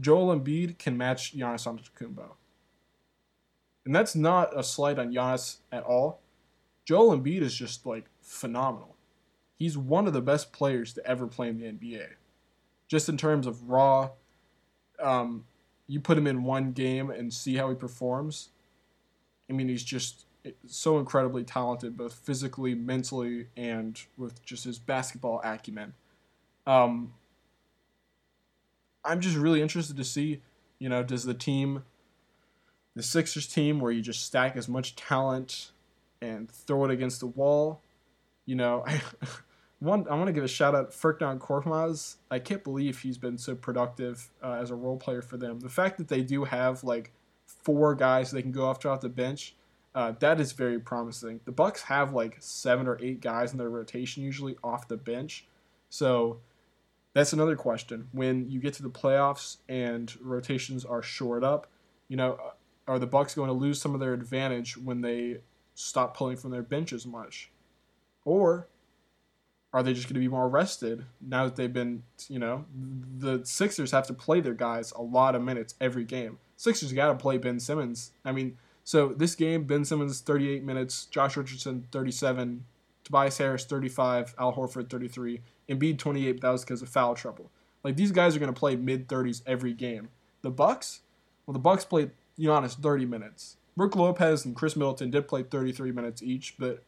Joel 0.00 0.38
Embiid 0.38 0.78
can 0.78 0.96
match 0.96 1.36
Giannis 1.36 1.66
Antetokounmpo. 1.66 2.32
And 3.84 3.94
that's 3.94 4.14
not 4.14 4.58
a 4.58 4.62
slight 4.62 4.98
on 4.98 5.12
Giannis 5.12 5.58
at 5.70 5.84
all. 5.84 6.20
Joel 6.84 7.18
Embiid 7.18 7.42
is 7.42 7.54
just 7.54 7.86
like 7.86 8.06
phenomenal. 8.20 8.96
He's 9.58 9.78
one 9.78 10.06
of 10.06 10.12
the 10.12 10.20
best 10.20 10.52
players 10.52 10.92
to 10.94 11.06
ever 11.06 11.26
play 11.26 11.48
in 11.48 11.58
the 11.58 11.66
NBA. 11.66 12.08
Just 12.88 13.08
in 13.08 13.16
terms 13.16 13.46
of 13.46 13.68
raw, 13.68 14.10
um, 15.00 15.44
you 15.86 16.00
put 16.00 16.16
him 16.16 16.26
in 16.26 16.44
one 16.44 16.72
game 16.72 17.10
and 17.10 17.32
see 17.32 17.56
how 17.56 17.68
he 17.68 17.74
performs. 17.74 18.50
I 19.48 19.52
mean, 19.52 19.68
he's 19.68 19.84
just 19.84 20.24
so 20.66 20.98
incredibly 20.98 21.44
talented, 21.44 21.96
both 21.96 22.14
physically, 22.14 22.74
mentally, 22.74 23.46
and 23.56 24.00
with 24.16 24.44
just 24.44 24.64
his 24.64 24.78
basketball 24.78 25.40
acumen. 25.44 25.94
Um, 26.66 27.14
I'm 29.04 29.20
just 29.20 29.36
really 29.36 29.62
interested 29.62 29.96
to 29.96 30.04
see, 30.04 30.40
you 30.78 30.88
know, 30.88 31.02
does 31.02 31.24
the 31.24 31.34
team, 31.34 31.84
the 32.94 33.02
Sixers 33.02 33.46
team, 33.46 33.80
where 33.80 33.92
you 33.92 34.00
just 34.00 34.24
stack 34.24 34.56
as 34.56 34.68
much 34.68 34.96
talent 34.96 35.70
and 36.20 36.50
throw 36.50 36.84
it 36.84 36.90
against 36.90 37.20
the 37.20 37.26
wall, 37.26 37.80
you 38.46 38.54
know, 38.54 38.84
I. 38.86 39.00
One, 39.84 40.06
I 40.08 40.14
want 40.14 40.28
to 40.28 40.32
give 40.32 40.44
a 40.44 40.48
shout 40.48 40.74
out 40.74 40.92
Furkan 40.92 41.38
Korkmaz. 41.38 42.16
I 42.30 42.38
can't 42.38 42.64
believe 42.64 43.00
he's 43.00 43.18
been 43.18 43.36
so 43.36 43.54
productive 43.54 44.30
uh, 44.42 44.52
as 44.52 44.70
a 44.70 44.74
role 44.74 44.96
player 44.96 45.20
for 45.20 45.36
them. 45.36 45.60
The 45.60 45.68
fact 45.68 45.98
that 45.98 46.08
they 46.08 46.22
do 46.22 46.44
have 46.44 46.82
like 46.84 47.12
four 47.44 47.94
guys 47.94 48.30
they 48.30 48.40
can 48.40 48.50
go 48.50 48.70
after 48.70 48.88
off 48.88 49.02
the 49.02 49.10
bench, 49.10 49.56
uh, 49.94 50.12
that 50.20 50.40
is 50.40 50.52
very 50.52 50.78
promising. 50.78 51.40
The 51.44 51.52
Bucks 51.52 51.82
have 51.82 52.14
like 52.14 52.36
seven 52.40 52.88
or 52.88 52.98
eight 53.02 53.20
guys 53.20 53.52
in 53.52 53.58
their 53.58 53.68
rotation 53.68 54.22
usually 54.22 54.56
off 54.64 54.88
the 54.88 54.96
bench, 54.96 55.46
so 55.90 56.40
that's 57.12 57.34
another 57.34 57.54
question. 57.54 58.08
When 58.12 58.48
you 58.48 58.60
get 58.60 58.72
to 58.74 58.82
the 58.82 58.88
playoffs 58.88 59.58
and 59.68 60.14
rotations 60.22 60.86
are 60.86 61.02
shored 61.02 61.44
up, 61.44 61.66
you 62.08 62.16
know, 62.16 62.38
uh, 62.42 62.52
are 62.90 62.98
the 62.98 63.06
Bucks 63.06 63.34
going 63.34 63.48
to 63.48 63.54
lose 63.54 63.82
some 63.82 63.92
of 63.92 64.00
their 64.00 64.14
advantage 64.14 64.78
when 64.78 65.02
they 65.02 65.40
stop 65.74 66.16
pulling 66.16 66.38
from 66.38 66.52
their 66.52 66.62
bench 66.62 66.94
as 66.94 67.04
much, 67.04 67.50
or 68.24 68.66
are 69.74 69.82
they 69.82 69.92
just 69.92 70.06
going 70.06 70.14
to 70.14 70.20
be 70.20 70.28
more 70.28 70.48
rested 70.48 71.04
now 71.20 71.44
that 71.44 71.56
they've 71.56 71.72
been, 71.72 72.04
you 72.28 72.38
know, 72.38 72.64
the 73.18 73.44
Sixers 73.44 73.90
have 73.90 74.06
to 74.06 74.14
play 74.14 74.40
their 74.40 74.54
guys 74.54 74.92
a 74.92 75.02
lot 75.02 75.34
of 75.34 75.42
minutes 75.42 75.74
every 75.80 76.04
game. 76.04 76.38
Sixers 76.56 76.92
got 76.92 77.08
to 77.08 77.16
play 77.16 77.38
Ben 77.38 77.58
Simmons. 77.58 78.12
I 78.24 78.30
mean, 78.30 78.56
so 78.84 79.08
this 79.08 79.34
game, 79.34 79.64
Ben 79.64 79.84
Simmons 79.84 80.20
38 80.20 80.62
minutes, 80.62 81.06
Josh 81.06 81.36
Richardson 81.36 81.88
37, 81.90 82.64
Tobias 83.02 83.36
Harris 83.38 83.64
35, 83.64 84.36
Al 84.38 84.52
Horford 84.52 84.88
33, 84.88 85.40
Embiid 85.68 85.98
28. 85.98 86.40
That 86.40 86.50
was 86.50 86.64
because 86.64 86.80
of 86.80 86.88
foul 86.88 87.16
trouble. 87.16 87.50
Like 87.82 87.96
these 87.96 88.12
guys 88.12 88.36
are 88.36 88.38
going 88.38 88.54
to 88.54 88.58
play 88.58 88.76
mid 88.76 89.08
30s 89.08 89.42
every 89.44 89.72
game. 89.72 90.08
The 90.42 90.50
Bucks, 90.50 91.00
well, 91.46 91.52
the 91.52 91.58
Bucks 91.58 91.84
played 91.84 92.12
Giannis 92.38 92.74
30 92.78 93.06
minutes. 93.06 93.56
Brook 93.76 93.96
Lopez 93.96 94.44
and 94.44 94.54
Khris 94.54 94.76
Middleton 94.76 95.10
did 95.10 95.26
play 95.26 95.42
33 95.42 95.90
minutes 95.90 96.22
each, 96.22 96.54
but 96.60 96.84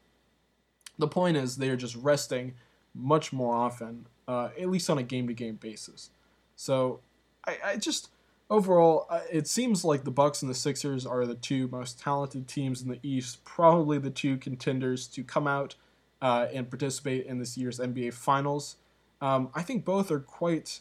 the 0.98 1.08
point 1.08 1.36
is 1.36 1.56
they 1.56 1.68
are 1.68 1.76
just 1.76 1.96
resting 1.96 2.54
much 2.96 3.32
more 3.32 3.54
often, 3.54 4.06
uh, 4.26 4.48
at 4.58 4.68
least 4.68 4.88
on 4.90 4.98
a 4.98 5.02
game 5.02 5.28
to 5.28 5.34
game 5.34 5.56
basis. 5.56 6.10
So 6.56 7.00
I, 7.46 7.56
I 7.64 7.76
just 7.76 8.10
overall, 8.50 9.06
it 9.30 9.46
seems 9.46 9.84
like 9.84 10.04
the 10.04 10.10
Bucks 10.10 10.42
and 10.42 10.50
the 10.50 10.54
Sixers 10.54 11.06
are 11.06 11.26
the 11.26 11.34
two 11.34 11.68
most 11.68 12.00
talented 12.00 12.48
teams 12.48 12.82
in 12.82 12.88
the 12.88 13.00
East, 13.02 13.44
probably 13.44 13.98
the 13.98 14.10
two 14.10 14.36
contenders 14.36 15.06
to 15.08 15.22
come 15.22 15.46
out 15.46 15.74
uh, 16.22 16.46
and 16.52 16.68
participate 16.68 17.26
in 17.26 17.38
this 17.38 17.56
year's 17.56 17.78
NBA 17.78 18.14
Finals. 18.14 18.76
Um, 19.20 19.50
I 19.54 19.62
think 19.62 19.84
both 19.84 20.10
are 20.10 20.20
quite 20.20 20.80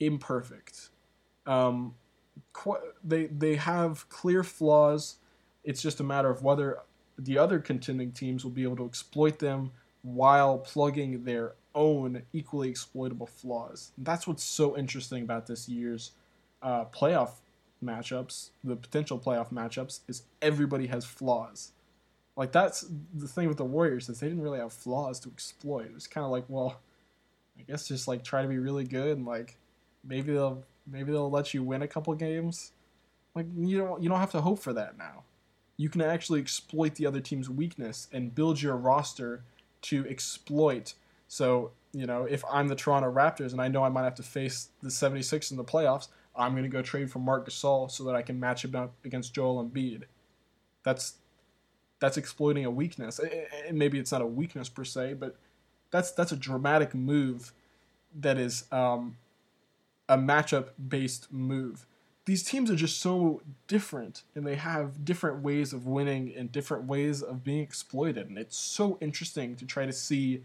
imperfect. 0.00 0.90
Um, 1.46 1.94
qu- 2.52 2.78
they 3.02 3.26
they 3.26 3.56
have 3.56 4.08
clear 4.08 4.42
flaws. 4.42 5.16
It's 5.62 5.80
just 5.80 6.00
a 6.00 6.04
matter 6.04 6.30
of 6.30 6.42
whether 6.42 6.78
the 7.16 7.38
other 7.38 7.58
contending 7.58 8.10
teams 8.10 8.44
will 8.44 8.50
be 8.50 8.64
able 8.64 8.76
to 8.76 8.84
exploit 8.84 9.38
them 9.38 9.70
while 10.04 10.58
plugging 10.58 11.24
their 11.24 11.54
own 11.74 12.22
equally 12.32 12.68
exploitable 12.68 13.26
flaws. 13.26 13.90
that's 13.98 14.26
what's 14.26 14.44
so 14.44 14.76
interesting 14.76 15.24
about 15.24 15.46
this 15.46 15.68
year's 15.68 16.12
uh, 16.62 16.84
playoff 16.84 17.30
matchups, 17.82 18.50
the 18.62 18.76
potential 18.76 19.18
playoff 19.18 19.52
matchups, 19.52 20.00
is 20.06 20.22
everybody 20.40 20.86
has 20.86 21.04
flaws. 21.04 21.72
Like 22.36 22.52
that's 22.52 22.86
the 23.14 23.28
thing 23.28 23.48
with 23.48 23.58
the 23.58 23.64
Warriors 23.64 24.08
is 24.08 24.20
they 24.20 24.28
didn't 24.28 24.42
really 24.42 24.58
have 24.58 24.72
flaws 24.72 25.20
to 25.20 25.30
exploit. 25.30 25.86
It 25.86 25.94
was 25.94 26.06
kind 26.06 26.24
of 26.24 26.30
like, 26.30 26.44
well, 26.48 26.80
I 27.58 27.62
guess 27.62 27.88
just 27.88 28.08
like 28.08 28.24
try 28.24 28.42
to 28.42 28.48
be 28.48 28.58
really 28.58 28.84
good 28.84 29.16
and 29.16 29.26
like 29.26 29.56
maybe 30.02 30.32
they'll 30.32 30.64
maybe 30.90 31.12
they'll 31.12 31.30
let 31.30 31.54
you 31.54 31.62
win 31.62 31.82
a 31.82 31.88
couple 31.88 32.14
games. 32.14 32.72
Like 33.34 33.46
you 33.56 33.78
don't 33.78 34.02
you 34.02 34.08
don't 34.08 34.20
have 34.20 34.32
to 34.32 34.40
hope 34.40 34.58
for 34.58 34.72
that 34.72 34.98
now. 34.98 35.22
You 35.76 35.88
can 35.88 36.02
actually 36.02 36.40
exploit 36.40 36.94
the 36.96 37.06
other 37.06 37.20
team's 37.20 37.48
weakness 37.48 38.08
and 38.12 38.34
build 38.34 38.60
your 38.60 38.76
roster 38.76 39.42
to 39.84 40.06
exploit. 40.08 40.94
So, 41.28 41.72
you 41.92 42.06
know, 42.06 42.24
if 42.24 42.42
I'm 42.50 42.68
the 42.68 42.74
Toronto 42.74 43.10
Raptors 43.12 43.52
and 43.52 43.60
I 43.60 43.68
know 43.68 43.84
I 43.84 43.88
might 43.88 44.04
have 44.04 44.14
to 44.16 44.22
face 44.22 44.68
the 44.82 44.90
76 44.90 45.50
in 45.50 45.56
the 45.56 45.64
playoffs, 45.64 46.08
I'm 46.36 46.52
going 46.52 46.64
to 46.64 46.68
go 46.68 46.82
trade 46.82 47.10
for 47.10 47.18
Marc 47.20 47.48
Gasol 47.48 47.90
so 47.90 48.04
that 48.04 48.14
I 48.14 48.22
can 48.22 48.40
match 48.40 48.64
him 48.64 48.74
up 48.74 48.94
against 49.04 49.34
Joel 49.34 49.64
Embiid. 49.64 50.04
That's 50.82 51.14
that's 52.00 52.16
exploiting 52.16 52.64
a 52.64 52.70
weakness. 52.70 53.20
And 53.66 53.78
maybe 53.78 53.98
it's 53.98 54.12
not 54.12 54.20
a 54.20 54.26
weakness 54.26 54.68
per 54.68 54.84
se, 54.84 55.14
but 55.14 55.36
that's 55.90 56.10
that's 56.10 56.32
a 56.32 56.36
dramatic 56.36 56.94
move 56.94 57.52
that 58.16 58.36
is 58.36 58.64
um, 58.72 59.16
a 60.08 60.18
matchup 60.18 60.70
based 60.88 61.32
move. 61.32 61.86
These 62.26 62.42
teams 62.42 62.70
are 62.70 62.76
just 62.76 63.00
so 63.00 63.42
different 63.66 64.22
and 64.34 64.46
they 64.46 64.54
have 64.54 65.04
different 65.04 65.42
ways 65.42 65.72
of 65.72 65.86
winning 65.86 66.32
and 66.34 66.50
different 66.50 66.84
ways 66.84 67.22
of 67.22 67.44
being 67.44 67.60
exploited. 67.60 68.28
And 68.28 68.38
it's 68.38 68.56
so 68.56 68.96
interesting 69.00 69.56
to 69.56 69.66
try 69.66 69.84
to 69.84 69.92
see 69.92 70.42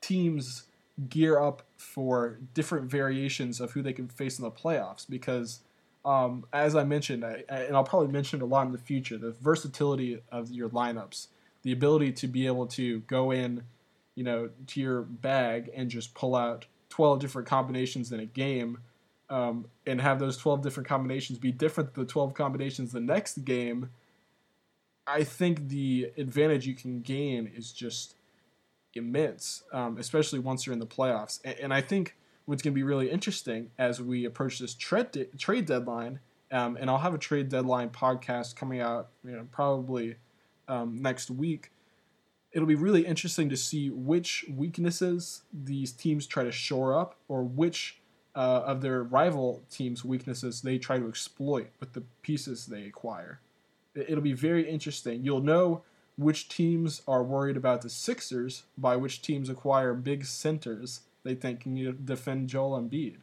teams 0.00 0.64
gear 1.08 1.40
up 1.40 1.62
for 1.76 2.38
different 2.52 2.90
variations 2.90 3.60
of 3.60 3.72
who 3.72 3.82
they 3.82 3.92
can 3.92 4.08
face 4.08 4.38
in 4.38 4.44
the 4.44 4.50
playoffs 4.50 5.08
because 5.08 5.60
um, 6.04 6.46
as 6.52 6.74
I 6.74 6.84
mentioned, 6.84 7.24
I, 7.24 7.44
and 7.48 7.76
I'll 7.76 7.84
probably 7.84 8.08
mention 8.08 8.40
it 8.40 8.42
a 8.42 8.46
lot 8.46 8.66
in 8.66 8.72
the 8.72 8.78
future, 8.78 9.18
the 9.18 9.32
versatility 9.32 10.20
of 10.32 10.50
your 10.50 10.70
lineups, 10.70 11.28
the 11.62 11.72
ability 11.72 12.12
to 12.12 12.26
be 12.26 12.46
able 12.46 12.66
to 12.68 13.00
go 13.00 13.30
in, 13.30 13.64
you 14.14 14.24
know, 14.24 14.50
to 14.68 14.80
your 14.80 15.02
bag 15.02 15.70
and 15.74 15.90
just 15.90 16.14
pull 16.14 16.34
out 16.34 16.66
12 16.88 17.20
different 17.20 17.46
combinations 17.46 18.12
in 18.12 18.20
a 18.20 18.24
game 18.24 18.78
um, 19.30 19.66
and 19.86 20.00
have 20.00 20.18
those 20.18 20.36
12 20.36 20.60
different 20.60 20.88
combinations 20.88 21.38
be 21.38 21.52
different 21.52 21.94
than 21.94 22.04
the 22.04 22.12
12 22.12 22.34
combinations 22.34 22.92
the 22.92 23.00
next 23.00 23.44
game. 23.44 23.90
I 25.06 25.24
think 25.24 25.68
the 25.68 26.12
advantage 26.18 26.66
you 26.66 26.74
can 26.74 27.00
gain 27.00 27.50
is 27.56 27.72
just 27.72 28.16
immense, 28.94 29.62
um, 29.72 29.96
especially 29.98 30.40
once 30.40 30.66
you're 30.66 30.72
in 30.72 30.80
the 30.80 30.86
playoffs. 30.86 31.40
And, 31.44 31.58
and 31.60 31.74
I 31.74 31.80
think 31.80 32.16
what's 32.44 32.62
going 32.62 32.72
to 32.72 32.78
be 32.78 32.82
really 32.82 33.08
interesting 33.08 33.70
as 33.78 34.02
we 34.02 34.24
approach 34.24 34.58
this 34.58 34.74
trade 34.74 35.12
de- 35.12 35.24
trade 35.38 35.66
deadline, 35.66 36.18
um, 36.50 36.76
and 36.76 36.90
I'll 36.90 36.98
have 36.98 37.14
a 37.14 37.18
trade 37.18 37.48
deadline 37.48 37.90
podcast 37.90 38.56
coming 38.56 38.80
out, 38.80 39.10
you 39.24 39.30
know, 39.30 39.46
probably 39.52 40.16
um, 40.66 41.00
next 41.00 41.30
week. 41.30 41.70
It'll 42.52 42.66
be 42.66 42.74
really 42.74 43.06
interesting 43.06 43.48
to 43.50 43.56
see 43.56 43.90
which 43.90 44.44
weaknesses 44.50 45.42
these 45.52 45.92
teams 45.92 46.26
try 46.26 46.42
to 46.42 46.50
shore 46.50 46.98
up, 46.98 47.14
or 47.28 47.44
which 47.44 47.99
uh, 48.40 48.62
of 48.64 48.80
their 48.80 49.02
rival 49.02 49.62
teams' 49.70 50.02
weaknesses 50.02 50.62
they 50.62 50.78
try 50.78 50.98
to 50.98 51.06
exploit 51.06 51.68
with 51.78 51.92
the 51.92 52.00
pieces 52.22 52.64
they 52.64 52.84
acquire. 52.84 53.38
It'll 53.94 54.22
be 54.22 54.32
very 54.32 54.66
interesting. 54.66 55.22
You'll 55.22 55.42
know 55.42 55.82
which 56.16 56.48
teams 56.48 57.02
are 57.06 57.22
worried 57.22 57.58
about 57.58 57.82
the 57.82 57.90
Sixers 57.90 58.62
by 58.78 58.96
which 58.96 59.20
teams 59.20 59.50
acquire 59.50 59.92
big 59.92 60.24
centers 60.24 61.00
they 61.22 61.34
think 61.34 61.60
can 61.60 61.98
defend 62.02 62.48
Joel 62.48 62.80
Embiid. 62.80 63.18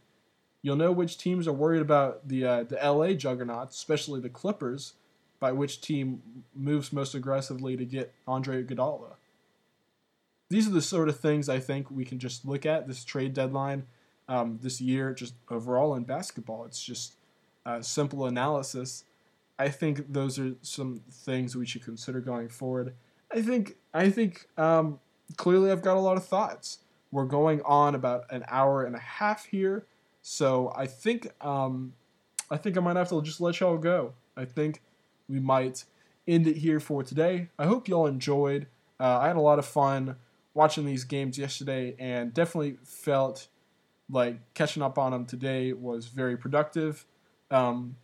You'll 0.62 0.76
know 0.76 0.92
which 0.92 1.18
teams 1.18 1.48
are 1.48 1.54
worried 1.54 1.82
about 1.82 2.28
the 2.28 2.46
uh, 2.46 2.64
the 2.66 2.76
LA 2.76 3.14
juggernauts, 3.14 3.76
especially 3.76 4.20
the 4.20 4.30
Clippers, 4.30 4.94
by 5.40 5.52
which 5.52 5.82
team 5.82 6.22
moves 6.56 6.94
most 6.94 7.16
aggressively 7.16 7.76
to 7.76 7.86
get 7.86 8.14
Andre 8.28 8.64
Iguodala. 8.64 9.16
These 10.50 10.68
are 10.68 10.74
the 10.74 10.82
sort 10.82 11.10
of 11.10 11.20
things 11.20 11.50
I 11.50 11.60
think 11.60 11.90
we 11.90 12.06
can 12.06 12.20
just 12.20 12.46
look 12.46 12.68
at 12.68 12.88
this 12.88 13.04
trade 13.04 13.34
deadline 13.34 13.88
um, 14.28 14.60
this 14.62 14.82
year, 14.82 15.14
just 15.14 15.34
overall 15.50 15.96
in 15.96 16.04
basketball. 16.04 16.66
It's 16.66 16.84
just 16.84 17.16
uh, 17.66 17.82
simple 17.82 18.26
analysis 18.26 19.04
I 19.60 19.70
think 19.70 20.12
those 20.12 20.38
are 20.38 20.54
some 20.62 21.02
things 21.12 21.56
we 21.56 21.66
should 21.66 21.84
consider 21.84 22.20
going 22.22 22.50
forward. 22.50 22.94
I 23.32 23.42
think 23.42 23.76
I 23.94 24.10
think 24.10 24.48
um, 24.58 25.00
clearly 25.36 25.72
I've 25.72 25.82
got 25.82 25.98
a 25.98 26.00
lot 26.00 26.18
of 26.18 26.26
thoughts. 26.26 26.80
We're 27.12 27.26
going 27.26 27.62
on 27.64 27.96
about 27.96 28.26
an 28.32 28.44
hour 28.50 28.84
and 28.84 28.96
a 28.96 29.00
half 29.00 29.46
here, 29.46 29.86
so 30.22 30.72
I 30.76 30.86
think 30.86 31.30
um, 31.44 31.94
I 32.52 32.58
think 32.58 32.78
I 32.78 32.82
might 32.82 32.96
have 32.96 33.10
to 33.10 33.22
just 33.22 33.42
let 33.42 33.60
y'all 33.60 33.78
go. 33.78 34.14
I 34.36 34.46
think 34.46 34.82
we 35.28 35.40
might 35.40 35.86
end 36.28 36.46
it 36.48 36.58
here 36.58 36.80
for 36.80 37.02
today. 37.02 37.50
I 37.58 37.66
hope 37.66 37.88
y'all 37.88 38.08
enjoyed. 38.08 38.68
Uh, 39.00 39.20
I 39.20 39.28
had 39.28 39.38
a 39.38 39.42
lot 39.42 39.60
of 39.60 39.66
fun 39.66 40.18
watching 40.54 40.86
these 40.86 41.04
games 41.04 41.38
yesterday, 41.38 41.96
and 41.98 42.34
definitely 42.34 42.78
felt 42.84 43.48
like 44.10 44.40
catching 44.54 44.84
up 44.84 44.98
on 44.98 45.12
them 45.12 45.26
today 45.26 45.74
was 45.74 46.08
very 46.08 46.38
productive. 46.38 47.06
Um, 47.52 47.98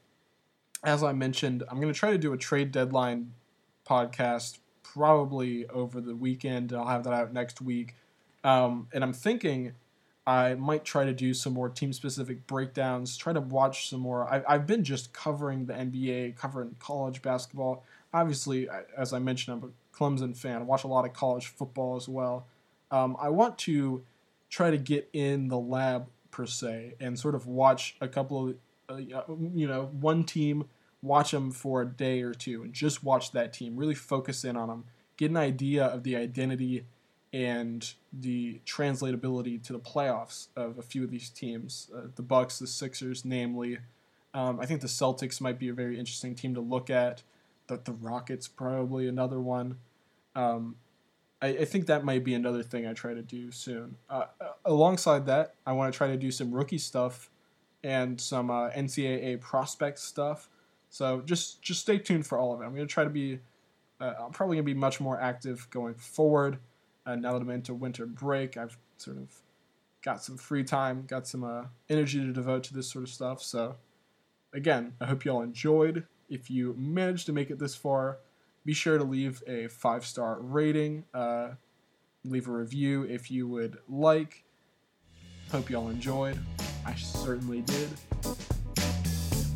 as 0.83 1.03
I 1.03 1.13
mentioned, 1.13 1.63
I'm 1.69 1.79
going 1.79 1.93
to 1.93 1.97
try 1.97 2.11
to 2.11 2.17
do 2.17 2.33
a 2.33 2.37
trade 2.37 2.71
deadline 2.71 3.33
podcast 3.87 4.59
probably 4.81 5.67
over 5.67 6.01
the 6.01 6.15
weekend. 6.15 6.73
I'll 6.73 6.87
have 6.87 7.03
that 7.05 7.13
out 7.13 7.33
next 7.33 7.61
week. 7.61 7.95
Um, 8.43 8.87
and 8.93 9.03
I'm 9.03 9.13
thinking 9.13 9.73
I 10.27 10.55
might 10.55 10.85
try 10.85 11.05
to 11.05 11.13
do 11.13 11.33
some 11.33 11.53
more 11.53 11.69
team 11.69 11.91
specific 11.93 12.45
breakdowns, 12.47 13.17
try 13.17 13.33
to 13.33 13.41
watch 13.41 13.89
some 13.89 14.01
more. 14.01 14.31
I, 14.31 14.43
I've 14.47 14.67
been 14.67 14.83
just 14.83 15.13
covering 15.13 15.65
the 15.65 15.73
NBA, 15.73 16.37
covering 16.37 16.75
college 16.79 17.21
basketball. 17.21 17.83
Obviously, 18.13 18.69
as 18.97 19.13
I 19.13 19.19
mentioned, 19.19 19.57
I'm 19.57 19.69
a 19.69 19.97
Clemson 19.97 20.35
fan. 20.35 20.61
I 20.61 20.63
watch 20.63 20.83
a 20.83 20.87
lot 20.87 21.05
of 21.05 21.13
college 21.13 21.47
football 21.47 21.95
as 21.95 22.07
well. 22.07 22.45
Um, 22.91 23.17
I 23.19 23.29
want 23.29 23.57
to 23.59 24.03
try 24.53 24.69
to 24.69 24.77
get 24.77 25.09
in 25.13 25.47
the 25.47 25.57
lab 25.57 26.07
per 26.29 26.45
se 26.45 26.93
and 26.99 27.17
sort 27.17 27.33
of 27.33 27.47
watch 27.47 27.95
a 28.01 28.07
couple 28.07 28.49
of, 28.49 28.55
uh, 28.87 28.97
you 28.97 29.67
know, 29.67 29.89
one 29.99 30.23
team, 30.23 30.65
watch 31.01 31.31
them 31.31 31.49
for 31.49 31.81
a 31.81 31.87
day 31.87 32.21
or 32.21 32.35
two 32.35 32.61
and 32.61 32.71
just 32.71 33.03
watch 33.03 33.31
that 33.31 33.51
team, 33.51 33.75
really 33.75 33.95
focus 33.95 34.43
in 34.43 34.55
on 34.55 34.67
them, 34.67 34.83
get 35.17 35.31
an 35.31 35.37
idea 35.37 35.83
of 35.83 36.03
the 36.03 36.15
identity 36.15 36.85
and 37.33 37.93
the 38.13 38.61
translatability 38.63 39.59
to 39.63 39.73
the 39.73 39.79
playoffs 39.79 40.49
of 40.55 40.77
a 40.77 40.83
few 40.83 41.03
of 41.03 41.09
these 41.09 41.29
teams, 41.29 41.89
uh, 41.95 42.01
the 42.15 42.21
Bucks, 42.21 42.59
the 42.59 42.67
Sixers, 42.67 43.25
namely. 43.25 43.79
Um, 44.35 44.59
I 44.59 44.67
think 44.67 44.81
the 44.81 44.87
Celtics 44.87 45.41
might 45.41 45.57
be 45.57 45.69
a 45.69 45.73
very 45.73 45.97
interesting 45.97 46.35
team 46.35 46.53
to 46.53 46.61
look 46.61 46.91
at. 46.91 47.23
The, 47.65 47.77
the 47.83 47.93
Rockets 47.93 48.47
probably 48.47 49.07
another 49.07 49.39
one. 49.39 49.79
Um, 50.35 50.75
I, 51.43 51.47
I, 51.47 51.65
think 51.65 51.87
that 51.87 52.05
might 52.05 52.23
be 52.23 52.33
another 52.33 52.63
thing 52.63 52.87
I 52.87 52.93
try 52.93 53.13
to 53.13 53.21
do 53.21 53.51
soon. 53.51 53.97
Uh, 54.09 54.25
uh 54.39 54.47
alongside 54.63 55.25
that, 55.25 55.55
I 55.65 55.73
want 55.73 55.93
to 55.93 55.97
try 55.97 56.07
to 56.07 56.15
do 56.15 56.31
some 56.31 56.51
rookie 56.53 56.77
stuff 56.77 57.29
and 57.83 58.19
some 58.19 58.49
uh, 58.49 58.69
NCAA 58.69 59.41
prospect 59.41 59.99
stuff. 59.99 60.49
So 60.89 61.21
just 61.25 61.61
just 61.61 61.81
stay 61.81 61.97
tuned 61.97 62.25
for 62.25 62.37
all 62.37 62.53
of 62.53 62.61
it. 62.61 62.65
I'm 62.65 62.73
going 62.73 62.87
to 62.87 62.93
try 62.93 63.03
to 63.03 63.09
be. 63.09 63.39
Uh, 63.99 64.13
I'm 64.21 64.31
probably 64.31 64.55
going 64.55 64.65
to 64.65 64.73
be 64.73 64.79
much 64.79 65.01
more 65.01 65.19
active 65.19 65.67
going 65.69 65.95
forward. 65.95 66.59
Uh, 67.05 67.15
now 67.15 67.33
that 67.33 67.41
I'm 67.41 67.49
into 67.49 67.73
winter 67.73 68.05
break, 68.05 68.55
I've 68.55 68.77
sort 68.97 69.17
of 69.17 69.29
got 70.01 70.23
some 70.23 70.37
free 70.37 70.63
time, 70.63 71.03
got 71.07 71.27
some 71.27 71.43
uh, 71.43 71.65
energy 71.89 72.19
to 72.19 72.31
devote 72.31 72.63
to 72.65 72.73
this 72.73 72.89
sort 72.89 73.03
of 73.03 73.09
stuff. 73.09 73.41
So, 73.41 73.75
again, 74.53 74.93
I 75.01 75.05
hope 75.05 75.25
you 75.25 75.31
all 75.31 75.41
enjoyed. 75.41 76.05
If 76.29 76.49
you 76.49 76.73
managed 76.77 77.25
to 77.25 77.33
make 77.33 77.49
it 77.49 77.59
this 77.59 77.75
far, 77.75 78.19
be 78.65 78.73
sure 78.73 78.97
to 78.97 79.03
leave 79.03 79.43
a 79.47 79.67
five 79.67 80.05
star 80.05 80.39
rating, 80.39 81.05
uh, 81.13 81.49
leave 82.23 82.47
a 82.47 82.51
review 82.51 83.03
if 83.03 83.29
you 83.29 83.47
would 83.47 83.77
like. 83.87 84.43
Hope 85.51 85.69
y'all 85.69 85.89
enjoyed. 85.89 86.39
I 86.85 86.95
certainly 86.95 87.61
did. 87.61 87.89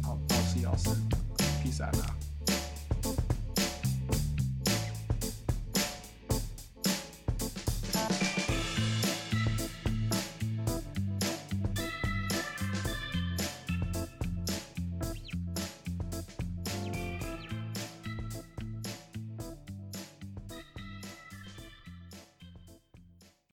I'll, 0.06 0.22
I'll 0.30 0.38
see 0.38 0.62
y'all 0.62 0.78
soon. 0.78 1.10
Peace 1.64 1.82
out 1.82 1.96
now. 1.98 2.17